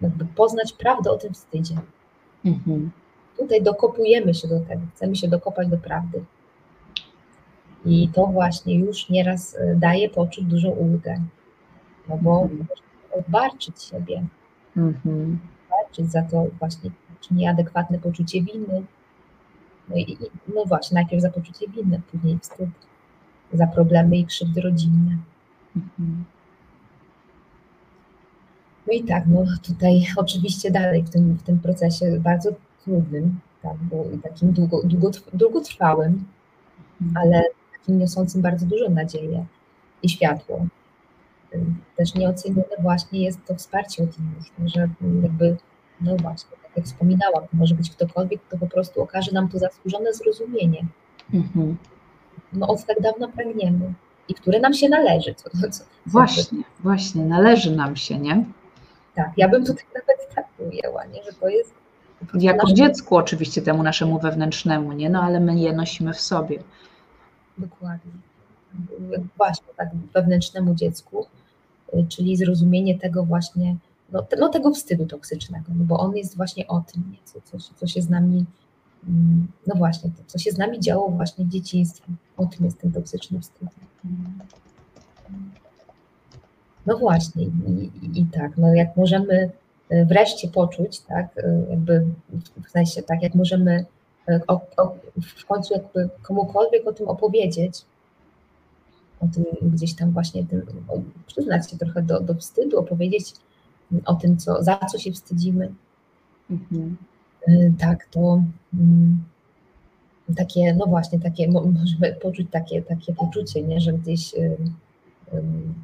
jakby 0.00 0.24
poznać 0.24 0.72
prawdę 0.72 1.10
o 1.10 1.16
tym 1.16 1.34
wstydzie. 1.34 1.74
Mhm. 2.44 2.90
Tutaj 3.38 3.62
dokopujemy 3.62 4.34
się 4.34 4.48
do 4.48 4.60
tego, 4.60 4.82
chcemy 4.94 5.16
się 5.16 5.28
dokopać 5.28 5.68
do 5.68 5.78
prawdy. 5.78 6.24
I 7.86 8.08
to 8.08 8.26
właśnie 8.26 8.74
już 8.74 9.08
nieraz 9.08 9.54
e, 9.56 9.74
daje 9.76 10.10
poczuć 10.10 10.44
dużą 10.44 10.68
ulgę, 10.70 11.22
no 12.08 12.18
bo 12.18 12.42
mhm. 12.42 12.66
odbarczyć 13.18 13.82
siebie, 13.82 14.26
Mhm. 14.76 15.38
odbarczyć 15.70 16.12
za 16.12 16.22
to 16.22 16.46
właśnie 16.58 16.90
nieadekwatne 17.30 17.98
poczucie 17.98 18.42
winy. 18.42 18.82
No, 19.88 19.96
i, 19.96 20.18
no 20.54 20.64
właśnie, 20.64 20.94
najpierw 20.94 21.22
za 21.22 21.30
poczucie 21.30 21.68
winy, 21.68 22.00
później 22.12 22.38
wstyd, 22.38 22.70
za 23.52 23.66
problemy 23.66 24.16
i 24.16 24.26
krzywdy 24.26 24.60
rodzinne. 24.60 25.16
Mhm. 25.76 26.24
No 28.86 28.92
i 28.92 29.04
tak, 29.04 29.24
no 29.26 29.44
tutaj 29.62 30.06
oczywiście 30.16 30.70
dalej 30.70 31.02
w 31.02 31.10
tym, 31.10 31.34
w 31.34 31.42
tym 31.42 31.58
procesie 31.58 32.20
bardzo 32.20 32.50
trudnym, 32.84 33.40
tak, 33.62 33.76
bo 33.76 34.04
takim 34.22 34.52
długo, 34.52 34.82
długo, 34.84 35.10
długotrwałym, 35.32 36.24
Mhm. 37.02 37.16
ale 37.26 37.42
takim 37.86 37.98
niosącym 37.98 38.42
bardzo 38.42 38.66
dużą 38.66 38.90
nadzieję 38.90 39.44
i 40.02 40.08
światło. 40.08 40.66
Też 41.96 42.14
nieocenione 42.14 42.76
właśnie 42.82 43.20
jest 43.24 43.44
to 43.46 43.54
wsparcie 43.54 44.02
od 44.04 44.10
innych, 44.18 44.70
że 44.74 44.88
jakby, 45.22 45.56
no 46.00 46.16
właśnie, 46.16 46.50
tak 46.62 46.76
jak 46.76 46.86
wspominałam, 46.86 47.42
to 47.42 47.48
może 47.52 47.74
być 47.74 47.90
ktokolwiek, 47.90 48.40
kto 48.42 48.58
po 48.58 48.66
prostu 48.66 49.02
okaże 49.02 49.32
nam 49.32 49.48
to 49.48 49.58
zasłużone 49.58 50.12
zrozumienie, 50.14 50.86
Mhm. 51.34 51.76
no 52.52 52.66
od 52.66 52.84
tak 52.84 53.00
dawna 53.00 53.28
pragniemy 53.28 53.92
i 54.28 54.34
które 54.34 54.60
nam 54.60 54.74
się 54.74 54.88
należy. 54.88 55.34
Co, 55.34 55.50
co, 55.70 55.84
Właśnie, 56.06 56.58
właśnie, 56.80 57.24
należy 57.24 57.76
nam 57.76 57.96
się, 57.96 58.18
nie? 58.18 58.44
tak, 59.14 59.30
ja 59.36 59.48
bym 59.48 59.64
tutaj 59.64 59.84
nawet 59.94 60.34
tak 60.34 60.46
ujęła, 60.58 61.04
nie? 61.04 61.22
że 61.24 61.32
to 61.32 61.48
jest 61.48 61.74
Jako 62.34 62.62
nasze- 62.62 62.74
dziecku 62.74 63.16
oczywiście 63.16 63.62
temu 63.62 63.82
naszemu 63.82 64.18
wewnętrznemu, 64.20 64.92
nie? 64.92 65.10
No 65.10 65.22
ale 65.22 65.40
my 65.40 65.58
je 65.58 65.72
nosimy 65.72 66.12
w 66.14 66.20
sobie. 66.20 66.58
Dokładnie. 67.58 68.12
Właśnie 69.36 69.66
tak 69.76 69.88
wewnętrznemu 70.14 70.74
dziecku, 70.74 71.26
y, 71.94 72.06
czyli 72.08 72.36
zrozumienie 72.36 72.98
tego 72.98 73.24
właśnie, 73.24 73.76
no, 74.12 74.22
te, 74.22 74.36
no 74.36 74.48
tego 74.48 74.70
wstydu 74.70 75.06
toksycznego, 75.06 75.72
no 75.78 75.84
bo 75.84 75.98
on 75.98 76.16
jest 76.16 76.36
właśnie 76.36 76.66
o 76.66 76.80
tym, 76.80 77.10
nie? 77.12 77.18
Co, 77.24 77.58
co, 77.58 77.74
co 77.74 77.86
się 77.86 78.02
z 78.02 78.10
nami, 78.10 78.44
mm, 79.08 79.46
no 79.66 79.74
właśnie, 79.74 80.10
to, 80.10 80.22
co 80.26 80.38
się 80.38 80.50
z 80.50 80.58
nami 80.58 80.80
działo 80.80 81.08
właśnie 81.08 81.44
w 81.44 81.48
dzieciństwie. 81.48 82.12
O 82.36 82.46
tym 82.46 82.64
jest 82.64 82.80
ten 82.80 82.92
toksyczny 82.92 83.40
wstyd. 83.40 83.68
No 86.86 86.98
właśnie 86.98 87.44
i, 87.44 87.90
i, 88.02 88.20
i 88.20 88.26
tak, 88.26 88.58
no 88.58 88.74
jak 88.74 88.96
możemy 88.96 89.50
y, 89.92 90.04
wreszcie 90.06 90.48
poczuć, 90.48 91.00
tak, 91.00 91.38
y, 91.38 91.66
jakby 91.70 92.04
w 92.66 92.70
sensie 92.70 93.02
tak, 93.02 93.22
jak 93.22 93.34
możemy 93.34 93.84
o, 94.48 94.60
o, 94.76 94.94
w 95.38 95.46
końcu 95.46 95.74
jakby 95.74 96.08
komukolwiek 96.22 96.86
o 96.86 96.92
tym 96.92 97.08
opowiedzieć, 97.08 97.82
o 99.20 99.26
tym 99.34 99.44
gdzieś 99.62 99.94
tam 99.94 100.10
właśnie 100.12 100.44
tym, 100.46 100.62
o, 100.88 100.98
przyznać 101.26 101.70
się 101.70 101.76
trochę 101.78 102.02
do, 102.02 102.20
do 102.20 102.34
wstydu, 102.34 102.78
opowiedzieć 102.78 103.32
o 104.04 104.14
tym, 104.14 104.36
co, 104.36 104.62
za 104.62 104.76
co 104.92 104.98
się 104.98 105.12
wstydzimy, 105.12 105.72
Mhm. 106.50 106.96
y, 107.48 107.72
tak, 107.78 108.06
to 108.10 108.42
mm, 108.74 109.18
takie, 110.36 110.74
no 110.74 110.86
właśnie, 110.86 111.20
takie, 111.20 111.48
mo- 111.52 111.64
możemy 111.64 112.12
poczuć 112.14 112.46
takie, 112.50 112.82
takie 112.82 113.14
poczucie, 113.14 113.62
nie, 113.62 113.80
że 113.80 113.92
gdzieś, 113.92 114.34
y, 114.34 114.56
ym, 115.34 115.74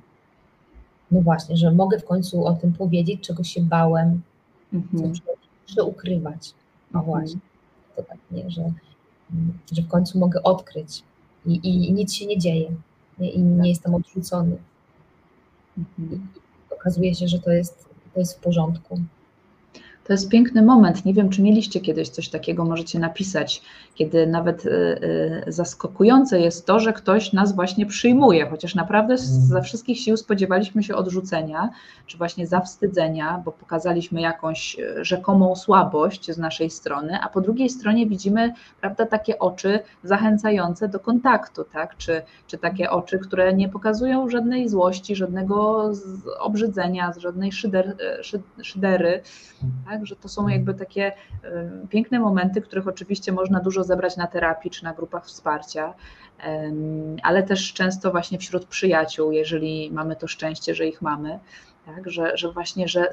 no 1.10 1.20
właśnie, 1.20 1.56
że 1.56 1.70
mogę 1.72 1.98
w 1.98 2.04
końcu 2.04 2.44
o 2.46 2.52
tym 2.54 2.72
powiedzieć, 2.72 3.20
czego 3.20 3.44
się 3.44 3.60
bałem, 3.62 4.22
co 4.70 4.76
Mhm. 4.76 5.12
muszę 5.68 5.84
ukrywać. 5.84 6.54
No 6.92 7.00
Mhm. 7.00 7.16
To 7.96 8.02
tak, 8.02 8.18
nie, 8.30 8.50
że, 8.50 8.62
mm, 8.62 9.58
że 9.72 9.82
w 9.82 9.88
końcu 9.88 10.18
mogę 10.18 10.42
odkryć 10.42 11.02
i, 11.46 11.52
i, 11.52 11.88
i 11.88 11.92
nic 11.92 12.14
się 12.14 12.26
nie 12.26 12.38
dzieje 12.38 12.74
nie, 13.18 13.30
i 13.30 13.38
nie 13.38 13.68
jestem 13.68 13.94
odrzucony. 13.94 14.56
Mhm. 15.78 16.28
Okazuje 16.70 17.14
się, 17.14 17.28
że 17.28 17.38
to 17.38 17.50
jest, 17.50 17.88
to 18.14 18.20
jest 18.20 18.38
w 18.38 18.40
porządku. 18.40 19.00
To 20.06 20.12
jest 20.12 20.28
piękny 20.28 20.62
moment. 20.62 21.04
Nie 21.04 21.14
wiem, 21.14 21.28
czy 21.30 21.42
mieliście 21.42 21.80
kiedyś 21.80 22.08
coś 22.08 22.28
takiego, 22.28 22.64
możecie 22.64 22.98
napisać, 22.98 23.62
kiedy 23.94 24.26
nawet 24.26 24.66
y, 24.66 24.70
y, 25.48 25.52
zaskakujące 25.52 26.40
jest 26.40 26.66
to, 26.66 26.80
że 26.80 26.92
ktoś 26.92 27.32
nas 27.32 27.54
właśnie 27.54 27.86
przyjmuje, 27.86 28.46
chociaż 28.46 28.74
naprawdę 28.74 29.18
z- 29.18 29.48
ze 29.48 29.62
wszystkich 29.62 29.98
sił 30.00 30.16
spodziewaliśmy 30.16 30.82
się 30.82 30.94
odrzucenia, 30.94 31.70
czy 32.06 32.18
właśnie 32.18 32.46
zawstydzenia, 32.46 33.42
bo 33.44 33.52
pokazaliśmy 33.52 34.20
jakąś 34.20 34.78
y, 34.78 35.04
rzekomą 35.04 35.56
słabość 35.56 36.30
z 36.30 36.38
naszej 36.38 36.70
strony, 36.70 37.18
a 37.22 37.28
po 37.28 37.40
drugiej 37.40 37.70
stronie 37.70 38.06
widzimy, 38.06 38.52
prawda, 38.80 39.06
takie 39.06 39.38
oczy 39.38 39.80
zachęcające 40.04 40.88
do 40.88 41.00
kontaktu, 41.00 41.64
tak? 41.72 41.96
Czy, 41.96 42.22
czy 42.46 42.58
takie 42.58 42.90
oczy, 42.90 43.18
które 43.18 43.54
nie 43.54 43.68
pokazują 43.68 44.28
żadnej 44.30 44.68
złości, 44.68 45.16
żadnego 45.16 45.90
obrzydzenia, 46.40 47.12
żadnej 47.16 47.52
szyder, 47.52 47.96
szy, 48.22 48.42
szydery, 48.62 49.22
tak? 49.86 49.91
Że 50.02 50.16
to 50.16 50.28
są 50.28 50.48
jakby 50.48 50.74
takie 50.74 51.12
piękne 51.88 52.20
momenty, 52.20 52.60
których 52.60 52.88
oczywiście 52.88 53.32
można 53.32 53.60
dużo 53.60 53.84
zebrać 53.84 54.16
na 54.16 54.26
terapii 54.26 54.70
czy 54.70 54.84
na 54.84 54.92
grupach 54.92 55.26
wsparcia, 55.26 55.94
ale 57.22 57.42
też 57.42 57.72
często 57.72 58.10
właśnie 58.10 58.38
wśród 58.38 58.66
przyjaciół, 58.66 59.32
jeżeli 59.32 59.90
mamy 59.92 60.16
to 60.16 60.28
szczęście, 60.28 60.74
że 60.74 60.86
ich 60.86 61.02
mamy. 61.02 61.38
Tak, 61.86 62.10
że, 62.10 62.36
że 62.36 62.52
właśnie, 62.52 62.88
że 62.88 63.10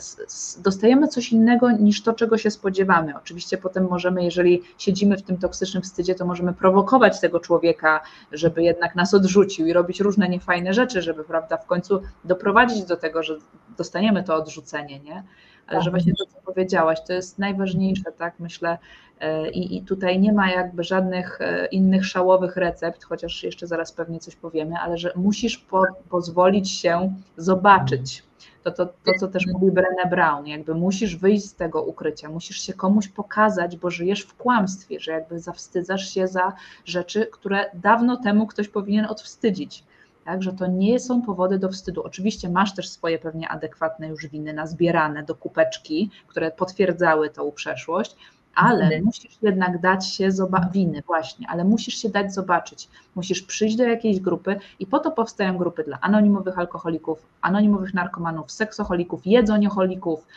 dostajemy 0.58 1.08
coś 1.08 1.32
innego 1.32 1.72
niż 1.72 2.04
to, 2.04 2.14
czego 2.14 2.38
się 2.38 2.52
spodziewamy. 2.52 3.18
Oczywiście 3.18 3.58
potem 3.58 3.88
możemy, 3.88 4.24
jeżeli 4.24 4.62
siedzimy 4.78 5.18
w 5.18 5.22
tym 5.22 5.38
toksycznym 5.38 5.84
wstydzie, 5.84 6.16
to 6.16 6.26
możemy 6.26 6.54
prowokować 6.54 7.20
tego 7.20 7.40
człowieka, 7.40 8.02
żeby 8.32 8.64
jednak 8.64 8.96
nas 8.96 9.14
odrzucił 9.14 9.68
i 9.68 9.74
robić 9.74 10.00
różne 10.00 10.30
niefajne 10.30 10.74
rzeczy, 10.74 11.02
żeby 11.02 11.24
prawda, 11.24 11.58
w 11.58 11.66
końcu 11.66 12.02
doprowadzić 12.24 12.84
do 12.84 12.98
tego, 12.98 13.24
że 13.24 13.38
dostaniemy 13.78 14.24
to 14.24 14.36
odrzucenie, 14.36 15.00
nie? 15.00 15.24
Ale 15.70 15.80
że 15.82 15.86
Tak. 15.86 15.94
właśnie 15.94 16.14
to, 16.16 16.26
co 16.26 16.42
powiedziałaś, 16.46 17.00
to 17.08 17.14
jest 17.14 17.40
najważniejsze, 17.40 18.12
tak 18.18 18.34
myślę. 18.40 18.78
e, 19.20 19.50
I, 19.52 19.78
I 19.78 19.82
tutaj 19.82 20.20
nie 20.20 20.34
ma 20.34 20.52
jakby 20.52 20.84
żadnych 20.84 21.42
e, 21.42 21.66
innych 21.66 22.06
szałowych 22.06 22.56
recept, 22.58 23.04
chociaż 23.04 23.44
jeszcze 23.44 23.68
zaraz 23.68 23.92
pewnie 23.92 24.20
coś 24.20 24.36
powiemy, 24.36 24.76
ale 24.76 24.98
że 24.98 25.12
musisz 25.16 25.58
po, 25.58 25.84
pozwolić 26.10 26.72
się 26.72 27.14
zobaczyć. 27.38 28.24
To, 28.64 28.72
to, 28.72 28.86
to, 28.86 29.12
co 29.20 29.28
też 29.28 29.44
mówi 29.54 29.72
Brené 29.72 30.10
Brown, 30.10 30.48
jakby 30.48 30.76
musisz 30.76 31.16
wyjść 31.16 31.46
z 31.46 31.56
tego 31.56 31.84
ukrycia, 31.84 32.30
musisz 32.30 32.62
się 32.62 32.74
komuś 32.74 33.08
pokazać, 33.08 33.78
bo 33.78 33.90
żyjesz 33.90 34.22
w 34.22 34.36
kłamstwie, 34.36 35.00
że 35.00 35.12
jakby 35.12 35.40
zawstydzasz 35.40 36.14
się 36.14 36.28
za 36.28 36.54
rzeczy, 36.86 37.26
które 37.32 37.66
dawno 37.74 38.18
temu 38.18 38.48
ktoś 38.48 38.68
powinien 38.68 39.06
odwstydzić 39.06 39.84
tak, 40.30 40.44
że 40.44 40.54
to 40.54 40.68
nie 40.68 41.00
są 41.00 41.22
powody 41.22 41.60
do 41.60 41.70
wstydu. 41.70 42.04
Oczywiście 42.04 42.50
masz 42.50 42.76
też 42.76 42.90
swoje 42.90 43.20
pewnie 43.20 43.50
adekwatne 43.50 44.08
już 44.08 44.28
winy 44.28 44.54
nazbierane 44.54 45.24
do 45.24 45.36
kupeczki, 45.36 46.10
które 46.28 46.52
potwierdzały 46.52 47.30
tą 47.30 47.52
przeszłość, 47.52 48.16
ale 48.56 48.90
Winy. 48.90 49.02
musisz 49.02 49.38
jednak 49.42 49.82
dać 49.82 50.08
się 50.08 50.32
zobaczyć, 50.32 50.72
winy 50.74 51.04
właśnie, 51.08 51.48
ale 51.50 51.64
musisz 51.64 51.96
się 51.96 52.10
dać 52.10 52.34
zobaczyć. 52.34 52.90
Musisz 53.16 53.42
przyjść 53.42 53.76
do 53.76 53.84
jakiejś 53.84 54.20
grupy 54.20 54.60
i 54.80 54.86
po 54.86 55.00
to 55.00 55.12
powstają 55.12 55.58
grupy 55.58 55.84
dla 55.84 56.00
anonimowych 56.02 56.60
alkoholików, 56.60 57.26
anonimowych 57.42 57.94
narkomanów, 57.94 58.52
seksoholików, 58.52 59.22
jedzonioholików, 59.26 60.28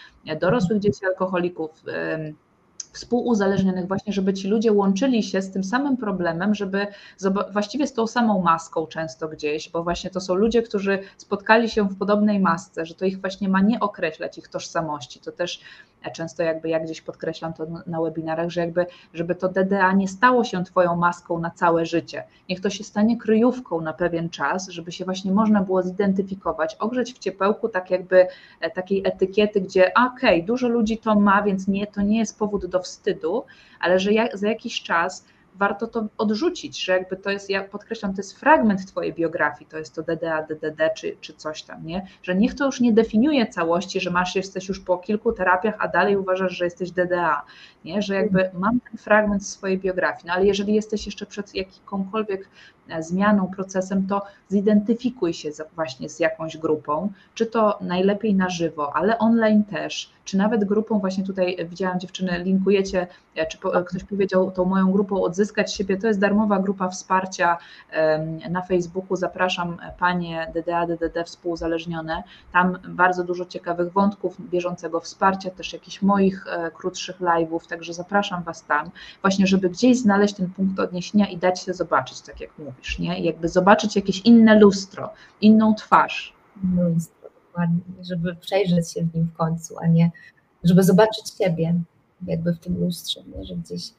dorosłych 0.40 0.78
dzieci 0.78 1.06
alkoholików, 1.06 1.84
współuzależnionych 2.92 3.88
właśnie, 3.88 4.12
żeby 4.12 4.34
ci 4.34 4.48
ludzie 4.48 4.72
łączyli 4.72 5.22
się 5.22 5.42
z 5.42 5.50
tym 5.50 5.64
samym 5.64 5.96
problemem, 5.96 6.54
żeby 6.54 6.86
właściwie 7.52 7.86
z 7.86 7.92
tą 7.92 8.06
samą 8.06 8.42
maską 8.42 8.86
często 8.86 9.28
gdzieś, 9.28 9.70
bo 9.70 9.82
właśnie 9.82 10.10
to 10.10 10.20
są 10.20 10.34
ludzie, 10.34 10.62
którzy 10.62 10.98
spotkali 11.16 11.70
się 11.70 11.88
w 11.88 11.98
podobnej 11.98 12.40
masce, 12.40 12.86
że 12.86 12.94
to 12.94 13.04
ich 13.04 13.20
właśnie 13.20 13.48
ma 13.48 13.60
nie 13.60 13.80
określać 13.80 14.38
ich 14.38 14.48
tożsamości. 14.48 15.20
To 15.20 15.32
też 15.32 15.60
często 16.10 16.42
jakby 16.42 16.68
ja 16.68 16.80
gdzieś 16.80 17.00
podkreślam 17.00 17.52
to 17.52 17.66
na- 17.66 17.82
na 17.86 18.00
webinarach, 18.00 18.50
że 18.50 18.60
jakby 18.60 18.86
żeby 19.14 19.34
to 19.34 19.48
DDA 19.48 19.92
nie 19.92 20.08
stało 20.08 20.44
się 20.44 20.64
twoją 20.64 20.96
maską 20.96 21.38
na 21.38 21.50
całe 21.50 21.86
życie. 21.86 22.24
Niech 22.48 22.60
to 22.60 22.70
się 22.70 22.84
stanie 22.84 23.16
kryjówką 23.18 23.80
na 23.80 23.92
pewien 23.92 24.30
czas, 24.30 24.68
żeby 24.68 24.92
się 24.92 25.04
właśnie 25.04 25.32
można 25.32 25.62
było 25.62 25.82
zidentyfikować, 25.82 26.76
ogrzeć 26.80 27.14
w 27.14 27.18
ciepełku 27.18 27.68
tak 27.68 27.90
jakby 27.90 28.26
e, 28.60 28.70
takiej 28.70 29.02
etykiety, 29.06 29.60
gdzie 29.60 29.92
okej, 29.94 30.44
dużo 30.44 30.68
ludzi 30.68 30.98
to 30.98 31.14
ma, 31.14 31.42
więc 31.42 31.68
nie, 31.68 31.86
to 31.86 32.02
nie 32.02 32.18
jest 32.18 32.38
powód 32.38 32.66
do 32.66 32.80
wstydu, 32.80 33.44
ale 33.80 33.98
że 33.98 34.12
ja, 34.12 34.28
za 34.34 34.48
jakiś 34.48 34.82
czas 34.82 35.24
warto 35.54 35.86
to 35.86 36.06
odrzucić, 36.18 36.84
że 36.84 36.92
jakby 36.92 37.16
to 37.16 37.30
jest, 37.30 37.50
ja 37.50 37.64
podkreślam, 37.64 38.14
to 38.14 38.20
jest 38.20 38.40
fragment 38.40 38.86
twojej 38.86 39.14
biografii, 39.14 39.70
to 39.70 39.78
jest 39.78 39.94
to 39.94 40.02
DDA, 40.02 40.42
DDD 40.42 40.90
czy, 40.96 41.16
czy 41.20 41.32
coś 41.34 41.62
tam, 41.62 41.86
nie? 41.86 42.06
Że 42.22 42.34
niech 42.34 42.54
to 42.54 42.66
już 42.66 42.80
nie 42.80 42.92
definiuje 42.92 43.46
całości, 43.46 44.00
że 44.00 44.10
masz, 44.10 44.36
jesteś 44.36 44.68
już 44.68 44.80
po 44.80 44.98
kilku 44.98 45.32
terapiach, 45.32 45.74
a 45.78 45.88
dalej 45.88 46.16
uważasz, 46.16 46.52
że 46.52 46.64
jesteś 46.64 46.90
DDA, 46.90 47.42
nie? 47.84 48.02
Że 48.02 48.14
jakby 48.14 48.50
mam 48.54 48.80
ten 48.80 48.98
fragment 48.98 49.46
swojej 49.46 49.78
biografii, 49.78 50.24
no 50.26 50.32
ale 50.32 50.46
jeżeli 50.46 50.74
jesteś 50.74 51.06
jeszcze 51.06 51.26
przed 51.26 51.54
jakąkolwiek 51.54 52.48
zmianą, 53.00 53.50
procesem, 53.56 54.06
to 54.06 54.22
zidentyfikuj 54.48 55.34
się 55.34 55.48
właśnie 55.74 56.08
z 56.08 56.20
jakąś 56.20 56.56
grupą, 56.56 57.12
czy 57.34 57.46
to 57.46 57.78
najlepiej 57.80 58.34
na 58.34 58.48
żywo, 58.48 58.96
ale 58.96 59.18
online 59.18 59.64
też, 59.64 60.12
czy 60.24 60.36
nawet 60.36 60.64
grupą, 60.64 60.98
właśnie 60.98 61.24
tutaj 61.24 61.56
widziałam 61.68 62.00
dziewczyny, 62.00 62.42
linkujecie, 62.44 63.06
czy 63.48 63.58
ktoś 63.86 64.04
powiedział 64.04 64.50
tą 64.50 64.64
moją 64.64 64.92
grupą 64.92 65.22
Odzyskać 65.22 65.74
siebie, 65.74 65.96
to 65.96 66.06
jest 66.06 66.20
darmowa 66.20 66.58
grupa 66.58 66.88
wsparcia 66.88 67.58
na 68.50 68.62
Facebooku, 68.62 69.16
zapraszam 69.16 69.76
Panie 69.98 70.52
DDA, 70.54 70.86
DDD 70.86 71.24
współzależnione, 71.24 72.22
tam 72.52 72.78
bardzo 72.88 73.24
dużo 73.24 73.44
ciekawych 73.44 73.92
wątków, 73.92 74.50
bieżącego 74.50 75.00
wsparcia, 75.00 75.50
też 75.50 75.72
jakichś 75.72 76.02
moich 76.02 76.46
e, 76.46 76.70
krótszych 76.70 77.20
live'ów, 77.20 77.66
także 77.68 77.94
zapraszam 77.94 78.42
Was 78.42 78.64
tam, 78.64 78.90
właśnie 79.22 79.46
żeby 79.46 79.70
gdzieś 79.70 79.98
znaleźć 79.98 80.34
ten 80.34 80.50
punkt 80.50 80.80
odniesienia 80.80 81.28
i 81.28 81.36
dać 81.36 81.60
się 81.60 81.74
zobaczyć, 81.74 82.20
tak 82.20 82.40
jak 82.40 82.50
mówisz, 82.82 82.98
nie? 82.98 83.20
Jakby 83.20 83.48
zobaczyć 83.48 83.96
jakieś 83.96 84.20
inne 84.20 84.58
lustro, 84.58 85.10
inną 85.40 85.74
twarz. 85.74 86.32
Lustro, 86.76 87.28
dokładnie, 87.46 87.80
żeby 88.02 88.34
przejrzeć 88.34 88.92
się 88.92 89.02
w 89.02 89.14
nim 89.14 89.24
w 89.24 89.36
końcu, 89.36 89.78
a 89.78 89.86
nie 89.86 90.10
żeby 90.64 90.82
zobaczyć 90.82 91.24
siebie 91.38 91.74
jakby 92.26 92.52
w 92.52 92.58
tym 92.58 92.80
lustrze, 92.80 93.20
nie? 93.36 93.44
że 93.44 93.54
gdzieś 93.56 93.90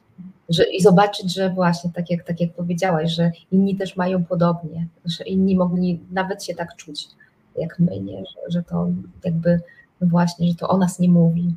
że, 0.48 0.64
i 0.64 0.82
zobaczyć, 0.82 1.34
że 1.34 1.50
właśnie 1.50 1.90
tak 1.90 2.10
jak, 2.10 2.24
tak 2.24 2.40
jak 2.40 2.52
powiedziałaś, 2.52 3.12
że 3.12 3.32
inni 3.52 3.76
też 3.76 3.96
mają 3.96 4.24
podobnie, 4.24 4.86
że 5.04 5.24
inni 5.24 5.56
mogli 5.56 6.00
nawet 6.10 6.44
się 6.44 6.54
tak 6.54 6.76
czuć 6.76 7.08
jak 7.56 7.78
my, 7.78 8.00
nie? 8.00 8.18
Że, 8.18 8.50
że 8.50 8.62
to 8.62 8.88
jakby 9.24 9.60
właśnie, 10.00 10.48
że 10.48 10.54
to 10.54 10.68
o 10.68 10.78
nas 10.78 10.98
nie 10.98 11.08
mówi, 11.08 11.54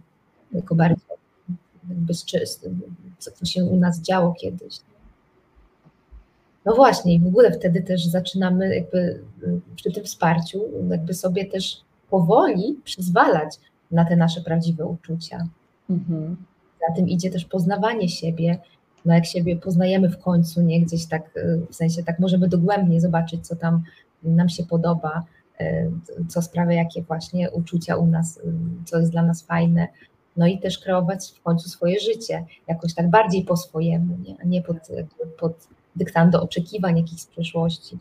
tylko 0.52 0.76
bardziej 0.76 1.06
jakby 1.90 2.14
co, 3.18 3.32
co 3.32 3.46
się 3.46 3.66
u 3.66 3.78
nas 3.78 4.02
działo 4.02 4.34
kiedyś. 4.34 4.80
No 6.68 6.76
właśnie, 6.76 7.14
i 7.14 7.20
w 7.20 7.28
ogóle 7.28 7.52
wtedy 7.52 7.82
też 7.82 8.06
zaczynamy 8.06 8.76
jakby 8.76 9.20
przy 9.76 9.92
tym 9.92 10.04
wsparciu 10.04 10.62
jakby 10.90 11.14
sobie 11.14 11.46
też 11.46 11.82
powoli 12.10 12.80
przyzwalać 12.84 13.56
na 13.92 14.06
te 14.06 14.16
nasze 14.16 14.42
prawdziwe 14.42 14.86
uczucia. 14.86 15.48
Mhm. 15.90 16.38
Za 16.88 16.96
tym 16.96 17.10
idzie 17.10 17.30
też 17.30 17.46
poznawanie 17.46 18.10
siebie. 18.10 18.58
No 19.06 19.14
jak 19.14 19.26
siebie 19.26 19.56
poznajemy 19.56 20.10
w 20.10 20.18
końcu, 20.18 20.62
nie 20.62 20.82
gdzieś 20.82 21.06
tak, 21.06 21.40
w 21.70 21.76
sensie 21.76 22.04
tak 22.04 22.20
możemy 22.20 22.48
dogłębnie 22.48 23.02
zobaczyć, 23.02 23.48
co 23.48 23.56
tam 23.56 23.84
nam 24.24 24.50
się 24.50 24.64
podoba, 24.64 25.24
e, 25.60 25.90
co 26.28 26.42
sprawia, 26.42 26.74
jakie 26.74 27.02
właśnie 27.02 27.52
uczucia 27.52 27.96
u 27.96 28.08
nas, 28.08 28.40
co 28.86 29.00
jest 29.00 29.12
dla 29.12 29.24
nas 29.24 29.44
fajne. 29.44 29.88
No 30.38 30.48
i 30.48 30.60
też 30.60 30.80
kreować 30.80 31.32
w 31.36 31.42
końcu 31.42 31.70
swoje 31.70 32.00
życie, 32.00 32.46
jakoś 32.68 32.94
tak 32.94 33.10
bardziej 33.10 33.44
po 33.44 33.58
swojemu, 33.58 34.18
nie, 34.18 34.36
nie 34.46 34.62
pod, 34.62 34.78
pod 35.40 35.68
dyktando 35.98 36.42
oczekiwań 36.42 36.98
jakichś 36.98 37.22
z 37.22 37.28
przeszłości. 37.28 37.98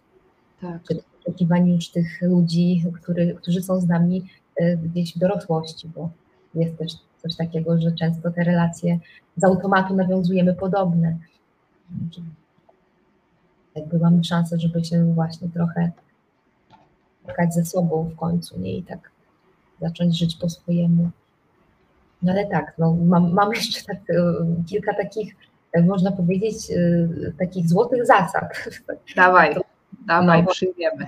Tak. 0.61 0.83
Czy 0.89 1.03
oczekiwań 1.21 1.69
już 1.69 1.89
tych 1.89 2.23
ludzi, 2.23 2.85
który, 3.03 3.35
którzy 3.35 3.63
są 3.63 3.81
z 3.81 3.87
nami 3.87 4.27
e, 4.57 4.77
gdzieś 4.77 5.17
w 5.17 5.19
dorosłości, 5.19 5.89
bo 5.95 6.11
jest 6.55 6.79
też 6.79 6.93
coś 7.23 7.37
takiego, 7.37 7.81
że 7.81 7.93
często 7.93 8.31
te 8.31 8.45
relacje 8.45 8.99
z 9.37 9.45
automatu 9.45 9.95
nawiązujemy 9.95 10.55
podobne. 10.55 11.17
Jakby 13.75 13.99
mamy 13.99 14.25
szansę, 14.25 14.59
żeby 14.59 14.85
się 14.85 15.15
właśnie 15.15 15.49
trochę 15.49 15.91
spotkać 17.23 17.55
ze 17.55 17.65
sobą 17.65 18.05
w 18.05 18.17
końcu, 18.17 18.61
nie? 18.61 18.77
I 18.77 18.83
tak 18.83 19.11
zacząć 19.81 20.19
żyć 20.19 20.37
po 20.37 20.49
swojemu. 20.51 21.11
No 22.23 22.33
ale 22.33 22.47
tak, 22.47 22.75
no, 22.79 22.95
mam, 22.95 23.33
mam 23.33 23.53
jeszcze 23.53 23.85
tak, 23.85 24.11
e, 24.11 24.15
kilka 24.67 24.95
takich, 24.95 25.37
można 25.83 26.13
powiedzieć, 26.13 26.71
e, 26.71 27.33
takich 27.39 27.69
złotych 27.69 28.07
zasad. 28.07 28.45
Dawaj, 29.17 29.55
to, 29.55 29.61
dawaj, 30.07 30.43
no, 30.43 30.51
przyjmiemy. 30.51 31.07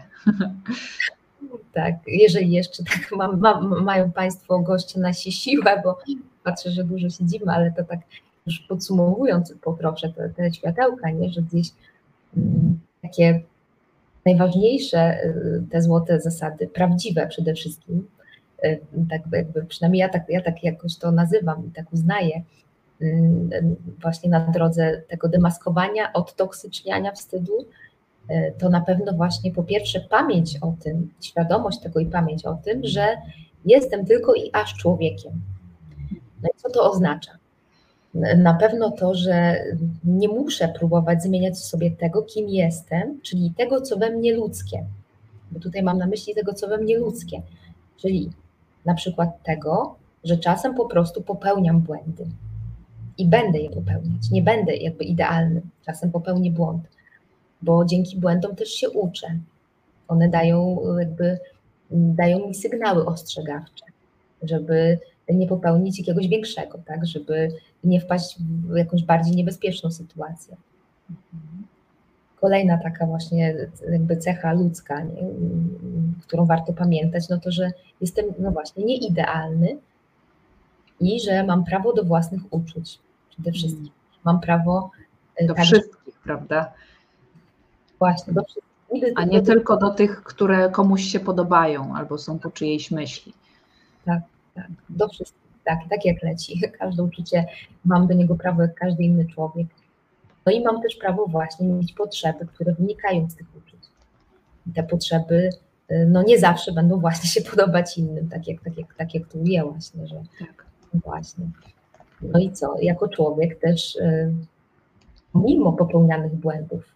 Tak, 1.72 1.94
jeżeli 2.06 2.50
jeszcze 2.50 2.84
tak 2.84 3.08
mam, 3.16 3.40
mam, 3.40 3.84
mają 3.84 4.12
Państwo 4.12 4.58
goście 4.58 5.00
na 5.00 5.12
siłę, 5.12 5.82
bo 5.84 5.98
patrzę, 6.44 6.70
że 6.70 6.84
dużo 6.84 7.10
siedzimy, 7.10 7.52
ale 7.52 7.72
to 7.72 7.84
tak 7.84 8.00
już 8.46 8.58
podsumowując, 8.58 9.54
poproszę 9.62 10.12
te, 10.12 10.28
te 10.28 10.52
światełka, 10.52 11.10
nie, 11.10 11.30
że 11.30 11.42
gdzieś 11.42 11.68
mm, 12.36 12.80
takie 13.02 13.40
najważniejsze 14.26 15.24
y, 15.24 15.62
te 15.70 15.82
złote 15.82 16.20
zasady, 16.20 16.68
prawdziwe 16.68 17.26
przede 17.26 17.54
wszystkim, 17.54 18.06
y, 18.64 18.80
tak 19.10 19.22
jakby 19.32 19.64
przynajmniej 19.64 20.00
ja 20.00 20.08
tak, 20.08 20.22
ja 20.28 20.42
tak 20.42 20.64
jakoś 20.64 20.96
to 20.96 21.12
nazywam 21.12 21.66
i 21.66 21.70
tak 21.70 21.92
uznaję, 21.92 22.36
y, 22.36 22.42
właśnie 24.02 24.30
na 24.30 24.40
drodze 24.40 25.02
tego 25.08 25.28
demaskowania, 25.28 26.12
odtoksyczniania 26.12 27.12
wstydu, 27.12 27.52
to 28.58 28.68
na 28.68 28.80
pewno 28.80 29.12
właśnie 29.12 29.52
po 29.52 29.62
pierwsze 29.62 30.00
pamięć 30.00 30.58
o 30.60 30.74
tym, 30.80 31.10
świadomość 31.20 31.80
tego 31.80 32.00
i 32.00 32.06
pamięć 32.06 32.44
o 32.44 32.54
tym, 32.54 32.80
że 32.84 33.06
jestem 33.64 34.06
tylko 34.06 34.34
i 34.34 34.50
aż 34.52 34.74
człowiekiem. 34.74 35.32
No 36.42 36.48
i 36.48 36.58
co 36.58 36.70
to 36.70 36.90
oznacza? 36.90 37.32
Na 38.36 38.54
pewno 38.54 38.90
to, 38.90 39.14
że 39.14 39.64
nie 40.04 40.28
muszę 40.28 40.68
próbować 40.68 41.22
zmieniać 41.22 41.58
sobie 41.58 41.90
tego, 41.90 42.22
kim 42.22 42.48
jestem, 42.48 43.20
czyli 43.22 43.52
tego, 43.56 43.80
co 43.80 43.96
we 43.96 44.10
mnie 44.10 44.36
ludzkie. 44.36 44.84
Bo 45.50 45.60
tutaj 45.60 45.82
mam 45.82 45.98
na 45.98 46.06
myśli 46.06 46.34
tego, 46.34 46.54
co 46.54 46.68
we 46.68 46.78
mnie 46.78 46.98
ludzkie. 46.98 47.42
Czyli 47.96 48.30
na 48.84 48.94
przykład 48.94 49.42
tego, 49.42 49.96
że 50.24 50.36
czasem 50.36 50.74
po 50.74 50.86
prostu 50.86 51.22
popełniam 51.22 51.80
błędy 51.80 52.26
i 53.18 53.26
będę 53.26 53.58
je 53.58 53.70
popełniać. 53.70 54.30
Nie 54.30 54.42
będę 54.42 54.76
jakby 54.76 55.04
idealny. 55.04 55.60
Czasem 55.86 56.10
popełnię 56.10 56.50
błąd 56.50 56.88
bo 57.62 57.84
dzięki 57.84 58.16
błędom 58.16 58.56
też 58.56 58.68
się 58.68 58.90
uczę. 58.90 59.38
One 60.08 60.28
dają 60.28 60.78
jakby 60.98 61.38
dają 61.90 62.48
mi 62.48 62.54
sygnały 62.54 63.06
ostrzegawcze, 63.06 63.84
żeby 64.42 64.98
nie 65.28 65.46
popełnić 65.46 65.98
jakiegoś 65.98 66.28
większego, 66.28 66.78
tak, 66.86 67.06
żeby 67.06 67.52
nie 67.84 68.00
wpaść 68.00 68.36
w 68.40 68.76
jakąś 68.76 69.04
bardziej 69.04 69.36
niebezpieczną 69.36 69.90
sytuację. 69.90 70.56
Kolejna 72.40 72.78
taka 72.78 73.06
właśnie 73.06 73.54
jakby 73.90 74.16
cecha 74.16 74.52
ludzka, 74.52 75.02
nie, 75.02 75.22
którą 76.22 76.46
warto 76.46 76.72
pamiętać, 76.72 77.28
no 77.28 77.38
to, 77.38 77.50
że 77.50 77.70
jestem 78.00 78.24
no 78.38 78.50
właśnie 78.50 78.84
nieidealny 78.84 79.76
i 81.00 81.20
że 81.20 81.44
mam 81.44 81.64
prawo 81.64 81.92
do 81.92 82.04
własnych 82.04 82.42
uczuć 82.50 82.98
przede 83.38 83.52
wszystkim. 83.52 83.90
Mam 84.24 84.40
prawo 84.40 84.90
e, 85.36 85.46
do 85.46 85.54
także, 85.54 85.76
wszystkich, 85.76 86.18
prawda? 86.24 86.72
Właśnie, 87.98 88.32
do 88.32 88.44
wszystkich. 88.44 88.68
A 89.16 89.24
nie 89.24 89.42
tylko 89.42 89.76
do 89.76 89.90
tych, 89.90 90.22
które 90.22 90.70
komuś 90.70 91.02
się 91.02 91.20
podobają 91.20 91.96
albo 91.96 92.18
są 92.18 92.38
po 92.38 92.50
czyjejś 92.50 92.90
myśli. 92.90 93.32
Tak, 94.04 94.22
tak, 94.54 94.68
do 94.88 95.08
wszystkich, 95.08 95.52
tak, 95.64 95.78
tak 95.90 96.04
jak 96.04 96.22
leci. 96.22 96.60
Każde 96.78 97.02
uczucie 97.02 97.46
mam 97.84 98.06
do 98.06 98.14
niego 98.14 98.34
prawo 98.34 98.62
jak 98.62 98.74
każdy 98.74 99.02
inny 99.02 99.26
człowiek. 99.26 99.66
No 100.46 100.52
i 100.52 100.60
mam 100.60 100.82
też 100.82 100.96
prawo 100.96 101.26
właśnie 101.26 101.68
mieć 101.68 101.92
potrzeby, 101.92 102.46
które 102.46 102.74
wynikają 102.74 103.30
z 103.30 103.36
tych 103.36 103.46
uczuć. 103.56 103.80
I 104.66 104.72
te 104.72 104.82
potrzeby 104.82 105.50
y, 105.90 106.06
no 106.10 106.22
nie 106.22 106.38
zawsze 106.38 106.72
będą 106.72 107.00
właśnie 107.00 107.30
się 107.30 107.40
podobać 107.50 107.98
innym, 107.98 108.28
tak 108.28 108.48
jak, 108.48 108.60
tak 108.64 108.78
jak, 108.78 108.94
tak 108.94 109.14
jak 109.14 109.28
tu 109.28 109.38
ujęłaś, 109.38 109.94
nie, 109.94 110.06
że 110.06 110.22
tak. 110.38 110.66
właśnie. 110.94 111.50
No 112.22 112.38
i 112.38 112.52
co, 112.52 112.74
jako 112.80 113.08
człowiek 113.08 113.60
też 113.60 113.96
y, 113.96 114.34
mimo 115.34 115.72
popełnianych 115.72 116.34
błędów, 116.34 116.94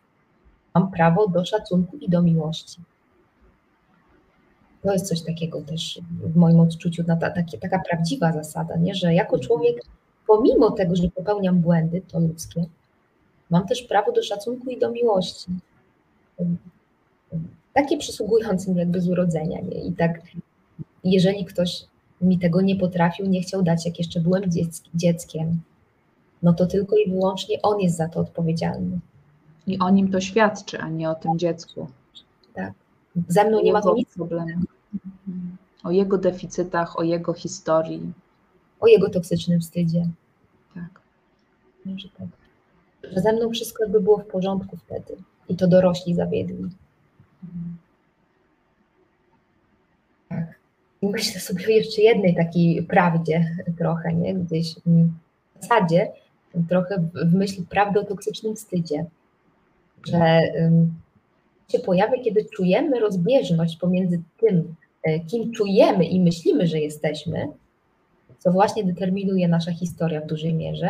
mam 0.74 0.90
prawo 0.90 1.28
do 1.28 1.44
szacunku 1.44 1.96
i 1.96 2.08
do 2.08 2.22
miłości. 2.22 2.80
To 4.82 4.92
jest 4.92 5.08
coś 5.08 5.22
takiego 5.22 5.60
też 5.60 6.00
w 6.10 6.36
moim 6.36 6.60
odczuciu, 6.60 7.04
ta, 7.04 7.16
takie, 7.16 7.58
taka 7.58 7.78
prawdziwa 7.90 8.32
zasada, 8.32 8.76
nie? 8.76 8.94
że 8.94 9.14
jako 9.14 9.38
człowiek, 9.38 9.76
pomimo 10.26 10.70
tego, 10.70 10.96
że 10.96 11.08
popełniam 11.10 11.60
błędy, 11.60 12.02
to 12.08 12.20
ludzkie, 12.20 12.64
mam 13.50 13.66
też 13.66 13.82
prawo 13.82 14.12
do 14.12 14.22
szacunku 14.22 14.70
i 14.70 14.78
do 14.78 14.90
miłości. 14.90 15.50
Takie 17.72 17.98
przysługujące 17.98 18.72
mi 18.72 18.78
jakby 18.78 19.00
z 19.00 19.08
urodzenia. 19.08 19.60
Nie? 19.60 19.84
I 19.84 19.92
tak, 19.92 20.20
jeżeli 21.04 21.44
ktoś 21.44 21.84
mi 22.22 22.38
tego 22.38 22.60
nie 22.60 22.76
potrafił, 22.76 23.26
nie 23.26 23.42
chciał 23.42 23.62
dać, 23.62 23.86
jak 23.86 23.98
jeszcze 23.98 24.20
byłem 24.20 24.42
dzieckiem, 24.94 25.60
no 26.42 26.52
to 26.52 26.66
tylko 26.66 26.96
i 26.96 27.10
wyłącznie 27.10 27.62
on 27.62 27.80
jest 27.80 27.96
za 27.96 28.08
to 28.08 28.20
odpowiedzialny. 28.20 28.98
I 29.66 29.78
o 29.78 29.90
nim 29.90 30.10
to 30.10 30.20
świadczy, 30.20 30.78
a 30.78 30.88
nie 30.88 31.10
o 31.10 31.14
tym 31.14 31.38
dziecku. 31.38 31.88
Tak. 32.54 32.72
Ze 33.28 33.48
mną 33.48 33.62
nie 33.62 33.72
ma 33.72 33.82
to 33.82 33.94
nic 33.94 34.14
problemu. 34.14 34.60
O 35.84 35.90
jego 35.90 36.18
deficytach, 36.18 36.98
o 36.98 37.02
jego 37.02 37.32
historii. 37.32 38.12
O 38.80 38.86
jego 38.86 39.10
toksycznym 39.10 39.60
wstydzie. 39.60 40.08
Tak. 40.74 41.00
Że 41.96 42.08
tak. 42.18 42.28
Że 43.12 43.20
ze 43.20 43.32
mną 43.32 43.50
wszystko 43.50 43.84
jakby 43.84 44.00
było 44.00 44.18
w 44.18 44.26
porządku 44.26 44.76
wtedy. 44.76 45.16
I 45.48 45.56
to 45.56 45.68
dorośli 45.68 46.14
zawiedli. 46.14 46.70
Tak. 47.40 47.50
I 51.02 51.06
myślę 51.06 51.40
sobie 51.40 51.66
o 51.66 51.70
jeszcze 51.70 52.02
jednej 52.02 52.36
takiej 52.36 52.82
prawdzie 52.82 53.56
trochę, 53.78 54.12
nie? 54.12 54.34
Gdzieś 54.34 54.74
w 54.74 55.60
zasadzie 55.60 56.12
trochę 56.68 57.04
w 57.14 57.34
myśl 57.34 57.64
prawdy 57.70 58.00
o 58.00 58.04
toksycznym 58.04 58.56
wstydzie 58.56 59.06
że 60.06 60.40
się 61.68 61.78
pojawia, 61.78 62.22
kiedy 62.22 62.44
czujemy 62.44 63.00
rozbieżność 63.00 63.76
pomiędzy 63.76 64.22
tym, 64.40 64.74
e, 65.02 65.20
kim 65.20 65.52
czujemy 65.52 66.04
i 66.04 66.20
myślimy, 66.20 66.66
że 66.66 66.78
jesteśmy, 66.78 67.48
co 68.38 68.52
właśnie 68.52 68.84
determinuje 68.84 69.48
nasza 69.48 69.72
historia 69.72 70.20
w 70.20 70.26
dużej 70.26 70.54
mierze, 70.54 70.88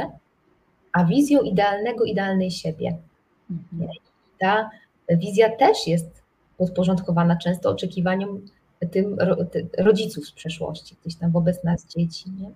a 0.92 1.04
wizją 1.04 1.40
idealnego, 1.40 2.04
idealnej 2.04 2.50
siebie. 2.50 2.96
Mhm. 3.50 3.90
Ta 4.38 4.70
wizja 5.08 5.56
też 5.56 5.86
jest 5.86 6.22
podporządkowana 6.58 7.36
często 7.36 7.70
oczekiwaniom 7.70 8.40
tym 8.86 9.16
rodziców 9.78 10.26
z 10.26 10.32
przeszłości, 10.32 10.96
gdzieś 11.00 11.14
tam 11.14 11.30
wobec 11.30 11.64
nas 11.64 11.86
dzieci. 11.86 12.30
Nie? 12.30 12.50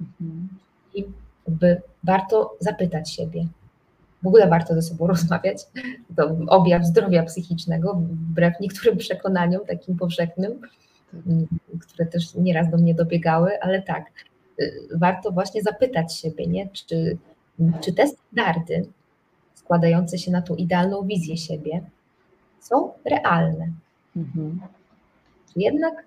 Mhm. 0.00 0.48
I 0.94 1.04
jakby 1.48 1.82
warto 2.04 2.56
zapytać 2.60 3.14
siebie, 3.14 3.46
w 4.22 4.26
ogóle 4.26 4.48
warto 4.48 4.74
ze 4.74 4.82
sobą 4.82 5.06
rozmawiać. 5.14 5.66
To 6.16 6.36
objaw 6.46 6.84
zdrowia 6.84 7.22
psychicznego, 7.22 7.94
wbrew 7.94 8.60
niektórym 8.60 8.96
przekonaniom 8.96 9.66
takim 9.66 9.96
powszechnym, 9.96 10.60
które 11.80 12.06
też 12.06 12.34
nieraz 12.34 12.70
do 12.70 12.76
mnie 12.76 12.94
dobiegały, 12.94 13.60
ale 13.60 13.82
tak, 13.82 14.06
y, 14.60 14.88
warto 14.94 15.30
właśnie 15.30 15.62
zapytać 15.62 16.16
siebie, 16.16 16.46
nie? 16.46 16.68
Czy, 16.68 17.18
czy 17.80 17.92
te 17.92 18.06
standardy 18.06 18.86
składające 19.54 20.18
się 20.18 20.30
na 20.30 20.42
tą 20.42 20.54
idealną 20.54 21.06
wizję 21.06 21.36
siebie 21.36 21.80
są 22.60 22.92
realne. 23.04 23.68
Mhm. 24.16 24.60
Czy 25.52 25.60
jednak, 25.60 26.04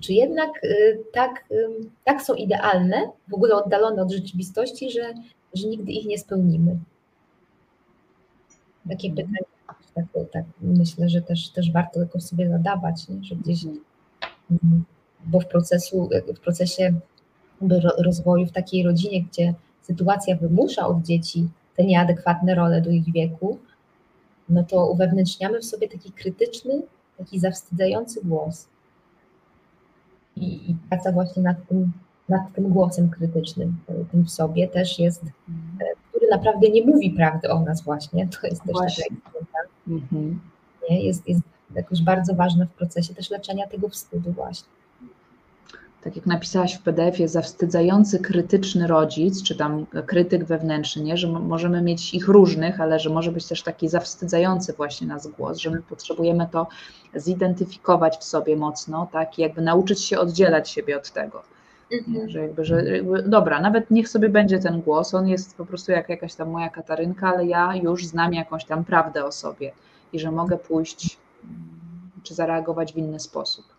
czy 0.00 0.12
jednak 0.12 0.64
y, 0.64 1.04
tak, 1.12 1.44
y, 1.50 1.68
tak 2.04 2.22
są 2.22 2.34
idealne, 2.34 3.10
w 3.28 3.34
ogóle 3.34 3.54
oddalone 3.54 4.02
od 4.02 4.12
rzeczywistości, 4.12 4.90
że, 4.90 5.14
że 5.54 5.68
nigdy 5.68 5.92
ich 5.92 6.06
nie 6.06 6.18
spełnimy? 6.18 6.78
Takie 8.88 9.10
pytanie, 9.10 9.38
tak, 9.94 10.04
tak, 10.32 10.44
myślę, 10.60 11.08
że 11.08 11.22
też, 11.22 11.48
też 11.48 11.72
warto 11.72 12.00
tylko 12.00 12.20
sobie 12.20 12.48
zadawać, 12.48 13.08
nie? 13.08 13.24
że 13.24 13.36
gdzieś, 13.36 13.64
mhm. 13.64 13.82
Mm, 14.50 14.84
bo 15.26 15.40
w, 15.40 15.46
procesu, 15.46 16.08
w 16.36 16.40
procesie 16.40 16.94
rozwoju 17.98 18.46
w 18.46 18.52
takiej 18.52 18.82
rodzinie, 18.82 19.22
gdzie 19.22 19.54
sytuacja 19.82 20.36
wymusza 20.36 20.86
od 20.86 21.02
dzieci 21.02 21.48
te 21.76 21.84
nieadekwatne 21.84 22.54
role 22.54 22.80
do 22.80 22.90
ich 22.90 23.12
wieku, 23.12 23.58
no 24.48 24.64
to 24.64 24.90
uwewnętrzniamy 24.90 25.60
w 25.60 25.64
sobie 25.64 25.88
taki 25.88 26.12
krytyczny, 26.12 26.82
taki 27.18 27.40
zawstydzający 27.40 28.20
głos. 28.24 28.68
I, 30.36 30.70
i 30.70 30.76
praca 30.88 31.12
właśnie 31.12 31.42
nad 31.42 31.68
tym, 31.68 31.92
nad 32.28 32.52
tym 32.54 32.68
głosem 32.68 33.10
krytycznym, 33.10 33.76
tym 34.12 34.24
w 34.24 34.30
sobie 34.30 34.68
też 34.68 34.98
jest, 34.98 35.22
e, 35.24 35.84
który 36.10 36.26
naprawdę 36.30 36.68
nie 36.68 36.86
mówi 36.86 37.10
prawdy 37.10 37.50
o 37.50 37.60
nas 37.60 37.82
właśnie, 37.82 38.28
to 38.40 38.46
jest 38.46 38.62
też 38.62 38.72
właśnie. 38.72 39.04
taka 39.24 39.58
mhm. 39.88 40.40
nie? 40.90 41.04
Jest, 41.04 41.28
jest 41.28 41.40
jakoś 41.74 42.02
bardzo 42.02 42.34
ważne 42.34 42.66
w 42.66 42.72
procesie 42.72 43.14
też 43.14 43.30
leczenia 43.30 43.66
tego 43.66 43.88
wstydu 43.88 44.32
właśnie 44.32 44.68
tak 46.04 46.16
jak 46.16 46.26
napisałaś 46.26 46.74
w 46.74 46.82
PDF-ie, 46.82 47.28
zawstydzający 47.28 48.18
krytyczny 48.18 48.86
rodzic, 48.86 49.42
czy 49.42 49.56
tam 49.56 49.86
krytyk 50.06 50.44
wewnętrzny, 50.44 51.02
nie? 51.02 51.16
że 51.16 51.28
możemy 51.28 51.82
mieć 51.82 52.14
ich 52.14 52.28
różnych, 52.28 52.80
ale 52.80 53.00
że 53.00 53.10
może 53.10 53.32
być 53.32 53.46
też 53.48 53.62
taki 53.62 53.88
zawstydzający 53.88 54.72
właśnie 54.72 55.06
nas 55.06 55.26
głos, 55.26 55.58
że 55.58 55.70
my 55.70 55.82
potrzebujemy 55.82 56.48
to 56.52 56.66
zidentyfikować 57.14 58.16
w 58.18 58.24
sobie 58.24 58.56
mocno, 58.56 59.08
tak, 59.12 59.38
i 59.38 59.42
jakby 59.42 59.62
nauczyć 59.62 60.00
się 60.00 60.18
oddzielać 60.18 60.70
siebie 60.70 60.96
od 60.96 61.10
tego. 61.10 61.42
Mhm. 61.92 62.28
Że 62.28 62.40
jakby, 62.40 62.64
że 62.64 62.84
jakby, 62.84 63.22
dobra, 63.22 63.60
nawet 63.60 63.90
niech 63.90 64.08
sobie 64.08 64.28
będzie 64.28 64.58
ten 64.58 64.80
głos, 64.80 65.14
on 65.14 65.28
jest 65.28 65.56
po 65.56 65.66
prostu 65.66 65.92
jak 65.92 66.08
jakaś 66.08 66.34
tam 66.34 66.50
moja 66.50 66.68
Katarynka, 66.68 67.28
ale 67.28 67.46
ja 67.46 67.76
już 67.76 68.06
znam 68.06 68.34
jakąś 68.34 68.64
tam 68.64 68.84
prawdę 68.84 69.24
o 69.24 69.32
sobie 69.32 69.72
i 70.12 70.18
że 70.18 70.30
mogę 70.30 70.58
pójść 70.58 71.18
czy 72.22 72.34
zareagować 72.34 72.92
w 72.92 72.96
inny 72.96 73.20
sposób. 73.20 73.73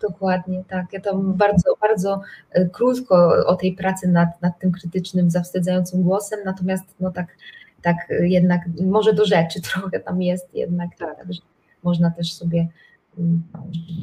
Dokładnie, 0.00 0.64
tak. 0.68 0.92
Ja 0.92 1.00
tam 1.00 1.34
bardzo, 1.34 1.76
bardzo 1.80 2.20
e, 2.50 2.68
krótko 2.68 3.46
o 3.46 3.56
tej 3.56 3.72
pracy 3.72 4.08
nad, 4.08 4.42
nad 4.42 4.58
tym 4.58 4.72
krytycznym, 4.72 5.30
zawstydzającym 5.30 6.02
głosem, 6.02 6.38
natomiast 6.44 6.84
no 7.00 7.10
tak, 7.10 7.36
tak 7.82 7.96
jednak 8.20 8.60
może 8.80 9.12
do 9.12 9.24
rzeczy 9.24 9.60
trochę 9.72 10.00
tam 10.00 10.22
jest 10.22 10.54
jednak, 10.54 10.90
tak, 10.98 11.32
że 11.32 11.40
można 11.82 12.10
też 12.10 12.34
sobie 12.34 12.68
mm, 13.18 13.42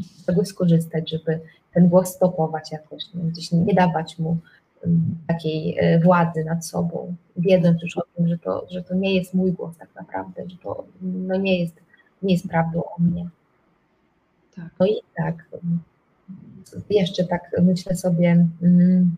z 0.01 0.25
tego 0.25 0.45
skorzystać, 0.45 1.09
żeby 1.09 1.39
ten 1.73 1.89
głos 1.89 2.09
stopować 2.09 2.71
jakoś, 2.71 3.03
no, 3.13 3.23
gdzieś 3.23 3.51
nie 3.51 3.73
dawać 3.73 4.19
mu 4.19 4.37
mm, 4.85 5.15
takiej 5.27 5.77
e, 5.79 5.99
władzy 5.99 6.43
nad 6.43 6.65
sobą, 6.65 7.15
wiedząc 7.37 7.81
już 7.81 7.97
o 7.97 8.03
tym, 8.15 8.27
że 8.27 8.37
to, 8.37 8.67
że 8.71 8.83
to 8.83 8.95
nie 8.95 9.15
jest 9.15 9.33
mój 9.33 9.51
głos 9.51 9.77
tak 9.77 9.89
naprawdę, 9.95 10.49
że 10.49 10.57
to 10.57 10.83
no 11.01 11.37
nie, 11.37 11.59
jest, 11.59 11.75
nie 12.21 12.33
jest 12.33 12.47
prawdą 12.47 12.83
o 12.83 13.01
mnie. 13.01 13.29
Tak. 14.55 14.69
No 14.79 14.85
i 14.85 14.95
tak, 15.15 15.45
jeszcze 16.89 17.23
tak 17.23 17.51
myślę 17.61 17.95
sobie, 17.95 18.47
mm, 18.61 19.15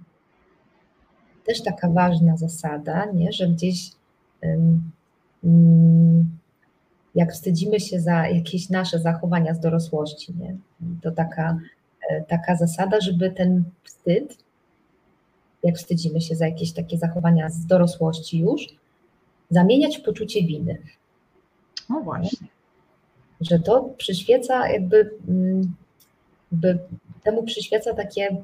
też 1.45 1.64
taka 1.64 1.90
ważna 1.90 2.38
zasada, 2.38 3.06
nie? 3.06 3.32
że 3.32 3.48
gdzieś 3.48 3.91
mm, 4.41 4.91
jak 7.16 7.34
wstydzimy 7.34 7.80
się 7.80 7.99
za 7.99 8.28
jakieś 8.28 8.70
nasze 8.70 8.99
zachowania 8.99 9.53
z 9.53 9.60
dorosłości, 9.60 10.34
nie? 10.40 10.56
to 11.02 11.12
taka, 11.12 11.60
e, 12.10 12.22
taka 12.22 12.56
zasada, 12.56 13.02
żeby 13.02 13.32
ten 13.32 13.64
wstyd, 13.84 14.38
jak 15.64 15.78
wstydzimy 15.78 16.22
się 16.22 16.36
za 16.36 16.48
jakieś 16.48 16.72
takie 16.72 16.98
zachowania 16.98 17.49
z 17.49 17.66
dorosłości 17.66 18.40
już, 18.40 18.62
zamieniać 19.49 19.98
w 19.98 20.03
poczucie 20.03 20.44
winy. 20.44 20.78
No 21.90 22.02
właśnie 22.02 22.48
że 23.41 23.60
to 23.60 23.90
przyświeca 23.98 24.70
jakby, 24.70 25.12
mm, 25.28 25.74
jakby 26.52 26.80
temu 27.24 27.44
przyświeca 27.44 27.94
takie 27.94 28.44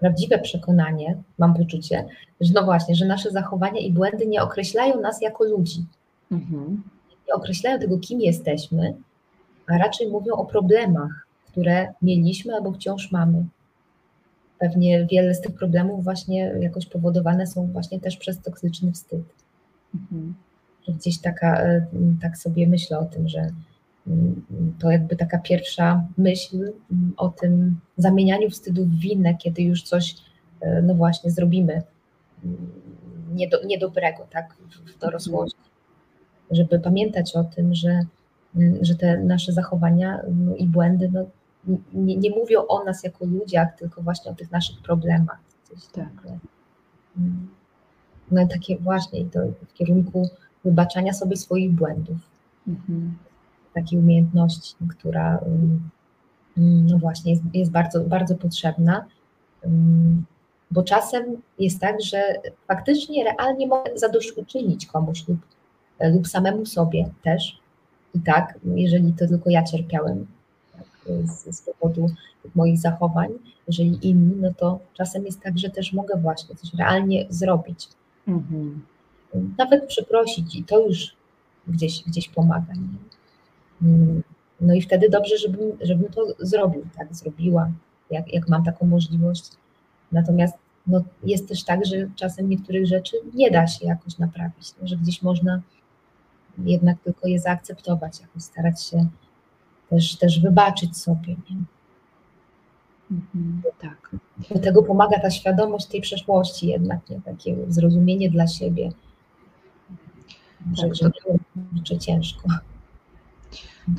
prawdziwe 0.00 0.38
przekonanie, 0.38 1.16
mam 1.38 1.54
poczucie, 1.54 2.06
że 2.40 2.52
no 2.54 2.64
właśnie, 2.64 2.94
że 2.94 3.06
nasze 3.06 3.30
zachowania 3.30 3.80
i 3.80 3.92
błędy 3.92 4.26
nie 4.26 4.42
określają 4.42 5.00
nas 5.00 5.22
jako 5.22 5.44
ludzi. 5.44 5.84
Mhm. 6.32 6.82
Nie 7.28 7.34
określają 7.34 7.78
tego, 7.78 7.98
kim 7.98 8.20
jesteśmy, 8.20 8.94
a 9.66 9.78
raczej 9.78 10.08
mówią 10.08 10.34
o 10.34 10.44
problemach, 10.44 11.26
które 11.46 11.92
mieliśmy 12.02 12.54
albo 12.54 12.72
wciąż 12.72 13.12
mamy. 13.12 13.44
Pewnie 14.58 15.06
wiele 15.10 15.34
z 15.34 15.40
tych 15.40 15.54
problemów 15.54 16.04
właśnie 16.04 16.54
jakoś 16.60 16.86
powodowane 16.86 17.46
są 17.46 17.66
właśnie 17.66 18.00
też 18.00 18.16
przez 18.16 18.42
toksyczny 18.42 18.92
wstyd. 18.92 19.22
Mhm 19.94 20.34
gdzieś 20.88 21.18
taka, 21.18 21.60
e, 21.60 21.86
tak 22.22 22.38
sobie 22.38 22.66
myślę 22.66 22.98
o 22.98 23.04
tym, 23.04 23.28
że 23.28 23.50
mm, 24.06 24.42
to 24.78 24.90
jakby 24.90 25.16
taka 25.16 25.38
pierwsza 25.38 26.04
myśl 26.18 26.56
mm, 26.56 27.12
o 27.16 27.28
tym 27.28 27.80
zamienianiu 27.96 28.50
wstydu 28.50 28.84
w 28.84 28.98
winę, 28.98 29.34
kiedy 29.34 29.62
już 29.62 29.82
coś, 29.82 30.16
e, 30.60 30.82
no 30.82 30.94
właśnie, 30.94 31.30
zrobimy 31.30 31.82
mm, 32.44 32.70
niedo, 33.34 33.64
niedobrego, 33.64 34.26
tak, 34.30 34.56
w 34.86 34.98
dorosłości. 34.98 35.58
Żeby 36.50 36.80
pamiętać 36.80 37.36
o 37.36 37.44
tym, 37.44 37.74
że, 37.74 38.00
że 38.80 38.94
te 38.94 39.18
nasze 39.18 39.52
zachowania 39.52 40.20
no, 40.34 40.56
i 40.56 40.66
błędy 40.66 41.10
no, 41.12 41.24
nie, 41.94 42.16
nie 42.16 42.30
mówią 42.30 42.66
o 42.68 42.84
nas 42.84 43.04
jako 43.04 43.24
ludziach, 43.24 43.76
tylko 43.78 44.02
właśnie 44.02 44.30
o 44.30 44.34
tych 44.34 44.50
naszych 44.50 44.82
problemach. 44.82 45.38
Coś 45.62 45.86
tak. 45.86 46.36
No 48.30 48.46
takie 48.46 48.78
właśnie 48.78 49.24
to 49.24 49.40
w 49.68 49.74
kierunku 49.74 50.28
wybaczania 50.64 51.12
sobie 51.12 51.36
swoich 51.36 51.72
błędów. 51.72 52.16
Mhm. 52.68 53.18
Takiej 53.74 53.98
umiejętności, 53.98 54.74
która 54.88 55.40
no 56.56 56.98
właśnie 56.98 57.32
jest, 57.32 57.42
jest 57.54 57.70
bardzo, 57.70 58.00
bardzo 58.00 58.34
potrzebna, 58.34 59.04
bo 60.70 60.82
czasem 60.82 61.24
jest 61.58 61.80
tak, 61.80 62.02
że 62.02 62.22
faktycznie 62.68 63.24
realnie 63.24 63.66
mogę 63.66 63.98
zadośćuczynić 63.98 64.86
komuś 64.86 65.28
lub, 65.28 65.38
lub 66.00 66.28
samemu 66.28 66.66
sobie 66.66 67.10
też. 67.22 67.58
I 68.14 68.20
tak, 68.20 68.58
jeżeli 68.64 69.12
to 69.12 69.28
tylko 69.28 69.50
ja 69.50 69.62
cierpiałem 69.62 70.26
tak, 70.72 70.86
z, 71.24 71.56
z 71.56 71.62
powodu 71.62 72.06
moich 72.54 72.78
zachowań, 72.78 73.30
jeżeli 73.66 74.08
inni, 74.08 74.36
no 74.40 74.54
to 74.56 74.78
czasem 74.94 75.26
jest 75.26 75.40
tak, 75.40 75.58
że 75.58 75.70
też 75.70 75.92
mogę 75.92 76.16
właśnie 76.16 76.54
coś 76.54 76.74
realnie 76.74 77.26
zrobić. 77.28 77.88
Mhm 78.28 78.82
nawet 79.58 79.86
przeprosić 79.86 80.56
i 80.56 80.64
to 80.64 80.86
już 80.86 81.16
gdzieś, 81.68 82.02
gdzieś 82.02 82.28
pomaga. 82.28 82.72
Nie? 82.72 82.98
Mm, 83.88 84.22
no 84.60 84.74
i 84.74 84.82
wtedy 84.82 85.08
dobrze, 85.08 85.38
żebym, 85.38 85.72
żebym 85.80 86.08
to 86.12 86.26
zrobił, 86.38 86.86
tak, 86.98 87.14
zrobiła, 87.14 87.70
jak, 88.10 88.32
jak 88.32 88.48
mam 88.48 88.64
taką 88.64 88.86
możliwość. 88.86 89.44
Natomiast 90.12 90.54
no, 90.86 91.04
jest 91.24 91.48
też 91.48 91.64
tak, 91.64 91.86
że 91.86 91.96
czasem 92.16 92.48
niektórych 92.48 92.86
rzeczy 92.86 93.16
nie 93.34 93.50
da 93.50 93.66
się 93.66 93.86
jakoś 93.86 94.18
naprawić, 94.18 94.74
no, 94.80 94.88
że 94.88 94.96
gdzieś 94.96 95.22
można 95.22 95.62
jednak 96.58 97.00
tylko 97.00 97.28
je 97.28 97.40
zaakceptować, 97.40 98.20
jakoś 98.20 98.42
starać 98.42 98.82
się 98.82 99.06
też, 99.90 100.16
też 100.16 100.40
wybaczyć 100.40 100.96
sobie. 100.96 101.36
Nie? 101.50 101.56
Mhm, 103.10 103.62
tak. 103.80 104.16
Do 104.50 104.58
tego 104.58 104.82
pomaga 104.82 105.20
ta 105.20 105.30
świadomość 105.30 105.86
tej 105.86 106.00
przeszłości 106.00 106.66
jednak, 106.66 107.10
nie? 107.10 107.20
takie 107.20 107.56
zrozumienie 107.68 108.30
dla 108.30 108.46
siebie, 108.46 108.90
że, 110.72 110.94
że 110.94 111.10
było 111.24 111.98
ciężko. 111.98 112.48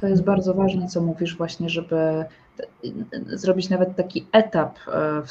To 0.01 0.07
jest 0.07 0.23
bardzo 0.23 0.53
ważne, 0.53 0.87
co 0.87 1.01
mówisz 1.01 1.37
właśnie, 1.37 1.69
żeby 1.69 2.25
zrobić 3.27 3.69
nawet 3.69 3.95
taki 3.95 4.27
etap, 4.31 4.77
e, 4.87 4.91
e, 4.91 5.23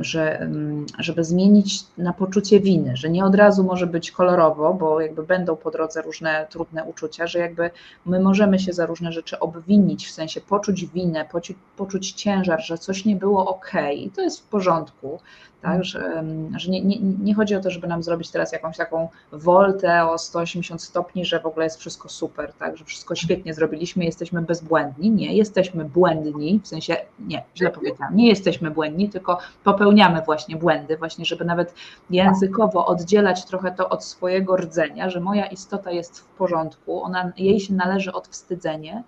że, 0.00 0.40
mm, 0.40 0.86
żeby 0.98 1.24
zmienić 1.24 1.84
na 1.98 2.12
poczucie 2.12 2.60
winy, 2.60 2.96
że 2.96 3.10
nie 3.10 3.24
od 3.24 3.34
razu 3.34 3.64
może 3.64 3.86
być 3.86 4.10
kolorowo, 4.10 4.74
bo 4.74 5.00
jakby 5.00 5.22
będą 5.22 5.56
po 5.56 5.70
drodze 5.70 6.02
różne 6.02 6.46
trudne 6.50 6.84
uczucia, 6.84 7.26
że 7.26 7.38
jakby 7.38 7.70
my 8.06 8.20
możemy 8.20 8.58
się 8.58 8.72
za 8.72 8.86
różne 8.86 9.12
rzeczy 9.12 9.38
obwinić, 9.38 10.06
w 10.06 10.10
sensie 10.10 10.40
poczuć 10.40 10.86
winę, 10.86 11.24
poczuć, 11.32 11.56
poczuć 11.76 12.12
ciężar, 12.12 12.64
że 12.64 12.78
coś 12.78 13.04
nie 13.04 13.16
było 13.16 13.46
ok 13.46 13.72
i 13.96 14.10
to 14.10 14.22
jest 14.22 14.40
w 14.40 14.48
porządku, 14.48 15.20
tak, 15.64 15.84
że, 15.84 16.24
że 16.56 16.70
nie, 16.70 16.84
nie, 16.84 16.98
nie, 17.00 17.34
chodzi 17.34 17.54
o 17.54 17.60
to, 17.60 17.70
żeby 17.70 17.86
nam 17.86 18.02
zrobić 18.02 18.30
teraz 18.30 18.52
jakąś 18.52 18.76
taką 18.76 19.08
woltę 19.32 20.04
o 20.04 20.18
180 20.18 20.82
stopni, 20.82 21.24
że 21.24 21.40
w 21.40 21.46
ogóle 21.46 21.66
jest 21.66 21.80
wszystko 21.80 22.08
super, 22.08 22.52
tak, 22.52 22.76
że 22.76 22.84
wszystko 22.84 23.14
świetnie 23.14 23.54
zrobiliśmy, 23.54 24.04
jesteśmy 24.04 24.42
bezbłędni. 24.42 25.10
Nie, 25.10 25.34
jesteśmy 25.36 25.84
błędni, 25.84 26.60
w 26.64 26.68
sensie, 26.68 26.96
nie, 27.18 27.44
źle 27.56 27.70
powiedziałam, 27.70 28.16
nie 28.16 28.28
jesteśmy 28.28 28.70
błędni, 28.70 29.08
tylko 29.08 29.38
popełniamy 29.64 30.22
właśnie 30.22 30.56
błędy, 30.56 30.96
właśnie 30.96 31.24
żeby 31.24 31.44
nawet 31.44 31.74
językowo 32.10 32.86
oddzielać 32.86 33.44
trochę 33.44 33.72
to 33.72 33.88
od 33.88 34.04
swojego 34.04 34.56
rdzenia, 34.56 35.10
że 35.10 35.20
moja 35.20 35.46
istota 35.46 35.90
jest 35.90 36.20
w 36.20 36.24
porządku, 36.24 37.02
ona, 37.02 37.32
jej 37.36 37.60
się 37.60 37.74
należy 37.74 38.12
odwstydzenie, 38.12 39.02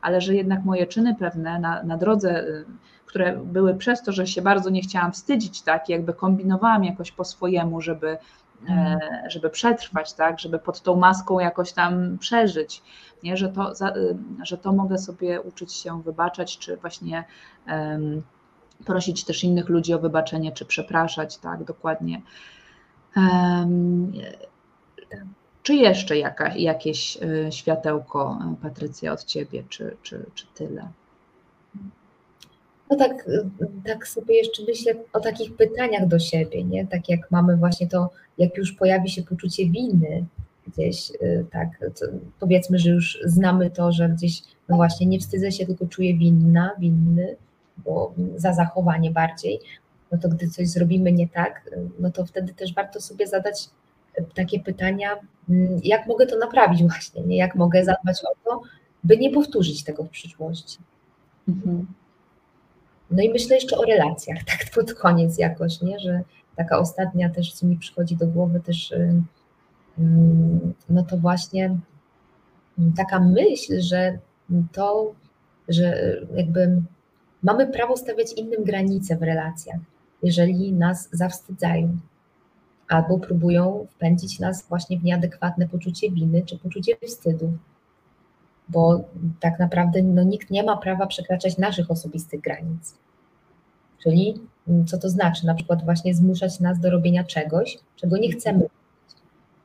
ale 0.00 0.20
że 0.20 0.34
jednak 0.34 0.64
moje 0.64 0.86
czyny 0.86 1.14
pewne 1.14 1.58
na, 1.58 1.82
na 1.82 1.96
drodze 1.96 2.42
y, 2.42 2.64
które 3.08 3.36
były 3.36 3.74
przez 3.74 4.02
to, 4.02 4.12
że 4.12 4.26
się 4.26 4.42
bardzo 4.42 4.70
nie 4.70 4.80
chciałam 4.80 5.12
wstydzić, 5.12 5.62
tak, 5.62 5.88
jakby 5.88 6.14
kombinowałam 6.14 6.84
jakoś 6.84 7.12
po 7.12 7.24
swojemu, 7.24 7.80
żeby, 7.80 8.08
e, 8.08 8.18
mhm. 8.68 9.00
żeby 9.30 9.50
przetrwać, 9.50 10.12
tak, 10.12 10.40
żeby 10.40 10.58
pod 10.58 10.82
tą 10.82 10.96
maską 10.96 11.40
jakoś 11.40 11.72
tam 11.72 12.18
przeżyć, 12.18 12.82
nie, 13.22 13.36
że, 13.36 13.48
to, 13.48 13.72
y, 13.72 14.16
że 14.42 14.58
to 14.58 14.72
mogę 14.72 14.98
sobie 14.98 15.40
uczyć 15.40 15.72
się 15.72 16.02
wybaczać, 16.02 16.58
czy 16.58 16.76
właśnie 16.76 17.24
um, 17.68 18.22
prosić 18.84 19.24
też 19.24 19.44
innych 19.44 19.68
ludzi 19.68 19.94
o 19.94 19.98
wybaczenie, 19.98 20.52
czy 20.52 20.64
przepraszać, 20.64 21.38
tak, 21.38 21.64
dokładnie. 21.64 22.22
Um, 23.16 24.12
czy 25.62 25.74
jeszcze 25.74 26.18
jaka, 26.18 26.56
jakieś 26.56 27.16
y, 27.16 27.52
światełko, 27.52 28.38
Patrycja, 28.62 29.12
od 29.12 29.24
Ciebie, 29.24 29.64
czy, 29.68 29.96
czy, 30.02 30.26
czy 30.34 30.46
tyle? 30.54 30.88
No 32.90 32.96
tak, 32.96 33.28
tak 33.86 34.08
sobie 34.08 34.34
jeszcze 34.34 34.62
myślę 34.68 34.94
o 35.12 35.20
takich 35.20 35.56
pytaniach 35.56 36.06
do 36.06 36.18
siebie, 36.18 36.64
nie? 36.64 36.86
Tak 36.86 37.08
jak 37.08 37.30
mamy 37.30 37.56
właśnie 37.56 37.88
to, 37.88 38.10
jak 38.38 38.56
już 38.56 38.72
pojawi 38.72 39.10
się 39.10 39.22
poczucie 39.22 39.70
winy 39.70 40.24
gdzieś, 40.66 41.10
y, 41.10 41.46
tak, 41.52 41.68
powiedzmy, 42.40 42.78
że 42.78 42.90
już 42.90 43.18
znamy 43.24 43.70
to, 43.70 43.92
że 43.92 44.08
gdzieś, 44.08 44.42
no 44.68 44.76
właśnie, 44.76 45.06
nie 45.06 45.18
wstydzę 45.18 45.52
się, 45.52 45.66
tylko 45.66 45.86
czuję 45.86 46.14
winna, 46.14 46.70
winny, 46.78 47.36
bo 47.76 48.14
za 48.36 48.52
zachowanie 48.52 49.10
bardziej, 49.10 49.60
no 50.12 50.18
to 50.18 50.28
gdy 50.28 50.48
coś 50.48 50.68
zrobimy 50.68 51.12
nie 51.12 51.28
tak, 51.28 51.70
no 51.98 52.10
to 52.10 52.26
wtedy 52.26 52.54
też 52.54 52.74
warto 52.74 53.00
sobie 53.00 53.26
zadać 53.26 53.68
takie 54.34 54.60
pytania, 54.60 55.16
mm, 55.48 55.80
jak 55.84 56.06
mogę 56.06 56.26
to 56.26 56.38
naprawić 56.38 56.82
właśnie, 56.82 57.22
nie? 57.22 57.36
Jak 57.36 57.54
mogę 57.54 57.84
zadbać 57.84 58.20
o 58.24 58.50
to, 58.50 58.60
by 59.04 59.16
nie 59.16 59.30
powtórzyć 59.30 59.84
tego 59.84 60.04
w 60.04 60.08
przyszłości. 60.08 60.78
Mhm. 61.48 61.86
No 63.10 63.22
i 63.22 63.28
myślę 63.28 63.54
jeszcze 63.54 63.78
o 63.78 63.84
relacjach, 63.84 64.44
tak 64.44 64.58
pod 64.74 64.94
koniec 64.94 65.38
jakoś, 65.38 65.80
nie? 65.80 65.98
że 65.98 66.22
taka 66.56 66.78
ostatnia 66.78 67.30
też, 67.30 67.52
co 67.52 67.66
mi 67.66 67.76
przychodzi 67.76 68.16
do 68.16 68.26
głowy 68.26 68.60
też, 68.60 68.94
no 70.88 71.02
to 71.02 71.16
właśnie 71.16 71.78
taka 72.96 73.20
myśl, 73.20 73.80
że 73.80 74.18
to, 74.72 75.14
że 75.68 76.16
jakby 76.34 76.82
mamy 77.42 77.66
prawo 77.66 77.96
stawiać 77.96 78.32
innym 78.32 78.64
granice 78.64 79.16
w 79.16 79.22
relacjach, 79.22 79.80
jeżeli 80.22 80.72
nas 80.72 81.08
zawstydzają, 81.12 81.98
albo 82.88 83.18
próbują 83.18 83.86
wpędzić 83.90 84.40
nas 84.40 84.68
właśnie 84.68 84.98
w 84.98 85.04
nieadekwatne 85.04 85.68
poczucie 85.68 86.10
winy 86.10 86.42
czy 86.42 86.58
poczucie 86.58 86.96
wstydu, 87.06 87.52
bo 88.68 89.04
tak 89.40 89.58
naprawdę 89.58 90.02
no, 90.02 90.22
nikt 90.22 90.50
nie 90.50 90.62
ma 90.62 90.76
prawa 90.76 91.06
przekraczać 91.06 91.58
naszych 91.58 91.90
osobistych 91.90 92.40
granic. 92.40 92.94
Czyli 94.02 94.34
mm, 94.68 94.86
co 94.86 94.98
to 94.98 95.10
znaczy? 95.10 95.46
Na 95.46 95.54
przykład 95.54 95.84
właśnie 95.84 96.14
zmuszać 96.14 96.60
nas 96.60 96.80
do 96.80 96.90
robienia 96.90 97.24
czegoś, 97.24 97.78
czego 97.96 98.16
nie 98.16 98.32
chcemy. 98.32 98.66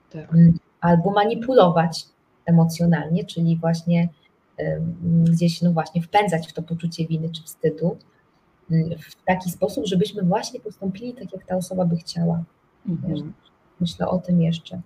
Tak. 0.10 0.34
Mm, 0.34 0.58
albo 0.82 1.12
manipulować 1.12 2.06
emocjonalnie, 2.46 3.26
czyli 3.26 3.58
właśnie 3.58 4.10
gdzieś 5.24 5.62
no 5.62 5.72
właśnie 5.72 6.02
wpędzać 6.02 6.48
w 6.48 6.54
to 6.54 6.62
poczucie 6.62 7.08
winy 7.08 7.30
czy 7.30 7.44
wstydu 7.44 7.98
mm, 8.72 8.90
w 9.00 9.24
taki 9.26 9.52
sposób, 9.52 9.86
żebyśmy 9.86 10.24
właśnie 10.24 10.60
postąpili 10.60 11.14
tak, 11.14 11.34
jak 11.34 11.46
ta 11.46 11.56
osoba 11.56 11.86
by 11.86 11.96
chciała. 11.96 12.44
Mhm. 12.90 13.34
Myślę 13.80 14.08
o 14.08 14.18
tym 14.20 14.42
jeszcze 14.42 14.82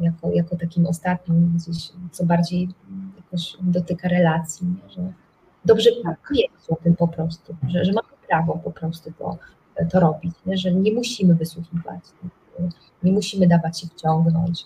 jako, 0.00 0.30
jako 0.32 0.56
takim 0.56 0.86
ostatnim 0.86 1.52
gdzieś, 1.56 1.92
co 2.10 2.26
bardziej 2.26 2.68
jakoś 3.16 3.56
dotyka 3.60 4.08
relacji, 4.08 4.66
że 4.88 5.12
dobrze 5.64 5.90
tak. 6.04 6.32
o 6.68 6.76
tym 6.76 6.96
po 6.96 7.08
prostu, 7.08 7.56
że, 7.68 7.84
że 7.84 7.92
mamy 7.92 8.08
prawo 8.28 8.60
po 8.64 8.70
prostu 8.70 9.12
to, 9.18 9.38
to 9.90 10.00
robić, 10.00 10.34
nie? 10.46 10.56
że 10.56 10.72
nie 10.72 10.92
musimy 10.92 11.34
wysłuchiwać, 11.34 12.00
nie 13.02 13.12
musimy 13.12 13.46
dawać 13.46 13.80
się 13.80 13.86
wciągnąć. 13.86 14.64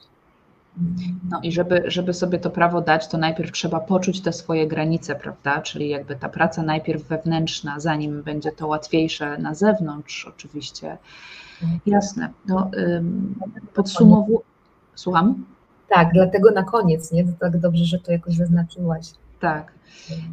No 1.31 1.41
i 1.43 1.53
żeby, 1.53 1.83
żeby 1.87 2.15
sobie 2.15 2.39
to 2.39 2.51
prawo 2.51 2.81
dać, 2.81 3.09
to 3.09 3.19
najpierw 3.19 3.53
trzeba 3.53 3.81
poczuć 3.81 4.21
te 4.21 4.33
swoje 4.33 4.67
granice, 4.67 5.15
prawda? 5.15 5.61
Czyli 5.61 5.89
jakby 5.89 6.17
ta 6.17 6.29
praca 6.29 6.63
najpierw 6.63 7.09
wewnętrzna, 7.09 7.81
zanim 7.81 8.23
będzie 8.23 8.53
to 8.53 8.67
łatwiejsze 8.67 9.39
na 9.39 9.55
zewnątrz, 9.55 10.27
oczywiście. 10.27 10.99
Jasne. 11.87 12.31
No, 12.49 12.71
podsumowując. 13.75 14.52
Słucham? 14.95 15.45
Tak, 15.89 16.09
dlatego 16.13 16.51
na 16.51 16.63
koniec, 16.63 17.13
nie? 17.13 17.25
To 17.25 17.33
tak 17.41 17.59
dobrze, 17.59 17.85
że 17.85 17.99
to 17.99 18.13
jakoś 18.13 18.35
zaznaczyłaś. 18.35 19.07
Tak. 19.41 19.73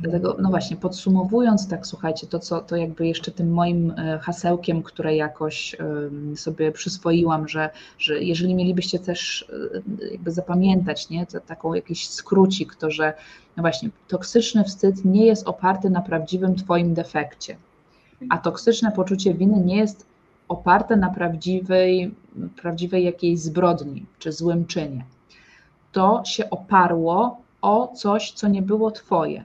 Dlatego, 0.02 0.38
no 0.40 0.50
właśnie, 0.50 0.78
podsumowując, 0.78 1.68
tak 1.68 1.88
słuchajcie, 1.88 2.28
to 2.28 2.40
co 2.40 2.62
to 2.62 2.76
jakby 2.76 3.08
jeszcze 3.08 3.32
tym 3.32 3.52
moim 3.52 3.92
e, 3.92 4.20
hasełkiem, 4.20 4.84
które 4.84 5.16
jakoś 5.16 5.76
sobie 6.36 6.72
przyswoiłam, 6.72 7.48
że, 7.48 7.70
że 7.98 8.24
jeżeli 8.24 8.56
mielibyście 8.56 9.00
też 9.00 9.50
e, 10.02 10.12
jakby 10.12 10.32
zapamiętać, 10.32 11.10
nie, 11.10 11.26
to 11.26 11.40
taką 11.40 11.74
jakiś 11.74 12.10
skrócik, 12.10 12.76
to 12.76 12.92
że 12.92 13.14
no 13.58 13.64
właśnie, 13.64 13.90
toksyczny 14.08 14.64
wstyd 14.64 15.06
nie 15.06 15.26
jest 15.26 15.48
oparty 15.48 15.90
na 15.90 16.02
prawdziwym 16.02 16.56
Twoim 16.56 16.94
defekcie, 16.94 17.58
a 18.30 18.38
toksyczne 18.38 18.92
poczucie 18.92 19.34
winy 19.34 19.60
nie 19.60 19.78
jest 19.78 20.06
oparte 20.48 20.96
na 20.96 21.10
prawdziwej, 21.10 22.16
prawdziwej 22.62 23.04
jakiejś 23.04 23.40
zbrodni 23.40 24.06
czy 24.20 24.32
złym 24.32 24.66
czynie. 24.66 25.06
To 25.92 26.22
się 26.26 26.50
oparło 26.50 27.42
o 27.62 27.88
coś, 27.88 28.32
co 28.32 28.48
nie 28.48 28.62
było 28.62 28.92
Twoje, 28.92 29.44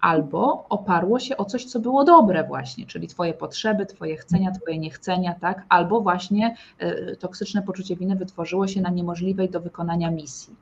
albo 0.00 0.66
oparło 0.68 1.18
się 1.18 1.36
o 1.36 1.44
coś, 1.44 1.64
co 1.64 1.80
było 1.80 2.04
dobre 2.04 2.44
właśnie, 2.44 2.86
czyli 2.86 3.08
Twoje 3.08 3.34
potrzeby, 3.34 3.86
Twoje 3.86 4.16
chcenia, 4.16 4.50
Twoje 4.50 4.78
niechcenia, 4.78 5.34
tak? 5.40 5.64
albo 5.68 6.00
właśnie 6.00 6.56
y, 6.82 7.16
toksyczne 7.16 7.62
poczucie 7.62 7.96
winy 7.96 8.16
wytworzyło 8.16 8.66
się 8.68 8.80
na 8.80 8.90
niemożliwej 8.90 9.50
do 9.50 9.60
wykonania 9.60 10.10
misji. 10.10 10.56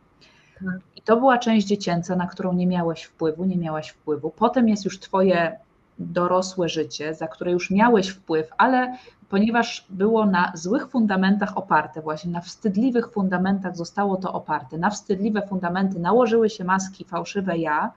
Tak. 0.54 0.80
I 0.96 1.02
to 1.02 1.16
była 1.16 1.38
część 1.38 1.66
dziecięca, 1.66 2.16
na 2.16 2.26
którą 2.26 2.52
nie 2.52 2.66
miałeś 2.66 3.02
wpływu, 3.02 3.44
nie 3.44 3.56
miałaś 3.56 3.88
wpływu. 3.88 4.30
Potem 4.30 4.68
jest 4.68 4.84
już 4.84 5.00
Twoje 5.00 5.58
dorosłe 5.98 6.68
życie, 6.68 7.14
za 7.14 7.28
które 7.28 7.52
już 7.52 7.70
miałeś 7.70 8.08
wpływ, 8.08 8.50
ale 8.58 8.96
ponieważ 9.30 9.86
było 9.90 10.26
na 10.26 10.52
złych 10.54 10.88
fundamentach 10.88 11.56
oparte, 11.56 12.02
właśnie 12.02 12.32
na 12.32 12.40
wstydliwych 12.40 13.12
fundamentach 13.12 13.76
zostało 13.76 14.16
to 14.16 14.32
oparte, 14.32 14.78
na 14.78 14.90
wstydliwe 14.90 15.46
fundamenty 15.46 15.98
nałożyły 15.98 16.50
się 16.50 16.64
maski 16.64 17.04
fałszywe 17.04 17.58
ja 17.58 17.92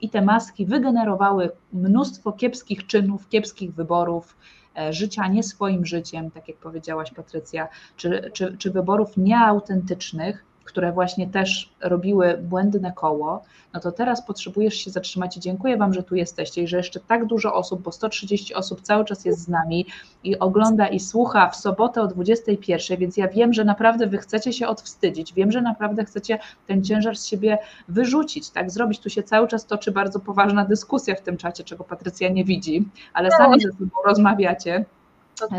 i 0.00 0.10
te 0.10 0.22
maski 0.22 0.66
wygenerowały 0.66 1.50
mnóstwo 1.72 2.32
kiepskich 2.32 2.86
czynów, 2.86 3.28
kiepskich 3.28 3.74
wyborów, 3.74 4.36
e, 4.78 4.92
życia 4.92 5.28
nie 5.28 5.42
swoim 5.42 5.86
życiem, 5.86 6.30
tak 6.30 6.48
jak 6.48 6.56
powiedziałaś 6.56 7.10
Patrycja, 7.10 7.68
czy, 7.96 8.30
czy, 8.32 8.56
czy 8.58 8.70
wyborów 8.70 9.16
nieautentycznych, 9.16 10.44
które 10.64 10.92
właśnie 10.92 11.26
też 11.26 11.72
robiły 11.80 12.38
błędne 12.42 12.92
koło, 12.92 13.42
no 13.74 13.80
to 13.80 13.92
teraz 13.92 14.26
potrzebujesz 14.26 14.74
się 14.74 14.90
zatrzymać 14.90 15.36
i 15.36 15.40
dziękuję 15.40 15.76
Wam, 15.76 15.94
że 15.94 16.02
tu 16.02 16.14
jesteście 16.14 16.62
i 16.62 16.68
że 16.68 16.76
jeszcze 16.76 17.00
tak 17.00 17.26
dużo 17.26 17.54
osób, 17.54 17.82
bo 17.82 17.92
130 17.92 18.54
osób 18.54 18.80
cały 18.80 19.04
czas 19.04 19.24
jest 19.24 19.40
z 19.40 19.48
nami 19.48 19.86
i 20.24 20.38
ogląda 20.38 20.88
i 20.88 21.00
słucha 21.00 21.48
w 21.48 21.56
sobotę 21.56 22.02
o 22.02 22.06
21, 22.06 22.98
więc 22.98 23.16
ja 23.16 23.28
wiem, 23.28 23.52
że 23.52 23.64
naprawdę 23.64 24.06
Wy 24.06 24.18
chcecie 24.18 24.52
się 24.52 24.68
odwstydzić, 24.68 25.32
wiem, 25.32 25.52
że 25.52 25.60
naprawdę 25.60 26.04
chcecie 26.04 26.38
ten 26.66 26.84
ciężar 26.84 27.16
z 27.16 27.26
siebie 27.26 27.58
wyrzucić, 27.88 28.50
tak, 28.50 28.70
zrobić. 28.70 28.98
Tu 29.00 29.10
się 29.10 29.22
cały 29.22 29.48
czas 29.48 29.66
toczy 29.66 29.92
bardzo 29.92 30.20
poważna 30.20 30.64
dyskusja 30.64 31.14
w 31.14 31.20
tym 31.20 31.36
czacie, 31.36 31.64
czego 31.64 31.84
Patrycja 31.84 32.28
nie 32.28 32.44
widzi, 32.44 32.88
ale 33.12 33.30
sami 33.30 33.60
ze 33.60 33.72
sobą 33.72 33.90
rozmawiacie. 34.06 34.84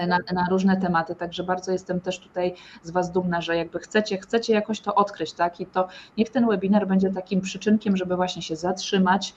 Na, 0.07 0.19
na, 0.33 0.47
różne 0.49 0.77
tematy, 0.77 1.15
także 1.15 1.43
bardzo 1.43 1.71
jestem 1.71 2.01
też 2.01 2.19
tutaj 2.19 2.55
z 2.83 2.91
Was 2.91 3.11
dumna, 3.11 3.41
że 3.41 3.57
jakby 3.57 3.79
chcecie, 3.79 4.17
chcecie 4.17 4.53
jakoś 4.53 4.81
to 4.81 4.95
odkryć, 4.95 5.33
tak? 5.33 5.59
I 5.59 5.65
to 5.65 5.87
niech 6.17 6.29
ten 6.29 6.47
webinar 6.47 6.87
będzie 6.87 7.09
takim 7.09 7.41
przyczynkiem, 7.41 7.97
żeby 7.97 8.15
właśnie 8.15 8.41
się 8.41 8.55
zatrzymać, 8.55 9.33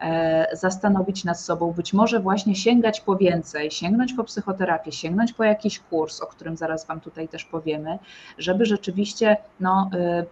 e, 0.00 0.46
zastanowić 0.52 1.24
nad 1.24 1.40
sobą, 1.40 1.72
być 1.72 1.92
może 1.92 2.20
właśnie 2.20 2.54
sięgać 2.54 3.00
po 3.00 3.16
więcej, 3.16 3.70
sięgnąć 3.70 4.12
po 4.12 4.24
psychoterapię, 4.24 4.92
sięgnąć 4.92 5.32
po 5.32 5.44
jakiś 5.44 5.80
kurs, 5.80 6.20
o 6.20 6.26
którym 6.26 6.56
zaraz 6.56 6.86
Wam 6.86 7.00
tutaj 7.00 7.28
też 7.28 7.44
powiemy, 7.44 7.98
żeby 8.38 8.66
rzeczywiście 8.66 9.36
no, 9.60 9.90
e, 9.94 10.24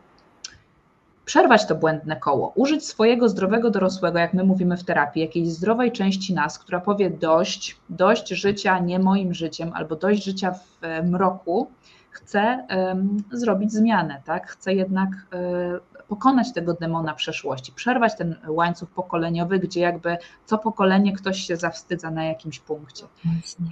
przerwać 1.27 1.67
to 1.67 1.75
błędne 1.75 2.17
koło, 2.17 2.53
użyć 2.55 2.87
swojego 2.87 3.29
zdrowego 3.29 3.71
dorosłego, 3.71 4.19
jak 4.19 4.35
my 4.35 4.45
mówimy 4.45 4.77
w 4.77 4.85
terapii, 4.85 5.23
jakiejś 5.23 5.49
zdrowej 5.49 5.93
części 5.93 6.35
nas, 6.35 6.59
która 6.59 6.81
powie 6.81 7.11
dość, 7.11 7.77
dość 7.91 8.29
życia 8.29 8.79
nie 8.79 8.99
moim 8.99 9.35
życiem, 9.35 9.71
albo 9.75 9.97
dość 9.97 10.25
życia 10.25 10.53
w 10.53 10.81
mroku, 11.05 11.71
chcę 12.11 12.67
um, 12.71 13.17
zrobić 13.33 13.73
zmianę, 13.73 14.23
tak? 14.25 14.47
Chcę 14.47 14.75
jednak 14.75 15.09
um, 15.11 15.81
pokonać 16.09 16.53
tego 16.53 16.75
demona 16.75 17.15
przeszłości, 17.15 17.73
przerwać 17.73 18.17
ten 18.17 18.37
łańcuch 18.49 18.91
pokoleniowy, 18.91 19.59
gdzie 19.59 19.81
jakby 19.81 20.17
co 20.45 20.59
pokolenie 20.59 21.13
ktoś 21.13 21.39
się 21.41 21.57
zawstydza 21.57 22.11
na 22.11 22.25
jakimś 22.25 22.61
punkcie. 22.61 23.05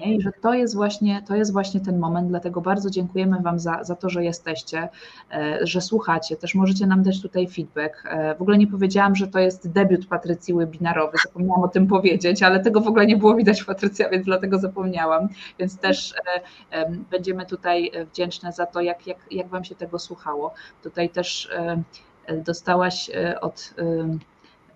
Nie? 0.00 0.14
I 0.14 0.22
że 0.22 0.32
to 0.42 0.54
jest 0.54 0.74
właśnie, 0.74 1.22
to 1.28 1.36
jest 1.36 1.52
właśnie 1.52 1.80
ten 1.80 1.98
moment, 1.98 2.28
dlatego 2.28 2.60
bardzo 2.60 2.90
dziękujemy 2.90 3.40
Wam 3.42 3.58
za, 3.58 3.84
za 3.84 3.96
to, 3.96 4.10
że 4.10 4.24
jesteście, 4.24 4.88
e, 5.32 5.58
że 5.62 5.80
słuchacie, 5.80 6.36
też 6.36 6.54
możecie 6.54 6.86
nam 6.86 7.02
dać 7.02 7.22
tutaj 7.22 7.48
feedback. 7.48 8.04
E, 8.06 8.34
w 8.34 8.42
ogóle 8.42 8.58
nie 8.58 8.66
powiedziałam, 8.66 9.16
że 9.16 9.26
to 9.26 9.38
jest 9.38 9.72
debiut 9.72 10.06
Patrycji 10.06 10.54
webinarowy, 10.54 11.18
zapomniałam 11.26 11.62
o 11.62 11.68
tym 11.68 11.86
powiedzieć, 11.86 12.42
ale 12.42 12.60
tego 12.60 12.80
w 12.80 12.88
ogóle 12.88 13.06
nie 13.06 13.16
było 13.16 13.34
widać 13.34 13.64
Patrycja, 13.64 14.08
więc 14.08 14.24
dlatego 14.24 14.58
zapomniałam, 14.58 15.28
więc 15.58 15.78
też 15.78 16.14
e, 16.70 16.90
będziemy 17.10 17.46
tutaj 17.46 17.90
wdzięczne 18.12 18.52
za 18.52 18.66
to, 18.66 18.80
jak, 18.80 19.06
jak, 19.06 19.18
jak 19.30 19.48
Wam 19.48 19.64
się 19.64 19.74
tego 19.74 19.98
słuchało. 19.98 20.54
Tutaj 20.82 21.10
też 21.10 21.48
dostałaś 22.44 23.10
e, 23.10 23.40
od 23.40 23.74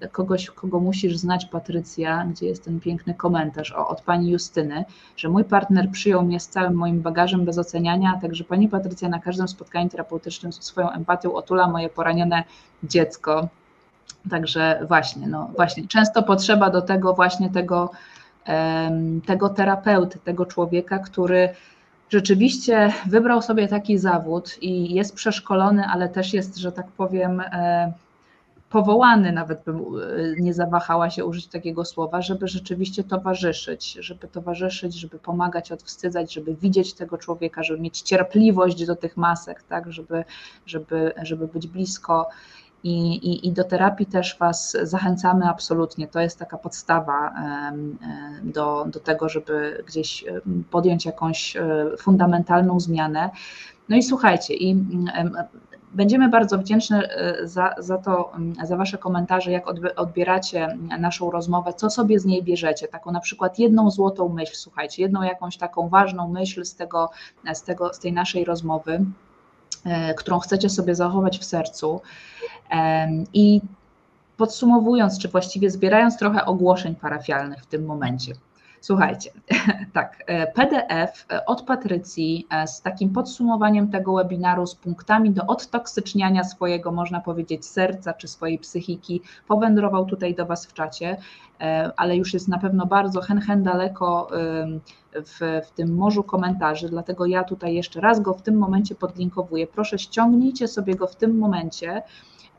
e, 0.01 0.09
kogoś, 0.09 0.51
kogo 0.51 0.81
musisz 0.81 1.17
znać, 1.17 1.47
Patrycja, 1.47 2.25
gdzie 2.31 2.47
jest 2.47 2.65
ten 2.65 2.81
piękny 2.81 3.15
komentarz 3.15 3.73
o, 3.73 3.89
od 3.89 4.01
pani 4.01 4.31
Justyny, 4.31 4.85
że 5.17 5.29
mój 5.29 5.45
partner 5.45 5.91
przyjął 5.91 6.23
mnie 6.23 6.41
z 6.41 6.49
całym 6.49 6.75
moim 6.75 7.01
bagażem 7.01 7.45
bez 7.45 7.59
oceniania, 7.59 8.19
także 8.23 8.45
pani 8.45 8.69
Patrycja 8.69 9.09
na 9.09 9.19
każdym 9.19 9.49
spotkaniu 9.49 9.89
terapeutycznym 9.89 10.53
swoją 10.53 10.91
empatią 10.91 11.35
otula 11.35 11.69
moje 11.69 11.89
poranione 11.89 12.45
dziecko. 12.83 13.49
Także 14.31 14.85
właśnie, 14.89 15.27
no 15.27 15.51
właśnie, 15.57 15.89
często 15.89 16.23
potrzeba 16.23 16.71
do 16.71 16.83
tego 16.83 17.15
właśnie 17.15 17.51
tego, 17.51 17.91
tego 19.27 19.49
terapeuty, 19.49 20.19
tego 20.19 20.47
człowieka, 20.47 20.99
który 20.99 21.49
rzeczywiście 22.11 22.93
wybrał 23.07 23.43
sobie 23.43 23.69
taki 23.69 23.99
zawód 23.99 24.59
i 24.63 24.95
jest 24.95 25.15
przeszkolony, 25.15 25.85
ale 25.85 26.09
też 26.09 26.33
jest, 26.35 26.57
że 26.57 26.73
tak 26.73 26.87
powiem, 26.87 27.41
e, 27.41 27.93
powołany, 28.71 29.33
nawet 29.33 29.65
bym 29.65 29.77
e, 29.77 29.81
nie 30.41 30.55
zawahała 30.55 31.11
się 31.11 31.25
użyć 31.25 31.47
takiego 31.47 31.85
słowa, 31.85 32.23
żeby 32.23 32.49
rzeczywiście 32.49 33.05
towarzyszyć, 33.05 33.93
żeby 34.01 34.29
towarzyszyć, 34.29 34.95
żeby 34.95 35.19
pomagać, 35.19 35.73
odwstydzać, 35.73 36.35
żeby 36.35 36.55
widzieć 36.55 36.95
tego 36.95 37.19
człowieka, 37.19 37.63
żeby 37.63 37.81
mieć 37.81 38.01
cierpliwość 38.01 38.87
do 38.87 38.97
tych 38.97 39.17
masek, 39.17 39.63
tak, 39.63 39.93
żeby, 39.93 40.25
żeby, 40.67 41.13
żeby 41.23 41.47
być 41.49 41.67
blisko. 41.67 42.29
I, 42.85 43.15
i, 43.15 43.47
I, 43.49 43.53
do 43.53 43.65
terapii 43.65 44.07
też 44.07 44.37
Was 44.39 44.77
zachęcamy 44.83 45.49
absolutnie. 45.49 46.09
To 46.09 46.21
jest 46.21 46.39
taka 46.39 46.59
podstawa 46.59 47.35
do, 48.43 48.85
do 48.89 49.01
tego, 49.01 49.29
żeby 49.29 49.85
gdzieś 49.87 50.25
podjąć 50.71 51.07
jakąś 51.07 51.57
e, 51.57 51.87
fundamentalną 51.99 52.81
zmianę. 52.81 53.31
No 53.89 53.97
i 53.97 54.03
słuchajcie, 54.03 54.55
i 54.55 54.85
będziemy 55.95 56.29
bardzo 56.29 56.59
wdzięczne 56.59 57.09
e, 57.09 57.47
za, 57.49 57.75
za 57.79 57.99
to, 57.99 58.33
za 58.65 58.77
Wasze 58.77 58.99
komentarze, 58.99 59.51
jak 59.51 59.65
odbieracie 59.97 60.79
naszą 60.99 61.31
rozmowę, 61.31 61.73
co 61.73 61.91
sobie 61.91 62.21
z 62.21 62.25
niej 62.25 62.43
bierzecie. 62.43 62.89
Taką 62.89 63.13
na 63.13 63.21
przykład 63.21 63.59
jedną 63.59 63.91
złotą 63.91 64.29
myśl, 64.29 64.55
słuchajcie, 64.55 65.03
jedną 65.03 65.23
jakąś 65.23 65.57
taką 65.57 65.89
ważną 65.89 66.29
myśl 66.29 66.65
z, 66.65 66.75
tego, 66.75 67.11
z, 67.55 67.63
tego, 67.63 67.95
z 67.95 67.99
tej 67.99 68.13
naszej 68.13 68.45
rozmowy 68.45 69.05
którą 70.17 70.39
chcecie 70.39 70.71
sobie 70.71 70.95
zachować 70.95 71.39
w 71.39 71.45
sercu. 71.45 72.01
I 73.35 73.61
podsumowując, 74.37 75.19
czy 75.19 75.29
właściwie 75.29 75.71
zbierając 75.71 76.19
trochę 76.19 76.45
ogłoszeń 76.45 76.95
parafialnych 76.95 77.63
w 77.63 77.67
tym 77.67 77.85
momencie. 77.85 78.35
Słuchajcie, 78.81 79.31
tak, 79.93 80.25
e, 80.27 80.53
PDF 80.53 81.27
e, 81.33 81.47
od 81.47 81.63
Patrycji 81.63 82.47
z 82.67 82.83
takim 82.83 83.11
podsumowaniem 83.11 83.91
tego 83.91 84.15
webinaru, 84.15 84.67
z 84.67 84.75
punktami 84.75 85.31
do 85.31 85.47
odtoksyczniania 85.47 86.45
swojego, 86.45 86.93
można 86.93 87.21
powiedzieć, 87.21 87.67
serca 87.67 88.13
czy 88.13 88.29
swojej 88.29 88.59
psychiki, 88.59 89.21
powędrował 89.49 90.07
tutaj 90.07 90.35
do 90.35 90.47
Was 90.47 90.67
w 90.67 90.73
czacie, 90.73 91.17
ale 91.97 92.17
już 92.17 92.35
jest 92.35 92.49
na 92.49 92.59
pewno 92.59 92.87
bardzo 92.87 93.21
hen, 93.21 93.41
hen 93.41 93.63
daleko 93.63 94.29
w, 95.15 95.63
w 95.67 95.71
tym 95.71 95.95
morzu 95.95 96.23
komentarzy, 96.23 96.89
dlatego 96.89 97.27
ja 97.27 97.45
tutaj 97.45 97.75
jeszcze 97.75 98.01
raz 98.01 98.21
go 98.21 98.35
w 98.35 98.43
tym 98.43 98.59
momencie 98.59 98.95
podlinkowuję. 98.95 99.67
Proszę 99.67 99.99
ściągnijcie 99.99 100.69
sobie 100.69 100.95
go 100.95 101.07
w 101.07 101.17
tym 101.17 101.39
momencie, 101.39 102.03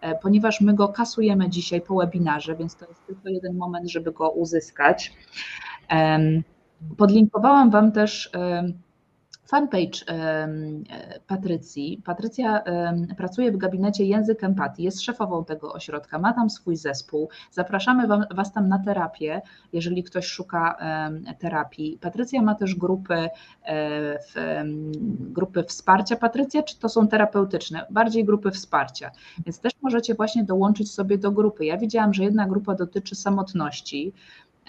e, 0.01 0.15
ponieważ 0.15 0.61
my 0.61 0.73
go 0.73 0.87
kasujemy 0.87 1.49
dzisiaj 1.49 1.81
po 1.81 1.95
webinarze, 1.95 2.55
więc 2.55 2.75
to 2.75 2.85
jest 2.85 3.05
tylko 3.05 3.29
jeden 3.29 3.57
moment, 3.57 3.89
żeby 3.89 4.11
go 4.11 4.29
uzyskać. 4.29 5.13
Podlinkowałam 6.97 7.69
Wam 7.71 7.91
też 7.91 8.31
fanpage 9.47 10.05
Patrycji. 11.27 12.01
Patrycja 12.05 12.63
pracuje 13.17 13.51
w 13.51 13.57
gabinecie 13.57 14.05
Język 14.05 14.43
Empatii, 14.43 14.83
jest 14.83 15.01
szefową 15.01 15.45
tego 15.45 15.73
ośrodka, 15.73 16.19
ma 16.19 16.33
tam 16.33 16.49
swój 16.49 16.75
zespół. 16.75 17.29
Zapraszamy 17.51 18.07
Was 18.31 18.53
tam 18.53 18.67
na 18.67 18.79
terapię, 18.79 19.41
jeżeli 19.73 20.03
ktoś 20.03 20.25
szuka 20.25 20.77
terapii. 21.39 21.97
Patrycja 22.01 22.41
ma 22.41 22.55
też 22.55 22.75
grupy, 22.75 23.29
e, 23.65 24.63
grupy 25.19 25.63
wsparcia. 25.63 26.15
Patrycja, 26.15 26.63
czy 26.63 26.79
to 26.79 26.89
są 26.89 27.07
terapeutyczne? 27.07 27.85
Bardziej 27.89 28.25
grupy 28.25 28.51
wsparcia, 28.51 29.11
więc 29.45 29.59
też 29.59 29.73
możecie 29.81 30.15
właśnie 30.15 30.43
dołączyć 30.43 30.91
sobie 30.91 31.17
do 31.17 31.31
grupy. 31.31 31.65
Ja 31.65 31.77
widziałam, 31.77 32.13
że 32.13 32.23
jedna 32.23 32.47
grupa 32.47 32.75
dotyczy 32.75 33.15
samotności, 33.15 34.13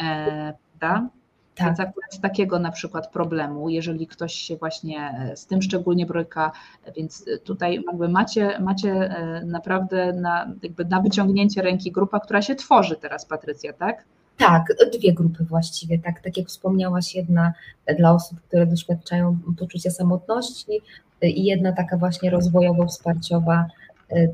e, 0.01 0.55
prawda? 0.81 1.09
Tak. 1.55 1.67
Więc 1.67 1.81
akurat 1.81 2.21
takiego 2.21 2.59
na 2.59 2.73
przykład 2.73 3.13
problemu, 3.13 3.69
jeżeli 3.69 4.07
ktoś 4.07 4.35
się 4.35 4.57
właśnie 4.57 5.29
e, 5.33 5.37
z 5.37 5.47
tym 5.47 5.63
szczególnie 5.63 6.07
boryka, 6.07 6.53
więc 6.97 7.25
e, 7.29 7.39
tutaj 7.39 7.83
jakby 7.87 8.09
macie, 8.09 8.61
macie 8.61 8.93
e, 8.93 9.45
naprawdę 9.45 10.13
na, 10.13 10.53
jakby 10.63 10.85
na 10.85 11.01
wyciągnięcie 11.01 11.63
ręki 11.63 11.93
grupa, 11.93 12.21
która 12.21 12.43
się 12.43 12.55
tworzy 12.55 12.97
teraz, 12.97 13.27
Patrycja, 13.27 13.73
tak? 13.73 14.05
Tak, 14.37 14.65
dwie 14.99 15.13
grupy 15.13 15.45
właściwie, 15.45 15.99
tak, 15.99 16.21
tak 16.21 16.37
jak 16.37 16.47
wspomniałaś, 16.47 17.15
jedna 17.15 17.53
dla 17.99 18.13
osób, 18.13 18.41
które 18.41 18.67
doświadczają 18.67 19.39
poczucia 19.59 19.91
samotności 19.91 20.81
i 21.23 21.45
jedna 21.45 21.73
taka 21.73 21.97
właśnie 21.97 22.31
rozwojowo-wsparciowa 22.31 23.65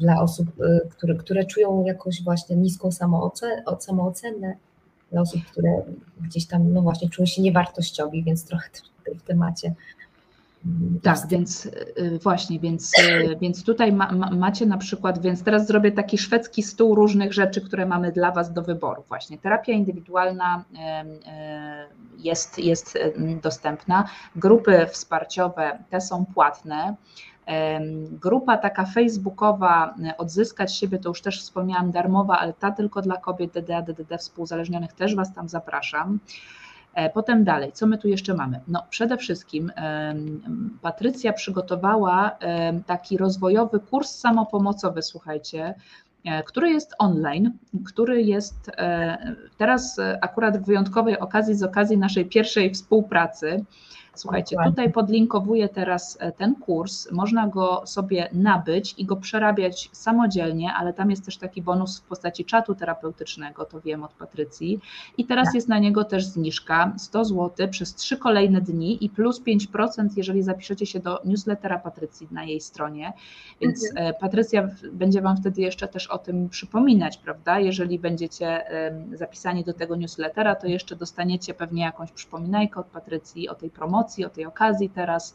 dla 0.01 0.21
osób, 0.21 0.47
które, 0.91 1.15
które 1.15 1.45
czują 1.45 1.85
jakoś 1.85 2.23
właśnie 2.23 2.57
niską 2.57 2.93
samoocenę, 2.93 3.63
samoocenę 3.79 4.57
dla 5.17 5.23
osób, 5.23 5.45
które 5.45 5.83
gdzieś 6.21 6.47
tam, 6.47 6.73
no 6.73 6.83
właśnie, 6.83 7.11
czują 7.11 7.27
się 7.27 7.43
niewartościowi, 7.43 8.25
więc 8.25 8.45
trochę 8.45 8.69
w 9.19 9.23
temacie. 9.23 9.75
Mm, 10.67 11.01
tak, 11.03 11.19
więc 11.29 11.67
y, 11.67 12.19
właśnie, 12.23 12.61
więc, 12.61 12.93
y, 12.99 13.37
więc 13.41 13.65
tutaj 13.65 13.93
ma, 13.93 14.13
ma, 14.13 14.31
macie 14.31 14.67
na 14.67 14.79
przykład, 14.79 15.23
więc 15.23 15.43
teraz 15.43 15.67
zrobię 15.67 15.93
taki 15.93 16.19
szwedzki 16.19 16.63
stół 16.63 16.95
różnych 16.95 17.33
rzeczy, 17.33 17.61
które 17.61 17.87
mamy 17.87 18.13
dla 18.13 18.33
Was 18.33 18.53
do 18.53 18.63
wyboru. 18.63 19.03
Właśnie 19.09 19.39
terapia 19.39 19.73
indywidualna 19.73 20.65
jest, 22.19 22.59
jest 22.59 22.99
dostępna, 23.43 24.09
grupy 24.37 24.87
wsparciowe 24.91 25.79
te 25.91 26.01
są 26.01 26.25
płatne. 26.35 26.97
Grupa 28.11 28.57
taka 28.57 28.85
facebookowa, 28.85 29.95
e, 30.05 30.17
odzyskać 30.17 30.77
siebie, 30.77 30.99
to 30.99 31.09
już 31.09 31.23
też 31.23 31.41
wspomniałam, 31.41 31.91
darmowa, 31.91 32.39
ale 32.39 32.53
ta 32.53 32.73
tylko 32.73 33.03
dla 33.03 33.17
kobiet 33.17 33.53
DDA, 33.53 33.83
DDD 33.83 34.19
współzależnionych, 34.19 34.93
też 34.93 35.15
Was 35.15 35.35
tam 35.35 35.49
zapraszam. 35.49 36.19
E, 36.95 37.11
potem 37.11 37.45
dalej, 37.45 37.73
co 37.73 37.87
my 37.87 37.99
tu 37.99 38.09
jeszcze 38.09 38.35
mamy? 38.35 38.61
No 38.69 38.87
przede 38.91 39.17
wszystkim 39.17 39.73
Patrycja 40.83 41.33
przygotowała 41.33 42.39
taki 42.87 43.17
rozwojowy 43.17 43.81
kurs 43.81 44.11
samopomocowy, 44.11 45.03
słuchajcie, 45.03 45.75
e, 46.25 46.43
który 46.43 46.71
jest 46.71 46.95
online, 46.99 47.53
który 47.87 48.23
jest 48.23 48.71
teraz 49.57 50.01
akurat 50.21 50.59
w 50.59 50.67
wyjątkowej 50.67 51.19
okazji, 51.19 51.55
z 51.55 51.63
okazji 51.63 51.99
naszej 51.99 52.25
pierwszej 52.25 52.75
współpracy, 52.75 53.65
Słuchajcie, 54.17 54.57
tutaj 54.65 54.93
podlinkowuję 54.93 55.69
teraz 55.69 56.19
e, 56.21 56.33
ten 56.33 56.55
kurs. 56.55 57.13
Można 57.13 57.49
go 57.49 57.83
sobie 57.87 58.29
nabyć 58.33 58.95
i 58.99 59.05
go 59.05 59.17
przerabiać 59.17 59.91
samodzielnie, 59.93 60.73
ale 60.73 60.93
tam 60.93 61.11
jest 61.11 61.25
też 61.25 61.37
taki 61.37 61.63
bonus 61.63 62.01
w 62.01 62.03
postaci 62.03 62.45
czatu 62.45 62.75
terapeutycznego, 62.75 63.65
to 63.65 63.81
wiem 63.81 64.05
od 64.05 64.13
Patrycji. 64.13 64.81
I 65.19 65.25
teraz 65.25 65.47
tak. 65.47 65.55
jest 65.55 65.69
na 65.69 65.79
niego 65.79 66.05
też 66.05 66.25
zniżka 66.25 66.93
100 66.99 67.25
zł 67.25 67.69
przez 67.71 67.95
trzy 67.95 68.17
kolejne 68.17 68.61
dni 68.61 69.05
i 69.05 69.11
plus 69.11 69.43
5%, 69.43 70.09
jeżeli 70.17 70.43
zapiszecie 70.43 70.87
się 70.87 71.01
do 71.01 71.21
newslettera 71.25 71.79
Patrycji 71.79 72.29
na 72.31 72.45
jej 72.45 72.61
stronie. 72.61 73.13
Więc 73.61 73.91
mhm. 73.91 74.07
E, 74.07 74.15
Patrycja 74.15 74.69
będzie 74.93 75.23
Wam 75.23 75.37
wtedy 75.37 75.61
jeszcze 75.61 75.89
też 75.89 76.07
o 76.07 76.19
tym 76.19 76.49
przypominać, 76.49 77.19
prawda? 77.19 77.59
Jeżeli 77.59 77.99
będziecie 77.99 78.65
zapisani 79.13 79.65
do 79.65 79.73
tego 79.73 79.97
newslettera, 79.97 80.55
to 80.55 80.67
jeszcze 80.67 80.97
dostaniecie 80.97 81.55
pewnie 81.55 81.83
jakąś 81.83 82.13
przypominajkę 82.13 82.81
od 82.81 82.87
Patrycji 82.87 83.49
o 83.49 83.55
tej 83.55 83.71
promocji, 83.71 84.06
o 84.27 84.31
tej 84.31 84.47
okazji 84.47 84.91
teraz. 84.91 85.35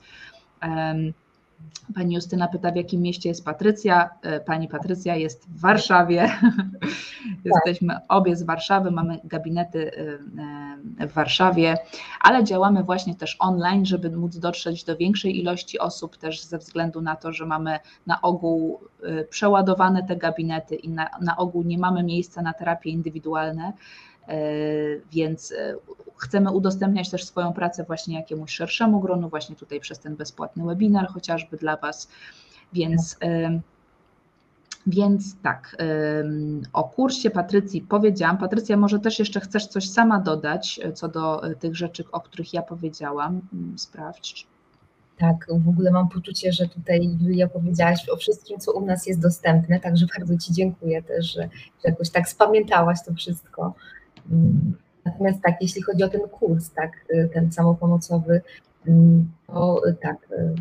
Pani 1.96 2.16
Justyna 2.16 2.48
pyta, 2.48 2.72
w 2.72 2.76
jakim 2.76 3.02
mieście 3.02 3.30
jest 3.30 3.46
Patrycja. 3.46 4.10
E, 4.22 4.40
pani 4.40 4.68
Patrycja 4.68 5.16
jest 5.16 5.50
w 5.50 5.60
Warszawie. 5.60 6.32
Jesteśmy 7.46 7.98
obie 8.08 8.36
z 8.36 8.44
Warszawy, 8.44 8.92
mamy 8.92 9.20
gabinety 9.24 9.92
e, 11.00 11.04
e, 11.04 11.08
w 11.08 11.14
Warszawie, 11.14 11.78
ale 12.22 12.44
działamy 12.44 12.84
właśnie 12.84 13.16
też 13.16 13.36
online, 13.40 13.86
żeby 13.86 14.10
móc 14.10 14.38
dotrzeć 14.38 14.84
do 14.84 14.98
większej 14.98 15.40
ilości 15.40 15.80
osób, 15.80 16.18
też 16.18 16.44
ze 16.44 16.58
względu 16.58 17.02
na 17.02 17.16
to, 17.16 17.34
że 17.34 17.46
mamy 17.46 17.80
na 18.08 18.22
ogół 18.22 18.80
przeładowane 19.30 20.04
te 20.04 20.16
gabinety 20.16 20.76
i 20.76 20.90
na, 20.90 21.10
na 21.22 21.38
ogół 21.38 21.64
nie 21.64 21.78
mamy 21.78 22.04
miejsca 22.04 22.42
na 22.42 22.54
terapie 22.54 22.90
indywidualne. 22.90 23.74
Więc 25.12 25.54
chcemy 26.18 26.52
udostępniać 26.52 27.10
też 27.10 27.26
swoją 27.26 27.54
pracę 27.54 27.84
właśnie 27.84 28.16
jakiemuś 28.16 28.52
szerszemu 28.52 29.00
gronu, 29.00 29.30
właśnie 29.30 29.56
tutaj 29.56 29.80
przez 29.80 30.00
ten 30.00 30.16
bezpłatny 30.16 30.66
webinar 30.66 31.08
chociażby 31.08 31.58
dla 31.58 31.78
Was. 31.78 32.08
Więc, 32.74 33.18
więc 34.88 35.36
tak, 35.42 35.78
o 36.74 36.84
kursie 36.84 37.30
Patrycji 37.30 37.82
powiedziałam. 37.82 38.38
Patrycja, 38.38 38.78
może 38.78 39.00
też 39.00 39.20
jeszcze 39.20 39.40
chcesz 39.40 39.68
coś 39.68 39.90
sama 39.90 40.20
dodać 40.20 40.80
e, 40.84 40.94
co 40.94 41.08
do 41.08 41.44
e, 41.44 41.56
tych 41.56 41.76
rzeczy, 41.76 42.04
o 42.12 42.22
których 42.22 42.54
ja 42.54 42.62
powiedziałam. 42.62 43.42
Mm, 43.54 43.80
sprawdź. 43.80 44.48
Tak, 45.18 45.48
w 45.50 45.70
ogóle 45.70 45.92
mam 45.92 46.10
poczucie, 46.10 46.54
że 46.54 46.68
tutaj 46.68 47.18
Julia 47.22 47.48
powiedziałaś 47.48 48.10
o 48.10 48.18
wszystkim, 48.18 48.60
co 48.60 48.74
u 48.74 48.86
nas 48.86 49.08
jest 49.08 49.22
dostępne, 49.22 49.80
także 49.80 50.06
bardzo 50.18 50.38
Ci 50.38 50.54
dziękuję 50.54 51.04
też, 51.04 51.34
że, 51.34 51.42
że 51.84 51.90
jakoś 51.90 52.10
tak 52.10 52.30
spamiętałaś 52.30 53.00
to 53.06 53.14
wszystko. 53.14 53.74
Natomiast 55.06 55.42
tak, 55.42 55.56
jeśli 55.62 55.82
chodzi 55.82 56.04
o 56.04 56.10
ten 56.10 56.22
kurs, 56.22 56.70
tak, 56.70 56.92
y, 57.14 57.30
ten 57.34 57.52
samopomocowy, 57.52 58.42
mm, 58.88 59.32
to 59.48 59.88
y, 59.88 59.96
tak, 60.02 60.18
y, 60.32 60.56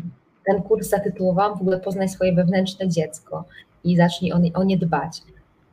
ten 0.45 0.61
kurs 0.61 0.89
zatytułowałam 0.89 1.57
w 1.57 1.61
ogóle 1.61 1.79
Poznaj 1.79 2.09
swoje 2.09 2.33
wewnętrzne 2.33 2.89
dziecko 2.89 3.45
i 3.83 3.97
zacznij 3.97 4.33
o 4.33 4.39
nie, 4.39 4.53
o 4.53 4.63
nie 4.63 4.77
dbać. 4.77 5.21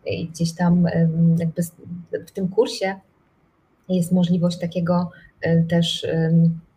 I 0.07 0.29
gdzieś 0.29 0.53
tam 0.53 0.87
jakby 1.39 1.63
w 2.27 2.31
tym 2.31 2.49
kursie 2.49 2.95
jest 3.89 4.13
możliwość 4.13 4.59
takiego 4.59 5.11
też, 5.69 6.07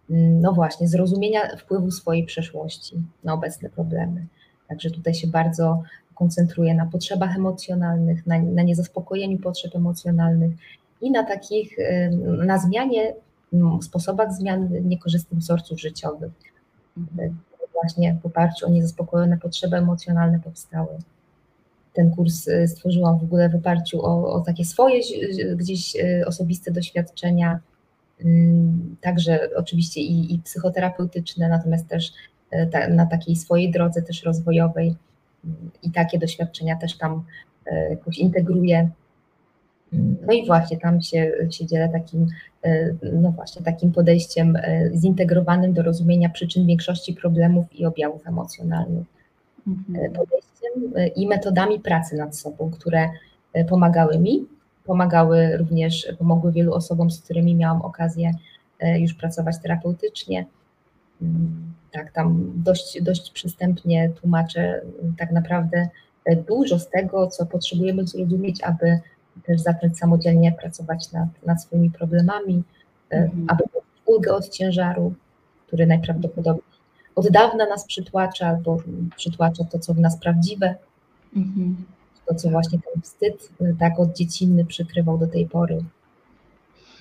no 0.09 0.53
właśnie, 0.53 0.87
zrozumienia 0.87 1.39
wpływu 1.57 1.91
swojej 1.91 2.25
przeszłości 2.25 2.95
na 3.23 3.33
obecne 3.33 3.69
problemy. 3.69 4.25
Także 4.67 4.89
tutaj 4.91 5.13
się 5.13 5.27
bardzo 5.27 5.83
koncentruję 6.15 6.73
na 6.73 6.85
potrzebach 6.85 7.35
emocjonalnych, 7.35 8.27
na, 8.27 8.39
na 8.39 8.61
niezaspokojeniu 8.61 9.37
potrzeb 9.37 9.75
emocjonalnych 9.75 10.53
i 11.01 11.11
na 11.11 11.23
takich, 11.23 11.77
na 12.45 12.57
zmianie, 12.57 13.13
sposobach 13.81 14.33
zmian 14.33 14.69
niekorzystnych 14.83 15.39
wzorców 15.39 15.79
życiowych. 15.79 16.31
Mhm. 16.97 17.37
Właśnie 17.73 18.17
w 18.23 18.25
oparciu 18.25 18.67
o 18.67 18.69
niezaspokojone 18.69 19.37
potrzeby 19.37 19.77
emocjonalne 19.77 20.39
powstały. 20.39 20.97
Ten 21.93 22.11
kurs 22.11 22.47
y, 22.47 22.67
stworzyłam 22.67 23.19
w 23.19 23.23
ogóle 23.23 23.49
w 23.49 23.55
oparciu 23.55 24.05
o, 24.05 24.33
o 24.33 24.41
takie 24.41 24.65
swoje 24.65 25.01
gdzieś 25.55 25.95
y, 25.95 26.23
osobiste 26.27 26.71
doświadczenia, 26.71 27.59
także 29.01 29.49
oczywiście 29.55 30.01
i, 30.01 30.33
i 30.33 30.39
psychoterapeutyczne, 30.39 31.49
natomiast 31.49 31.87
też 31.87 32.11
y, 32.53 32.89
na 32.89 33.05
takiej 33.05 33.35
swojej 33.35 33.71
drodze 33.71 34.01
też 34.01 34.23
rozwojowej 34.23 34.95
i 35.83 35.91
takie 35.91 36.19
doświadczenia 36.19 36.75
też 36.75 36.97
tam 36.97 37.23
jakoś 37.89 38.17
integruję 38.17 38.89
no 39.91 40.33
i 40.33 40.45
właśnie 40.45 40.77
tam 40.77 41.01
się, 41.01 41.31
się 41.49 41.65
dzielę 41.65 41.89
takim, 41.89 42.27
e, 42.63 42.93
no 43.13 43.31
właśnie, 43.31 43.61
takim 43.61 43.91
podejściem 43.91 44.55
e, 44.55 44.89
zintegrowanym 44.93 45.73
do 45.73 45.83
rozumienia 45.83 46.29
przyczyn 46.29 46.65
większości 46.65 47.13
problemów 47.13 47.65
i 47.75 47.85
objawów 47.85 48.27
emocjonalnych. 48.27 49.05
Mhm. 49.67 50.05
E, 50.05 50.09
podejściem 50.09 50.71
i 51.15 51.27
metodami 51.27 51.79
pracy 51.79 52.15
nad 52.15 52.37
sobą, 52.37 52.71
które 52.71 53.09
pomagały 53.69 54.19
mi, 54.19 54.45
pomagały 54.85 55.57
również, 55.57 56.07
pomogły 56.19 56.51
wielu 56.51 56.73
osobom, 56.73 57.11
z 57.11 57.21
którymi 57.21 57.55
miałam 57.55 57.81
okazję 57.81 58.31
już 58.97 59.13
pracować 59.13 59.55
terapeutycznie. 59.61 60.45
Mm, 61.21 61.73
tak, 61.91 62.11
tam 62.11 62.51
dość, 62.55 63.01
dość 63.01 63.31
przystępnie 63.31 64.09
tłumaczę 64.09 64.81
tak 65.17 65.31
naprawdę 65.31 65.89
dużo 66.47 66.79
z 66.79 66.89
tego, 66.89 67.27
co 67.27 67.45
potrzebujemy 67.45 68.07
zrozumieć, 68.07 68.63
aby 68.63 68.99
też 69.45 69.61
zacząć 69.61 69.97
samodzielnie 69.97 70.51
pracować 70.51 71.11
nad, 71.11 71.27
nad 71.45 71.63
swoimi 71.63 71.91
problemami, 71.91 72.63
e, 73.11 73.15
mhm. 73.15 73.45
aby 73.47 73.63
ulgę 74.05 74.33
od 74.35 74.49
ciężaru, 74.49 75.13
który 75.67 75.87
najprawdopodobniej 75.87 76.71
od 77.15 77.29
dawna 77.29 77.65
nas 77.65 77.85
przytłacza, 77.85 78.47
albo 78.47 78.77
przytłacza 79.15 79.63
to, 79.63 79.79
co 79.79 79.93
w 79.93 79.99
nas 79.99 80.17
prawdziwe, 80.17 80.75
mhm. 81.35 81.85
to, 82.25 82.35
co 82.35 82.49
właśnie 82.49 82.79
ten 82.79 83.01
wstyd 83.01 83.49
e, 83.61 83.73
tak 83.79 83.99
od 83.99 84.15
dziecinny 84.15 84.65
przykrywał 84.65 85.17
do 85.17 85.27
tej 85.27 85.45
pory. 85.45 85.83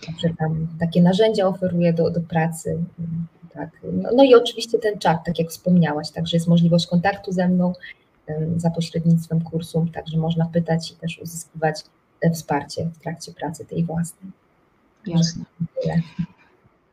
Także 0.07 0.28
tam 0.39 0.66
takie 0.81 1.02
narzędzia 1.02 1.47
oferuje 1.47 1.93
do, 1.93 2.11
do 2.11 2.20
pracy. 2.20 2.78
Tak. 3.55 3.70
No, 3.93 4.09
no, 4.16 4.24
i 4.24 4.35
oczywiście 4.35 4.78
ten 4.78 4.98
czat, 4.98 5.24
tak 5.24 5.39
jak 5.39 5.48
wspomniałaś, 5.48 6.11
także 6.11 6.36
jest 6.36 6.48
możliwość 6.48 6.86
kontaktu 6.86 7.32
ze 7.32 7.48
mną 7.48 7.73
za 8.57 8.70
pośrednictwem 8.70 9.40
kursu, 9.40 9.86
także 9.93 10.19
można 10.19 10.47
pytać 10.47 10.90
i 10.90 10.94
też 10.94 11.19
uzyskiwać 11.19 11.82
wsparcie 12.33 12.85
w 12.85 12.99
trakcie 12.99 13.33
pracy 13.33 13.65
tej 13.65 13.85
własnej. 13.85 14.33
Jasne. 15.07 15.45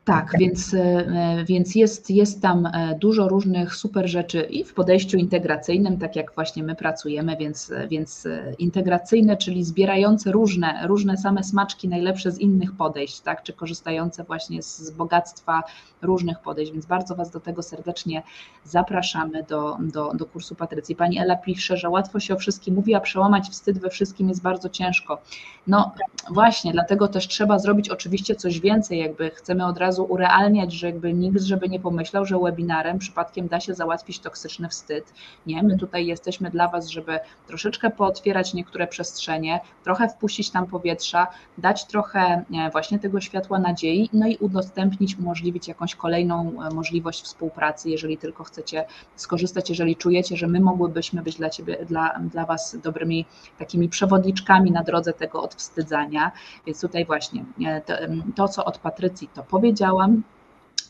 Tak, 0.08 0.32
więc, 0.38 0.74
e, 0.74 1.44
więc 1.44 1.74
jest, 1.74 2.10
jest 2.10 2.42
tam 2.42 2.66
e, 2.66 2.98
dużo 3.00 3.28
różnych 3.28 3.74
super 3.74 4.08
rzeczy 4.08 4.40
i 4.40 4.64
w 4.64 4.74
podejściu 4.74 5.16
integracyjnym, 5.16 5.98
tak 5.98 6.16
jak 6.16 6.34
właśnie 6.34 6.62
my 6.62 6.74
pracujemy, 6.74 7.36
więc, 7.36 7.72
więc 7.88 8.26
e, 8.26 8.54
integracyjne, 8.58 9.36
czyli 9.36 9.64
zbierające 9.64 10.32
różne, 10.32 10.86
różne 10.86 11.16
same 11.16 11.44
smaczki, 11.44 11.88
najlepsze 11.88 12.30
z 12.30 12.38
innych 12.38 12.72
podejść, 12.72 13.20
tak, 13.20 13.42
czy 13.42 13.52
korzystające 13.52 14.24
właśnie 14.24 14.62
z, 14.62 14.78
z 14.78 14.90
bogactwa 14.90 15.62
różnych 16.02 16.38
podejść, 16.38 16.72
więc 16.72 16.86
bardzo 16.86 17.16
Was 17.16 17.30
do 17.30 17.40
tego 17.40 17.62
serdecznie 17.62 18.22
zapraszamy 18.64 19.42
do, 19.42 19.76
do, 19.80 20.12
do 20.14 20.26
kursu 20.26 20.54
Patrycji. 20.54 20.96
Pani 20.96 21.18
Ela 21.18 21.36
pisze, 21.36 21.76
że 21.76 21.88
łatwo 21.88 22.20
się 22.20 22.34
o 22.34 22.36
wszystkim 22.36 22.74
mówi, 22.74 22.94
a 22.94 23.00
przełamać 23.00 23.48
wstyd 23.48 23.78
we 23.78 23.90
wszystkim 23.90 24.28
jest 24.28 24.42
bardzo 24.42 24.68
ciężko. 24.68 25.22
No 25.66 25.92
właśnie, 26.30 26.72
dlatego 26.72 27.08
też 27.08 27.28
trzeba 27.28 27.58
zrobić 27.58 27.88
oczywiście 27.88 28.34
coś 28.34 28.60
więcej, 28.60 28.98
jakby 28.98 29.30
chcemy 29.30 29.66
od 29.66 29.78
razu 29.78 29.97
razu 29.98 30.12
urealniać, 30.12 30.72
że 30.72 30.86
jakby 30.86 31.12
nikt 31.12 31.42
żeby 31.42 31.68
nie 31.68 31.80
pomyślał, 31.80 32.24
że 32.24 32.38
webinarem 32.38 32.98
przypadkiem 32.98 33.48
da 33.48 33.60
się 33.60 33.74
załatwić 33.74 34.18
toksyczny 34.18 34.68
wstyd. 34.68 35.12
Nie, 35.46 35.62
my 35.62 35.78
tutaj 35.78 36.06
jesteśmy 36.06 36.50
dla 36.50 36.68
Was, 36.68 36.88
żeby 36.88 37.18
troszeczkę 37.46 37.90
pootwierać 37.90 38.54
niektóre 38.54 38.86
przestrzenie, 38.86 39.60
trochę 39.84 40.08
wpuścić 40.08 40.50
tam 40.50 40.66
powietrza, 40.66 41.26
dać 41.58 41.84
trochę 41.84 42.18
e, 42.18 42.70
właśnie 42.70 42.98
tego 42.98 43.20
światła 43.20 43.58
nadziei, 43.58 44.10
no 44.12 44.26
i 44.26 44.36
udostępnić, 44.36 45.18
umożliwić 45.18 45.68
jakąś 45.68 45.94
kolejną 45.94 46.52
e, 46.62 46.74
możliwość 46.74 47.22
współpracy, 47.22 47.90
jeżeli 47.90 48.18
tylko 48.18 48.44
chcecie 48.44 48.84
skorzystać, 49.16 49.68
jeżeli 49.68 49.96
czujecie, 49.96 50.36
że 50.36 50.46
my 50.46 50.60
mogłybyśmy 50.60 51.22
być 51.22 51.36
dla 51.36 51.50
Ciebie, 51.50 51.84
dla, 51.86 52.18
dla 52.18 52.46
Was 52.46 52.76
dobrymi 52.82 53.24
takimi 53.58 53.88
przewodniczkami 53.88 54.70
na 54.70 54.82
drodze 54.82 55.12
tego 55.12 55.42
odwstydzania. 55.42 56.32
Więc 56.66 56.80
tutaj 56.80 57.04
właśnie 57.04 57.44
e, 57.66 57.80
to, 57.80 57.94
to 58.36 58.48
co 58.48 58.64
od 58.64 58.78
Patrycji 58.78 59.28
to 59.34 59.42
powiedziałam, 59.42 59.87
powiedziałam. 59.88 60.22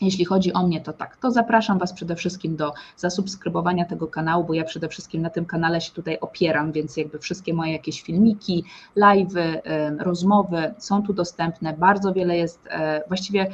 Jeśli 0.01 0.25
chodzi 0.25 0.53
o 0.53 0.67
mnie, 0.67 0.81
to 0.81 0.93
tak, 0.93 1.17
to 1.17 1.31
zapraszam 1.31 1.79
Was 1.79 1.93
przede 1.93 2.17
wszystkim 2.17 2.57
do 2.57 2.73
zasubskrybowania 2.97 3.85
tego 3.85 4.07
kanału, 4.07 4.45
bo 4.45 4.55
ja 4.55 4.65
przede 4.65 4.89
wszystkim 4.89 5.23
na 5.23 5.31
tym 5.31 5.45
kanale 5.45 5.81
się 5.81 5.93
tutaj 5.93 6.19
opieram, 6.21 6.73
więc 6.73 6.97
jakby 6.97 7.19
wszystkie 7.19 7.55
moje 7.55 7.73
jakieś 7.73 8.03
filmiki, 8.03 8.65
live'y, 8.97 9.61
rozmowy 9.99 10.75
są 10.79 11.03
tu 11.03 11.13
dostępne. 11.13 11.73
Bardzo 11.73 12.13
wiele 12.13 12.37
jest, 12.37 12.61
e, 12.71 13.03
właściwie 13.09 13.47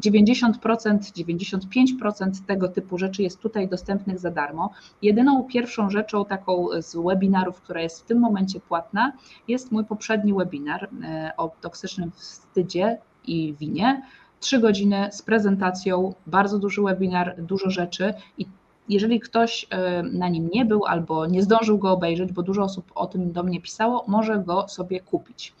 90%, 0.00 1.12
95% 1.12 2.46
tego 2.46 2.68
typu 2.68 2.98
rzeczy 2.98 3.22
jest 3.22 3.40
tutaj 3.40 3.68
dostępnych 3.68 4.18
za 4.18 4.30
darmo. 4.30 4.70
Jedyną 5.02 5.44
pierwszą 5.44 5.90
rzeczą 5.90 6.24
taką 6.24 6.66
z 6.78 6.96
webinarów, 6.96 7.60
która 7.60 7.82
jest 7.82 8.00
w 8.00 8.04
tym 8.04 8.18
momencie 8.18 8.60
płatna, 8.60 9.12
jest 9.48 9.72
mój 9.72 9.84
poprzedni 9.84 10.34
webinar 10.34 10.88
e, 11.02 11.32
o 11.36 11.50
toksycznym 11.60 12.10
wstydzie 12.12 12.98
i 13.26 13.54
winie 13.60 14.02
trzy 14.40 14.58
godziny 14.58 15.08
z 15.12 15.22
prezentacją, 15.22 16.14
bardzo 16.26 16.58
duży 16.58 16.82
webinar, 16.82 17.34
dużo 17.38 17.70
rzeczy 17.70 18.14
i 18.38 18.46
jeżeli 18.88 19.20
ktoś 19.20 19.66
na 20.12 20.28
nim 20.28 20.48
nie 20.52 20.64
był 20.64 20.84
albo 20.84 21.26
nie 21.26 21.42
zdążył 21.42 21.78
go 21.78 21.92
obejrzeć, 21.92 22.32
bo 22.32 22.42
dużo 22.42 22.62
osób 22.62 22.92
o 22.94 23.06
tym 23.06 23.32
do 23.32 23.42
mnie 23.42 23.60
pisało, 23.60 24.04
może 24.08 24.38
go 24.38 24.68
sobie 24.68 25.00
kupić. 25.00 25.54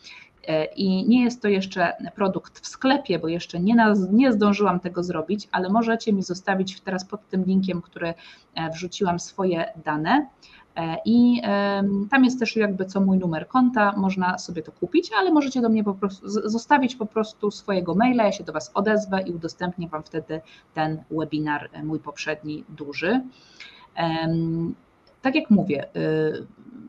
E, 0.48 0.64
I 0.64 1.08
nie 1.08 1.24
jest 1.24 1.42
to 1.42 1.48
jeszcze 1.48 1.92
produkt 2.14 2.60
w 2.60 2.66
sklepie, 2.66 3.18
bo 3.18 3.28
jeszcze 3.28 3.60
nie, 3.60 3.76
nie 4.12 4.32
zdążyłam 4.32 4.80
tego 4.80 5.02
zrobić, 5.02 5.48
ale 5.52 5.68
możecie 5.68 6.12
mi 6.12 6.22
zostawić 6.22 6.80
teraz 6.80 7.04
pod 7.04 7.28
tym 7.28 7.44
linkiem, 7.44 7.82
który 7.82 8.14
e, 8.54 8.70
wrzuciłam 8.70 9.20
swoje 9.20 9.72
dane. 9.84 10.26
E, 10.78 10.96
I 11.04 11.42
tam 12.10 12.24
jest 12.24 12.38
też 12.38 12.56
jakby 12.56 12.84
co 12.84 13.00
mój 13.00 13.18
numer 13.18 13.48
konta, 13.48 13.92
można 13.96 14.38
sobie 14.38 14.62
to 14.62 14.72
kupić, 14.72 15.10
ale 15.18 15.32
możecie 15.32 15.60
do 15.60 15.68
mnie 15.68 15.84
po 15.84 15.94
prostu 15.94 16.28
zostawić 16.28 16.96
po 16.96 17.06
prostu 17.06 17.50
swojego 17.50 17.94
maila, 17.94 18.24
ja 18.24 18.32
się 18.32 18.44
do 18.44 18.52
Was 18.52 18.70
odezwę 18.74 19.22
i 19.22 19.32
udostępnię 19.32 19.88
Wam 19.88 20.02
wtedy 20.02 20.40
ten 20.74 21.02
webinar, 21.10 21.70
mój 21.84 21.98
poprzedni 21.98 22.64
duży. 22.68 23.20
Tak 25.22 25.34
jak 25.34 25.50
mówię, 25.50 25.84
y, 25.96 26.46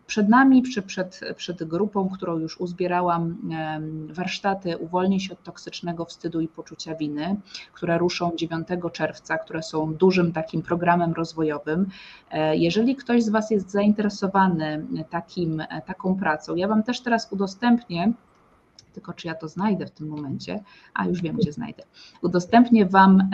przed 0.09 0.29
nami, 0.29 0.63
czy 0.63 0.81
przed, 0.81 1.19
przed 1.35 1.63
grupą, 1.63 2.09
którą 2.09 2.37
już 2.37 2.59
uzbierałam, 2.59 3.37
warsztaty 4.09 4.77
Uwolnij 4.77 5.19
się 5.19 5.33
od 5.33 5.43
toksycznego 5.43 6.05
wstydu 6.05 6.41
i 6.41 6.47
poczucia 6.47 6.95
winy, 6.95 7.35
które 7.73 7.97
ruszą 7.97 8.31
9 8.35 8.67
czerwca, 8.93 9.37
które 9.37 9.63
są 9.63 9.93
dużym 9.93 10.31
takim 10.31 10.61
programem 10.61 11.13
rozwojowym. 11.13 11.89
E, 12.31 12.57
jeżeli 12.57 12.95
ktoś 12.95 13.23
z 13.23 13.29
Was 13.29 13.51
jest 13.51 13.71
zainteresowany 13.71 14.85
takim, 15.09 15.63
taką 15.85 16.15
pracą, 16.15 16.55
ja 16.55 16.67
Wam 16.67 16.83
też 16.83 17.01
teraz 17.01 17.27
udostępnię 17.31 18.13
tylko 18.93 19.13
czy 19.13 19.27
ja 19.27 19.35
to 19.35 19.47
znajdę 19.47 19.85
w 19.85 19.91
tym 19.91 20.07
momencie, 20.07 20.63
a 20.93 21.05
już 21.05 21.21
wiem, 21.21 21.37
gdzie 21.37 21.51
znajdę. 21.53 21.83
Udostępnię 22.21 22.85
Wam 22.85 23.29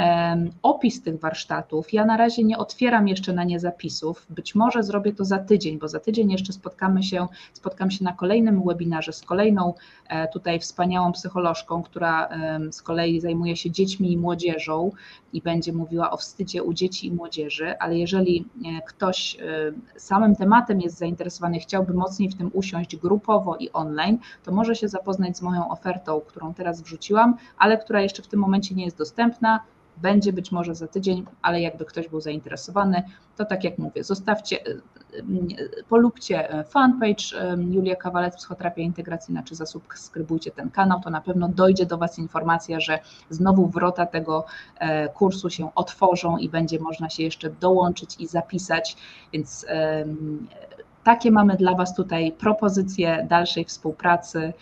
opis 0.61 1.01
tych 1.01 1.19
warsztatów. 1.19 1.93
Ja 1.93 2.05
na 2.05 2.17
razie 2.17 2.43
nie 2.43 2.57
otwieram 2.57 3.07
jeszcze 3.07 3.33
na 3.33 3.43
nie 3.43 3.59
zapisów. 3.59 4.25
Być 4.29 4.55
może 4.55 4.83
zrobię 4.83 5.13
to 5.13 5.25
za 5.25 5.39
tydzień, 5.39 5.79
bo 5.79 5.87
za 5.87 5.99
tydzień 5.99 6.31
jeszcze 6.31 6.53
spotkamy 6.53 7.03
się, 7.03 7.27
spotkam 7.53 7.91
się 7.91 8.03
na 8.03 8.13
kolejnym 8.13 8.63
webinarze 8.63 9.13
z 9.13 9.21
kolejną 9.21 9.73
e, 10.07 10.27
tutaj 10.27 10.59
wspaniałą 10.59 11.11
psycholożką, 11.11 11.83
która 11.83 12.29
z 12.71 12.81
kolei 12.81 13.21
zajmuje 13.21 13.55
się 13.55 13.71
dziećmi 13.71 14.11
i 14.11 14.17
młodzieżą 14.17 14.91
i 15.33 15.41
będzie 15.41 15.73
mówiła 15.73 16.11
o 16.11 16.17
wstydzie 16.17 16.63
u 16.63 16.73
dzieci 16.73 17.07
i 17.07 17.11
młodzieży, 17.11 17.77
ale 17.79 17.97
jeżeli 17.97 18.45
e, 18.65 18.81
ktoś 18.87 19.37
e, 19.39 19.99
samym 19.99 20.35
tematem 20.35 20.81
jest 20.81 20.97
zainteresowany, 20.97 21.59
chciałby 21.59 21.93
mocniej 21.93 22.29
w 22.29 22.35
tym 22.35 22.51
usiąść 22.53 22.95
grupowo 22.95 23.55
i 23.55 23.71
online, 23.71 24.17
to 24.43 24.51
może 24.51 24.75
się 24.75 24.87
zapoznać 24.87 25.34
moją 25.41 25.69
ofertą, 25.69 26.21
którą 26.21 26.53
teraz 26.53 26.81
wrzuciłam, 26.81 27.37
ale 27.57 27.77
która 27.77 28.01
jeszcze 28.01 28.23
w 28.23 28.27
tym 28.27 28.39
momencie 28.39 28.75
nie 28.75 28.85
jest 28.85 28.97
dostępna. 28.97 29.59
Będzie 29.97 30.33
być 30.33 30.51
może 30.51 30.75
za 30.75 30.87
tydzień, 30.87 31.25
ale 31.41 31.61
jakby 31.61 31.85
ktoś 31.85 32.07
był 32.07 32.21
zainteresowany, 32.21 33.03
to 33.37 33.45
tak 33.45 33.63
jak 33.63 33.77
mówię, 33.77 34.03
zostawcie, 34.03 34.67
y, 34.67 34.81
y, 35.59 35.83
polubcie 35.89 36.63
fanpage 36.69 37.53
y, 37.53 37.63
Julia 37.63 37.95
Kawalec, 37.95 38.35
Psychoterapia 38.35 38.81
Integracyjna, 38.81 39.43
czy 39.43 39.55
zasubskrybujcie 39.55 40.51
ten 40.51 40.71
kanał, 40.71 41.01
to 41.01 41.09
na 41.09 41.21
pewno 41.21 41.47
dojdzie 41.47 41.85
do 41.85 41.97
Was 41.97 42.19
informacja, 42.19 42.79
że 42.79 42.99
znowu 43.29 43.67
wrota 43.67 44.05
tego 44.05 44.45
e, 44.79 45.09
kursu 45.09 45.49
się 45.49 45.75
otworzą 45.75 46.37
i 46.37 46.49
będzie 46.49 46.79
można 46.79 47.09
się 47.09 47.23
jeszcze 47.23 47.49
dołączyć 47.49 48.15
i 48.19 48.27
zapisać, 48.27 48.97
więc 49.33 49.65
takie 51.05 51.31
mamy 51.31 51.55
dla 51.57 51.75
Was 51.75 51.95
tutaj 51.95 52.31
propozycje 52.31 53.25
dalszej 53.29 53.65
współpracy 53.65 54.53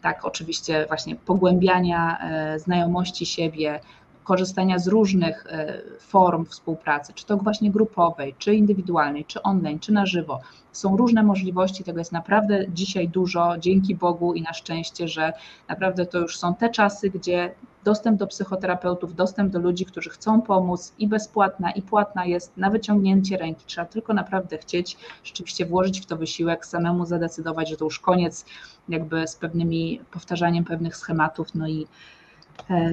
tak 0.00 0.24
oczywiście 0.24 0.86
właśnie 0.86 1.16
pogłębiania 1.16 2.18
e, 2.20 2.58
znajomości 2.58 3.26
siebie, 3.26 3.80
korzystania 4.28 4.78
z 4.78 4.88
różnych 4.88 5.46
e, 5.46 5.82
form 6.00 6.44
współpracy, 6.44 7.12
czy 7.12 7.26
to 7.26 7.36
właśnie 7.36 7.70
grupowej, 7.70 8.34
czy 8.38 8.54
indywidualnej, 8.54 9.24
czy 9.24 9.42
online, 9.42 9.78
czy 9.78 9.92
na 9.92 10.06
żywo. 10.06 10.40
Są 10.72 10.96
różne 10.96 11.22
możliwości, 11.22 11.84
tego 11.84 11.98
jest 11.98 12.12
naprawdę 12.12 12.64
dzisiaj 12.68 13.08
dużo, 13.08 13.58
dzięki 13.58 13.94
Bogu 13.94 14.34
i 14.34 14.42
na 14.42 14.52
szczęście, 14.52 15.08
że 15.08 15.32
naprawdę 15.68 16.06
to 16.06 16.18
już 16.18 16.38
są 16.38 16.54
te 16.54 16.70
czasy, 16.70 17.10
gdzie 17.10 17.54
dostęp 17.84 18.18
do 18.18 18.26
psychoterapeutów, 18.26 19.14
dostęp 19.14 19.52
do 19.52 19.58
ludzi, 19.58 19.84
którzy 19.84 20.10
chcą 20.10 20.42
pomóc 20.42 20.92
i 20.98 21.08
bezpłatna, 21.08 21.70
i 21.70 21.82
płatna 21.82 22.26
jest 22.26 22.56
na 22.56 22.70
wyciągnięcie 22.70 23.36
ręki. 23.36 23.64
Trzeba 23.66 23.86
tylko 23.86 24.14
naprawdę 24.14 24.58
chcieć, 24.58 24.96
rzeczywiście 25.24 25.66
włożyć 25.66 26.00
w 26.00 26.06
to 26.06 26.16
wysiłek, 26.16 26.66
samemu 26.66 27.06
zadecydować, 27.06 27.70
że 27.70 27.76
to 27.76 27.84
już 27.84 27.98
koniec 28.00 28.44
jakby 28.88 29.28
z 29.28 29.36
pewnymi 29.36 30.00
powtarzaniem 30.10 30.64
pewnych 30.64 30.96
schematów, 30.96 31.54
no 31.54 31.68
i, 31.68 31.86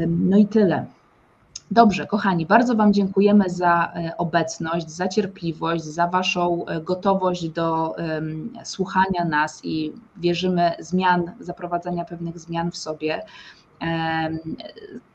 no 0.07 0.37
i 0.37 0.45
tyle. 0.45 0.85
Dobrze, 1.71 2.07
kochani, 2.07 2.45
bardzo 2.45 2.75
Wam 2.75 2.93
dziękujemy 2.93 3.49
za 3.49 3.93
e, 3.95 4.17
obecność, 4.17 4.89
za 4.89 5.07
cierpliwość, 5.07 5.83
za 5.83 6.07
Waszą 6.07 6.65
e, 6.65 6.81
gotowość 6.81 7.49
do 7.49 7.95
um, 7.97 8.53
słuchania 8.63 9.25
nas 9.29 9.61
i 9.63 9.93
wierzymy 10.17 10.71
zmian, 10.79 11.31
zaprowadzania 11.39 12.05
pewnych 12.05 12.39
zmian 12.39 12.71
w 12.71 12.77
sobie. 12.77 13.21
Um, 13.81 14.39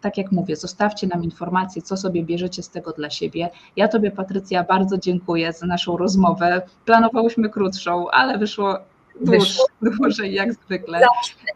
tak 0.00 0.18
jak 0.18 0.32
mówię, 0.32 0.56
zostawcie 0.56 1.06
nam 1.06 1.24
informacje, 1.24 1.82
co 1.82 1.96
sobie 1.96 2.24
bierzecie 2.24 2.62
z 2.62 2.70
tego 2.70 2.92
dla 2.92 3.10
siebie. 3.10 3.50
Ja 3.76 3.88
Tobie, 3.88 4.10
Patrycja, 4.10 4.64
bardzo 4.64 4.98
dziękuję 4.98 5.52
za 5.52 5.66
naszą 5.66 5.96
rozmowę. 5.96 6.62
Planowałyśmy 6.84 7.48
krótszą, 7.48 8.10
ale 8.10 8.38
wyszło 8.38 8.78
Dłuż, 9.20 9.58
dłużej 9.98 10.34
jak 10.34 10.52
zwykle. 10.52 11.00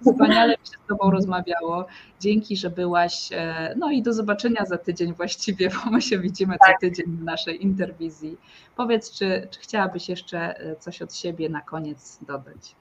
Wspaniale 0.00 0.52
mi 0.52 0.66
się 0.66 0.78
z 0.84 0.89
Tobą 0.89 1.10
rozmawiało. 1.10 1.86
Dzięki, 2.20 2.57
że 2.57 2.70
byłaś. 2.70 3.28
E, 3.33 3.74
no 3.78 3.91
i 3.91 4.02
do 4.02 4.12
zobaczenia 4.12 4.65
za 4.65 4.78
tydzień 4.78 5.15
właściwie, 5.15 5.70
bo 5.84 5.91
my 5.91 6.02
się 6.02 6.18
widzimy 6.18 6.55
co 6.58 6.66
tak. 6.66 6.81
tydzień 6.81 7.07
w 7.07 7.23
naszej 7.23 7.62
interwizji. 7.62 8.36
Powiedz, 8.76 9.12
czy, 9.12 9.49
czy 9.50 9.60
chciałabyś 9.60 10.08
jeszcze 10.08 10.58
e, 10.58 10.76
coś 10.76 11.02
od 11.02 11.15
siebie 11.15 11.49
na 11.49 11.60
koniec 11.60 12.18
dodać? 12.26 12.76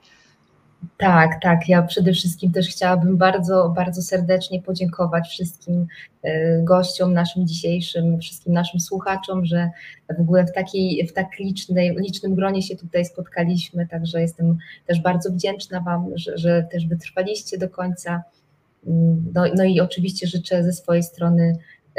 Tak, 0.98 1.42
tak. 1.42 1.68
Ja 1.68 1.82
przede 1.82 2.12
wszystkim 2.12 2.52
też 2.52 2.68
chciałabym 2.68 3.16
bardzo, 3.16 3.72
bardzo 3.76 4.02
serdecznie 4.02 4.62
podziękować 4.62 5.28
wszystkim 5.28 5.86
e, 6.22 6.62
gościom 6.62 7.14
naszym 7.14 7.46
dzisiejszym, 7.46 8.20
wszystkim 8.20 8.52
naszym 8.52 8.80
słuchaczom, 8.80 9.44
że 9.44 9.70
w 10.18 10.20
ogóle 10.20 10.46
w 10.46 10.52
takiej, 10.52 11.06
w 11.06 11.12
tak 11.12 11.38
licznej, 11.38 11.96
licznym 11.96 12.34
gronie 12.34 12.62
się 12.62 12.76
tutaj 12.76 13.04
spotkaliśmy. 13.04 13.86
Także 13.86 14.20
jestem 14.20 14.58
też 14.86 15.00
bardzo 15.00 15.30
wdzięczna 15.30 15.80
Wam, 15.80 16.10
że, 16.14 16.38
że 16.38 16.66
też 16.72 16.86
wytrwaliście 16.86 17.58
do 17.58 17.68
końca. 17.68 18.22
No, 19.34 19.44
no 19.56 19.64
i 19.64 19.80
oczywiście 19.80 20.26
życzę 20.26 20.64
ze 20.64 20.72
swojej 20.72 21.02
strony 21.02 21.56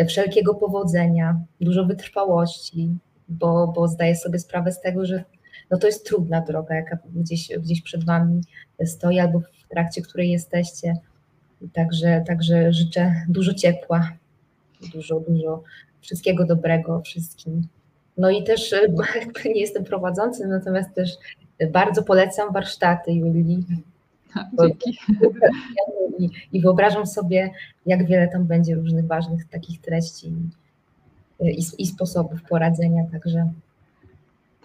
wszelkiego 0.07 0.55
powodzenia, 0.55 1.39
dużo 1.61 1.85
wytrwałości, 1.85 2.89
bo, 3.29 3.67
bo 3.67 3.87
zdaję 3.87 4.15
sobie 4.15 4.39
sprawę 4.39 4.71
z 4.71 4.81
tego, 4.81 5.05
że 5.05 5.23
no 5.71 5.77
to 5.77 5.87
jest 5.87 6.05
trudna 6.05 6.41
droga, 6.41 6.75
jaka 6.75 6.97
gdzieś, 7.15 7.49
gdzieś 7.59 7.81
przed 7.81 8.03
Wami 8.03 8.41
stoi, 8.85 9.19
albo 9.19 9.39
w 9.39 9.69
trakcie 9.69 10.01
której 10.01 10.31
jesteście. 10.31 10.97
Także, 11.73 12.23
także 12.27 12.73
życzę 12.73 13.25
dużo 13.29 13.53
ciepła, 13.53 14.11
dużo, 14.93 15.19
dużo 15.19 15.63
wszystkiego 16.01 16.45
dobrego 16.45 17.01
wszystkim. 17.01 17.67
No 18.17 18.29
i 18.29 18.43
też 18.43 18.75
nie 19.45 19.61
jestem 19.61 19.83
prowadzącym, 19.83 20.49
natomiast 20.49 20.93
też 20.93 21.11
bardzo 21.71 22.03
polecam 22.03 22.53
warsztaty 22.53 23.13
Julii. 23.13 23.65
Dzięki. 24.59 24.97
I, 26.19 26.29
I 26.53 26.61
wyobrażam 26.61 27.07
sobie, 27.07 27.51
jak 27.85 28.07
wiele 28.07 28.27
tam 28.27 28.45
będzie 28.45 28.75
różnych 28.75 29.07
ważnych 29.07 29.49
takich 29.49 29.81
treści 29.81 30.33
i, 31.39 31.63
i 31.77 31.87
sposobów 31.87 32.43
poradzenia, 32.49 33.03
także 33.11 33.51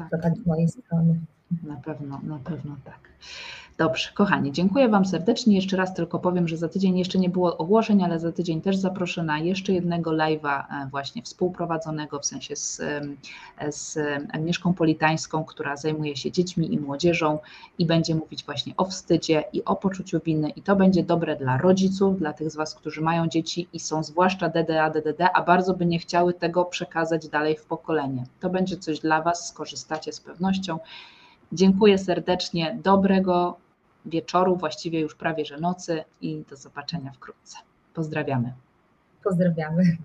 tak. 0.01 0.11
to 0.11 0.19
tak 0.19 0.37
z 0.37 0.47
mojej 0.47 0.69
strony. 0.69 1.21
Na 1.63 1.77
pewno, 1.77 2.21
na 2.23 2.39
pewno 2.39 2.77
tak. 2.85 3.09
Dobrze, 3.81 4.09
kochani, 4.15 4.53
dziękuję 4.53 4.89
Wam 4.89 5.05
serdecznie. 5.05 5.57
Jeszcze 5.57 5.77
raz 5.77 5.95
tylko 5.95 6.19
powiem, 6.19 6.49
że 6.49 6.57
za 6.57 6.69
tydzień 6.69 6.99
jeszcze 6.99 7.19
nie 7.19 7.29
było 7.29 7.57
ogłoszeń, 7.57 8.03
ale 8.03 8.21
za 8.21 8.33
tydzień 8.33 8.61
też 8.61 8.77
zaproszę 8.77 9.23
na 9.23 9.39
jeszcze 9.39 9.73
jednego 9.73 10.11
live'a 10.11 10.65
e, 10.71 10.89
właśnie 10.91 11.23
współprowadzonego 11.23 12.19
w 12.19 12.27
sensie 12.27 12.57
z, 12.57 12.83
z 13.71 13.99
Agnieszką 14.33 14.75
Politańską, 14.75 15.45
która 15.45 15.77
zajmuje 15.77 16.17
się 16.17 16.33
dziećmi 16.33 16.75
i 16.75 16.79
młodzieżą 16.79 17.39
i 17.79 17.87
będzie 17.87 18.15
mówić 18.15 18.45
właśnie 18.45 18.75
o 18.77 18.85
wstydzie 18.85 19.45
i 19.53 19.65
o 19.65 19.77
poczuciu 19.77 20.21
winy 20.21 20.51
i 20.51 20.63
to 20.63 20.77
będzie 20.77 21.03
dobre 21.03 21.37
dla 21.37 21.59
rodziców, 21.59 22.19
dla 22.19 22.33
tych 22.33 22.51
z 22.51 22.57
Was, 22.57 22.75
którzy 22.75 23.01
mają 23.01 23.29
dzieci 23.29 23.69
i 23.73 23.81
są 23.81 24.03
zwłaszcza 24.03 24.49
DDA, 24.49 24.91
DDD, 24.91 25.29
a 25.35 25.43
bardzo 25.43 25.75
by 25.75 25.87
nie 25.87 25.99
chciały 25.99 26.35
tego 26.35 26.65
przekazać 26.65 27.29
dalej 27.29 27.57
w 27.57 27.65
pokolenie. 27.65 28.25
To 28.41 28.51
będzie 28.51 28.77
coś 28.77 29.01
dla 29.01 29.23
Was, 29.23 29.49
skorzystacie 29.49 30.13
z 30.13 30.21
pewnością. 30.21 30.79
Dziękuję 31.53 31.99
serdecznie, 31.99 32.79
dobrego 32.85 33.57
wieczoru, 34.07 34.57
właściwie 34.57 35.01
już 35.01 35.15
prawie 35.15 35.45
że 35.45 35.61
nocy 35.61 36.05
i 36.21 36.45
do 36.51 36.57
zobaczenia 36.57 37.13
wkrótce. 37.13 37.59
Pozdrawiamy. 37.95 38.55
Pozdrawiamy. 39.25 39.97